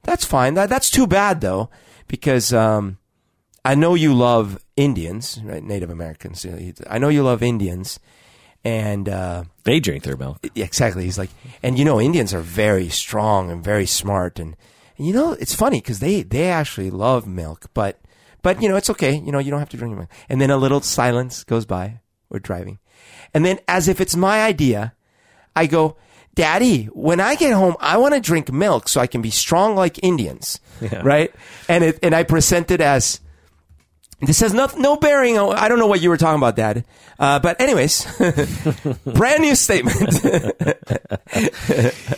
that's 0.03 0.23
fine. 0.23 0.53
That 0.53 0.69
that's 0.69 0.89
too 0.89 1.05
bad 1.05 1.41
though, 1.41 1.69
because 2.07 2.53
um, 2.53 2.97
I 3.65 3.75
know 3.75 3.95
you 3.95 4.13
love 4.13 4.59
Indians, 4.77 5.39
right? 5.43 5.63
Native 5.63 5.89
Americans. 5.89 6.45
I 6.89 6.99
know 6.99 7.09
you 7.09 7.23
love 7.23 7.41
Indians, 7.43 7.99
and 8.63 9.09
uh, 9.09 9.43
They 9.63 9.79
drink 9.79 10.03
their 10.03 10.15
milk. 10.17 10.45
exactly. 10.55 11.03
He's 11.03 11.17
like, 11.17 11.31
and 11.63 11.77
you 11.77 11.83
know, 11.85 11.99
Indians 11.99 12.33
are 12.33 12.41
very 12.41 12.89
strong 12.89 13.49
and 13.51 13.63
very 13.63 13.85
smart, 13.85 14.39
and, 14.39 14.55
and 14.97 15.07
you 15.07 15.13
know, 15.13 15.33
it's 15.33 15.55
funny 15.55 15.79
because 15.81 15.99
they 15.99 16.21
they 16.23 16.49
actually 16.49 16.91
love 16.91 17.27
milk, 17.27 17.65
but 17.73 17.99
but 18.41 18.61
you 18.61 18.69
know, 18.69 18.75
it's 18.77 18.89
okay. 18.91 19.15
You 19.15 19.31
know, 19.31 19.39
you 19.39 19.49
don't 19.51 19.59
have 19.59 19.69
to 19.69 19.77
drink 19.77 19.97
milk. 19.97 20.09
And 20.29 20.39
then 20.39 20.51
a 20.51 20.57
little 20.57 20.81
silence 20.81 21.43
goes 21.43 21.65
by. 21.65 22.01
We're 22.29 22.39
driving, 22.39 22.79
and 23.33 23.43
then 23.45 23.59
as 23.67 23.87
if 23.87 23.99
it's 23.99 24.15
my 24.15 24.43
idea, 24.43 24.93
I 25.55 25.67
go. 25.67 25.97
Daddy, 26.35 26.85
when 26.91 27.21
I 27.21 27.35
get 27.35 27.53
home, 27.53 27.77
I 27.79 27.95
want 27.97 28.13
to 28.13 28.19
drink 28.19 28.51
milk 28.51 28.89
so 28.89 28.99
I 28.99 29.07
can 29.07 29.21
be 29.21 29.31
strong 29.31 29.77
like 29.77 30.03
Indians, 30.03 30.59
right? 31.01 31.31
And 31.69 31.81
it, 31.81 31.99
and 32.03 32.13
I 32.13 32.23
present 32.23 32.71
it 32.71 32.81
as 32.81 33.21
this 34.25 34.39
has 34.41 34.53
no, 34.53 34.67
no 34.77 34.95
bearing. 34.97 35.37
On, 35.37 35.55
I 35.55 35.67
don't 35.67 35.79
know 35.79 35.87
what 35.87 36.01
you 36.01 36.09
were 36.09 36.17
talking 36.17 36.39
about, 36.39 36.55
Dad. 36.55 36.83
Uh, 37.17 37.39
but 37.39 37.59
anyways, 37.61 38.05
brand 39.05 39.41
new 39.41 39.55
statement. 39.55 39.95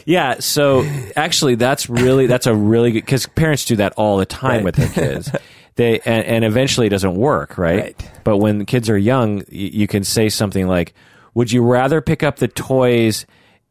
Yeah, 0.06 0.36
so 0.40 0.86
actually, 1.16 1.56
that's 1.56 1.90
really 1.90 2.28
that's 2.28 2.48
a 2.48 2.56
really 2.56 2.92
good 2.92 3.02
because 3.06 3.26
parents 3.28 3.66
do 3.66 3.76
that 3.78 3.94
all 3.94 4.18
the 4.18 4.26
time 4.26 4.58
Right. 4.58 4.64
with 4.66 4.76
their 4.76 4.90
kids. 4.90 5.32
They 5.76 6.00
and, 6.00 6.26
and 6.26 6.46
eventually 6.46 6.88
it 6.88 6.92
doesn't 6.92 7.16
work, 7.16 7.58
right? 7.58 7.80
Right. 7.84 8.12
But 8.24 8.38
when 8.38 8.66
kids 8.66 8.90
are 8.90 8.98
young, 8.98 9.44
you 9.50 9.88
can 9.88 10.04
say 10.04 10.30
something 10.30 10.68
like, 10.68 10.94
"Would 11.34 11.52
you 11.52 11.64
rather 11.64 12.02
pick 12.02 12.24
up 12.24 12.38
the 12.38 12.48
toys 12.48 13.26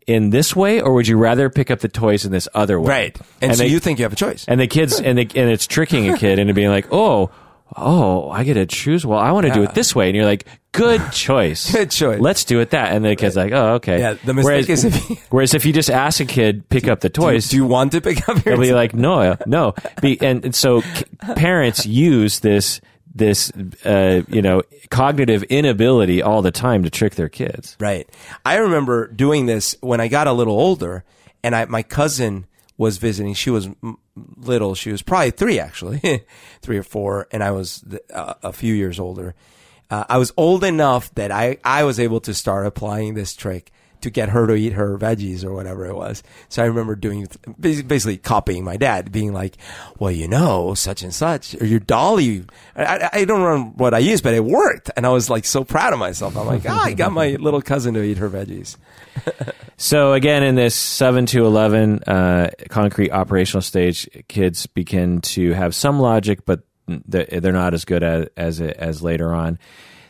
in 0.06 0.30
this 0.30 0.54
way, 0.54 0.80
or 0.80 0.92
would 0.94 1.08
you 1.08 1.16
rather 1.16 1.48
pick 1.50 1.70
up 1.70 1.80
the 1.80 1.88
toys 1.88 2.24
in 2.26 2.32
this 2.32 2.48
other 2.54 2.78
way?" 2.80 2.88
right. 2.88 3.18
And, 3.40 3.56
so 3.56 3.62
they- 3.62 3.70
you 3.70 3.78
think 3.80 3.98
you 3.98 4.04
have 4.04 4.12
a 4.12 4.16
choice. 4.16 4.44
and 4.46 4.60
the 4.60 4.66
kids 4.66 5.00
and 5.00 5.16
the, 5.18 5.22
and 5.22 5.50
it's 5.50 5.66
tricking 5.66 6.10
a 6.12 6.16
kid 6.18 6.38
into 6.38 6.54
being 6.54 6.68
like, 6.70 6.86
"Oh, 6.92 7.30
oh, 7.74 8.30
I 8.30 8.44
get 8.44 8.54
to 8.54 8.66
choose. 8.66 9.04
Well, 9.06 9.18
I 9.18 9.32
want 9.32 9.46
to 9.46 9.52
do 9.52 9.62
it 9.62 9.74
this 9.74 9.94
way. 9.94 10.08
And 10.08 10.16
you're 10.16 10.24
like, 10.24 10.46
good 10.72 11.00
choice. 11.12 11.72
Good 11.72 11.90
choice. 11.90 12.20
Let's 12.20 12.44
do 12.44 12.60
it 12.60 12.70
that. 12.70 12.92
And 12.92 13.04
the 13.04 13.16
kid's 13.16 13.36
like, 13.36 13.52
oh, 13.52 13.74
okay. 13.74 13.98
Yeah, 13.98 14.14
the 14.14 14.34
mistake 14.34 14.66
whereas, 14.68 14.68
is 14.68 14.84
if 14.84 15.10
you- 15.10 15.16
whereas 15.30 15.54
if 15.54 15.64
you 15.66 15.72
just 15.72 15.90
ask 15.90 16.20
a 16.20 16.24
kid, 16.24 16.68
pick 16.68 16.86
up 16.88 17.00
the 17.00 17.10
toys, 17.10 17.48
Do 17.48 17.56
you 17.56 17.66
want 17.66 17.92
to 17.92 18.00
pick 18.00 18.28
up 18.28 18.44
your 18.44 18.56
they'll 18.56 18.60
be 18.60 18.72
like, 18.72 18.94
no, 18.94 19.36
no. 19.46 19.74
Be, 20.00 20.20
and, 20.20 20.44
and 20.44 20.54
so 20.54 20.80
c- 20.82 21.04
parents 21.34 21.86
use 21.86 22.40
this, 22.40 22.80
this, 23.14 23.50
uh, 23.84 24.22
you 24.28 24.42
know, 24.42 24.62
cognitive 24.90 25.42
inability 25.44 26.22
all 26.22 26.42
the 26.42 26.50
time 26.52 26.82
to 26.84 26.90
trick 26.90 27.14
their 27.14 27.28
kids. 27.28 27.76
Right. 27.80 28.08
I 28.44 28.56
remember 28.56 29.08
doing 29.08 29.46
this 29.46 29.74
when 29.80 30.00
I 30.00 30.08
got 30.08 30.26
a 30.26 30.32
little 30.32 30.58
older, 30.58 31.04
and 31.42 31.54
I 31.56 31.64
my 31.64 31.82
cousin 31.82 32.46
was 32.76 32.98
visiting. 32.98 33.32
She 33.34 33.50
was 33.50 33.68
little. 34.36 34.74
She 34.74 34.90
was 34.90 35.02
probably 35.02 35.30
three, 35.30 35.58
actually, 35.58 36.24
three 36.62 36.78
or 36.78 36.82
four, 36.82 37.28
and 37.30 37.42
I 37.42 37.50
was 37.50 37.84
uh, 38.12 38.34
a 38.42 38.52
few 38.52 38.74
years 38.74 38.98
older. 38.98 39.34
Uh, 39.90 40.04
I 40.08 40.18
was 40.18 40.32
old 40.36 40.64
enough 40.64 41.14
that 41.14 41.30
I 41.30 41.58
I 41.64 41.84
was 41.84 42.00
able 42.00 42.20
to 42.20 42.34
start 42.34 42.66
applying 42.66 43.14
this 43.14 43.36
trick 43.36 43.70
to 44.06 44.10
get 44.10 44.30
her 44.30 44.46
to 44.46 44.54
eat 44.54 44.72
her 44.72 44.96
veggies 44.98 45.44
or 45.44 45.52
whatever 45.52 45.86
it 45.86 45.94
was. 45.94 46.22
So 46.48 46.62
I 46.62 46.66
remember 46.66 46.94
doing 46.96 47.28
basically 47.60 48.16
copying 48.16 48.64
my 48.64 48.76
dad, 48.76 49.12
being 49.12 49.32
like, 49.32 49.56
"Well, 49.98 50.10
you 50.10 50.26
know, 50.28 50.74
such 50.74 51.02
and 51.02 51.14
such, 51.14 51.54
or 51.60 51.66
your 51.66 51.80
dolly." 51.80 52.44
I, 52.74 53.08
I- 53.12 53.24
don't 53.26 53.42
remember 53.42 53.72
what 53.76 53.92
I 53.94 53.98
used, 53.98 54.22
but 54.24 54.34
it 54.34 54.44
worked, 54.44 54.90
and 54.96 55.04
I 55.04 55.10
was 55.10 55.28
like 55.28 55.44
so 55.44 55.64
proud 55.64 55.92
of 55.92 55.98
myself. 55.98 56.36
I'm 56.36 56.46
like, 56.46 56.62
"Ah, 56.68 56.84
I 56.84 56.92
got 56.94 57.12
my 57.12 57.36
little 57.40 57.60
cousin 57.62 57.94
to 57.94 58.02
eat 58.02 58.18
her 58.18 58.30
veggies." 58.30 58.76
So 59.78 60.14
again, 60.14 60.42
in 60.42 60.54
this 60.54 60.74
seven 60.74 61.26
to 61.26 61.44
eleven 61.44 62.02
uh, 62.04 62.48
concrete 62.70 63.10
operational 63.10 63.60
stage, 63.60 64.08
kids 64.26 64.64
begin 64.66 65.20
to 65.36 65.52
have 65.52 65.74
some 65.74 66.00
logic, 66.00 66.46
but 66.46 66.60
they're 66.86 67.26
they're 67.26 67.52
not 67.52 67.74
as 67.74 67.84
good 67.84 68.02
as 68.02 68.28
as, 68.38 68.60
as 68.62 69.02
later 69.02 69.34
on. 69.34 69.58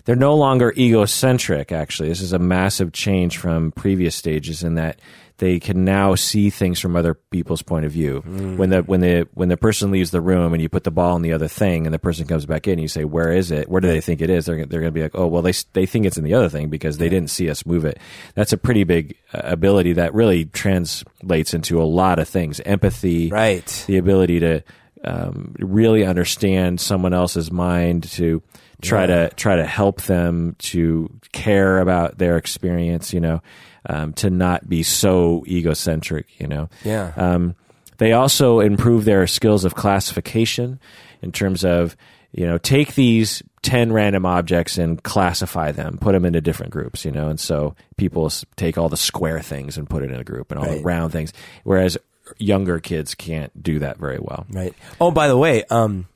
They're 0.07 0.17
no 0.17 0.35
longer 0.37 0.73
egocentric. 0.77 1.71
Actually, 1.73 2.09
this 2.09 2.21
is 2.23 2.33
a 2.33 2.39
massive 2.39 2.93
change 2.93 3.37
from 3.39 3.73
previous 3.73 4.15
stages 4.17 4.63
in 4.63 4.75
that 4.77 4.99
they 5.39 5.61
can 5.61 5.85
now 5.85 6.15
see 6.15 6.49
things 6.49 6.81
from 6.81 6.97
other 6.97 7.13
people's 7.13 7.61
point 7.61 7.85
of 7.85 7.93
view. 7.93 8.21
When 8.57 8.71
the 8.71 8.83
when 8.83 9.01
the 9.01 9.29
when 9.35 9.51
the 9.51 9.57
person 9.59 9.91
leaves 9.91 10.11
the 10.11 10.23
room 10.23 10.55
and 10.55 10.63
you 10.63 10.69
put 10.71 10.85
the 10.85 10.91
ball 10.91 11.15
in 11.17 11.21
the 11.23 11.33
other 11.35 11.49
thing, 11.49 11.87
and 11.87 11.93
the 11.93 11.99
person 11.99 12.27
comes 12.27 12.47
back 12.47 12.67
in, 12.67 12.75
and 12.75 12.81
you 12.81 12.89
say, 12.89 13.05
"Where 13.05 13.31
is 13.33 13.51
it? 13.51 13.69
Where 13.69 13.83
do 13.83 13.89
they 13.89 14.01
think 14.01 14.23
it 14.23 14.31
is?" 14.31 14.47
They're 14.47 14.57
they're 14.65 14.81
going 14.81 14.85
to 14.85 14.91
be 14.93 15.03
like, 15.03 15.15
"Oh, 15.15 15.27
well, 15.27 15.43
they 15.43 15.53
they 15.75 15.85
think 15.85 16.07
it's 16.07 16.17
in 16.17 16.25
the 16.25 16.33
other 16.33 16.49
thing 16.49 16.71
because 16.71 16.97
they 16.97 17.11
didn't 17.11 17.29
see 17.31 17.51
us 17.51 17.67
move 17.67 17.85
it." 17.85 17.99
That's 18.35 18.55
a 18.55 18.57
pretty 18.57 18.85
big 18.85 19.17
uh, 19.35 19.41
ability 19.45 19.93
that 19.95 20.15
really 20.15 20.47
translates 20.47 21.53
into 21.53 21.83
a 21.83 21.85
lot 21.85 22.19
of 22.19 22.29
things: 22.29 22.61
empathy, 22.61 23.29
Right. 23.29 23.85
the 23.87 23.99
ability 23.99 24.41
to 24.41 24.63
um, 25.07 25.55
really 25.59 26.05
understand 26.05 26.81
someone 26.81 27.15
else's 27.15 27.51
mind, 27.53 28.05
to 28.13 28.43
try 28.83 29.07
to 29.07 29.31
try 29.37 29.57
to 29.57 29.65
help 29.67 30.03
them, 30.03 30.57
to 30.59 31.11
care 31.33 31.79
about 31.79 32.19
their 32.19 32.37
experience. 32.37 33.13
You 33.13 33.21
know, 33.21 33.43
um, 33.89 34.13
to 34.15 34.31
not 34.31 34.69
be 34.69 34.83
so 34.83 35.45
egocentric. 35.47 36.27
You 36.39 36.49
know, 36.49 36.69
Yeah. 36.85 37.13
um, 37.17 37.55
they 37.99 38.13
also 38.13 38.61
improve 38.61 39.05
their 39.05 39.27
skills 39.27 39.65
of 39.65 39.75
classification 39.75 40.79
in 41.23 41.33
terms 41.33 41.65
of, 41.65 41.97
you 42.33 42.47
know, 42.47 42.59
take 42.59 42.95
these 42.95 43.43
10 43.63 43.91
random 43.91 44.27
objects 44.27 44.77
and 44.77 45.03
classify 45.03 45.73
them, 45.73 45.97
put 45.99 46.13
them 46.13 46.27
into 46.27 46.41
different 46.43 46.73
groups, 46.73 47.05
you 47.07 47.11
know, 47.11 47.29
and 47.31 47.41
so 47.41 47.75
people 47.97 48.31
take 48.57 48.77
all 48.77 48.89
the 48.91 48.97
square 48.99 49.41
things 49.41 49.79
and 49.79 49.89
put 49.89 50.03
it 50.03 50.11
in 50.11 50.21
a 50.21 50.25
group 50.25 50.51
and 50.51 50.61
all 50.61 50.67
the 50.71 50.83
round 50.83 51.11
things, 51.11 51.33
whereas 51.65 51.97
younger 52.39 52.79
kids 52.79 53.15
can't 53.15 53.63
do 53.63 53.79
that 53.79 53.99
very 53.99 54.19
well. 54.19 54.47
Right. 54.51 54.75
Oh, 55.01 55.11
by 55.11 55.29
the 55.29 55.37
way, 55.37 55.65
um, 55.71 56.09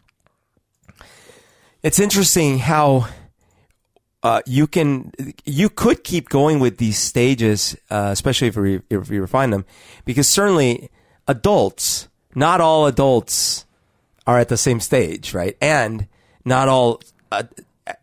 it's 1.82 1.98
interesting 1.98 2.58
how 2.58 3.08
uh, 4.22 4.42
you 4.46 4.66
can 4.66 5.12
you 5.44 5.70
could 5.70 6.04
keep 6.04 6.28
going 6.28 6.60
with 6.60 6.76
these 6.76 6.98
stages, 6.98 7.76
uh, 7.90 8.08
especially 8.12 8.48
if 8.48 8.56
we 8.56 8.80
if 8.90 9.08
we 9.08 9.18
refine 9.18 9.50
them, 9.50 9.64
because 10.04 10.28
certainly 10.28 10.90
adults, 11.26 12.08
not 12.34 12.60
all 12.60 12.86
adults 12.86 13.64
are 14.26 14.38
at 14.38 14.48
the 14.48 14.56
same 14.56 14.80
stage, 14.80 15.32
right? 15.32 15.56
And 15.60 16.06
not 16.44 16.68
all 16.68 17.00
uh, 17.32 17.44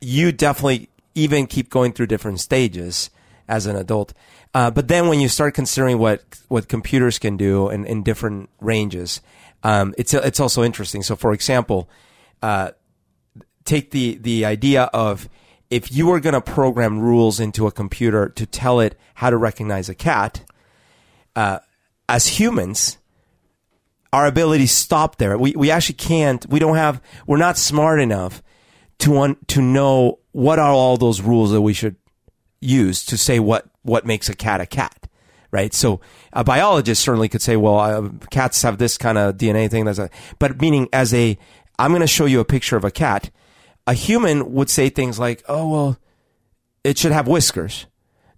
you 0.01 0.31
definitely 0.31 0.89
even 1.13 1.47
keep 1.47 1.69
going 1.69 1.93
through 1.93 2.07
different 2.07 2.39
stages 2.39 3.09
as 3.47 3.65
an 3.65 3.75
adult. 3.75 4.13
Uh, 4.53 4.71
but 4.71 4.87
then 4.87 5.07
when 5.07 5.19
you 5.19 5.27
start 5.27 5.53
considering 5.53 5.99
what 5.99 6.23
what 6.47 6.67
computers 6.67 7.19
can 7.19 7.37
do 7.37 7.69
in, 7.69 7.85
in 7.85 8.03
different 8.03 8.49
ranges, 8.59 9.21
um, 9.63 9.93
it's 9.97 10.13
it's 10.13 10.39
also 10.39 10.63
interesting. 10.63 11.03
So, 11.03 11.15
for 11.15 11.33
example, 11.33 11.89
uh, 12.41 12.71
take 13.65 13.91
the 13.91 14.15
the 14.15 14.45
idea 14.45 14.83
of 14.93 15.29
if 15.69 15.91
you 15.91 16.07
were 16.07 16.19
going 16.19 16.33
to 16.33 16.41
program 16.41 16.99
rules 16.99 17.39
into 17.39 17.67
a 17.67 17.71
computer 17.71 18.29
to 18.29 18.45
tell 18.45 18.79
it 18.79 18.97
how 19.15 19.29
to 19.29 19.37
recognize 19.37 19.89
a 19.89 19.95
cat, 19.95 20.43
uh, 21.35 21.59
as 22.07 22.39
humans, 22.39 22.97
our 24.13 24.25
abilities 24.25 24.71
stop 24.71 25.17
there. 25.17 25.37
We 25.37 25.51
we 25.51 25.69
actually 25.71 25.95
can't. 25.95 26.45
We 26.47 26.59
don't 26.59 26.77
have. 26.77 27.01
We're 27.25 27.37
not 27.37 27.57
smart 27.57 27.99
enough 27.99 28.41
to 28.99 29.19
un, 29.19 29.37
to 29.47 29.61
know 29.61 30.19
what 30.31 30.59
are 30.59 30.71
all 30.71 30.97
those 30.97 31.21
rules 31.21 31.51
that 31.51 31.61
we 31.61 31.73
should 31.73 31.95
use 32.59 33.05
to 33.05 33.17
say 33.17 33.39
what 33.39 33.67
what 33.87 34.05
makes 34.05 34.29
a 34.29 34.35
cat 34.35 34.61
a 34.61 34.65
cat, 34.65 35.07
right? 35.51 35.73
So 35.73 35.99
a 36.33 36.43
biologist 36.43 37.01
certainly 37.01 37.29
could 37.29 37.41
say, 37.41 37.55
well, 37.55 37.79
uh, 37.79 38.09
cats 38.31 38.61
have 38.61 38.77
this 38.77 38.97
kind 38.97 39.17
of 39.17 39.37
DNA 39.37 39.69
thing. 39.69 39.85
That's 39.85 39.99
a, 39.99 40.09
but 40.39 40.61
meaning 40.61 40.87
as 40.93 41.13
a, 41.13 41.37
I'm 41.79 41.91
going 41.91 42.01
to 42.01 42.07
show 42.07 42.25
you 42.25 42.39
a 42.39 42.45
picture 42.45 42.75
of 42.77 42.83
a 42.83 42.91
cat. 42.91 43.29
A 43.85 43.93
human 43.93 44.53
would 44.53 44.69
say 44.69 44.89
things 44.89 45.17
like, 45.17 45.43
oh 45.47 45.69
well, 45.69 45.97
it 46.83 46.97
should 46.97 47.11
have 47.13 47.27
whiskers. 47.27 47.85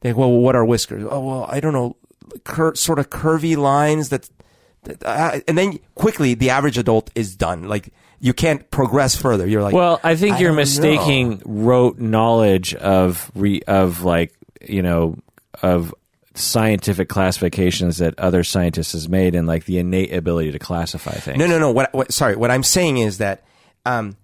They 0.01 0.13
well, 0.13 0.31
what 0.31 0.55
are 0.55 0.63
whiskers? 0.63 1.05
Oh 1.09 1.19
well, 1.21 1.45
I 1.49 1.59
don't 1.59 1.73
know, 1.73 1.97
cur- 2.43 2.75
sort 2.75 2.99
of 2.99 3.09
curvy 3.09 3.57
lines 3.57 4.09
that, 4.09 4.29
that 4.83 5.03
uh, 5.03 5.39
and 5.47 5.57
then 5.57 5.79
quickly 5.95 6.35
the 6.35 6.51
average 6.51 6.77
adult 6.77 7.09
is 7.15 7.35
done. 7.35 7.63
Like 7.63 7.91
you 8.19 8.33
can't 8.33 8.69
progress 8.69 9.15
further. 9.15 9.47
You're 9.47 9.63
like, 9.63 9.73
Well, 9.73 9.99
I 10.03 10.15
think 10.15 10.35
I 10.35 10.39
you're 10.39 10.53
mistaking 10.53 11.41
rote 11.45 11.99
knowledge 11.99 12.75
of 12.75 13.31
re, 13.35 13.61
of 13.67 14.03
like 14.03 14.33
you 14.67 14.81
know 14.81 15.17
of 15.61 15.93
scientific 16.35 17.09
classifications 17.09 17.97
that 17.97 18.17
other 18.19 18.43
scientists 18.43 18.93
has 18.93 19.09
made 19.09 19.35
and 19.35 19.47
like 19.47 19.65
the 19.65 19.77
innate 19.77 20.13
ability 20.13 20.51
to 20.51 20.59
classify 20.59 21.11
things. 21.11 21.37
No, 21.37 21.47
no, 21.47 21.59
no. 21.59 21.71
What, 21.71 21.93
what? 21.93 22.13
Sorry. 22.13 22.35
What 22.35 22.51
I'm 22.51 22.63
saying 22.63 22.97
is 22.97 23.17
that, 23.17 23.43
um, 23.85 24.15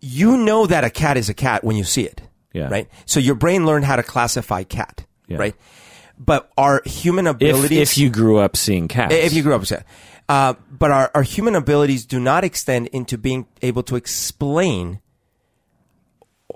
you 0.00 0.36
know 0.36 0.66
that 0.66 0.84
a 0.84 0.90
cat 0.90 1.16
is 1.16 1.28
a 1.28 1.34
cat 1.34 1.64
when 1.64 1.76
you 1.76 1.84
see 1.84 2.02
it. 2.02 2.20
Yeah. 2.52 2.68
Right. 2.68 2.88
So 3.06 3.20
your 3.20 3.34
brain 3.34 3.66
learned 3.66 3.84
how 3.84 3.96
to 3.96 4.02
classify 4.02 4.62
cat. 4.62 5.06
Yeah. 5.26 5.38
Right. 5.38 5.54
But 6.18 6.52
our 6.56 6.82
human 6.84 7.26
If 7.26 7.36
abilities, 7.36 7.78
if 7.78 7.98
you 7.98 8.10
grew 8.10 8.38
up 8.38 8.56
seeing 8.56 8.86
cats, 8.86 9.12
if 9.12 9.32
you 9.32 9.42
grew 9.42 9.54
up 9.54 9.62
that, 9.62 9.86
uh, 10.28 10.54
but 10.70 10.90
our, 10.90 11.10
our 11.14 11.22
human 11.22 11.56
abilities 11.56 12.06
do 12.06 12.20
not 12.20 12.44
extend 12.44 12.86
into 12.88 13.18
being 13.18 13.46
able 13.62 13.82
to 13.84 13.96
explain 13.96 15.00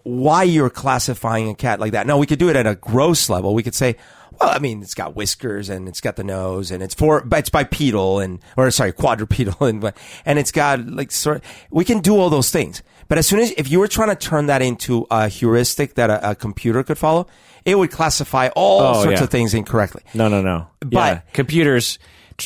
why 0.08 0.42
you're 0.42 0.70
classifying 0.70 1.48
a 1.50 1.54
cat 1.54 1.80
like 1.80 1.92
that. 1.92 2.06
Now 2.06 2.16
we 2.18 2.26
could 2.26 2.38
do 2.38 2.48
it 2.48 2.56
at 2.56 2.66
a 2.66 2.74
gross 2.76 3.28
level. 3.28 3.54
We 3.54 3.62
could 3.62 3.74
say, 3.74 3.96
well, 4.40 4.50
I 4.50 4.58
mean, 4.58 4.80
it's 4.82 4.94
got 4.94 5.14
whiskers 5.14 5.68
and 5.68 5.86
it's 5.88 6.00
got 6.00 6.16
the 6.16 6.24
nose 6.24 6.70
and 6.70 6.82
it's 6.82 6.94
for, 6.94 7.20
but 7.22 7.40
it's 7.40 7.50
bipedal 7.50 8.20
and, 8.20 8.40
or 8.56 8.70
sorry, 8.70 8.92
quadrupedal 8.92 9.60
and, 9.66 9.92
and 10.24 10.38
it's 10.38 10.52
got 10.52 10.86
like 10.86 11.10
sort 11.10 11.42
we 11.70 11.84
can 11.84 12.00
do 12.00 12.16
all 12.16 12.30
those 12.30 12.50
things. 12.50 12.82
But 13.08 13.18
as 13.18 13.26
soon 13.26 13.40
as, 13.40 13.52
if 13.56 13.70
you 13.70 13.80
were 13.80 13.88
trying 13.88 14.08
to 14.10 14.16
turn 14.16 14.46
that 14.46 14.62
into 14.62 15.06
a 15.10 15.28
heuristic 15.28 15.94
that 15.94 16.10
a, 16.10 16.30
a 16.30 16.34
computer 16.34 16.82
could 16.82 16.98
follow, 16.98 17.26
it 17.64 17.76
would 17.76 17.90
classify 17.90 18.48
all 18.54 18.80
Oh, 18.82 19.02
sorts 19.02 19.18
yeah. 19.20 19.24
of 19.24 19.30
things 19.30 19.54
incorrectly. 19.54 20.02
No, 20.14 20.28
no, 20.28 20.40
no. 20.42 20.68
But- 20.80 20.92
yeah. 20.92 21.20
computers. 21.32 21.98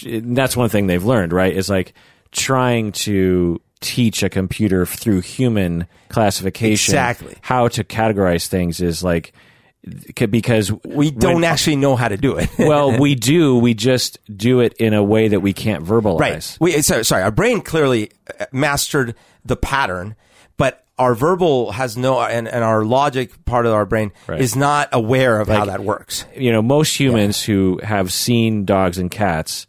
That's 0.04 0.56
one 0.56 0.68
thing 0.70 0.86
they've 0.86 1.04
learned, 1.04 1.32
right? 1.32 1.54
Is 1.54 1.68
like 1.68 1.92
trying 2.30 2.92
to 2.92 3.60
teach 3.82 4.22
a 4.22 4.28
computer 4.30 4.86
through 4.86 5.20
human 5.20 5.86
classification 6.08 6.94
Exactly. 6.94 7.36
how 7.42 7.68
to 7.68 7.84
categorize 7.84 8.46
things 8.46 8.80
is 8.80 9.04
like 9.04 9.32
because 10.30 10.70
We 10.84 11.10
don't 11.10 11.36
when- 11.36 11.44
actually 11.44 11.76
know 11.76 11.96
how 11.96 12.08
to 12.08 12.16
do 12.16 12.36
it. 12.36 12.48
well, 12.58 12.98
we 13.00 13.14
do. 13.16 13.58
We 13.58 13.74
just 13.74 14.18
do 14.36 14.60
it 14.60 14.74
in 14.74 14.94
a 14.94 15.02
way 15.02 15.28
that 15.28 15.40
we 15.40 15.52
can't 15.52 15.84
verbalize. 15.84 16.20
Right. 16.20 16.56
We, 16.60 16.82
so, 16.82 17.02
sorry, 17.02 17.22
our 17.24 17.32
brain 17.32 17.60
clearly 17.60 18.12
uh, 18.38 18.46
mastered 18.52 19.16
the 19.44 19.56
pattern, 19.56 20.14
but 20.56 20.84
our 20.98 21.14
verbal 21.16 21.72
has 21.72 21.96
no, 21.96 22.20
and, 22.20 22.46
and 22.46 22.62
our 22.62 22.84
logic 22.84 23.44
part 23.44 23.66
of 23.66 23.72
our 23.72 23.84
brain 23.84 24.12
Right. 24.28 24.40
is 24.40 24.54
not 24.54 24.88
aware 24.92 25.40
of 25.40 25.48
how 25.48 25.64
that 25.64 25.80
works. 25.80 26.26
You 26.36 26.52
know, 26.52 26.62
most 26.62 26.94
humans 26.98 27.42
who 27.42 27.80
have 27.82 28.12
seen 28.12 28.64
dogs 28.64 28.98
and 28.98 29.10
cats 29.10 29.66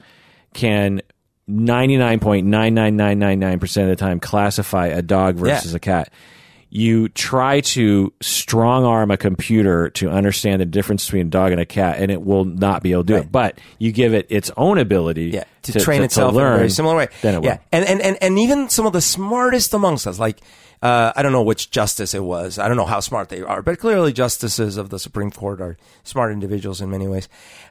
can 0.54 1.02
99.99999% 1.50 3.82
of 3.84 3.88
the 3.90 3.96
time 3.96 4.20
classify 4.20 4.88
a 4.88 5.02
dog 5.02 5.36
versus 5.36 5.72
Yeah. 5.72 5.78
a 5.78 5.80
cat. 5.80 6.10
you 6.76 7.08
try 7.10 7.62
to 7.62 8.12
strong 8.20 8.84
arm 8.84 9.12
a 9.12 9.18
computer 9.18 9.92
to 9.92 10.10
understand 10.10 10.60
the 10.60 10.66
difference 10.66 11.06
between 11.06 11.28
a 11.28 11.30
dog 11.30 11.52
and 11.52 11.62
a 11.62 11.68
cat, 11.68 12.00
and 12.00 12.10
it 12.10 12.20
will 12.24 12.46
not 12.46 12.82
be 12.82 12.94
able 12.94 13.04
to 13.04 13.08
do 13.08 13.14
Right. 13.14 13.26
it. 13.26 13.32
But 13.32 13.60
you 13.78 13.92
give 13.92 14.16
it 14.16 14.26
its 14.32 14.50
own 14.58 14.80
ability 14.80 15.26
yeah, 15.26 15.44
to, 15.62 15.80
train 15.80 16.02
itself 16.02 16.34
learn, 16.34 16.48
in 16.48 16.54
a 16.54 16.58
very 16.58 16.70
similar 16.72 16.96
way. 16.96 17.10
Then 17.22 17.36
it 17.36 17.44
yeah, 17.44 17.52
will. 17.52 17.60
and, 17.74 17.86
and 17.86 18.02
and 18.02 18.18
and 18.24 18.40
even 18.40 18.70
some 18.70 18.88
of 18.88 18.94
the 18.94 19.02
smartest 19.02 19.72
amongst 19.76 20.08
us, 20.08 20.18
like 20.18 20.40
uh, 20.82 21.14
I 21.16 21.22
don't 21.22 21.32
know 21.32 21.44
which 21.44 21.70
justice 21.70 22.16
it 22.16 22.24
was. 22.24 22.58
I 22.58 22.68
don't 22.68 22.78
know 22.78 22.88
how 22.88 23.02
smart 23.02 23.30
they 23.30 23.44
are, 23.44 23.62
but 23.62 23.78
clearly 23.78 24.12
justices 24.12 24.76
of 24.76 24.90
the 24.90 24.98
Supreme 24.98 25.30
Court 25.30 25.62
are 25.62 25.78
smart 26.04 26.32
individuals 26.32 26.82
in 26.82 26.90
many 26.90 27.08
ways. 27.08 27.30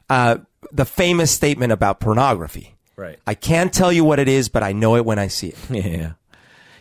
Uh, 0.09 0.37
the 0.71 0.85
famous 0.85 1.29
statement 1.29 1.73
about 1.73 1.99
pornography. 1.99 2.72
Right. 2.95 3.19
I 3.25 3.33
can't 3.33 3.73
tell 3.73 3.91
you 3.91 4.03
what 4.03 4.19
it 4.19 4.27
is, 4.27 4.49
but 4.49 4.63
I 4.63 4.71
know 4.71 4.95
it 4.95 5.05
when 5.05 5.19
I 5.19 5.27
see 5.27 5.49
it. 5.49 5.57
Yeah. 5.69 6.13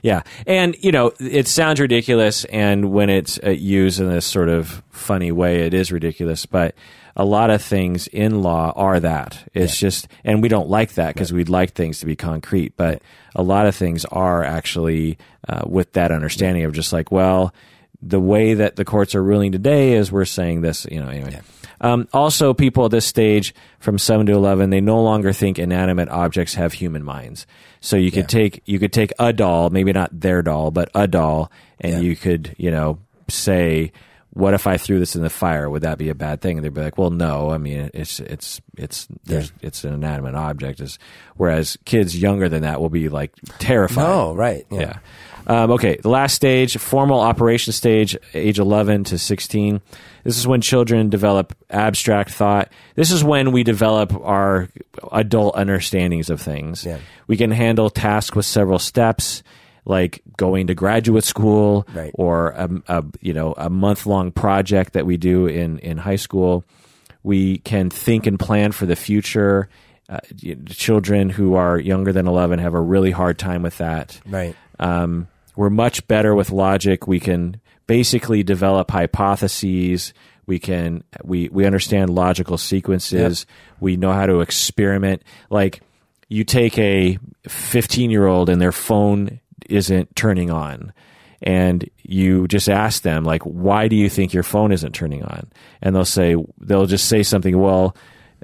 Yeah. 0.02 0.22
And, 0.48 0.74
you 0.80 0.90
know, 0.90 1.12
it 1.20 1.47
sounds 1.47 1.78
ridiculous. 1.78 2.44
And 2.47 2.93
when 2.93 3.09
it's 3.09 3.39
uh, 3.44 3.51
used 3.51 4.01
in 4.01 4.10
this 4.10 4.26
sort 4.26 4.48
of 4.48 4.82
funny 4.90 5.30
way, 5.30 5.60
it 5.60 5.74
is 5.74 5.93
ridiculous. 5.93 6.44
But 6.44 6.74
a 7.14 7.24
lot 7.24 7.51
of 7.51 7.62
things 7.62 8.09
in 8.09 8.43
law 8.43 8.72
are 8.74 8.98
that. 8.98 9.48
It's 9.55 9.78
just, 9.78 10.09
and 10.24 10.43
we 10.43 10.48
don't 10.48 10.68
like 10.68 10.94
that 10.94 11.14
because 11.14 11.32
we'd 11.32 11.48
like 11.48 11.74
things 11.74 12.01
to 12.01 12.06
be 12.06 12.16
concrete. 12.16 12.76
But 12.76 13.01
a 13.36 13.44
lot 13.44 13.66
of 13.66 13.76
things 13.76 14.05
are 14.06 14.43
actually 14.43 15.18
uh, 15.48 15.62
with 15.66 15.93
that 15.93 16.10
understanding 16.10 16.64
of 16.64 16.72
just 16.72 16.93
like, 16.93 17.12
well, 17.12 17.55
the 18.01 18.20
way 18.20 18.55
that 18.55 18.74
the 18.74 18.84
courts 18.84 19.14
are 19.14 19.22
ruling 19.22 19.52
today 19.52 19.93
is 19.93 20.10
we're 20.10 20.24
saying 20.24 20.62
this, 20.62 20.84
you 20.90 21.01
know, 21.01 21.09
anyway. 21.09 21.40
Um, 21.83 22.09
also, 22.13 22.55
people 22.55 22.85
at 22.85 22.91
this 22.93 23.05
stage 23.05 23.55
from 23.81 23.99
seven 23.99 24.25
to 24.27 24.33
eleven, 24.33 24.71
they 24.71 24.81
no 24.81 25.03
longer 25.03 25.33
think 25.33 25.59
inanimate 25.59 26.09
objects 26.09 26.55
have 26.55 26.73
human 26.73 27.03
minds. 27.03 27.47
So 27.81 27.97
you 27.97 28.11
could 28.13 28.29
take 28.29 28.63
you 28.65 28.79
could 28.79 28.93
take 28.93 29.13
a 29.19 29.33
doll, 29.33 29.69
maybe 29.71 29.93
not 29.93 30.19
their 30.19 30.43
doll, 30.43 30.71
but 30.71 30.89
a 30.95 31.07
doll, 31.09 31.51
and 31.81 31.93
Yeah. 31.95 31.99
you 31.99 32.15
could 32.17 32.55
you 32.57 32.71
know 32.71 32.99
say, 33.29 33.91
"What 34.35 34.55
if 34.55 34.67
I 34.69 34.77
threw 34.77 35.01
this 35.01 35.17
in 35.17 35.23
the 35.23 35.31
fire? 35.31 35.69
Would 35.69 35.83
that 35.83 35.99
be 35.99 36.09
a 36.09 36.15
bad 36.15 36.41
thing?" 36.41 36.59
And 36.59 36.65
they'd 36.65 36.73
be 36.73 36.81
like, 36.81 36.97
"Well, 36.99 37.11
no. 37.11 37.51
I 37.51 37.59
mean, 37.59 37.91
it's 37.93 38.21
it's 38.21 38.61
it's 38.77 39.09
there's 39.25 39.53
it's 39.61 39.83
an 39.83 39.95
inanimate 39.95 40.37
object." 40.37 40.81
Is 40.81 41.01
whereas 41.37 41.77
kids 41.85 42.17
younger 42.17 42.49
than 42.49 42.63
that 42.63 42.81
will 42.81 42.91
be 42.91 43.09
like 43.09 43.33
terrified. 43.59 44.05
No, 44.07 44.33
right. 44.35 44.65
Yeah. 44.71 44.99
Um, 45.47 45.73
okay, 45.73 45.97
the 45.97 46.09
last 46.09 46.35
stage, 46.35 46.77
formal 46.78 47.20
operation 47.20 47.73
stage, 47.73 48.16
age 48.35 48.59
11 48.59 49.05
to 49.05 49.19
16. 49.19 49.81
This 50.24 50.39
is 50.39 50.47
when 50.47 50.60
children 50.60 51.09
develop 51.10 51.55
abstract 51.70 52.31
thought. 52.31 52.70
This 52.94 53.10
is 53.10 53.24
when 53.24 53.51
we 53.52 53.64
develop 53.64 54.12
our 54.14 54.69
adult 55.10 55.56
understandings 55.56 56.31
of 56.31 56.40
things. 56.40 56.85
Yeah. 56.86 56.98
We 57.27 57.36
can 57.36 57.51
handle 57.51 57.90
tasks 57.90 58.36
with 58.36 58.47
several 58.47 58.78
steps, 58.78 59.43
like 59.85 60.23
going 60.36 60.69
to 60.69 60.74
graduate 60.74 61.24
school 61.24 61.86
Right. 61.93 62.12
or 62.14 62.51
a, 62.51 62.70
a 62.89 63.05
you 63.20 63.32
know 63.32 63.55
a 63.56 63.69
month 63.69 64.06
long 64.06 64.31
project 64.31 64.93
that 64.93 65.06
we 65.06 65.16
do 65.16 65.47
in 65.47 65.78
in 65.81 65.98
high 65.98 66.16
school. 66.16 66.64
We 67.24 67.59
can 67.59 67.90
think 67.90 68.27
and 68.28 68.39
plan 68.39 68.70
for 68.73 68.86
the 68.86 68.94
future. 68.97 69.69
Uh, 70.09 70.19
children 70.66 71.31
who 71.31 71.55
are 71.55 71.78
younger 71.81 72.12
than 72.12 72.27
11 72.28 72.59
have 72.59 72.74
a 72.74 72.81
really 72.81 73.10
hard 73.12 73.39
time 73.39 73.62
with 73.62 73.78
that. 73.78 74.20
Right. 74.28 74.55
Um, 74.78 75.27
we're 75.57 75.70
much 75.70 76.07
better 76.09 76.35
with 76.35 76.51
logic. 76.51 77.07
We 77.07 77.20
can 77.20 77.61
basically 77.87 78.43
develop 78.43 78.91
hypotheses. 78.91 80.15
We 80.47 80.59
can 80.59 81.05
we 81.23 81.49
we 81.49 81.66
understand 81.66 82.11
logical 82.11 82.59
sequences. 82.59 83.47
We 83.81 83.97
know 83.97 84.12
how 84.12 84.27
to 84.27 84.41
experiment. 84.41 85.23
Like 85.51 85.83
you 86.29 86.45
take 86.45 86.79
a 86.79 87.19
15 87.49 88.11
year 88.11 88.27
old 88.27 88.49
and 88.49 88.61
their 88.61 88.73
phone 88.73 89.41
isn't 89.69 90.16
turning 90.16 90.51
on 90.51 90.93
and 91.43 91.89
you 92.03 92.47
just 92.49 92.69
ask 92.69 93.03
them 93.03 93.24
like 93.24 93.43
why 93.43 93.89
do 93.89 93.97
you 93.97 94.09
think 94.09 94.33
your 94.33 94.43
phone 94.43 94.73
isn't 94.73 94.93
turning 94.93 95.23
on 95.23 95.51
and 95.81 95.95
they'll 95.95 96.05
say 96.05 96.37
they'll 96.61 96.87
just 96.87 97.09
say 97.09 97.23
something 97.23 97.59
well 97.59 97.97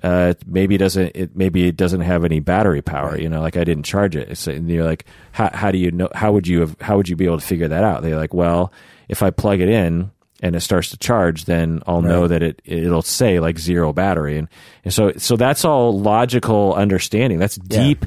uh, 0.02 0.34
maybe 0.46 0.74
it 0.74 0.78
doesn't 0.78 1.12
it 1.14 1.34
maybe 1.36 1.66
it 1.66 1.76
doesn't 1.76 2.02
have 2.02 2.24
any 2.24 2.40
battery 2.40 2.82
power 2.82 3.18
you 3.18 3.28
know 3.28 3.40
like 3.40 3.56
i 3.56 3.64
didn't 3.64 3.84
charge 3.84 4.14
it 4.16 4.28
it's, 4.30 4.46
and 4.46 4.70
you're 4.70 4.84
like 4.84 5.04
how, 5.32 5.50
how 5.52 5.70
do 5.70 5.78
you 5.78 5.90
know 5.90 6.08
how 6.14 6.32
would 6.32 6.46
you 6.46 6.60
have 6.60 6.76
how 6.80 6.96
would 6.96 7.08
you 7.08 7.16
be 7.16 7.24
able 7.24 7.38
to 7.38 7.46
figure 7.46 7.68
that 7.68 7.82
out 7.84 8.02
they're 8.02 8.16
like 8.16 8.32
well 8.34 8.72
if 9.08 9.22
i 9.22 9.30
plug 9.30 9.60
it 9.60 9.68
in 9.68 10.10
and 10.40 10.54
it 10.54 10.60
starts 10.60 10.90
to 10.90 10.96
charge 10.96 11.46
then 11.46 11.82
i'll 11.86 12.02
know 12.02 12.28
that 12.28 12.42
it 12.42 12.62
it'll 12.64 13.02
say 13.02 13.40
like 13.40 13.58
zero 13.58 13.92
battery 13.92 14.38
and, 14.38 14.48
and 14.84 14.94
so 14.94 15.12
so 15.16 15.34
that's 15.36 15.64
all 15.64 15.98
logical 15.98 16.74
understanding 16.74 17.38
that's 17.38 17.58
Yeah. 17.68 17.82
deep 17.82 18.06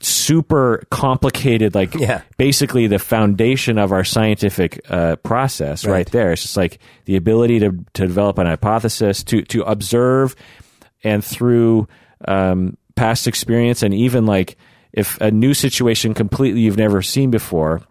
super 0.00 0.82
complicated 0.90 1.74
like 1.74 1.94
Yeah. 1.94 2.22
basically 2.36 2.88
the 2.88 2.98
foundation 2.98 3.78
of 3.78 3.92
our 3.92 4.02
scientific 4.04 4.80
uh, 4.90 5.14
process 5.16 5.84
right. 5.84 5.92
Right. 5.92 6.10
there. 6.10 6.32
It's 6.32 6.42
just 6.42 6.56
like 6.56 6.80
the 7.04 7.14
ability 7.16 7.60
to, 7.60 7.70
to 7.94 8.06
develop 8.08 8.38
an 8.38 8.46
hypothesis, 8.48 9.22
to, 9.24 9.42
to 9.42 9.62
observe, 9.62 10.34
and 11.02 11.24
through 11.24 11.88
um, 12.26 12.76
past 12.94 13.26
experience, 13.26 13.82
and 13.82 13.94
even 13.94 14.26
like 14.26 14.56
if 14.92 15.20
a 15.20 15.30
new 15.30 15.54
situation 15.54 16.14
completely 16.14 16.60
you've 16.60 16.76
never 16.76 17.02
seen 17.02 17.30
before, 17.30 17.82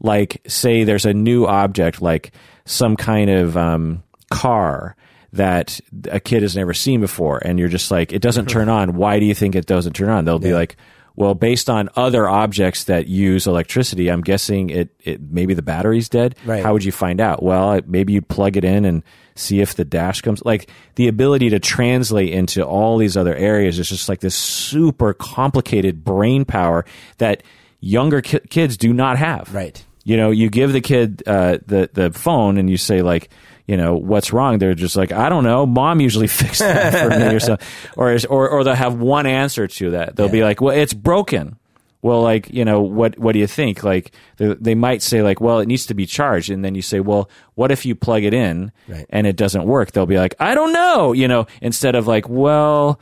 like 0.00 0.42
say 0.46 0.84
there's 0.84 1.06
a 1.06 1.14
new 1.14 1.46
object, 1.46 2.02
like 2.02 2.32
some 2.64 2.96
kind 2.96 3.30
of 3.30 3.56
um, 3.56 4.02
car 4.30 4.96
that 5.32 5.80
a 6.10 6.18
kid 6.18 6.42
has 6.42 6.56
never 6.56 6.74
seen 6.74 7.00
before, 7.00 7.38
and 7.44 7.58
you're 7.58 7.68
just 7.68 7.90
like, 7.90 8.12
it 8.12 8.22
doesn't 8.22 8.46
turn 8.48 8.68
on. 8.68 8.94
Why 8.94 9.20
do 9.20 9.26
you 9.26 9.34
think 9.34 9.54
it 9.54 9.66
doesn't 9.66 9.92
turn 9.92 10.08
on? 10.08 10.24
They'll 10.24 10.38
be 10.38 10.54
like, 10.54 10.76
well, 11.20 11.34
based 11.34 11.68
on 11.68 11.90
other 11.96 12.26
objects 12.26 12.84
that 12.84 13.06
use 13.06 13.46
electricity, 13.46 14.10
I'm 14.10 14.22
guessing 14.22 14.70
it, 14.70 14.88
it 15.00 15.20
maybe 15.20 15.52
the 15.52 15.60
battery's 15.60 16.08
dead. 16.08 16.34
Right. 16.46 16.62
How 16.62 16.72
would 16.72 16.82
you 16.82 16.92
find 16.92 17.20
out? 17.20 17.42
Well, 17.42 17.78
maybe 17.86 18.14
you'd 18.14 18.28
plug 18.28 18.56
it 18.56 18.64
in 18.64 18.86
and 18.86 19.02
see 19.34 19.60
if 19.60 19.74
the 19.74 19.84
dash 19.84 20.22
comes. 20.22 20.42
Like 20.46 20.70
the 20.94 21.08
ability 21.08 21.50
to 21.50 21.58
translate 21.58 22.32
into 22.32 22.64
all 22.64 22.96
these 22.96 23.18
other 23.18 23.34
areas 23.34 23.78
is 23.78 23.90
just 23.90 24.08
like 24.08 24.20
this 24.20 24.34
super 24.34 25.12
complicated 25.12 26.02
brain 26.04 26.46
power 26.46 26.86
that 27.18 27.42
younger 27.80 28.22
ki- 28.22 28.40
kids 28.48 28.78
do 28.78 28.94
not 28.94 29.18
have. 29.18 29.54
Right. 29.54 29.84
You 30.04 30.16
know, 30.16 30.30
you 30.30 30.48
give 30.50 30.72
the 30.72 30.80
kid 30.80 31.22
uh, 31.26 31.58
the 31.66 31.90
the 31.92 32.10
phone 32.12 32.56
and 32.58 32.70
you 32.70 32.76
say 32.76 33.02
like, 33.02 33.28
you 33.66 33.76
know, 33.76 33.94
what's 33.96 34.32
wrong? 34.32 34.58
They're 34.58 34.74
just 34.74 34.96
like, 34.96 35.12
I 35.12 35.28
don't 35.28 35.44
know. 35.44 35.66
Mom 35.66 36.00
usually 36.00 36.26
fixed 36.42 36.60
that 36.60 36.94
for 36.94 37.10
me 37.10 37.34
or 37.34 37.40
something. 37.40 37.66
Or, 37.96 38.16
or 38.28 38.48
or 38.48 38.64
they'll 38.64 38.74
have 38.74 38.98
one 38.98 39.26
answer 39.26 39.66
to 39.66 39.90
that. 39.92 40.16
They'll 40.16 40.28
be 40.30 40.42
like, 40.42 40.60
well, 40.60 40.74
it's 40.76 40.94
broken. 40.94 41.56
Well, 42.02 42.22
like 42.22 42.48
you 42.48 42.64
know, 42.64 42.80
what 42.80 43.18
what 43.18 43.32
do 43.32 43.40
you 43.40 43.46
think? 43.46 43.84
Like 43.84 44.12
they, 44.38 44.54
they 44.54 44.74
might 44.74 45.02
say 45.02 45.20
like, 45.22 45.38
well, 45.38 45.58
it 45.60 45.68
needs 45.68 45.84
to 45.86 45.94
be 45.94 46.06
charged, 46.06 46.48
and 46.50 46.64
then 46.64 46.74
you 46.74 46.80
say, 46.80 46.98
well, 47.00 47.28
what 47.56 47.70
if 47.70 47.84
you 47.84 47.94
plug 47.94 48.24
it 48.24 48.32
in 48.32 48.72
Right. 48.88 49.04
and 49.10 49.26
it 49.26 49.36
doesn't 49.36 49.64
work? 49.66 49.92
They'll 49.92 50.06
be 50.06 50.16
like, 50.16 50.34
I 50.40 50.54
don't 50.54 50.72
know. 50.72 51.12
You 51.12 51.28
know, 51.28 51.46
instead 51.60 51.94
of 51.94 52.06
like, 52.06 52.26
well 52.26 52.98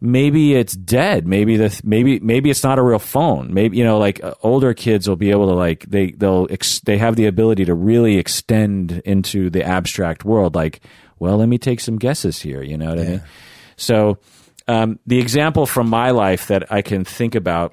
maybe 0.00 0.54
it's 0.54 0.74
dead. 0.74 1.26
Maybe 1.26 1.56
the 1.56 1.80
maybe 1.84 2.20
maybe 2.20 2.50
it's 2.50 2.62
not 2.62 2.78
a 2.78 2.82
real 2.82 2.98
phone. 2.98 3.52
Maybe 3.52 3.76
you 3.76 3.84
know 3.84 3.98
like 3.98 4.22
uh, 4.22 4.34
older 4.42 4.74
kids 4.74 5.08
will 5.08 5.16
be 5.16 5.30
able 5.30 5.48
to 5.48 5.54
like 5.54 5.84
they 5.86 6.12
they'll 6.12 6.46
ex- 6.50 6.80
they 6.80 6.98
have 6.98 7.16
the 7.16 7.26
ability 7.26 7.64
to 7.66 7.74
really 7.74 8.18
extend 8.18 9.02
into 9.04 9.50
the 9.50 9.62
abstract 9.64 10.24
world. 10.24 10.54
Like 10.54 10.80
well 11.18 11.36
let 11.36 11.48
me 11.48 11.58
take 11.58 11.80
some 11.80 11.96
guesses 11.96 12.40
here 12.40 12.62
you 12.62 12.76
know 12.76 12.90
what 12.90 12.98
i 12.98 13.04
mean? 13.04 13.22
So 13.76 14.18
um, 14.68 14.98
the 15.06 15.18
example 15.18 15.66
from 15.66 15.88
my 15.88 16.10
life 16.10 16.48
that 16.48 16.70
i 16.72 16.82
can 16.82 17.04
think 17.04 17.34
about 17.34 17.72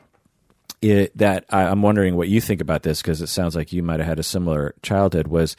it, 0.82 1.18
that 1.18 1.46
I, 1.50 1.64
I'm 1.64 1.82
wondering 1.82 2.16
what 2.16 2.28
you 2.28 2.42
think 2.42 2.62
about 2.62 2.84
this 2.84 3.02
because 3.02 3.22
it 3.22 3.28
sounds 3.28 3.56
like 3.56 3.72
you 3.72 3.82
might 3.84 4.00
have 4.00 4.08
had 4.08 4.20
a 4.20 4.24
similar 4.24 4.76
childhood 4.82 5.28
was 5.28 5.56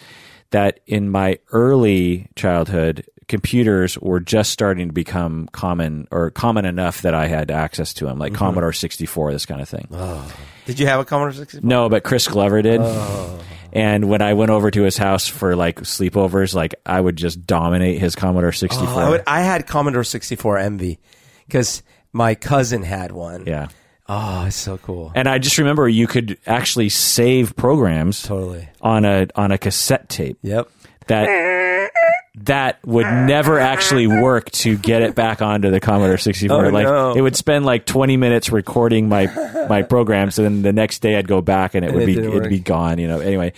that 0.55 0.79
in 0.87 1.11
my 1.11 1.39
early 1.51 2.29
childhood 2.37 3.05
computers 3.27 3.99
were 3.99 4.21
just 4.21 4.53
starting 4.53 4.87
to 4.87 4.95
become 4.95 5.49
common 5.49 6.07
or 6.13 6.31
common 6.31 6.65
enough 6.65 7.03
that 7.03 7.13
I 7.13 7.27
had 7.27 7.51
access 7.51 7.93
to 7.95 8.05
them 8.05 8.19
like 8.19 8.33
mm-hmm. 8.33 8.39
Commodore 8.39 8.73
64 8.73 9.33
this 9.33 9.47
kind 9.47 9.61
of 9.61 9.69
thing. 9.69 9.89
Oh. 9.91 10.33
Did 10.67 10.79
you 10.79 10.87
have 10.87 11.01
a 11.01 11.05
Commodore 11.05 11.33
64? 11.33 11.69
No, 11.69 11.89
but 11.89 12.05
Chris 12.05 12.29
Glover 12.29 12.63
did. 12.63 12.81
Oh. 12.83 13.41
And 13.73 14.09
when 14.09 14.23
I 14.23 14.35
went 14.35 14.53
over 14.53 14.71
to 14.71 14.83
his 14.85 14.97
house 14.97 15.27
for 15.27 15.57
like 15.57 15.81
sleepovers, 15.81 16.55
like 16.55 16.77
I 16.87 17.01
would 17.01 17.17
just 17.17 17.45
dominate 17.45 17.99
his 17.99 18.15
Commodore 18.15 18.53
64. 18.53 18.89
Oh, 18.89 18.97
I, 18.97 19.11
would, 19.11 19.23
I 19.27 19.41
had 19.41 19.67
Commodore 19.67 20.05
64 20.05 20.59
Envy 20.59 21.01
because 21.47 21.83
my 22.13 22.37
cousin 22.37 22.85
had 22.85 23.11
one. 23.11 23.47
yeah. 23.47 23.69
Oh, 24.09 24.45
it's 24.47 24.57
so 24.57 24.77
cool. 24.79 25.13
And 25.15 25.27
I 25.29 25.39
just 25.39 25.57
remember 25.59 25.89
you 25.89 26.07
could 26.07 26.39
actually 26.47 26.91
save 26.91 27.57
programs 27.57 28.23
Totally. 28.23 28.69
on 28.83 29.05
a 29.05 29.27
on 29.35 29.51
a 29.51 29.59
cassette 29.59 30.09
tape. 30.09 30.39
Yep. 30.43 30.69
that 31.07 31.91
that 32.37 32.85
would 32.85 33.07
never 33.07 33.59
actually 33.59 34.07
work 34.07 34.51
to 34.51 34.77
get 34.77 35.03
it 35.03 35.15
back 35.15 35.41
onto 35.41 35.71
the 35.71 35.81
Commodore 35.81 36.19
64. 36.19 36.67
Oh, 36.67 36.69
like 36.71 36.85
no. 36.85 37.13
it 37.15 37.21
would 37.21 37.37
spend 37.37 37.65
like 37.65 37.87
20 37.87 38.17
minutes 38.17 38.51
recording 38.51 39.09
my 39.09 39.27
my 39.69 39.83
programs, 39.83 40.39
and 40.39 40.47
then 40.47 40.63
the 40.63 40.73
next 40.73 41.01
day 41.01 41.17
I'd 41.17 41.29
go 41.29 41.41
back 41.41 41.75
and 41.75 41.85
it 41.85 41.93
would 41.93 42.03
it 42.03 42.07
be 42.07 42.19
it'd 42.19 42.33
work. 42.33 42.49
be 42.49 42.59
gone. 42.59 42.99
You 42.99 43.09
know. 43.09 43.21
Anyway, 43.21 43.53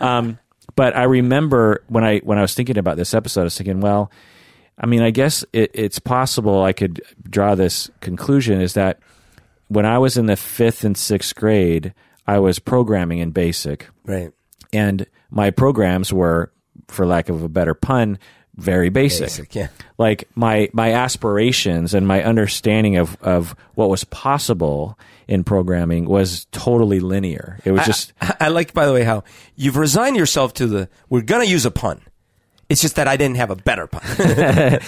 um, 0.00 0.38
but 0.74 0.96
I 0.96 1.04
remember 1.04 1.82
when 1.88 2.04
I 2.04 2.18
when 2.20 2.38
I 2.38 2.42
was 2.42 2.54
thinking 2.54 2.78
about 2.78 2.96
this 2.96 3.14
episode, 3.14 3.42
I 3.42 3.44
was 3.44 3.56
thinking, 3.56 3.80
well, 3.80 4.10
I 4.78 4.86
mean, 4.86 5.02
I 5.02 5.10
guess 5.10 5.44
it, 5.52 5.70
it's 5.74 5.98
possible 5.98 6.62
I 6.62 6.72
could 6.72 7.02
draw 7.28 7.54
this 7.54 7.90
conclusion 8.00 8.60
is 8.60 8.74
that 8.74 8.98
when 9.68 9.86
I 9.86 9.98
was 9.98 10.16
in 10.16 10.26
the 10.26 10.36
fifth 10.36 10.84
and 10.84 10.96
sixth 10.96 11.34
grade, 11.34 11.92
I 12.26 12.38
was 12.38 12.58
programming 12.58 13.18
in 13.18 13.32
BASIC 13.32 13.86
Right. 14.04 14.32
and 14.72 15.06
my 15.30 15.50
programs 15.50 16.12
were, 16.12 16.52
for 16.88 17.06
lack 17.06 17.28
of 17.28 17.42
a 17.42 17.48
better 17.48 17.74
pun, 17.74 18.18
very 18.56 18.88
basic. 18.88 19.26
Basic, 19.26 19.54
yeah. 19.54 19.68
Like 19.98 20.28
my 20.34 20.70
my 20.72 20.92
aspirations 20.94 21.92
and 21.92 22.06
my 22.06 22.22
understanding 22.24 22.96
of 22.96 23.16
of 23.20 23.54
what 23.74 23.90
was 23.90 24.04
possible 24.04 24.98
in 25.28 25.44
programming 25.44 26.06
was 26.06 26.46
totally 26.52 27.00
linear. 27.00 27.58
It 27.64 27.72
was 27.72 27.84
just 27.84 28.12
I, 28.20 28.34
I 28.40 28.48
like, 28.48 28.72
by 28.72 28.86
the 28.86 28.92
way, 28.94 29.02
how 29.04 29.24
you've 29.56 29.76
resigned 29.76 30.16
yourself 30.16 30.54
to 30.54 30.66
the. 30.66 30.88
We're 31.10 31.20
gonna 31.20 31.44
use 31.44 31.66
a 31.66 31.70
pun. 31.70 32.00
It's 32.70 32.80
just 32.80 32.96
that 32.96 33.06
I 33.08 33.16
didn't 33.18 33.36
have 33.36 33.50
a 33.50 33.56
better 33.56 33.86
pun. 33.88 34.02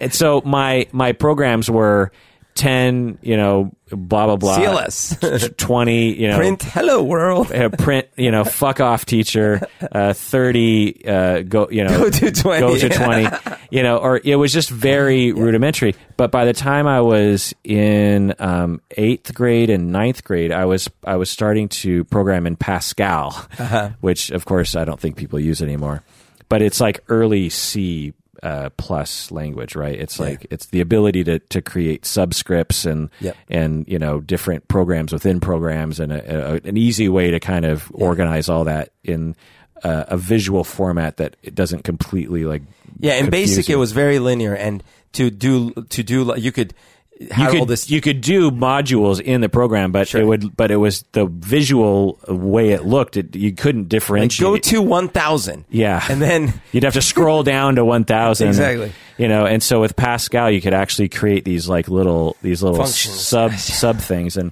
and 0.00 0.12
so 0.12 0.42
my 0.44 0.86
my 0.92 1.12
programs 1.12 1.70
were 1.70 2.12
10 2.54 3.18
you 3.22 3.36
know 3.36 3.72
blah 3.90 4.26
blah 4.26 4.36
blah 4.36 4.58
CLS. 4.58 5.56
20 5.56 6.14
you 6.20 6.28
know 6.28 6.36
Print 6.36 6.62
hello 6.62 7.02
world. 7.02 7.50
uh, 7.52 7.68
print 7.68 8.06
you 8.16 8.30
know 8.30 8.44
fuck 8.44 8.80
off 8.80 9.04
teacher 9.04 9.60
uh 9.92 10.12
30 10.12 11.06
uh 11.06 11.40
go 11.42 11.68
you 11.70 11.82
know 11.84 11.98
Go 11.98 12.10
to 12.10 12.30
20. 12.30 12.60
go 12.60 12.78
to 12.78 12.88
20 12.88 13.28
you 13.70 13.82
know 13.82 13.98
or 13.98 14.20
it 14.22 14.36
was 14.36 14.52
just 14.52 14.70
very 14.70 15.32
rudimentary 15.32 15.94
but 16.16 16.30
by 16.30 16.44
the 16.44 16.52
time 16.52 16.86
i 16.86 17.00
was 17.00 17.52
in 17.64 18.34
um 18.38 18.80
8th 18.96 19.34
grade 19.34 19.68
and 19.70 19.90
ninth 19.90 20.22
grade 20.24 20.52
i 20.52 20.64
was 20.64 20.88
i 21.04 21.16
was 21.16 21.28
starting 21.30 21.68
to 21.68 22.04
program 22.04 22.46
in 22.46 22.54
pascal 22.56 23.28
Uh-huh. 23.58 23.90
which 24.00 24.30
of 24.30 24.44
course 24.44 24.76
i 24.76 24.84
don't 24.84 25.00
think 25.00 25.16
people 25.16 25.40
use 25.40 25.60
anymore 25.60 26.02
but 26.48 26.62
it's 26.62 26.80
like 26.80 27.02
early 27.08 27.48
c 27.48 28.12
uh, 28.42 28.70
plus 28.76 29.30
language, 29.30 29.74
right? 29.76 29.98
It's 29.98 30.18
like 30.18 30.46
it's 30.50 30.66
the 30.66 30.80
ability 30.80 31.24
to, 31.24 31.38
to 31.38 31.62
create 31.62 32.02
subscripts 32.02 32.84
and 32.90 33.10
Yep. 33.20 33.36
and 33.48 33.84
you 33.88 33.98
know 33.98 34.20
different 34.20 34.68
programs 34.68 35.12
within 35.12 35.40
programs 35.40 36.00
and 36.00 36.12
a, 36.12 36.54
a, 36.54 36.68
an 36.68 36.76
easy 36.76 37.08
way 37.08 37.30
to 37.30 37.40
kind 37.40 37.64
of 37.64 37.90
organize 37.94 38.48
all 38.48 38.64
that 38.64 38.90
in 39.02 39.36
a, 39.82 40.04
a 40.08 40.16
visual 40.16 40.64
format 40.64 41.16
that 41.18 41.36
it 41.42 41.54
doesn't 41.54 41.84
completely 41.84 42.44
like 42.44 42.62
Yeah, 42.98 43.14
in 43.14 43.26
confuse 43.26 43.56
basic 43.56 43.70
it 43.70 43.76
was 43.76 43.92
very 43.92 44.18
linear, 44.18 44.54
and 44.54 44.82
to 45.12 45.30
do 45.30 45.70
to 45.72 46.02
do 46.02 46.34
you 46.36 46.52
could 46.52 46.74
you 47.20 47.48
could 47.48 47.68
this. 47.68 47.88
you 47.90 48.00
could 48.00 48.20
do 48.20 48.50
modules 48.50 49.20
in 49.20 49.40
the 49.40 49.48
program, 49.48 49.92
but 49.92 50.08
Sure. 50.08 50.20
it 50.20 50.24
would 50.24 50.56
but 50.56 50.70
it 50.70 50.76
was 50.76 51.02
the 51.12 51.26
visual 51.26 52.18
way 52.28 52.70
it 52.70 52.84
looked. 52.84 53.16
It, 53.16 53.36
you 53.36 53.52
couldn't 53.52 53.82
like, 53.82 53.88
differentiate. 53.88 54.40
go 54.40 54.56
to 54.56 54.82
one 54.82 55.08
thousand. 55.08 55.64
Yeah. 55.70 56.04
and 56.08 56.20
then 56.20 56.52
You'd 56.72 56.84
have 56.84 56.94
to 56.94 57.02
scroll 57.02 57.42
down 57.44 57.76
to 57.76 57.84
1000. 57.84 58.48
Exactly. 58.48 58.92
You 59.16 59.28
know, 59.28 59.46
and 59.46 59.62
so 59.62 59.80
with 59.80 59.94
Pascal, 59.94 60.50
you 60.50 60.60
could 60.60 60.74
actually 60.74 61.08
create 61.08 61.44
these 61.44 61.68
like 61.68 61.86
little, 61.88 62.36
these 62.42 62.62
little 62.64 62.78
Functions. 62.78 63.14
sub, 63.20 63.52
sub 63.58 63.98
things. 63.98 64.36
And, 64.36 64.50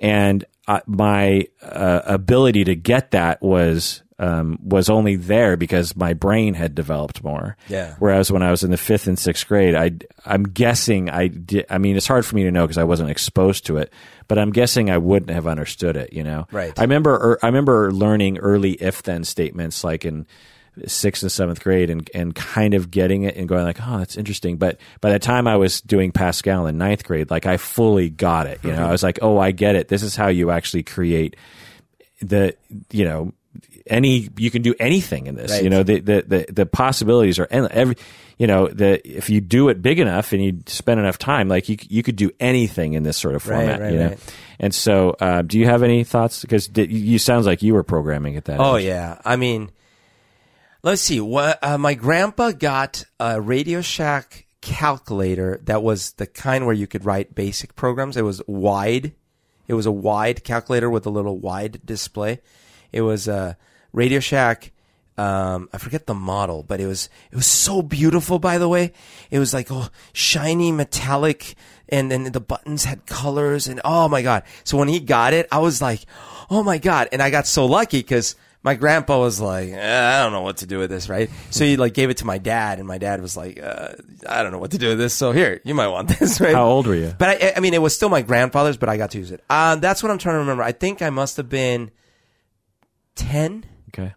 and 0.00 0.44
uh, 0.66 0.80
my 0.86 1.46
uh, 1.62 2.00
ability 2.06 2.64
to 2.64 2.74
get 2.74 3.10
that 3.10 3.42
was, 3.42 4.02
um, 4.18 4.58
was 4.62 4.88
only 4.88 5.16
there 5.16 5.56
because 5.56 5.96
my 5.96 6.14
brain 6.14 6.54
had 6.54 6.74
developed 6.74 7.24
more. 7.24 7.56
Yeah. 7.68 7.96
Whereas 7.98 8.30
when 8.30 8.42
I 8.42 8.50
was 8.50 8.62
in 8.62 8.70
the 8.70 8.76
fifth 8.76 9.06
and 9.06 9.18
sixth 9.18 9.46
grade, 9.46 9.74
I, 9.74 9.92
I'm 10.24 10.44
guessing 10.44 11.10
I 11.10 11.28
did, 11.28 11.66
I 11.68 11.78
mean, 11.78 11.96
it's 11.96 12.06
hard 12.06 12.24
for 12.24 12.36
me 12.36 12.44
to 12.44 12.50
know 12.50 12.64
because 12.64 12.78
I 12.78 12.84
wasn't 12.84 13.10
exposed 13.10 13.66
to 13.66 13.78
it, 13.78 13.92
but 14.28 14.38
I'm 14.38 14.50
guessing 14.50 14.88
I 14.88 14.98
wouldn't 14.98 15.30
have 15.30 15.46
understood 15.46 15.96
it, 15.96 16.12
you 16.12 16.22
know? 16.22 16.46
Right. 16.52 16.78
I 16.78 16.82
remember, 16.82 17.14
er, 17.14 17.38
I 17.42 17.46
remember 17.46 17.90
learning 17.90 18.38
early 18.38 18.72
if 18.72 19.02
then 19.02 19.24
statements 19.24 19.82
like 19.82 20.04
in 20.04 20.26
sixth 20.86 21.22
and 21.22 21.30
seventh 21.30 21.62
grade 21.62 21.90
and, 21.90 22.08
and 22.14 22.34
kind 22.34 22.74
of 22.74 22.90
getting 22.90 23.22
it 23.22 23.36
and 23.36 23.48
going 23.48 23.64
like, 23.64 23.78
oh, 23.80 23.98
that's 23.98 24.16
interesting. 24.16 24.56
But 24.58 24.78
by 25.00 25.10
the 25.10 25.18
time 25.18 25.46
I 25.46 25.56
was 25.56 25.80
doing 25.80 26.12
Pascal 26.12 26.66
in 26.66 26.78
ninth 26.78 27.04
grade, 27.04 27.30
like 27.30 27.46
I 27.46 27.56
fully 27.56 28.10
got 28.10 28.46
it. 28.46 28.60
You 28.62 28.72
know, 28.72 28.86
I 28.86 28.90
was 28.90 29.02
like, 29.02 29.18
oh, 29.22 29.38
I 29.38 29.50
get 29.50 29.74
it. 29.74 29.88
This 29.88 30.02
is 30.02 30.16
how 30.16 30.28
you 30.28 30.50
actually 30.50 30.82
create 30.82 31.36
the, 32.20 32.56
you 32.90 33.04
know, 33.04 33.32
any 33.86 34.28
you 34.36 34.50
can 34.50 34.62
do 34.62 34.74
anything 34.78 35.26
in 35.26 35.34
this. 35.34 35.50
Right. 35.52 35.64
You 35.64 35.70
know, 35.70 35.82
the, 35.82 36.00
the 36.00 36.24
the 36.26 36.46
the 36.52 36.66
possibilities 36.66 37.38
are 37.38 37.46
endless. 37.50 37.72
Every, 37.74 37.96
you 38.38 38.46
know, 38.46 38.68
the 38.68 39.06
if 39.06 39.30
you 39.30 39.40
do 39.40 39.68
it 39.68 39.82
big 39.82 39.98
enough 39.98 40.32
and 40.32 40.42
you 40.42 40.60
spend 40.66 41.00
enough 41.00 41.18
time, 41.18 41.48
like 41.48 41.68
you 41.68 41.76
you 41.88 42.02
could 42.02 42.16
do 42.16 42.30
anything 42.40 42.94
in 42.94 43.02
this 43.02 43.16
sort 43.16 43.34
of 43.34 43.42
format. 43.42 43.80
right, 43.80 43.92
you 43.92 43.98
know, 43.98 44.08
right. 44.08 44.34
and 44.58 44.74
so 44.74 45.16
uh, 45.20 45.42
do 45.42 45.58
you 45.58 45.66
have 45.66 45.82
any 45.82 46.04
thoughts? 46.04 46.42
Because 46.42 46.70
you 46.74 47.18
sounds 47.18 47.46
like 47.46 47.62
you 47.62 47.74
were 47.74 47.82
programming 47.84 48.36
at 48.36 48.46
that. 48.46 48.60
Oh 48.60 48.76
age. 48.76 48.86
yeah, 48.86 49.20
I 49.24 49.36
mean, 49.36 49.70
let's 50.82 51.02
see. 51.02 51.20
What 51.20 51.58
uh, 51.62 51.78
my 51.78 51.94
grandpa 51.94 52.52
got 52.52 53.04
a 53.20 53.40
Radio 53.40 53.82
Shack 53.82 54.46
calculator 54.62 55.60
that 55.64 55.82
was 55.82 56.12
the 56.12 56.26
kind 56.26 56.64
where 56.64 56.74
you 56.74 56.86
could 56.86 57.04
write 57.04 57.34
basic 57.34 57.76
programs. 57.76 58.16
It 58.16 58.22
was 58.22 58.40
wide. 58.46 59.12
It 59.68 59.74
was 59.74 59.84
a 59.84 59.92
wide 59.92 60.42
calculator 60.42 60.88
with 60.88 61.04
a 61.04 61.10
little 61.10 61.38
wide 61.38 61.80
display. 61.84 62.40
It 62.90 63.02
was 63.02 63.28
a 63.28 63.58
Radio 63.94 64.20
Shack. 64.20 64.72
Um, 65.16 65.68
I 65.72 65.78
forget 65.78 66.06
the 66.06 66.14
model, 66.14 66.64
but 66.64 66.80
it 66.80 66.86
was 66.86 67.08
it 67.30 67.36
was 67.36 67.46
so 67.46 67.82
beautiful. 67.82 68.40
By 68.40 68.58
the 68.58 68.68
way, 68.68 68.92
it 69.30 69.38
was 69.38 69.54
like 69.54 69.68
oh 69.70 69.88
shiny 70.12 70.72
metallic, 70.72 71.54
and 71.88 72.10
then 72.10 72.24
the 72.24 72.40
buttons 72.40 72.84
had 72.84 73.06
colors, 73.06 73.68
and 73.68 73.80
oh 73.84 74.08
my 74.08 74.22
god! 74.22 74.42
So 74.64 74.76
when 74.76 74.88
he 74.88 74.98
got 74.98 75.32
it, 75.32 75.46
I 75.52 75.58
was 75.60 75.80
like, 75.80 76.00
oh 76.50 76.64
my 76.64 76.78
god! 76.78 77.08
And 77.12 77.22
I 77.22 77.30
got 77.30 77.46
so 77.46 77.64
lucky 77.64 78.00
because 78.00 78.34
my 78.64 78.74
grandpa 78.74 79.20
was 79.20 79.40
like, 79.40 79.68
eh, 79.68 80.18
I 80.18 80.22
don't 80.24 80.32
know 80.32 80.40
what 80.40 80.56
to 80.56 80.66
do 80.66 80.78
with 80.78 80.90
this, 80.90 81.08
right? 81.08 81.30
So 81.50 81.64
he 81.64 81.76
like 81.76 81.94
gave 81.94 82.10
it 82.10 82.16
to 82.16 82.24
my 82.26 82.38
dad, 82.38 82.80
and 82.80 82.88
my 82.88 82.98
dad 82.98 83.22
was 83.22 83.36
like, 83.36 83.62
uh, 83.62 83.92
I 84.28 84.42
don't 84.42 84.50
know 84.50 84.58
what 84.58 84.72
to 84.72 84.78
do 84.78 84.88
with 84.88 84.98
this. 84.98 85.14
So 85.14 85.30
here, 85.30 85.60
you 85.62 85.74
might 85.74 85.88
want 85.88 86.08
this, 86.18 86.40
right? 86.40 86.56
How 86.56 86.66
old 86.66 86.88
were 86.88 86.96
you? 86.96 87.14
But 87.16 87.40
I, 87.40 87.52
I 87.58 87.60
mean, 87.60 87.72
it 87.74 87.82
was 87.82 87.94
still 87.94 88.08
my 88.08 88.22
grandfather's, 88.22 88.76
but 88.76 88.88
I 88.88 88.96
got 88.96 89.12
to 89.12 89.18
use 89.18 89.30
it. 89.30 89.44
Uh, 89.48 89.76
that's 89.76 90.02
what 90.02 90.10
I'm 90.10 90.18
trying 90.18 90.34
to 90.34 90.38
remember. 90.40 90.64
I 90.64 90.72
think 90.72 91.02
I 91.02 91.10
must 91.10 91.36
have 91.36 91.48
been 91.48 91.92
ten. 93.14 93.66
Okay, 93.94 94.12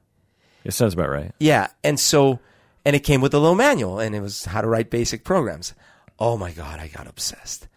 it 0.64 0.74
sounds 0.74 0.94
about 0.94 1.10
right. 1.10 1.32
Yeah, 1.40 1.68
and 1.84 2.00
so 2.00 2.40
and 2.84 2.96
it 2.96 3.02
came 3.02 3.22
with 3.22 3.34
a 3.34 3.40
little 3.40 3.56
manual, 3.56 4.00
and 4.00 4.16
it 4.16 4.22
was 4.22 4.46
how 4.46 4.62
to 4.62 4.68
write 4.68 4.90
basic 4.90 5.24
programs. 5.24 5.74
Oh 6.20 6.36
my 6.38 6.52
god, 6.52 6.80
I 6.80 6.88
got 6.88 7.08
obsessed. 7.08 7.68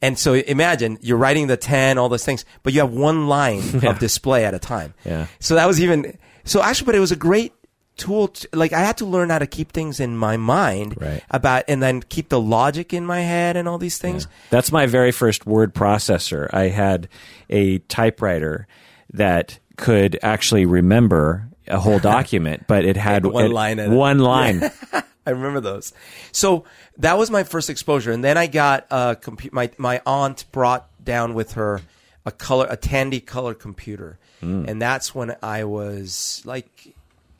And 0.00 0.18
so 0.18 0.34
imagine 0.34 0.98
you're 1.00 1.16
writing 1.18 1.46
the 1.46 1.56
ten, 1.56 1.96
all 1.98 2.08
those 2.08 2.24
things, 2.24 2.44
but 2.64 2.72
you 2.72 2.80
have 2.80 2.90
one 2.92 3.28
line 3.28 3.62
of 3.86 3.98
display 4.00 4.44
at 4.44 4.52
a 4.54 4.58
time. 4.58 4.94
Yeah. 5.04 5.26
So 5.38 5.54
that 5.54 5.66
was 5.66 5.80
even 5.80 6.18
so 6.44 6.60
actually, 6.62 6.86
but 6.86 6.94
it 6.96 7.00
was 7.00 7.12
a 7.12 7.16
great 7.16 7.52
tool. 7.96 8.28
To, 8.28 8.48
like 8.52 8.72
I 8.72 8.80
had 8.80 8.96
to 8.98 9.04
learn 9.04 9.30
how 9.30 9.38
to 9.38 9.46
keep 9.46 9.70
things 9.70 10.00
in 10.00 10.16
my 10.16 10.36
mind 10.36 11.00
Right. 11.00 11.22
about, 11.30 11.64
and 11.68 11.80
then 11.82 12.02
keep 12.02 12.30
the 12.30 12.40
logic 12.40 12.92
in 12.92 13.06
my 13.06 13.20
head 13.20 13.56
and 13.56 13.68
all 13.68 13.78
these 13.78 13.98
things. 13.98 14.26
That's 14.50 14.72
my 14.72 14.86
very 14.86 15.12
first 15.12 15.46
word 15.46 15.72
processor. 15.74 16.48
I 16.52 16.64
had 16.68 17.08
a 17.48 17.78
typewriter 17.80 18.66
that 19.12 19.58
could 19.82 20.18
actually 20.22 20.66
remember 20.66 21.48
a 21.68 21.78
whole 21.78 21.98
document, 22.14 22.64
but 22.66 22.84
it 22.84 22.96
had 22.96 23.26
One 23.26 23.46
it- 23.46 23.52
line 23.52 23.78
it. 23.78 23.90
One 23.90 24.18
line. 24.18 24.70
I 25.26 25.30
remember 25.30 25.60
those. 25.60 25.92
So 26.32 26.64
that 26.98 27.16
was 27.16 27.30
my 27.30 27.44
first 27.44 27.70
exposure, 27.70 28.10
and 28.10 28.24
then 28.24 28.36
I 28.36 28.48
got 28.48 28.86
a 28.90 29.14
compu- 29.14 29.52
my 29.52 29.70
my 29.78 30.00
aunt 30.04 30.50
brought 30.50 30.88
down 31.04 31.34
with 31.34 31.52
her 31.52 31.80
a 32.26 32.32
color 32.32 32.66
a 32.68 32.76
Tandy 32.76 33.20
color 33.20 33.54
computer, 33.54 34.18
hmm. 34.40 34.64
and 34.66 34.82
that's 34.82 35.14
when 35.14 35.36
I 35.40 35.62
was 35.62 36.42
like, 36.44 36.96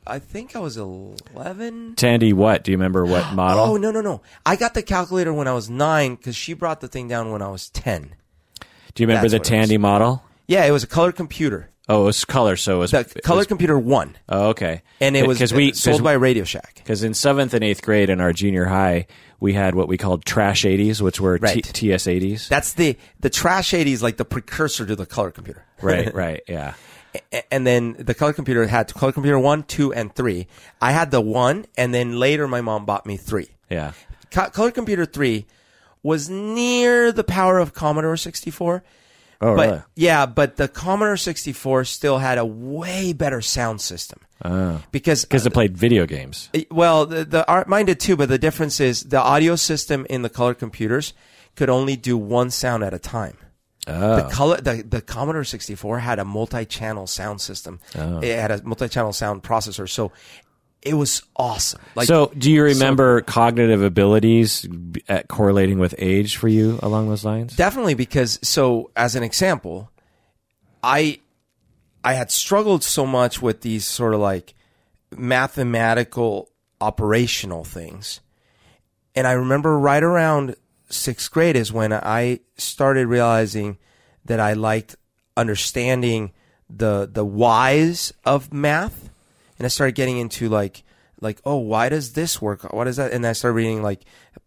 I 0.07 0.19
think 0.19 0.55
I 0.55 0.59
was 0.59 0.77
eleven. 0.77 1.95
Tandy, 1.95 2.31
what? 2.31 2.63
Do 2.63 2.71
you 2.71 2.77
remember 2.77 3.05
what 3.13 3.33
model? 3.33 3.65
Oh 3.65 3.75
no 3.75 3.91
no 3.91 3.99
no! 3.99 4.21
I 4.45 4.55
got 4.55 4.73
the 4.75 4.83
calculator 4.83 5.33
when 5.33 5.49
I 5.49 5.53
was 5.53 5.69
nine 5.69 6.15
because 6.15 6.37
she 6.37 6.53
brought 6.53 6.79
the 6.79 6.87
thing 6.87 7.09
down 7.09 7.31
when 7.31 7.41
I 7.41 7.49
was 7.49 7.69
ten. 7.69 8.15
Do 8.95 9.03
you 9.03 9.07
remember 9.07 9.27
that's 9.27 9.43
the 9.43 9.49
Tandy 9.49 9.77
model? 9.77 10.23
Yeah, 10.47 10.63
it 10.65 10.71
was 10.71 10.83
a 10.85 10.87
color 10.87 11.11
computer. 11.11 11.69
Oh, 11.89 12.03
it 12.03 12.05
was 12.05 12.23
color, 12.25 12.55
so 12.55 12.77
it 12.77 12.79
was 12.79 12.91
The 12.91 13.03
color 13.23 13.39
was- 13.39 13.47
computer 13.47 13.77
one, 13.77 14.15
oh, 14.29 14.49
okay. 14.49 14.83
and 15.01 15.17
it 15.17 15.27
was 15.27 15.37
because 15.37 15.53
we 15.53 15.73
sold 15.73 15.97
cause, 15.97 16.01
by 16.03 16.13
Radio 16.13 16.45
Shack. 16.45 16.75
because 16.75 17.03
in 17.03 17.13
seventh 17.13 17.53
and 17.53 17.61
eighth 17.63 17.81
grade 17.81 18.09
in 18.09 18.21
our 18.21 18.31
junior 18.31 18.65
high 18.65 19.05
we 19.41 19.51
had 19.51 19.75
what 19.75 19.89
we 19.89 19.97
called 19.97 20.23
trash 20.23 20.63
eighties, 20.63 21.01
which 21.01 21.19
were 21.19 21.37
Right. 21.41 21.61
T- 21.61 21.89
TS 21.89 22.07
eighties. 22.07 22.47
That's 22.47 22.73
the 22.73 22.97
the 23.19 23.29
trash 23.29 23.73
eighties, 23.73 24.01
like 24.01 24.15
the 24.15 24.23
precursor 24.23 24.85
to 24.85 24.95
the 24.95 25.05
color 25.05 25.31
computer. 25.31 25.65
Right, 25.81 26.13
right, 26.15 26.41
yeah. 26.47 26.75
And 27.51 27.67
then 27.67 27.97
the 27.99 28.13
color 28.13 28.31
computer 28.31 28.65
had 28.65 28.93
color 28.93 29.11
computer 29.11 29.37
one, 29.37 29.63
two, 29.63 29.93
and 29.93 30.15
three. 30.15 30.47
I 30.81 30.93
had 30.93 31.11
the 31.11 31.19
one, 31.19 31.65
and 31.77 31.93
then 31.93 32.17
later 32.17 32.47
my 32.47 32.61
mom 32.61 32.85
bought 32.85 33.05
me 33.05 33.17
three. 33.17 33.49
Yeah. 33.69 33.91
Co- 34.31 34.49
color 34.49 34.71
computer 34.71 35.05
three 35.05 35.45
was 36.01 36.29
near 36.29 37.11
the 37.11 37.23
power 37.25 37.59
of 37.59 37.73
Commodore 37.73 38.15
64. 38.17 38.81
Oh, 39.43 39.55
but 39.55 39.69
really? 39.69 39.81
yeah, 39.95 40.25
but 40.25 40.55
the 40.55 40.67
Commodore 40.67 41.17
64 41.17 41.83
still 41.85 42.17
had 42.17 42.37
a 42.37 42.45
way 42.45 43.11
better 43.11 43.41
sound 43.41 43.81
system. 43.81 44.19
Ah. 44.41 44.81
Because 44.91 45.25
Because 45.25 45.45
it 45.45 45.51
uh, 45.51 45.53
played 45.53 45.77
video 45.77 46.05
games. 46.05 46.49
well, 46.71 47.05
the, 47.05 47.25
the 47.25 47.47
art 47.47 47.67
mine 47.67 47.85
did 47.85 47.99
too, 47.99 48.15
but 48.15 48.29
the 48.29 48.37
difference 48.37 48.79
is 48.79 49.03
the 49.03 49.19
audio 49.19 49.55
system 49.55 50.07
in 50.09 50.21
the 50.21 50.29
color 50.29 50.53
computers 50.53 51.13
could 51.55 51.69
only 51.69 51.95
do 51.95 52.17
one 52.17 52.49
sound 52.49 52.83
at 52.83 52.93
a 52.93 52.99
time. 52.99 53.37
Oh. 53.85 54.15
The 54.15 54.29
color 54.29 54.57
the, 54.61 54.81
the 54.81 55.01
Commodore 55.01 55.43
64 55.43 55.99
had 55.99 56.19
a 56.19 56.25
multi-channel 56.25 57.05
sound 57.07 57.41
system. 57.41 57.79
Oh. 57.95 58.19
It 58.19 58.39
had 58.39 58.51
a 58.51 58.63
multi-channel 58.63 59.11
sound 59.11 59.43
processor, 59.43 59.89
so 59.89 60.11
it 60.85 60.95
was 60.95 61.23
awesome. 61.35 61.81
Like 61.95 62.07
so, 62.07 62.31
do 62.37 62.51
you 62.51 62.63
remember 62.63 63.21
cognitive 63.21 63.81
abilities 63.81 64.67
at 65.07 65.27
correlating 65.27 65.79
with 65.79 65.95
age 65.97 66.35
for 66.37 66.47
you 66.47 66.79
along 66.83 67.09
those 67.09 67.25
lines? 67.25 67.55
definitely 67.55 67.93
because 67.93 68.39
so 68.41 68.91
as 68.95 69.15
an 69.15 69.23
example, 69.23 69.89
I 70.83 71.19
I 72.03 72.13
had 72.13 72.31
struggled 72.31 72.83
so 72.83 73.05
much 73.05 73.41
with 73.41 73.61
these 73.61 73.85
sort 73.85 74.13
of 74.13 74.19
like 74.19 74.53
mathematical 75.15 76.49
operational 76.81 77.63
things. 77.63 78.19
And 79.15 79.25
I 79.27 79.33
remember 79.33 79.79
right 79.79 80.03
around 80.03 80.55
sixth 80.89 81.31
grade 81.31 81.55
is 81.55 81.71
when 81.71 81.93
I 81.93 82.39
started 82.55 83.07
realizing 83.07 83.77
that 84.25 84.39
I 84.39 84.53
liked 84.53 84.95
understanding 85.37 86.31
the 86.69 87.09
the 87.11 87.25
whys 87.25 88.13
of 88.25 88.51
math, 88.53 89.09
and 89.63 89.67
I 89.67 89.69
started 89.69 89.95
getting 89.95 90.17
into 90.17 90.49
like 90.49 90.83
like 91.21 91.39
oh 91.45 91.55
why 91.55 91.87
does 91.87 92.11
this 92.11 92.41
work? 92.41 92.73
What 92.73 92.85
is 92.85 92.97
that? 92.97 93.13
And 93.13 93.25
I 93.25 93.31
started 93.31 93.55
reading 93.55 93.81
like 93.81 94.01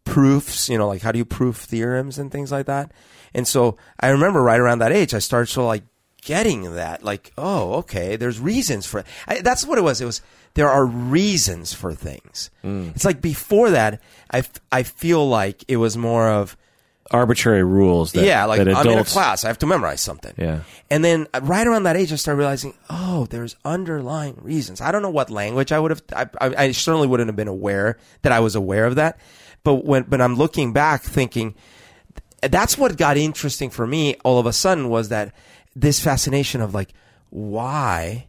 proofs, 0.04 0.68
you 0.68 0.76
know, 0.76 0.86
like 0.86 1.00
how 1.00 1.10
do 1.10 1.16
you 1.18 1.24
prove 1.24 1.56
theorems 1.56 2.18
and 2.18 2.30
things 2.30 2.52
like 2.52 2.66
that. 2.66 2.92
And 3.32 3.48
so 3.48 3.78
I 3.98 4.10
remember 4.10 4.42
right 4.42 4.60
around 4.60 4.80
that 4.80 4.92
age, 4.92 5.14
I 5.14 5.20
started 5.20 5.50
to 5.54 5.62
like 5.62 5.84
getting 6.20 6.74
that, 6.74 7.02
like 7.02 7.32
oh 7.38 7.76
okay, 7.76 8.16
there's 8.16 8.38
reasons 8.38 8.84
for 8.84 9.00
it. 9.00 9.06
I, 9.26 9.40
that's 9.40 9.66
what 9.66 9.78
it 9.78 9.84
was. 9.84 10.02
It 10.02 10.04
was 10.04 10.20
there 10.52 10.68
are 10.68 10.84
reasons 10.84 11.72
for 11.72 11.94
things. 11.94 12.50
Mm. 12.62 12.94
It's 12.94 13.06
like 13.06 13.22
before 13.22 13.70
that, 13.70 14.02
I, 14.30 14.38
f- 14.38 14.60
I 14.70 14.82
feel 14.82 15.26
like 15.26 15.64
it 15.66 15.78
was 15.78 15.96
more 15.96 16.28
of 16.28 16.58
Arbitrary 17.10 17.62
rules. 17.62 18.12
That, 18.12 18.24
yeah, 18.24 18.44
like 18.46 18.58
that 18.58 18.74
I'm 18.74 18.86
in 18.88 18.98
a 18.98 19.04
class, 19.04 19.44
I 19.44 19.48
have 19.48 19.58
to 19.58 19.66
memorize 19.66 20.00
something. 20.00 20.34
Yeah. 20.36 20.60
And 20.90 21.04
then 21.04 21.26
uh, 21.32 21.40
right 21.42 21.66
around 21.66 21.84
that 21.84 21.96
age, 21.96 22.12
I 22.12 22.16
started 22.16 22.38
realizing, 22.38 22.74
oh, 22.90 23.26
there's 23.30 23.56
underlying 23.64 24.36
reasons. 24.40 24.80
I 24.80 24.92
don't 24.92 25.02
know 25.02 25.10
what 25.10 25.30
language 25.30 25.72
I 25.72 25.78
would 25.78 25.90
have. 25.92 26.02
I, 26.14 26.26
I, 26.40 26.54
I 26.64 26.72
certainly 26.72 27.06
wouldn't 27.06 27.28
have 27.28 27.36
been 27.36 27.48
aware 27.48 27.98
that 28.22 28.32
I 28.32 28.40
was 28.40 28.54
aware 28.54 28.86
of 28.86 28.96
that. 28.96 29.18
But 29.62 29.84
when, 29.84 30.04
but 30.04 30.20
I'm 30.20 30.34
looking 30.36 30.72
back, 30.72 31.02
thinking 31.02 31.54
that's 32.40 32.76
what 32.78 32.96
got 32.96 33.16
interesting 33.16 33.70
for 33.70 33.86
me. 33.86 34.14
All 34.24 34.38
of 34.38 34.46
a 34.46 34.52
sudden, 34.52 34.88
was 34.88 35.08
that 35.08 35.32
this 35.74 36.00
fascination 36.00 36.60
of 36.60 36.74
like, 36.74 36.92
why, 37.30 38.28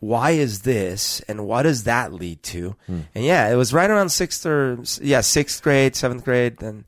why 0.00 0.32
is 0.32 0.62
this, 0.62 1.20
and 1.28 1.46
what 1.46 1.62
does 1.62 1.84
that 1.84 2.12
lead 2.12 2.42
to? 2.42 2.74
And 3.14 3.24
yeah, 3.24 3.48
it 3.48 3.54
was 3.54 3.72
right 3.72 3.88
around 3.88 4.08
sixth 4.08 4.44
or 4.44 4.78
yeah, 5.00 5.20
sixth 5.20 5.62
grade, 5.62 5.94
seventh 5.94 6.24
grade, 6.24 6.60
and 6.60 6.84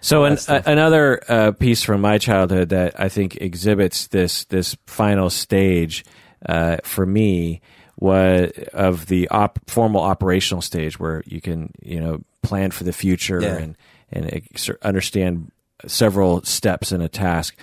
So 0.00 0.24
an, 0.24 0.38
a, 0.48 0.62
another 0.66 1.20
uh, 1.28 1.52
piece 1.52 1.82
from 1.82 2.00
my 2.00 2.18
childhood 2.18 2.68
that 2.70 2.98
I 3.00 3.08
think 3.08 3.36
exhibits 3.36 4.06
this 4.08 4.44
this 4.44 4.76
final 4.86 5.28
stage 5.30 6.04
uh, 6.46 6.76
for 6.84 7.04
me 7.04 7.60
was 7.98 8.52
of 8.72 9.06
the 9.06 9.28
op- 9.28 9.58
formal 9.68 10.00
operational 10.02 10.62
stage 10.62 11.00
where 11.00 11.22
you 11.26 11.40
can 11.40 11.72
you 11.82 11.98
know 12.00 12.20
plan 12.42 12.70
for 12.70 12.84
the 12.84 12.92
future 12.92 13.40
Yeah. 13.42 13.56
and 13.56 13.76
and 14.12 14.78
understand 14.82 15.50
several 15.86 16.42
steps 16.44 16.92
in 16.92 17.00
a 17.00 17.08
task 17.08 17.56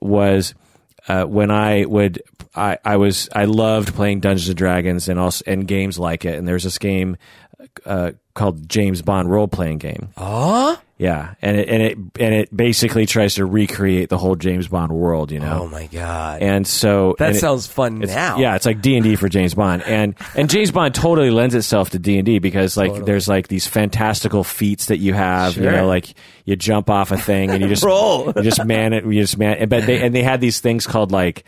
was 0.00 0.54
uh, 1.08 1.24
when 1.24 1.50
I 1.50 1.86
would 1.86 2.22
I, 2.54 2.76
I 2.84 2.96
was 2.98 3.28
I 3.34 3.46
loved 3.46 3.94
playing 3.94 4.20
Dungeons 4.20 4.48
and 4.48 4.58
Dragons 4.58 5.08
and 5.08 5.18
also 5.18 5.42
and 5.46 5.66
games 5.66 5.98
like 5.98 6.26
it 6.26 6.36
and 6.38 6.46
there's 6.46 6.64
this 6.64 6.78
game 6.78 7.16
uh, 7.86 8.12
called 8.34 8.68
James 8.68 9.00
Bond 9.02 9.30
role 9.30 9.48
playing 9.48 9.78
game. 9.78 10.10
oh, 10.18 10.78
Yeah, 11.00 11.34
and 11.40 11.56
it 11.56 11.68
and 11.68 11.80
it 11.82 11.96
and 12.18 12.34
it 12.34 12.56
basically 12.56 13.06
tries 13.06 13.36
to 13.36 13.46
recreate 13.46 14.08
the 14.08 14.18
whole 14.18 14.34
James 14.34 14.66
Bond 14.66 14.90
world, 14.90 15.30
you 15.30 15.38
know. 15.38 15.60
oh 15.62 15.68
my 15.68 15.86
god, 15.86 16.42
And 16.42 16.66
so 16.66 17.14
that 17.20 17.28
and 17.28 17.36
it- 17.36 17.38
sounds 17.38 17.68
fun 17.68 18.00
now. 18.00 18.38
Yeah, 18.38 18.56
it's 18.56 18.66
like 18.66 18.80
D 18.82 18.96
and 18.96 19.04
D 19.04 19.14
for 19.14 19.28
James 19.28 19.54
Bond, 19.54 19.84
and 19.84 20.16
and 20.34 20.50
James 20.50 20.72
Bond 20.72 20.96
totally 20.96 21.30
lends 21.30 21.54
itself 21.54 21.90
to 21.90 22.00
D 22.00 22.18
and 22.18 22.26
D 22.26 22.40
because 22.40 22.76
like 22.76 22.88
Totally. 22.90 23.06
there's 23.06 23.28
like 23.28 23.46
these 23.46 23.64
fantastical 23.64 24.42
feats 24.42 24.86
that 24.86 24.98
you 24.98 25.12
have, 25.14 25.56
you 25.56 25.70
know, 25.70 25.86
like 25.86 26.14
you 26.44 26.56
jump 26.56 26.90
off 26.90 27.12
a 27.12 27.16
thing 27.16 27.50
and 27.50 27.62
you 27.62 27.68
just 27.68 27.84
Roll. 27.84 28.32
you 28.34 28.42
just 28.42 28.64
man 28.64 28.92
it, 28.92 29.04
you 29.04 29.20
just 29.20 29.38
man. 29.38 29.58
it. 29.58 29.68
But 29.68 29.86
they 29.86 30.04
and 30.04 30.12
they 30.12 30.24
had 30.24 30.40
these 30.40 30.58
things 30.60 30.84
called 30.84 31.12
like 31.12 31.44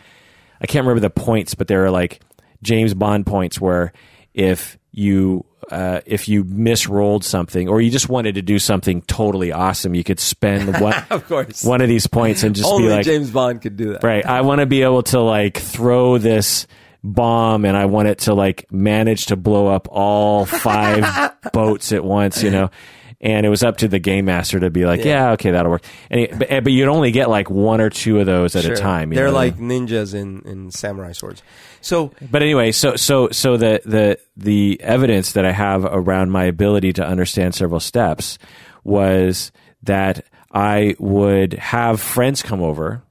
I 0.60 0.66
can't 0.66 0.84
remember 0.86 1.00
the 1.00 1.10
points, 1.10 1.56
but 1.56 1.66
they 1.66 1.76
were 1.76 1.90
like 1.90 2.20
James 2.62 2.94
Bond 2.94 3.26
points 3.26 3.60
where 3.60 3.92
if 4.34 4.78
you 4.92 5.44
uh, 5.70 6.00
if 6.06 6.28
you 6.28 6.44
misrolled 6.44 7.22
something 7.22 7.68
or 7.68 7.80
you 7.80 7.90
just 7.90 8.08
wanted 8.08 8.34
to 8.34 8.42
do 8.42 8.58
something 8.58 9.02
totally 9.02 9.52
awesome, 9.52 9.94
you 9.94 10.02
could 10.02 10.18
spend 10.18 10.80
one 10.80 10.94
of 11.10 11.26
course. 11.28 11.62
one 11.64 11.80
of 11.80 11.88
these 11.88 12.06
points 12.06 12.42
and 12.42 12.54
just 12.56 12.68
Only 12.68 12.88
be 12.88 12.94
like, 12.94 13.04
James 13.04 13.30
Bond 13.30 13.60
could 13.62 13.76
do 13.76 13.92
that. 13.92 14.02
right, 14.02 14.24
I 14.24 14.40
want 14.40 14.60
to 14.60 14.66
be 14.66 14.82
able 14.82 15.02
to 15.04 15.20
like 15.20 15.56
throw 15.58 16.18
this 16.18 16.66
bomb 17.04 17.64
and 17.64 17.76
I 17.76 17.86
want 17.86 18.08
it 18.08 18.18
to 18.20 18.34
like 18.34 18.70
manage 18.72 19.26
to 19.26 19.36
blow 19.36 19.68
up 19.68 19.88
all 19.90 20.44
five 20.44 21.32
boats 21.52 21.92
at 21.92 22.04
once, 22.04 22.42
you 22.42 22.50
know. 22.50 22.70
And 23.22 23.44
it 23.44 23.50
was 23.50 23.62
up 23.62 23.76
to 23.78 23.88
the 23.88 23.98
game 23.98 24.24
master 24.24 24.58
to 24.60 24.70
be 24.70 24.86
like, 24.86 25.04
yeah, 25.04 25.32
okay, 25.32 25.50
that'll 25.50 25.70
work. 25.70 25.84
And 26.08 26.20
it, 26.20 26.38
but, 26.38 26.64
but 26.64 26.72
you'd 26.72 26.88
only 26.88 27.10
get 27.10 27.28
like 27.28 27.50
one 27.50 27.82
or 27.82 27.90
two 27.90 28.18
of 28.18 28.24
those 28.24 28.56
at 28.56 28.64
Sure. 28.64 28.72
a 28.72 28.76
time. 28.76 29.12
you 29.12 29.16
They're 29.16 29.26
know? 29.26 29.32
like 29.34 29.58
ninjas 29.58 30.14
in, 30.14 30.40
in 30.46 30.70
samurai 30.70 31.12
swords. 31.12 31.42
So 31.82 32.12
But 32.30 32.40
anyway, 32.42 32.72
so 32.72 32.96
so 32.96 33.28
so 33.28 33.58
the 33.58 33.82
the 33.84 34.18
the 34.38 34.80
evidence 34.82 35.32
that 35.32 35.44
I 35.44 35.52
have 35.52 35.84
around 35.84 36.30
my 36.30 36.44
ability 36.44 36.94
to 36.94 37.06
understand 37.06 37.54
several 37.54 37.80
steps 37.80 38.38
was 38.84 39.52
that 39.82 40.24
I 40.50 40.96
would 40.98 41.52
have 41.54 42.00
friends 42.00 42.42
come 42.42 42.62
over 42.62 43.02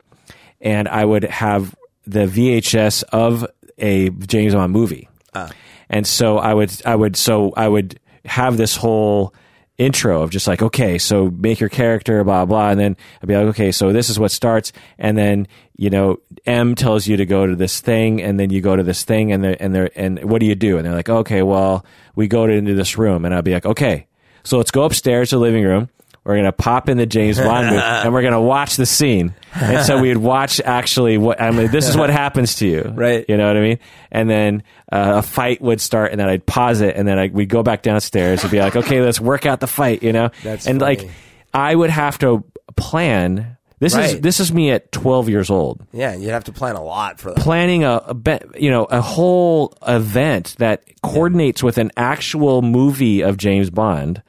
and 0.60 0.88
I 0.88 1.06
would 1.06 1.24
have 1.24 1.76
the 2.08 2.26
VHS 2.26 3.04
of 3.12 3.46
a 3.78 4.10
James 4.10 4.56
Bond 4.56 4.74
movie. 4.74 5.08
Ah. 5.36 5.52
And 5.90 6.06
so 6.08 6.38
I 6.40 6.54
would 6.54 6.72
I 6.86 6.96
would 6.96 7.16
so 7.16 7.54
I 7.56 7.68
would 7.68 8.00
have 8.26 8.58
this 8.58 8.76
whole 8.76 9.34
intro 9.80 10.22
of 10.22 10.30
just 10.30 10.46
like 10.46 10.62
okay 10.62 10.98
so 10.98 11.32
make 11.32 11.60
your 11.60 11.70
character 11.70 12.22
blah 12.26 12.46
blah 12.46 12.70
and 12.70 12.80
then 12.80 12.98
I'd 13.22 13.28
be 13.28 13.36
like 13.36 13.48
okay 13.48 13.72
so 13.72 13.94
this 13.94 14.10
is 14.10 14.20
what 14.20 14.30
starts 14.30 14.74
and 14.98 15.18
then 15.18 15.48
you 15.78 15.90
know 15.90 16.18
M 16.46 16.76
tells 16.76 17.08
you 17.08 17.16
to 17.16 17.26
go 17.26 17.48
to 17.48 17.56
this 17.56 17.80
thing 17.80 18.22
and 18.22 18.38
then 18.38 18.50
you 18.50 18.60
go 18.60 18.76
to 18.76 18.84
this 18.84 19.06
thing 19.06 19.32
and 19.32 19.42
they're, 19.42 19.56
and 19.58 19.74
they're, 19.74 19.90
and 19.96 20.24
what 20.30 20.42
do 20.42 20.46
you 20.46 20.56
do? 20.56 20.78
And 20.78 20.86
they're 20.86 20.94
like 20.94 21.10
okay 21.10 21.44
well 21.44 21.86
we 22.16 22.28
go 22.28 22.46
to, 22.46 22.52
into 22.52 22.74
this 22.74 22.98
room 22.98 23.24
and 23.24 23.34
I'll 23.34 23.42
be 23.42 23.54
like 23.54 23.66
okay 23.66 24.06
so 24.44 24.58
let's 24.58 24.72
go 24.72 24.84
upstairs 24.84 25.30
to 25.30 25.38
the 25.38 25.42
living 25.42 25.64
room 25.64 25.90
we're 26.24 26.36
gonna 26.36 26.52
pop 26.52 26.90
in 26.90 26.98
the 26.98 27.06
James 27.06 27.40
Bond 27.40 27.68
movie 27.68 27.78
and 27.84 28.14
we're 28.14 28.22
gonna 28.22 28.42
watch 28.42 28.76
the 28.76 28.86
scene 28.86 29.34
and 29.54 29.86
so 29.86 30.00
we'd 30.02 30.18
watch 30.18 30.60
actually 30.62 31.18
what 31.18 31.42
I 31.42 31.52
mean 31.52 31.72
this 31.72 31.88
is 31.88 31.98
what 31.98 32.10
happens 32.10 32.56
to 32.56 32.68
you 32.68 32.82
Right. 32.96 33.26
you 33.28 33.38
know 33.38 33.48
what 33.48 33.58
I 33.58 33.62
mean? 33.62 33.80
And 34.12 34.30
then 34.30 34.64
uh, 34.92 35.14
a 35.18 35.22
fight 35.22 35.62
would 35.62 35.80
start, 35.82 36.12
and 36.12 36.20
then 36.20 36.28
I'd 36.30 36.46
pause 36.46 36.82
it, 36.82 36.96
and 36.96 37.08
then 37.08 37.20
I, 37.20 37.28
we'd 37.28 37.48
go 37.50 37.62
back 37.64 37.84
downstairs 37.84 38.42
and 38.44 38.52
be 38.52 38.60
like, 38.60 38.76
okay, 38.76 39.02
let's 39.02 39.20
work 39.22 39.46
out 39.46 39.60
the 39.60 39.68
fight, 39.68 40.02
you 40.02 40.12
know? 40.12 40.32
That's 40.44 40.66
and 40.66 40.80
funny. 40.80 40.98
like, 40.98 41.10
I 41.54 41.74
would 41.76 41.92
have 41.92 42.18
to 42.20 42.44
plan. 42.76 43.58
This 43.80 43.96
is 43.96 44.20
this 44.20 44.40
is 44.42 44.52
me 44.52 44.72
at 44.72 44.92
12 44.92 45.30
years 45.30 45.50
old 45.50 45.86
yeah, 45.94 46.14
you'd 46.14 46.32
have 46.32 46.44
to 46.46 46.52
plan 46.52 46.76
a 46.76 46.84
lot 46.84 47.18
for 47.20 47.32
that. 47.32 47.38
planning 47.42 47.86
a, 47.86 48.02
a 48.08 48.14
be, 48.14 48.38
you 48.58 48.70
know 48.70 48.84
a 48.84 49.00
whole 49.00 49.74
event 49.88 50.56
that 50.58 50.84
coordinates 51.02 51.64
with 51.64 51.78
an 51.78 51.90
actual 51.96 52.62
movie 52.62 53.22
of 53.22 53.38
James 53.38 53.70
Bond 53.70 54.22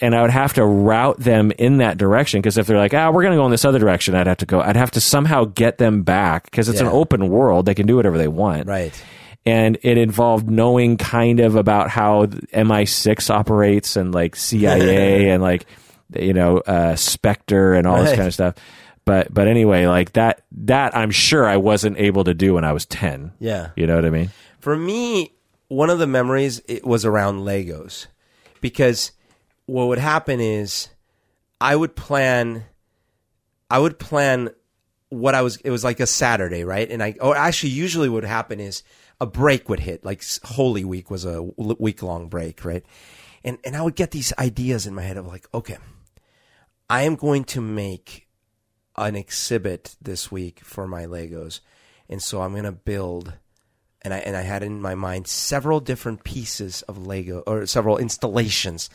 and 0.00 0.14
I 0.14 0.22
would 0.22 0.30
have 0.30 0.52
to 0.54 0.64
route 0.64 1.18
them 1.18 1.50
in 1.58 1.78
that 1.78 1.98
direction 1.98 2.40
because 2.40 2.56
if 2.58 2.66
they're 2.66 2.76
like 2.78 2.94
ah 2.94 3.10
we're 3.10 3.22
going 3.22 3.32
to 3.32 3.36
go 3.36 3.44
in 3.44 3.50
this 3.50 3.64
other 3.64 3.78
direction 3.78 4.14
I'd 4.14 4.26
have 4.28 4.36
to 4.38 4.46
go 4.46 4.60
I'd 4.60 4.76
have 4.76 4.92
to 4.92 5.00
somehow 5.00 5.44
get 5.44 5.78
them 5.78 6.02
back 6.02 6.44
because 6.44 6.68
it's 6.68 6.80
an 6.80 6.86
open 6.86 7.28
world 7.28 7.66
they 7.66 7.74
can 7.74 7.86
do 7.86 7.96
whatever 7.96 8.16
they 8.18 8.28
want 8.28 8.66
Right. 8.68 8.92
and 9.44 9.76
it 9.82 9.98
involved 9.98 10.48
knowing 10.48 10.96
kind 10.98 11.40
of 11.40 11.56
about 11.56 11.90
how 11.90 12.26
MI6 12.26 13.28
operates 13.30 13.96
and 13.96 14.14
like 14.14 14.36
CIA 14.36 15.30
and 15.30 15.42
like 15.42 15.66
you 16.16 16.32
know 16.32 16.58
uh, 16.58 16.94
Spectre 16.94 17.74
and 17.74 17.86
all 17.86 18.02
this 18.02 18.14
kind 18.14 18.26
of 18.28 18.34
stuff. 18.34 18.54
But 19.04 19.32
but 19.34 19.48
anyway, 19.48 19.86
like 19.86 20.12
that 20.12 20.44
that 20.52 20.94
I'm 20.96 21.10
sure 21.10 21.44
I 21.48 21.56
wasn't 21.56 21.96
able 21.98 22.22
to 22.24 22.34
do 22.34 22.54
when 22.54 22.64
I 22.64 22.72
was 22.72 22.86
ten. 22.86 23.32
Yeah. 23.40 23.70
You 23.76 23.86
know 23.88 23.96
what 23.96 24.04
I 24.04 24.10
mean? 24.10 24.30
For 24.60 24.76
me, 24.76 25.32
one 25.68 25.90
of 25.90 25.98
the 25.98 26.06
memories 26.06 26.60
it 26.68 26.86
was 26.86 27.04
around 27.04 27.40
Legos, 27.40 28.06
because 28.60 29.10
what 29.66 29.88
would 29.88 29.98
happen 29.98 30.40
is 30.40 30.88
I 31.60 31.76
would 31.76 31.94
plan, 31.94 32.64
I 33.70 33.78
would 33.78 33.98
plan 33.98 34.50
what 35.08 35.34
I 35.34 35.42
was. 35.42 35.56
It 35.58 35.70
was 35.70 35.84
like 35.84 36.00
a 36.00 36.06
Saturday, 36.06 36.64
right? 36.64 36.90
And 36.90 37.02
I, 37.02 37.14
or 37.20 37.36
actually, 37.36 37.70
usually 37.70 38.08
what 38.08 38.22
would 38.22 38.24
happen 38.24 38.60
is 38.60 38.82
a 39.20 39.26
break 39.26 39.68
would 39.68 39.80
hit. 39.80 40.04
Like 40.04 40.24
Holy 40.44 40.84
Week 40.84 41.10
was 41.10 41.24
a 41.24 41.42
week 41.42 42.02
long 42.02 42.28
break, 42.28 42.64
right? 42.64 42.84
And 43.44 43.58
and 43.64 43.76
I 43.76 43.82
would 43.82 43.96
get 43.96 44.10
these 44.10 44.32
ideas 44.38 44.86
in 44.86 44.94
my 44.94 45.02
head 45.02 45.16
of 45.16 45.26
like, 45.26 45.46
okay, 45.54 45.78
I 46.88 47.02
am 47.02 47.16
going 47.16 47.44
to 47.44 47.60
make 47.60 48.28
an 48.96 49.16
exhibit 49.16 49.96
this 50.00 50.30
week 50.30 50.60
for 50.60 50.86
my 50.86 51.04
Legos, 51.04 51.60
and 52.08 52.22
so 52.22 52.42
I'm 52.42 52.52
going 52.52 52.64
to 52.64 52.72
build 52.72 53.34
and 54.04 54.12
I 54.12 54.18
and 54.18 54.36
I 54.36 54.42
had 54.42 54.62
in 54.62 54.80
my 54.80 54.94
mind 54.94 55.26
several 55.26 55.80
different 55.80 56.24
pieces 56.24 56.82
of 56.82 56.98
Lego 57.06 57.42
or 57.46 57.66
several 57.66 57.98
installations, 57.98 58.90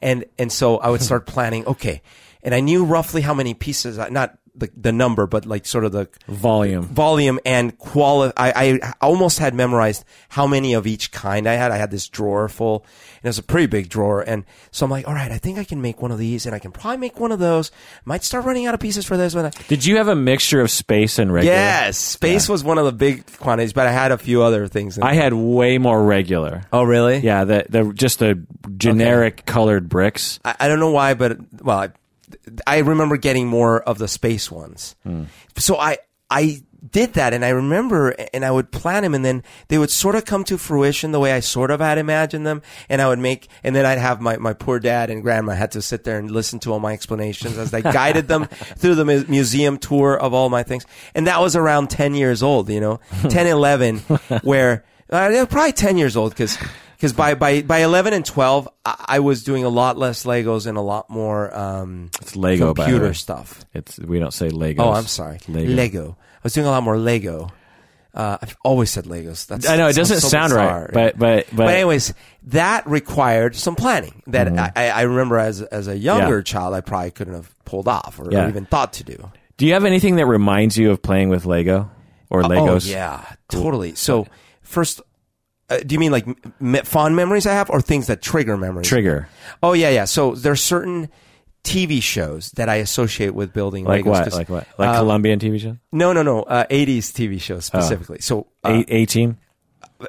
and 0.00 0.24
and 0.38 0.50
so 0.52 0.78
I 0.78 0.90
would 0.90 1.02
start 1.02 1.26
planning. 1.34 1.66
Okay, 1.66 2.02
and 2.42 2.54
I 2.54 2.60
knew 2.60 2.84
roughly 2.84 3.20
how 3.22 3.34
many 3.34 3.54
pieces, 3.54 3.98
I- 3.98 4.08
not 4.08 4.38
the 4.54 4.70
the 4.76 4.92
number, 4.92 5.26
but 5.26 5.46
like 5.46 5.64
sort 5.66 5.84
of 5.84 5.92
the 5.92 6.08
Volume. 6.28 6.82
volume 6.84 7.40
and 7.46 7.76
quality. 7.78 8.34
I, 8.36 8.78
I 8.82 8.92
almost 9.00 9.38
had 9.38 9.54
memorized 9.54 10.04
how 10.28 10.46
many 10.46 10.74
of 10.74 10.86
each 10.86 11.10
kind 11.10 11.48
I 11.48 11.54
had. 11.54 11.70
I 11.70 11.76
had 11.78 11.90
this 11.90 12.08
drawer 12.08 12.48
full, 12.48 12.84
and 13.16 13.24
it 13.24 13.28
was 13.28 13.38
a 13.38 13.42
pretty 13.42 13.66
big 13.66 13.88
drawer. 13.88 14.20
And 14.20 14.44
so 14.70 14.84
I'm 14.84 14.90
like, 14.90 15.08
all 15.08 15.14
right, 15.14 15.30
I 15.32 15.38
think 15.38 15.58
I 15.58 15.64
can 15.64 15.80
make 15.80 16.02
one 16.02 16.10
of 16.10 16.18
these, 16.18 16.44
and 16.44 16.54
I 16.54 16.58
can 16.58 16.70
probably 16.70 16.98
make 16.98 17.18
one 17.18 17.32
of 17.32 17.38
those. 17.38 17.70
Might 18.04 18.24
start 18.24 18.44
running 18.44 18.66
out 18.66 18.74
of 18.74 18.80
pieces 18.80 19.06
for 19.06 19.16
this 19.16 19.34
one. 19.34 19.50
Did 19.68 19.86
you 19.86 19.96
have 19.96 20.08
a 20.08 20.14
mixture 20.14 20.60
of 20.60 20.70
space 20.70 21.18
and 21.18 21.32
regular? 21.32 21.56
Yes, 21.56 21.96
space 21.96 22.48
was 22.48 22.62
one 22.62 22.76
of 22.78 22.84
the 22.84 22.92
big 22.92 23.24
quantities, 23.38 23.72
but 23.72 23.86
I 23.86 23.92
had 23.92 24.12
a 24.12 24.18
few 24.18 24.42
other 24.42 24.66
things. 24.68 24.98
in 24.98 25.02
I 25.02 25.14
had 25.14 25.32
way 25.32 25.78
more 25.78 26.02
regular. 26.04 26.62
oh, 26.72 26.82
really? 26.82 27.18
Yeah, 27.18 27.44
the 27.44 27.64
the 27.68 27.92
just 27.94 28.18
the 28.18 28.44
generic 28.76 29.46
colored 29.46 29.88
bricks. 29.88 30.40
I, 30.44 30.56
I 30.60 30.68
don't 30.68 30.80
know 30.80 30.90
why, 30.90 31.14
but 31.14 31.38
well, 31.62 31.78
I, 31.78 31.90
I 32.66 32.78
remember 32.78 33.16
getting 33.16 33.46
more 33.46 33.80
of 33.82 33.98
the 33.98 34.08
space 34.08 34.50
ones. 34.50 34.96
So 35.58 35.76
I 35.76 35.98
I 36.30 36.62
did 36.90 37.12
that, 37.12 37.32
and 37.32 37.44
I 37.44 37.50
remember, 37.50 38.08
and 38.34 38.44
I 38.44 38.50
would 38.50 38.72
plan 38.72 39.04
them, 39.04 39.14
and 39.14 39.24
then 39.24 39.44
they 39.68 39.78
would 39.78 39.90
sort 39.90 40.16
of 40.16 40.24
come 40.24 40.42
to 40.44 40.58
fruition 40.58 41.12
the 41.12 41.20
way 41.20 41.32
I 41.32 41.38
sort 41.38 41.70
of 41.70 41.78
had 41.78 41.96
imagined 41.96 42.44
them, 42.44 42.60
and 42.88 43.00
I 43.00 43.06
would 43.06 43.20
make, 43.20 43.46
and 43.62 43.76
then 43.76 43.86
I'd 43.86 43.98
have 43.98 44.20
my 44.20 44.36
my 44.38 44.52
poor 44.52 44.80
dad 44.80 45.08
and 45.08 45.22
grandma 45.22 45.52
had 45.52 45.70
to 45.72 45.82
sit 45.82 46.02
there 46.02 46.18
and 46.18 46.28
listen 46.30 46.58
to 46.60 46.72
all 46.72 46.80
my 46.80 46.92
explanations 46.92 47.56
as 47.58 47.72
I 47.72 47.80
guided 48.00 48.26
them 48.26 48.46
through 48.46 48.96
the 48.96 49.04
mu- 49.04 49.24
museum 49.28 49.78
tour 49.78 50.18
of 50.18 50.34
all 50.34 50.48
my 50.48 50.64
things, 50.64 50.84
and 51.14 51.26
that 51.28 51.40
was 51.40 51.54
around 51.54 51.88
ten 51.90 52.14
years 52.16 52.42
old, 52.42 52.68
you 52.68 52.80
know, 52.80 52.98
10, 53.28 53.46
11, 53.46 53.98
where 54.42 54.84
uh, 55.10 55.46
probably 55.48 55.72
ten 55.72 55.96
years 55.98 56.16
old 56.16 56.32
because 56.32 56.58
because 57.02 57.12
by, 57.14 57.34
by, 57.34 57.62
by 57.62 57.78
11 57.80 58.12
and 58.12 58.24
12, 58.24 58.68
I, 58.86 59.04
I 59.08 59.18
was 59.18 59.42
doing 59.42 59.64
a 59.64 59.68
lot 59.68 59.98
less 59.98 60.24
Legos 60.24 60.68
and 60.68 60.78
a 60.78 60.80
lot 60.80 61.10
more 61.10 61.52
um, 61.52 62.10
It's 62.20 62.36
Lego, 62.36 62.74
computer 62.74 63.12
stuff. 63.12 63.64
It's 63.74 63.98
we 63.98 64.20
don't 64.20 64.30
say 64.32 64.50
Lego. 64.50 64.84
Oh, 64.84 64.92
I'm 64.92 65.06
sorry. 65.08 65.40
Lego. 65.48 65.72
Lego. 65.72 66.16
I 66.20 66.40
was 66.44 66.52
doing 66.52 66.68
a 66.68 66.70
lot 66.70 66.84
more 66.84 66.96
Lego. 66.96 67.50
Uh, 68.14 68.38
I've 68.40 68.56
always 68.62 68.88
said 68.90 69.06
Legos. 69.06 69.48
That's, 69.48 69.68
I 69.68 69.74
know 69.76 69.88
it 69.88 69.96
doesn't 69.96 70.20
so 70.20 70.28
sound 70.28 70.50
bizarre. 70.50 70.82
right, 70.82 70.92
but 70.92 71.18
but 71.18 71.46
but, 71.48 71.56
But 71.56 71.74
anyways, 71.74 72.14
that 72.44 72.86
required 72.86 73.56
some 73.56 73.74
planning 73.74 74.22
that 74.28 74.46
Mm-hmm. 74.46 74.78
I, 74.78 74.90
I 74.90 75.02
remember 75.02 75.38
as 75.38 75.60
as 75.60 75.88
a 75.88 75.98
younger 75.98 76.40
child, 76.42 76.72
I 76.72 76.82
probably 76.82 77.10
couldn't 77.10 77.34
have 77.34 77.52
pulled 77.64 77.88
off 77.88 78.20
or, 78.20 78.30
Yeah. 78.30 78.48
even 78.48 78.64
thought 78.66 78.92
to 78.94 79.04
do. 79.04 79.30
do 79.56 79.66
you 79.66 79.72
have 79.72 79.84
anything 79.84 80.16
that 80.16 80.26
reminds 80.26 80.76
you 80.78 80.92
of 80.92 81.02
playing 81.02 81.30
with 81.30 81.46
Lego 81.46 81.90
or 82.30 82.42
Legos? 82.42 82.86
Oh 82.86 82.92
yeah, 82.92 83.24
totally. 83.48 83.96
So 83.96 84.28
first, 84.60 85.00
uh, 85.72 85.78
do 85.86 85.94
you 85.94 85.98
mean 85.98 86.12
like 86.12 86.26
m- 86.60 86.84
fond 86.84 87.16
memories 87.16 87.46
I 87.46 87.52
have, 87.52 87.70
or 87.70 87.80
things 87.80 88.06
that 88.06 88.22
trigger 88.22 88.56
memories? 88.56 88.88
Trigger. 88.88 89.28
Oh 89.62 89.72
yeah, 89.72 89.90
yeah. 89.90 90.04
So 90.04 90.34
there's 90.34 90.62
certain 90.62 91.08
TV 91.64 92.02
shows 92.02 92.50
that 92.52 92.68
I 92.68 92.76
associate 92.76 93.34
with 93.34 93.52
building 93.52 93.84
Like 93.84 94.04
Legos. 94.04 94.08
what? 94.08 94.32
Like 94.32 94.48
what? 94.48 94.66
Like 94.78 94.88
uh, 94.90 94.98
Colombian 94.98 95.38
TV 95.38 95.60
show? 95.60 95.76
No, 95.92 96.12
no, 96.12 96.22
no. 96.22 96.42
Uh, 96.42 96.64
80s 96.66 97.12
TV 97.12 97.40
shows 97.40 97.64
specifically. 97.64 98.18
So 98.20 98.48
uh, 98.64 98.70
Eight, 98.70 98.86
18? 98.88 99.36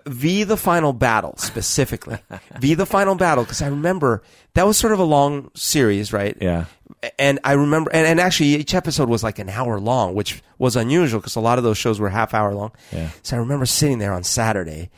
V 0.07 0.43
the 0.43 0.57
Final 0.57 0.91
Battle 0.93 1.35
specifically. 1.37 2.17
v 2.59 2.73
the 2.73 2.85
Final 2.87 3.13
Battle 3.15 3.43
because 3.43 3.61
I 3.61 3.67
remember 3.67 4.23
that 4.55 4.65
was 4.65 4.77
sort 4.77 4.93
of 4.93 4.99
a 4.99 5.03
long 5.03 5.51
series, 5.53 6.11
right? 6.11 6.35
Yeah. 6.41 6.65
And 7.19 7.39
I 7.43 7.53
remember, 7.53 7.91
and, 7.93 8.07
and 8.07 8.19
actually 8.19 8.55
each 8.55 8.73
episode 8.73 9.07
was 9.09 9.23
like 9.23 9.37
an 9.37 9.49
hour 9.49 9.79
long, 9.79 10.15
which 10.15 10.41
was 10.57 10.75
unusual 10.75 11.19
because 11.19 11.35
a 11.35 11.39
lot 11.41 11.57
of 11.59 11.63
those 11.63 11.77
shows 11.77 11.99
were 11.99 12.09
half 12.09 12.33
hour 12.33 12.55
long. 12.55 12.71
Yeah. 12.91 13.09
So 13.21 13.35
I 13.35 13.39
remember 13.39 13.65
sitting 13.67 13.99
there 13.99 14.13
on 14.13 14.23
Saturday 14.23 14.89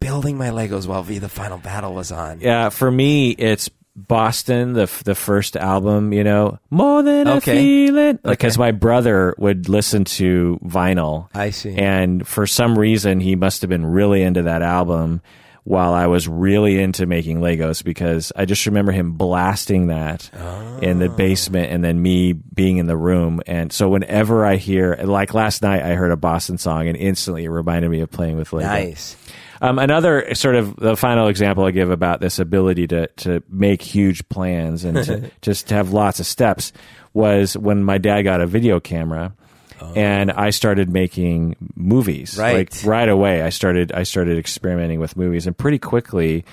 building 0.00 0.36
my 0.38 0.48
Legos 0.48 0.86
while 0.86 1.02
V 1.02 1.18
the 1.18 1.28
Final 1.28 1.58
Battle 1.58 1.94
was 1.94 2.10
on. 2.12 2.40
Yeah, 2.40 2.68
for 2.70 2.90
me, 2.90 3.30
it's 3.30 3.70
Boston, 3.96 4.74
the 4.74 4.82
f- 4.82 5.02
the 5.04 5.14
first 5.14 5.56
album. 5.56 6.12
You 6.12 6.22
know, 6.24 6.58
more 6.70 7.02
than 7.02 7.26
Okay. 7.28 7.52
a 7.52 7.54
feeling, 7.56 8.18
because 8.22 8.56
my 8.56 8.70
brother 8.70 9.34
would 9.38 9.68
listen 9.68 10.04
to 10.04 10.58
vinyl. 10.64 11.28
I 11.34 11.50
see. 11.50 11.74
and 11.76 12.26
for 12.26 12.46
some 12.46 12.78
reason, 12.78 13.20
he 13.20 13.34
must 13.36 13.62
have 13.62 13.68
been 13.68 13.84
really 13.86 14.22
into 14.22 14.42
that 14.42 14.62
album. 14.62 15.20
While 15.64 15.92
I 15.92 16.06
was 16.06 16.26
really 16.26 16.80
into 16.80 17.04
making 17.04 17.40
Legos, 17.40 17.84
because 17.84 18.32
I 18.34 18.46
just 18.46 18.64
remember 18.64 18.90
him 18.90 19.12
blasting 19.18 19.88
that 19.88 20.30
in 20.80 20.96
Oh. 20.96 21.00
the 21.00 21.08
basement, 21.10 21.70
and 21.70 21.84
then 21.84 22.00
me 22.00 22.32
being 22.32 22.78
in 22.78 22.86
the 22.86 22.96
room. 22.96 23.42
And 23.46 23.70
so, 23.70 23.86
whenever 23.90 24.46
I 24.46 24.56
hear, 24.56 24.98
like 25.04 25.34
last 25.34 25.60
night, 25.60 25.82
I 25.82 25.90
heard 25.92 26.10
a 26.10 26.16
Boston 26.16 26.56
song, 26.56 26.88
and 26.88 26.96
instantly 26.96 27.44
it 27.44 27.50
reminded 27.50 27.90
me 27.90 28.00
of 28.00 28.10
playing 28.10 28.38
with 28.38 28.48
Legos. 28.52 28.62
Nice. 28.62 29.16
Um, 29.60 29.78
another 29.78 30.34
sort 30.34 30.54
of 30.54 30.76
the 30.76 30.96
final 30.96 31.28
example 31.28 31.64
I 31.64 31.70
give 31.70 31.90
about 31.90 32.20
this 32.20 32.38
ability 32.38 32.86
to 32.88 33.08
to 33.08 33.42
make 33.48 33.82
huge 33.82 34.28
plans 34.28 34.84
and 34.84 35.04
to 35.04 35.30
just 35.42 35.68
to 35.68 35.74
have 35.74 35.92
lots 35.92 36.20
of 36.20 36.26
steps 36.26 36.72
was 37.12 37.56
when 37.56 37.82
my 37.82 37.98
dad 37.98 38.22
got 38.22 38.40
a 38.40 38.46
video 38.46 38.80
camera. 38.80 39.34
And 39.94 40.32
I 40.32 40.50
started 40.50 40.90
making 40.90 41.54
movies. 41.76 42.36
Right. 42.36 42.68
Like 42.72 42.84
right 42.84 43.08
away 43.08 43.42
I 43.42 43.50
started 43.50 43.92
I 43.92 44.02
started 44.02 44.36
experimenting 44.36 44.98
with 44.98 45.16
movies 45.16 45.46
and 45.46 45.56
pretty 45.56 45.78
quickly 45.78 46.44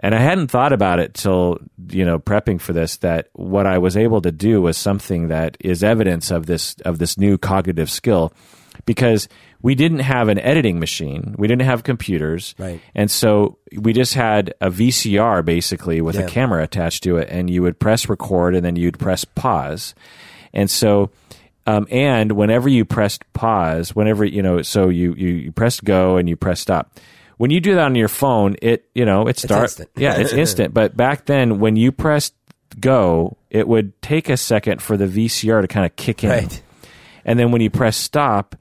and 0.00 0.14
I 0.14 0.18
hadn't 0.18 0.48
thought 0.48 0.72
about 0.72 1.00
it 1.00 1.14
till, 1.14 1.58
you 1.88 2.04
know, 2.04 2.18
prepping 2.18 2.60
for 2.60 2.72
this 2.72 2.98
that 2.98 3.28
what 3.32 3.66
I 3.66 3.78
was 3.78 3.96
able 3.96 4.20
to 4.22 4.30
do 4.30 4.62
was 4.62 4.76
something 4.76 5.28
that 5.28 5.56
is 5.60 5.82
evidence 5.82 6.30
of 6.30 6.46
this 6.46 6.76
of 6.84 6.98
this 6.98 7.18
new 7.18 7.36
cognitive 7.36 7.90
skill 7.90 8.32
because 8.86 9.28
we 9.62 9.74
didn't 9.74 10.00
have 10.00 10.28
an 10.28 10.38
editing 10.38 10.78
machine. 10.78 11.34
We 11.38 11.48
didn't 11.48 11.62
have 11.66 11.82
computers. 11.82 12.54
Right. 12.58 12.80
And 12.94 13.10
so 13.10 13.58
we 13.76 13.92
just 13.92 14.14
had 14.14 14.54
a 14.60 14.70
VCR 14.70 15.44
basically 15.44 16.00
with 16.00 16.16
Yeah. 16.16 16.22
a 16.22 16.28
camera 16.28 16.62
attached 16.62 17.02
to 17.04 17.16
it 17.16 17.28
and 17.30 17.50
you 17.50 17.62
would 17.62 17.78
press 17.80 18.08
record 18.08 18.54
and 18.54 18.64
then 18.64 18.76
you'd 18.76 18.98
press 18.98 19.24
pause. 19.24 19.94
And 20.54 20.70
so 20.70 21.10
um, 21.66 21.86
and 21.90 22.32
whenever 22.32 22.68
you 22.68 22.84
pressed 22.86 23.30
pause, 23.34 23.94
whenever 23.94 24.24
you 24.24 24.42
know, 24.42 24.62
so 24.62 24.88
you, 24.88 25.12
you 25.18 25.28
you 25.28 25.52
pressed 25.52 25.84
go 25.84 26.16
and 26.16 26.26
you 26.28 26.34
press 26.36 26.60
stop. 26.60 26.98
When 27.36 27.50
you 27.50 27.60
do 27.60 27.74
that 27.74 27.84
on 27.84 27.94
your 27.94 28.08
phone, 28.08 28.56
it 28.62 28.88
you 28.94 29.04
know 29.04 29.26
it 29.28 29.38
starts. 29.38 29.78
Yeah, 29.94 30.14
it's 30.18 30.32
instant. 30.44 30.72
But 30.72 30.96
back 30.96 31.26
then, 31.26 31.58
when 31.60 31.76
you 31.76 31.92
pressed 31.92 32.32
go, 32.80 33.36
it 33.50 33.68
would 33.68 34.00
take 34.00 34.30
a 34.30 34.36
second 34.38 34.80
for 34.80 34.96
the 34.96 35.06
VCR 35.06 35.60
to 35.60 35.68
kind 35.68 35.84
of 35.84 35.94
kick 35.96 36.24
in, 36.24 36.30
Right. 36.30 36.62
and 37.26 37.38
then 37.38 37.52
when 37.52 37.60
you 37.60 37.68
press 37.70 37.96
stop, 37.98 38.56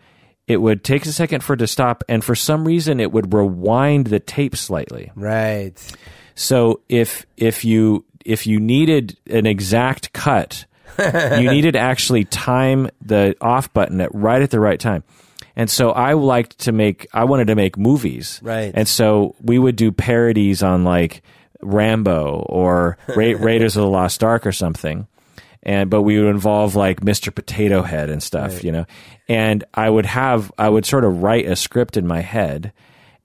it 0.48 0.58
would 0.58 0.84
take 0.84 1.06
a 1.06 1.12
second 1.12 1.44
for 1.44 1.54
it 1.54 1.58
to 1.58 1.68
stop, 1.68 2.04
and 2.08 2.24
for 2.24 2.36
some 2.36 2.66
reason, 2.66 3.00
it 3.00 3.12
would 3.12 3.34
rewind 3.34 4.08
the 4.08 4.20
tape 4.20 4.56
slightly. 4.56 5.12
Right. 5.16 5.74
So 6.36 6.82
if 6.88 7.26
if 7.36 7.66
you 7.66 8.06
if 8.24 8.48
you 8.48 8.60
needed 8.60 9.18
an 9.30 9.46
exact 9.46 10.14
cut, 10.14 10.66
you 11.00 11.52
needed 11.52 11.74
to 11.74 11.80
actually 11.80 12.26
time 12.26 12.90
the 13.02 13.36
off 13.42 13.74
button 13.74 14.00
at 14.02 14.14
right 14.14 14.42
at 14.42 14.52
the 14.52 14.60
right 14.60 14.80
time. 14.80 15.04
And 15.56 15.70
so 15.70 15.90
I 15.90 16.14
liked 16.14 16.60
to 16.60 16.72
make 16.72 17.08
I 17.14 17.26
wanted 17.26 17.48
to 17.48 17.56
make 17.56 17.78
movies. 17.78 18.40
Right. 18.44 18.72
And 18.74 18.88
so 18.88 19.36
we 19.42 19.58
would 19.58 19.76
do 19.76 19.92
parodies 19.92 20.62
on 20.62 20.84
like 20.84 21.24
Rambo 21.62 22.46
or 22.48 22.98
Ra- 23.08 23.16
Raiders 23.40 23.76
of 23.76 23.82
the 23.82 23.90
Lost 23.90 24.24
Ark 24.24 24.46
or 24.46 24.52
something. 24.52 25.08
And 25.64 25.90
but 25.90 26.04
we 26.04 26.20
would 26.20 26.30
involve 26.30 26.76
like 26.76 27.02
Mr. 27.02 27.34
Potato 27.34 27.82
Head 27.82 28.10
and 28.10 28.22
stuff, 28.24 28.64
you 28.64 28.72
know. 28.72 28.86
And 29.28 29.64
I 29.74 29.90
would 29.90 30.06
have 30.06 30.52
I 30.58 30.70
would 30.70 30.86
sort 30.86 31.04
of 31.04 31.24
write 31.24 31.46
a 31.46 31.56
script 31.56 31.98
in 31.98 32.08
my 32.08 32.22
head 32.22 32.74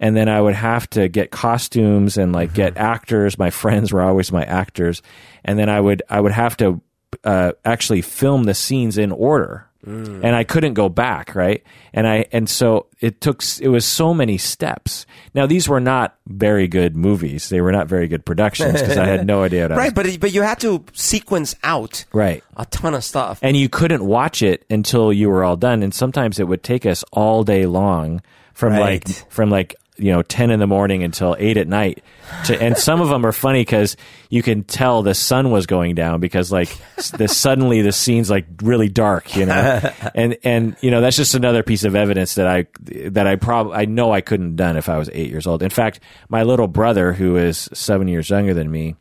and 0.02 0.16
then 0.16 0.28
I 0.28 0.40
would 0.40 0.56
have 0.56 0.90
to 0.90 1.08
get 1.08 1.30
costumes 1.30 2.18
and 2.18 2.32
like 2.32 2.52
get 2.52 2.76
actors. 2.76 3.38
My 3.38 3.50
friends 3.50 3.92
were 3.92 4.02
always 4.02 4.32
my 4.32 4.44
actors, 4.44 5.00
and 5.44 5.56
then 5.58 5.68
I 5.68 5.80
would 5.80 6.02
I 6.10 6.20
would 6.20 6.32
have 6.32 6.56
to 6.56 6.82
uh, 7.22 7.52
actually 7.64 8.02
film 8.02 8.42
the 8.44 8.52
scenes 8.52 8.98
in 8.98 9.12
order, 9.12 9.68
Mm. 9.86 10.22
and 10.22 10.36
I 10.36 10.44
couldn't 10.44 10.74
go 10.74 10.88
back, 10.88 11.34
right? 11.34 11.62
And 11.92 12.06
I 12.06 12.26
and 12.30 12.48
so 12.48 12.86
it 13.00 13.20
took 13.20 13.42
it 13.60 13.66
was 13.68 13.84
so 13.84 14.14
many 14.14 14.38
steps. 14.38 15.06
Now 15.34 15.46
these 15.46 15.68
were 15.68 15.80
not 15.80 16.14
very 16.28 16.68
good 16.68 16.94
movies; 16.96 17.48
they 17.48 17.60
were 17.60 17.72
not 17.72 17.88
very 17.88 18.06
good 18.06 18.24
productions 18.24 18.80
because 18.80 18.96
I 18.96 19.06
had 19.06 19.26
no 19.26 19.42
idea. 19.46 19.62
What 19.62 19.72
I 19.72 19.74
was 19.74 19.84
Right, 19.86 19.94
but 19.94 20.20
but 20.20 20.32
you 20.32 20.42
had 20.42 20.60
to 20.60 20.84
sequence 20.92 21.56
out 21.64 22.04
Right. 22.12 22.44
a 22.56 22.64
ton 22.66 22.94
of 22.94 23.02
stuff. 23.02 23.40
and 23.42 23.56
you 23.56 23.68
couldn't 23.68 24.04
watch 24.04 24.40
it 24.40 24.64
until 24.70 25.12
you 25.12 25.28
were 25.28 25.42
all 25.42 25.56
done 25.56 25.82
and 25.82 25.92
sometimes 25.92 26.38
it 26.38 26.46
would 26.46 26.62
take 26.62 26.86
us 26.86 27.04
all 27.12 27.42
day 27.42 27.66
long 27.66 28.22
from 28.54 28.74
Right. 28.74 29.04
like 29.08 29.30
from 29.32 29.50
like 29.50 29.74
you 29.96 30.10
know 30.10 30.22
10 30.22 30.50
in 30.50 30.58
the 30.58 30.66
morning 30.66 31.02
until 31.02 31.36
8 31.38 31.56
at 31.56 31.68
night 31.68 32.02
to, 32.46 32.60
and 32.60 32.78
some 32.78 33.00
of 33.00 33.08
them 33.08 33.26
are 33.26 33.32
funny 33.32 33.60
because 33.60 33.96
you 34.30 34.42
can 34.42 34.64
tell 34.64 35.02
the 35.02 35.14
sun 35.14 35.50
was 35.50 35.66
going 35.66 35.94
down 35.94 36.20
because 36.20 36.50
like 36.50 36.76
the 37.16 37.28
suddenly 37.28 37.82
the 37.82 37.92
scene's 37.92 38.30
like 38.30 38.46
really 38.62 38.88
dark 38.88 39.36
you 39.36 39.46
know? 39.46 39.80
And 40.14 40.36
and 40.44 40.76
you 40.80 40.90
know 40.90 41.00
that's 41.00 41.16
just 41.16 41.34
another 41.34 41.62
piece 41.62 41.84
of 41.84 41.94
evidence 41.94 42.34
that 42.34 42.46
i 42.46 42.66
that 43.10 43.26
i 43.26 43.36
probably 43.36 43.74
i 43.74 43.84
know 43.84 44.12
i 44.12 44.20
couldn't 44.20 44.46
have 44.46 44.56
done 44.56 44.76
if 44.76 44.88
i 44.88 44.98
was 44.98 45.10
eight 45.12 45.30
years 45.30 45.46
old. 45.46 45.62
In 45.62 45.70
fact 45.70 46.00
my 46.28 46.42
little 46.42 46.68
brother 46.68 47.12
who 47.12 47.36
is 47.36 47.68
seven 47.72 48.08
years 48.08 48.30
younger 48.30 48.54
than 48.54 48.70
me 48.70 48.96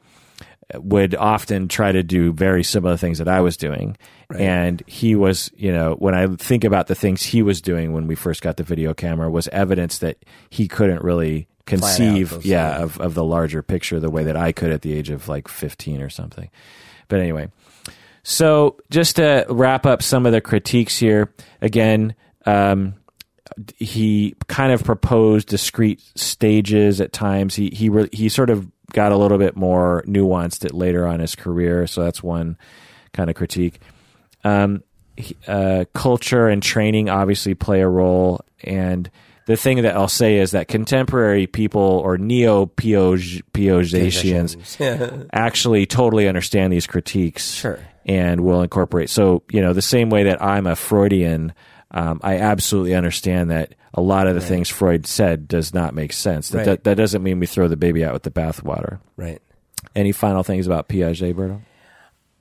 would 0.76 1.16
often 1.16 1.68
try 1.68 1.92
to 1.92 2.04
do 2.04 2.32
very 2.32 2.64
similar 2.64 2.96
things 2.98 3.18
that 3.18 3.28
I 3.28 3.42
was 3.42 3.58
doing. 3.58 3.98
And 4.38 4.82
he 4.88 5.16
was, 5.16 5.52
you 5.56 5.72
know, 5.72 5.96
when 5.96 6.16
I 6.16 6.28
think 6.28 6.64
about 6.64 6.88
the 6.88 6.96
things 6.96 7.22
he 7.24 7.42
was 7.42 7.62
doing 7.62 7.92
when 7.92 8.08
we 8.08 8.16
first 8.16 8.42
got 8.42 8.58
the 8.58 8.64
video 8.64 8.94
camera 8.94 9.30
was 9.30 9.48
evidence 9.50 9.98
that 10.00 10.18
he 10.50 10.68
couldn't 10.68 11.04
really 11.04 11.48
conceive, 11.66 12.46
yeah, 12.46 12.82
of, 12.82 13.00
of 13.00 13.14
the 13.14 13.24
larger 13.24 13.62
picture 13.62 14.00
the 14.00 14.10
way 14.10 14.24
that 14.24 14.38
I 14.38 14.52
could 14.52 14.72
at 14.72 14.82
the 14.82 14.94
age 14.94 15.10
of 15.10 15.28
like 15.28 15.48
15 15.48 16.02
or 16.02 16.10
something. 16.10 16.50
But 17.10 17.20
anyway, 17.20 17.50
So, 18.24 18.78
just 18.90 19.18
to 19.18 19.46
wrap 19.50 19.86
up 19.86 20.02
some 20.02 20.26
of 20.26 20.32
the 20.32 20.42
critiques 20.42 20.98
here, 20.98 21.34
again, 21.62 22.16
um, 22.46 22.96
he 23.78 24.36
kind 24.48 24.72
of 24.72 24.84
proposed 24.84 25.48
discrete 25.50 26.02
stages 26.16 27.02
at 27.02 27.12
times. 27.12 27.56
He 27.56 27.70
he 27.70 27.90
re- 27.90 28.10
he 28.12 28.30
sort 28.30 28.50
of 28.50 28.68
got 28.94 29.12
a 29.12 29.18
little 29.18 29.38
bit 29.38 29.56
more 29.56 30.04
nuanced 30.08 30.66
it 30.66 30.74
later 30.74 31.06
on 31.08 31.16
in 31.16 31.22
his 31.22 31.36
career. 31.36 31.86
So 31.88 32.04
that's 32.04 32.24
one 32.24 32.58
kind 33.14 33.30
of 33.30 33.36
critique. 33.36 33.80
Um, 34.44 34.84
uh, 35.48 35.86
culture 35.94 36.48
and 36.48 36.64
training 36.64 37.10
obviously 37.10 37.54
play 37.54 37.82
a 37.82 37.88
role, 37.88 38.42
and 38.64 39.10
the 39.46 39.58
thing 39.58 39.82
that 39.84 39.96
I'll 39.96 40.08
say 40.08 40.38
is 40.38 40.52
that 40.52 40.68
contemporary 40.68 41.46
people 41.48 41.82
or 41.82 42.18
neo 42.18 42.66
Piagetians 42.68 45.28
actually 45.34 45.86
totally 45.86 46.28
understand 46.28 46.72
these 46.74 46.88
critiques 46.88 47.52
Sure. 47.52 47.80
and 48.06 48.42
will 48.42 48.62
incorporate. 48.62 49.10
So, 49.10 49.44
you 49.52 49.62
know, 49.62 49.74
the 49.74 49.82
same 49.82 50.10
way 50.10 50.24
that 50.24 50.42
I'm 50.42 50.68
a 50.68 50.76
Freudian, 50.76 51.54
um, 51.92 52.20
I 52.24 52.38
absolutely 52.38 52.96
understand 52.96 53.52
that 53.52 53.76
a 53.94 54.02
lot 54.02 54.28
of 54.28 54.36
the 54.36 54.42
things 54.42 54.70
Freud 54.70 55.06
said 55.06 55.48
does 55.48 55.74
not 55.74 55.94
make 55.94 56.14
sense. 56.14 56.50
That, 56.50 56.58
Right. 56.60 56.66
that, 56.66 56.84
that 56.86 56.96
doesn't 56.96 57.22
mean 57.24 57.40
we 57.40 57.46
throw 57.46 57.68
the 57.68 57.76
baby 57.78 58.06
out 58.06 58.14
with 58.14 58.24
the 58.24 58.32
bathwater. 58.32 59.00
Right. 59.18 59.42
Any 59.96 60.12
final 60.14 60.44
things 60.44 60.66
about 60.68 60.88
Piaget, 60.88 61.34
Berto? 61.34 61.62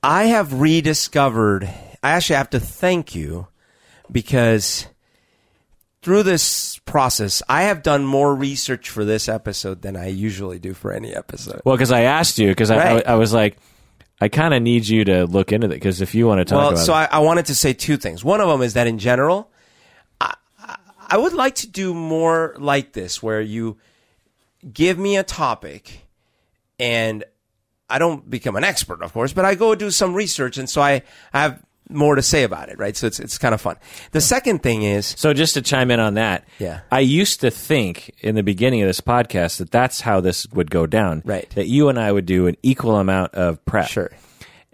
I 0.01 0.25
have 0.25 0.59
rediscovered. 0.61 1.65
I 2.01 2.11
actually 2.11 2.37
have 2.37 2.49
to 2.51 2.59
thank 2.59 3.13
you 3.13 3.47
because 4.11 4.87
through 6.01 6.23
this 6.23 6.79
process, 6.85 7.43
I 7.47 7.63
have 7.63 7.83
done 7.83 8.05
more 8.05 8.33
research 8.33 8.89
for 8.89 9.05
this 9.05 9.29
episode 9.29 9.81
than 9.81 9.95
I 9.95 10.07
usually 10.07 10.57
do 10.59 10.73
for 10.73 10.91
any 10.91 11.13
episode. 11.13 11.61
Well, 11.65 11.75
because 11.75 11.91
I 11.91 12.01
asked 12.01 12.39
you, 12.39 12.47
because 12.47 12.71
Right. 12.71 13.05
I, 13.05 13.11
I, 13.11 13.15
was 13.15 13.33
like, 13.33 13.57
I 14.23 14.29
kind 14.29 14.53
of 14.53 14.61
need 14.61 14.87
you 14.87 15.03
to 15.05 15.25
look 15.25 15.51
into 15.51 15.65
it, 15.65 15.69
because 15.71 15.99
if 15.99 16.13
you 16.13 16.27
want 16.27 16.39
to 16.39 16.45
talk 16.45 16.57
Well, 16.57 16.69
about 16.69 16.85
so 16.85 16.93
it. 16.93 16.97
I, 16.97 17.05
I 17.05 17.19
wanted 17.19 17.47
to 17.47 17.55
say 17.55 17.73
two 17.73 17.97
things. 17.97 18.23
One 18.23 18.39
of 18.39 18.47
them 18.47 18.61
is 18.61 18.75
that 18.75 18.85
in 18.85 18.99
general, 18.99 19.51
I, 20.21 20.35
I, 20.59 20.77
I 21.09 21.17
would 21.17 21.33
like 21.33 21.55
to 21.55 21.67
do 21.67 21.95
more 21.95 22.55
like 22.59 22.93
this, 22.93 23.23
where 23.23 23.41
you 23.41 23.77
give 24.71 24.99
me 24.99 25.17
a 25.17 25.23
topic, 25.23 26.05
and 26.79 27.23
I 27.89 27.97
don't 27.97 28.29
become 28.29 28.55
an 28.55 28.63
expert, 28.63 29.01
of 29.01 29.11
course, 29.11 29.33
but 29.33 29.43
I 29.43 29.55
go 29.55 29.73
do 29.73 29.89
some 29.89 30.13
research, 30.13 30.57
and 30.57 30.69
so 30.69 30.81
I, 30.81 31.01
I 31.33 31.41
have 31.41 31.63
more 31.91 32.15
to 32.15 32.21
say 32.21 32.43
about 32.43 32.69
it, 32.69 32.77
right? 32.79 32.95
So 32.95 33.07
it's 33.07 33.19
it's 33.19 33.37
kind 33.37 33.53
of 33.53 33.61
fun. 33.61 33.77
The 34.11 34.21
second 34.21 34.63
thing 34.63 34.83
is, 34.83 35.07
So 35.17 35.33
just 35.33 35.53
to 35.55 35.61
chime 35.61 35.91
in 35.91 35.99
on 35.99 36.15
that, 36.15 36.45
Yeah. 36.59 36.81
I 36.91 36.99
used 37.01 37.41
to 37.41 37.51
think 37.51 38.13
in 38.21 38.35
the 38.35 38.43
beginning 38.43 38.81
of 38.81 38.87
this 38.87 39.01
podcast 39.01 39.57
that 39.57 39.71
that's 39.71 40.01
how 40.01 40.21
this 40.21 40.47
would 40.53 40.71
go 40.71 40.85
down. 40.87 41.21
Right. 41.25 41.49
That 41.55 41.67
you 41.67 41.89
and 41.89 41.99
I 41.99 42.11
would 42.11 42.25
do 42.25 42.47
an 42.47 42.55
equal 42.63 42.95
amount 42.97 43.33
of 43.35 43.63
prep. 43.65 43.87
Sure. 43.87 44.11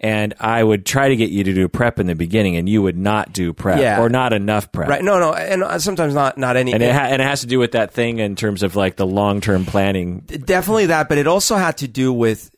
And 0.00 0.32
I 0.38 0.62
would 0.62 0.86
try 0.86 1.08
to 1.08 1.16
get 1.16 1.30
you 1.30 1.42
to 1.42 1.52
do 1.52 1.66
prep 1.66 1.98
in 1.98 2.06
the 2.06 2.14
beginning, 2.14 2.54
and 2.56 2.68
you 2.68 2.82
would 2.82 2.96
not 2.96 3.32
do 3.32 3.52
prep 3.52 3.80
Yeah. 3.80 4.00
or 4.00 4.08
not 4.08 4.32
enough 4.32 4.70
prep. 4.70 4.88
right? 4.88 5.02
No, 5.02 5.18
no, 5.18 5.32
and 5.34 5.64
uh, 5.64 5.80
sometimes 5.80 6.14
not 6.14 6.38
not 6.38 6.56
any. 6.56 6.72
And 6.72 6.84
it, 6.84 6.94
ha- 6.94 7.06
and 7.10 7.20
it 7.20 7.24
has 7.24 7.40
to 7.40 7.48
do 7.48 7.58
with 7.58 7.72
that 7.72 7.92
thing 7.92 8.20
in 8.20 8.36
terms 8.36 8.62
of 8.62 8.76
like 8.76 8.94
the 8.94 9.06
long 9.06 9.40
term 9.40 9.64
planning. 9.64 10.20
definitely 10.20 10.86
that, 10.86 11.08
but 11.08 11.18
it 11.18 11.26
also 11.26 11.56
had 11.56 11.78
to 11.78 11.88
do 11.88 12.12
with 12.12 12.54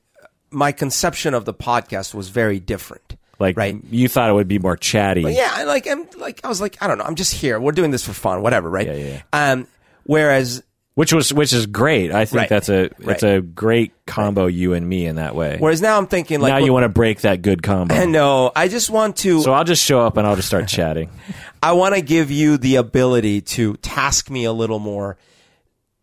my 0.51 0.71
conception 0.73 1.33
of 1.33 1.47
the 1.47 1.55
podcast 1.55 2.13
was 2.13 2.29
very 2.29 2.61
different. 2.61 3.17
Like 3.41 3.57
Right. 3.57 3.77
you 3.91 4.07
thought 4.09 4.31
it 4.31 4.35
would 4.35 4.49
be 4.49 4.59
more 4.61 4.77
chatty. 4.77 5.23
Yeah, 5.23 5.51
I 5.53 5.65
like 5.65 5.89
I'm 5.89 6.07
like 6.19 6.41
I 6.45 6.49
was 6.49 6.61
like 6.61 6.77
I 6.81 6.87
don't 6.87 6.99
know. 6.99 7.05
I'm 7.05 7.15
just 7.17 7.33
here. 7.35 7.59
We're 7.59 7.73
doing 7.73 7.91
this 7.91 8.05
for 8.07 8.13
fun, 8.13 8.43
whatever, 8.43 8.69
right? 8.71 8.87
Yeah, 8.87 8.95
yeah, 8.95 9.23
Um, 9.33 9.67
whereas 10.05 10.63
Which 10.95 11.13
was 11.15 11.33
which 11.33 11.53
is 11.55 11.65
great. 11.67 12.13
I 12.13 12.27
think 12.27 12.41
Right. 12.41 12.49
that's 12.51 12.69
a 12.69 12.91
Right. 12.99 13.15
it's 13.15 13.23
a 13.23 13.41
great 13.41 13.93
combo 14.07 14.47
you 14.47 14.75
and 14.75 14.87
me 14.87 15.07
in 15.07 15.17
that 15.17 15.35
way. 15.35 15.57
whereas 15.59 15.81
now 15.81 15.97
I'm 15.97 16.07
thinking 16.07 16.41
like 16.41 16.53
now 16.53 16.59
you 16.59 16.73
want 16.75 16.85
to 16.85 16.89
break 16.91 17.23
that 17.23 17.41
good 17.43 17.63
combo. 17.63 18.05
no, 18.05 18.53
I 18.55 18.69
just 18.69 18.91
want 18.91 19.17
to. 19.19 19.41
so 19.41 19.53
I'll 19.53 19.65
just 19.65 19.83
show 19.83 20.01
up 20.01 20.17
and 20.19 20.27
I'll 20.27 20.37
just 20.37 20.49
start 20.49 20.69
chatting. 20.69 21.09
I 21.63 21.73
want 21.73 21.95
to 21.95 22.03
give 22.03 22.31
you 22.31 22.59
the 22.59 22.77
ability 22.77 23.41
to 23.43 23.77
task 23.79 24.29
me 24.31 24.45
a 24.45 24.53
little 24.53 24.79
more 24.79 25.17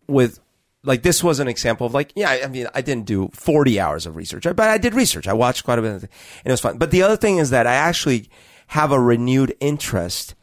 with 0.08 0.40
like 0.88 1.04
this 1.04 1.24
was 1.24 1.40
an 1.40 1.48
example 1.48 1.86
of 1.86 1.94
like 1.94 2.12
yeah 2.16 2.40
I, 2.44 2.48
mean 2.48 2.68
I 2.74 2.82
didn't 2.82 3.06
do 3.06 3.30
40 3.34 3.80
hours 3.80 4.06
of 4.06 4.16
research 4.16 4.44
but 4.44 4.60
I 4.60 4.78
did 4.78 4.94
research. 4.94 5.28
I 5.28 5.34
watched 5.34 5.64
quite 5.64 5.78
a 5.78 5.82
bit 5.82 5.92
and 5.92 6.10
it 6.46 6.52
was 6.52 6.62
fun. 6.62 6.78
But 6.78 6.92
the 6.92 7.04
other 7.04 7.18
thing 7.18 7.38
is 7.38 7.50
that 7.52 7.68
I 7.68 7.74
actually 7.74 8.30
have 8.68 8.92
a 8.92 9.00
renewed 9.00 9.56
interest 9.60 10.34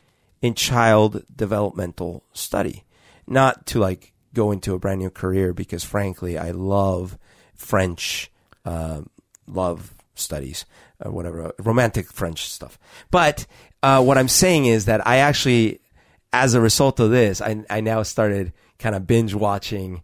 in 0.43 0.55
child 0.55 1.25
developmental 1.35 2.25
study 2.33 2.85
not 3.27 3.67
to 3.67 3.79
like 3.79 4.13
go 4.35 4.53
into 4.53 4.75
a 4.75 4.79
brand 4.79 5.01
new 5.01 5.11
career 5.11 5.53
because 5.53 5.83
frankly 5.83 6.37
I 6.39 6.51
love 6.51 7.19
French 7.55 8.31
um, 8.65 9.09
love 9.47 9.95
studies 10.15 10.67
or 11.01 11.11
whatever 11.11 11.53
romantic 11.59 12.13
French 12.13 12.49
stuff. 12.49 12.79
But 13.11 13.47
uh, 13.83 14.03
what 14.03 14.19
I'm 14.19 14.29
saying 14.29 14.67
is 14.67 14.85
that 14.85 15.07
I 15.07 15.19
actually 15.19 15.81
as 16.35 16.55
a 16.55 16.61
result 16.61 16.99
of 16.99 17.11
this, 17.11 17.41
I, 17.41 17.65
I 17.71 17.81
now 17.81 18.03
started 18.03 18.53
kind 18.79 18.97
of 18.97 19.07
binge 19.07 19.35
watching 19.35 20.03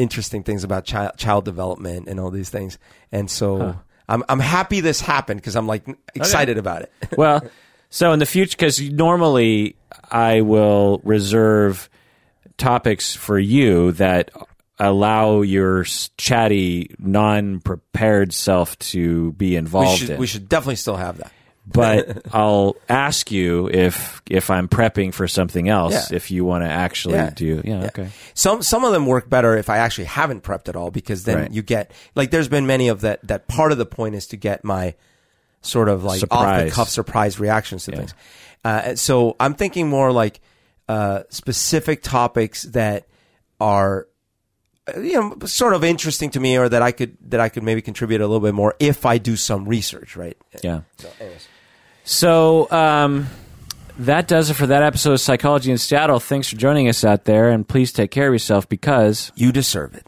interesting 0.00 0.42
things 0.42 0.64
about 0.64 0.84
child 0.84 1.12
child 1.16 1.44
development 1.44 2.08
and 2.08 2.18
all 2.18 2.30
these 2.30 2.50
things. 2.50 2.78
And 3.12 3.30
so 3.30 3.76
I'm 4.08 4.24
I'm 4.28 4.40
happy 4.40 4.80
this 4.80 5.00
happened 5.00 5.40
because 5.40 5.54
I'm 5.54 5.66
like 5.66 5.86
excited 6.14 6.58
about 6.58 6.82
it. 6.82 6.92
well, 7.16 7.42
so 7.90 8.12
in 8.12 8.18
the 8.18 8.26
future, 8.26 8.56
because 8.56 8.80
normally 8.80 9.76
I 10.10 10.40
will 10.40 11.00
reserve 11.04 11.88
topics 12.56 13.14
for 13.14 13.38
you 13.38 13.92
that 13.92 14.30
allow 14.78 15.42
your 15.42 15.84
chatty, 16.16 16.94
non-prepared 16.98 18.32
self 18.32 18.78
to 18.78 19.32
be 19.32 19.50
we 19.50 19.56
involved 19.56 20.00
should 20.00 20.10
in. 20.10 20.18
we 20.18 20.26
should 20.26 20.48
definitely 20.48 20.76
still 20.76 20.96
have 20.96 21.18
that. 21.18 21.32
But 21.72 22.26
I'll 22.34 22.76
ask 22.88 23.30
you 23.30 23.68
if 23.70 24.22
if 24.28 24.50
I'm 24.50 24.68
prepping 24.68 25.12
for 25.14 25.28
something 25.28 25.68
else. 25.68 26.10
Yeah. 26.10 26.16
If 26.16 26.30
you 26.30 26.44
want 26.44 26.64
to 26.64 26.68
actually 26.70 27.14
Yeah. 27.14 27.30
do, 27.30 27.62
yeah, 27.64 27.84
okay. 27.86 28.08
Some 28.34 28.62
some 28.62 28.84
of 28.84 28.92
them 28.92 29.06
work 29.06 29.28
better 29.28 29.56
if 29.56 29.68
I 29.70 29.78
actually 29.78 30.04
haven't 30.06 30.42
prepped 30.42 30.68
at 30.68 30.76
all 30.76 30.90
because 30.90 31.24
then 31.24 31.36
Right. 31.38 31.50
you 31.52 31.62
get 31.62 31.90
like 32.14 32.30
there's 32.30 32.48
been 32.48 32.66
many 32.66 32.88
of 32.88 33.00
that 33.02 33.20
that 33.26 33.48
part 33.48 33.72
of 33.72 33.78
the 33.78 33.86
point 33.86 34.14
is 34.14 34.26
to 34.28 34.36
get 34.36 34.64
my 34.64 34.94
sort 35.62 35.88
of 35.88 36.04
like 36.04 36.22
off 36.30 36.64
the 36.64 36.70
cuff 36.70 36.88
surprise 36.88 37.38
reactions 37.38 37.84
to 37.84 37.92
things. 37.96 38.14
Uh, 38.64 38.94
so 38.94 39.36
I'm 39.40 39.54
thinking 39.54 39.88
more 39.88 40.12
like 40.12 40.40
uh, 40.88 41.22
specific 41.30 42.02
topics 42.02 42.62
that 42.64 43.06
are 43.60 44.06
uh, 44.88 44.98
you 45.00 45.12
know 45.14 45.36
sort 45.46 45.74
of 45.74 45.84
interesting 45.84 46.30
to 46.30 46.40
me 46.40 46.56
or 46.58 46.68
that 46.68 46.82
I 46.82 46.92
could 46.92 47.16
that 47.30 47.40
I 47.40 47.48
could 47.48 47.62
maybe 47.62 47.80
contribute 47.82 48.20
a 48.20 48.26
little 48.26 48.40
bit 48.40 48.54
more 48.54 48.74
if 48.80 49.06
I 49.06 49.18
do 49.18 49.36
some 49.36 49.66
research, 49.68 50.16
right? 50.16 50.36
Yeah. 50.62 50.80
So, 50.98 51.08
anyways. 51.20 51.46
So 52.10 52.68
um, 52.72 53.28
that 54.00 54.26
does 54.26 54.50
it 54.50 54.54
for 54.54 54.66
that 54.66 54.82
episode 54.82 55.12
of 55.12 55.20
Psychology 55.20 55.70
in 55.70 55.78
Seattle. 55.78 56.18
Thanks 56.18 56.48
for 56.48 56.56
joining 56.56 56.88
us 56.88 57.04
out 57.04 57.24
there, 57.24 57.50
and 57.50 57.66
please 57.66 57.92
take 57.92 58.10
care 58.10 58.26
of 58.26 58.34
yourself 58.34 58.68
because 58.68 59.30
You 59.36 59.52
deserve 59.52 59.94
it. 59.94 60.04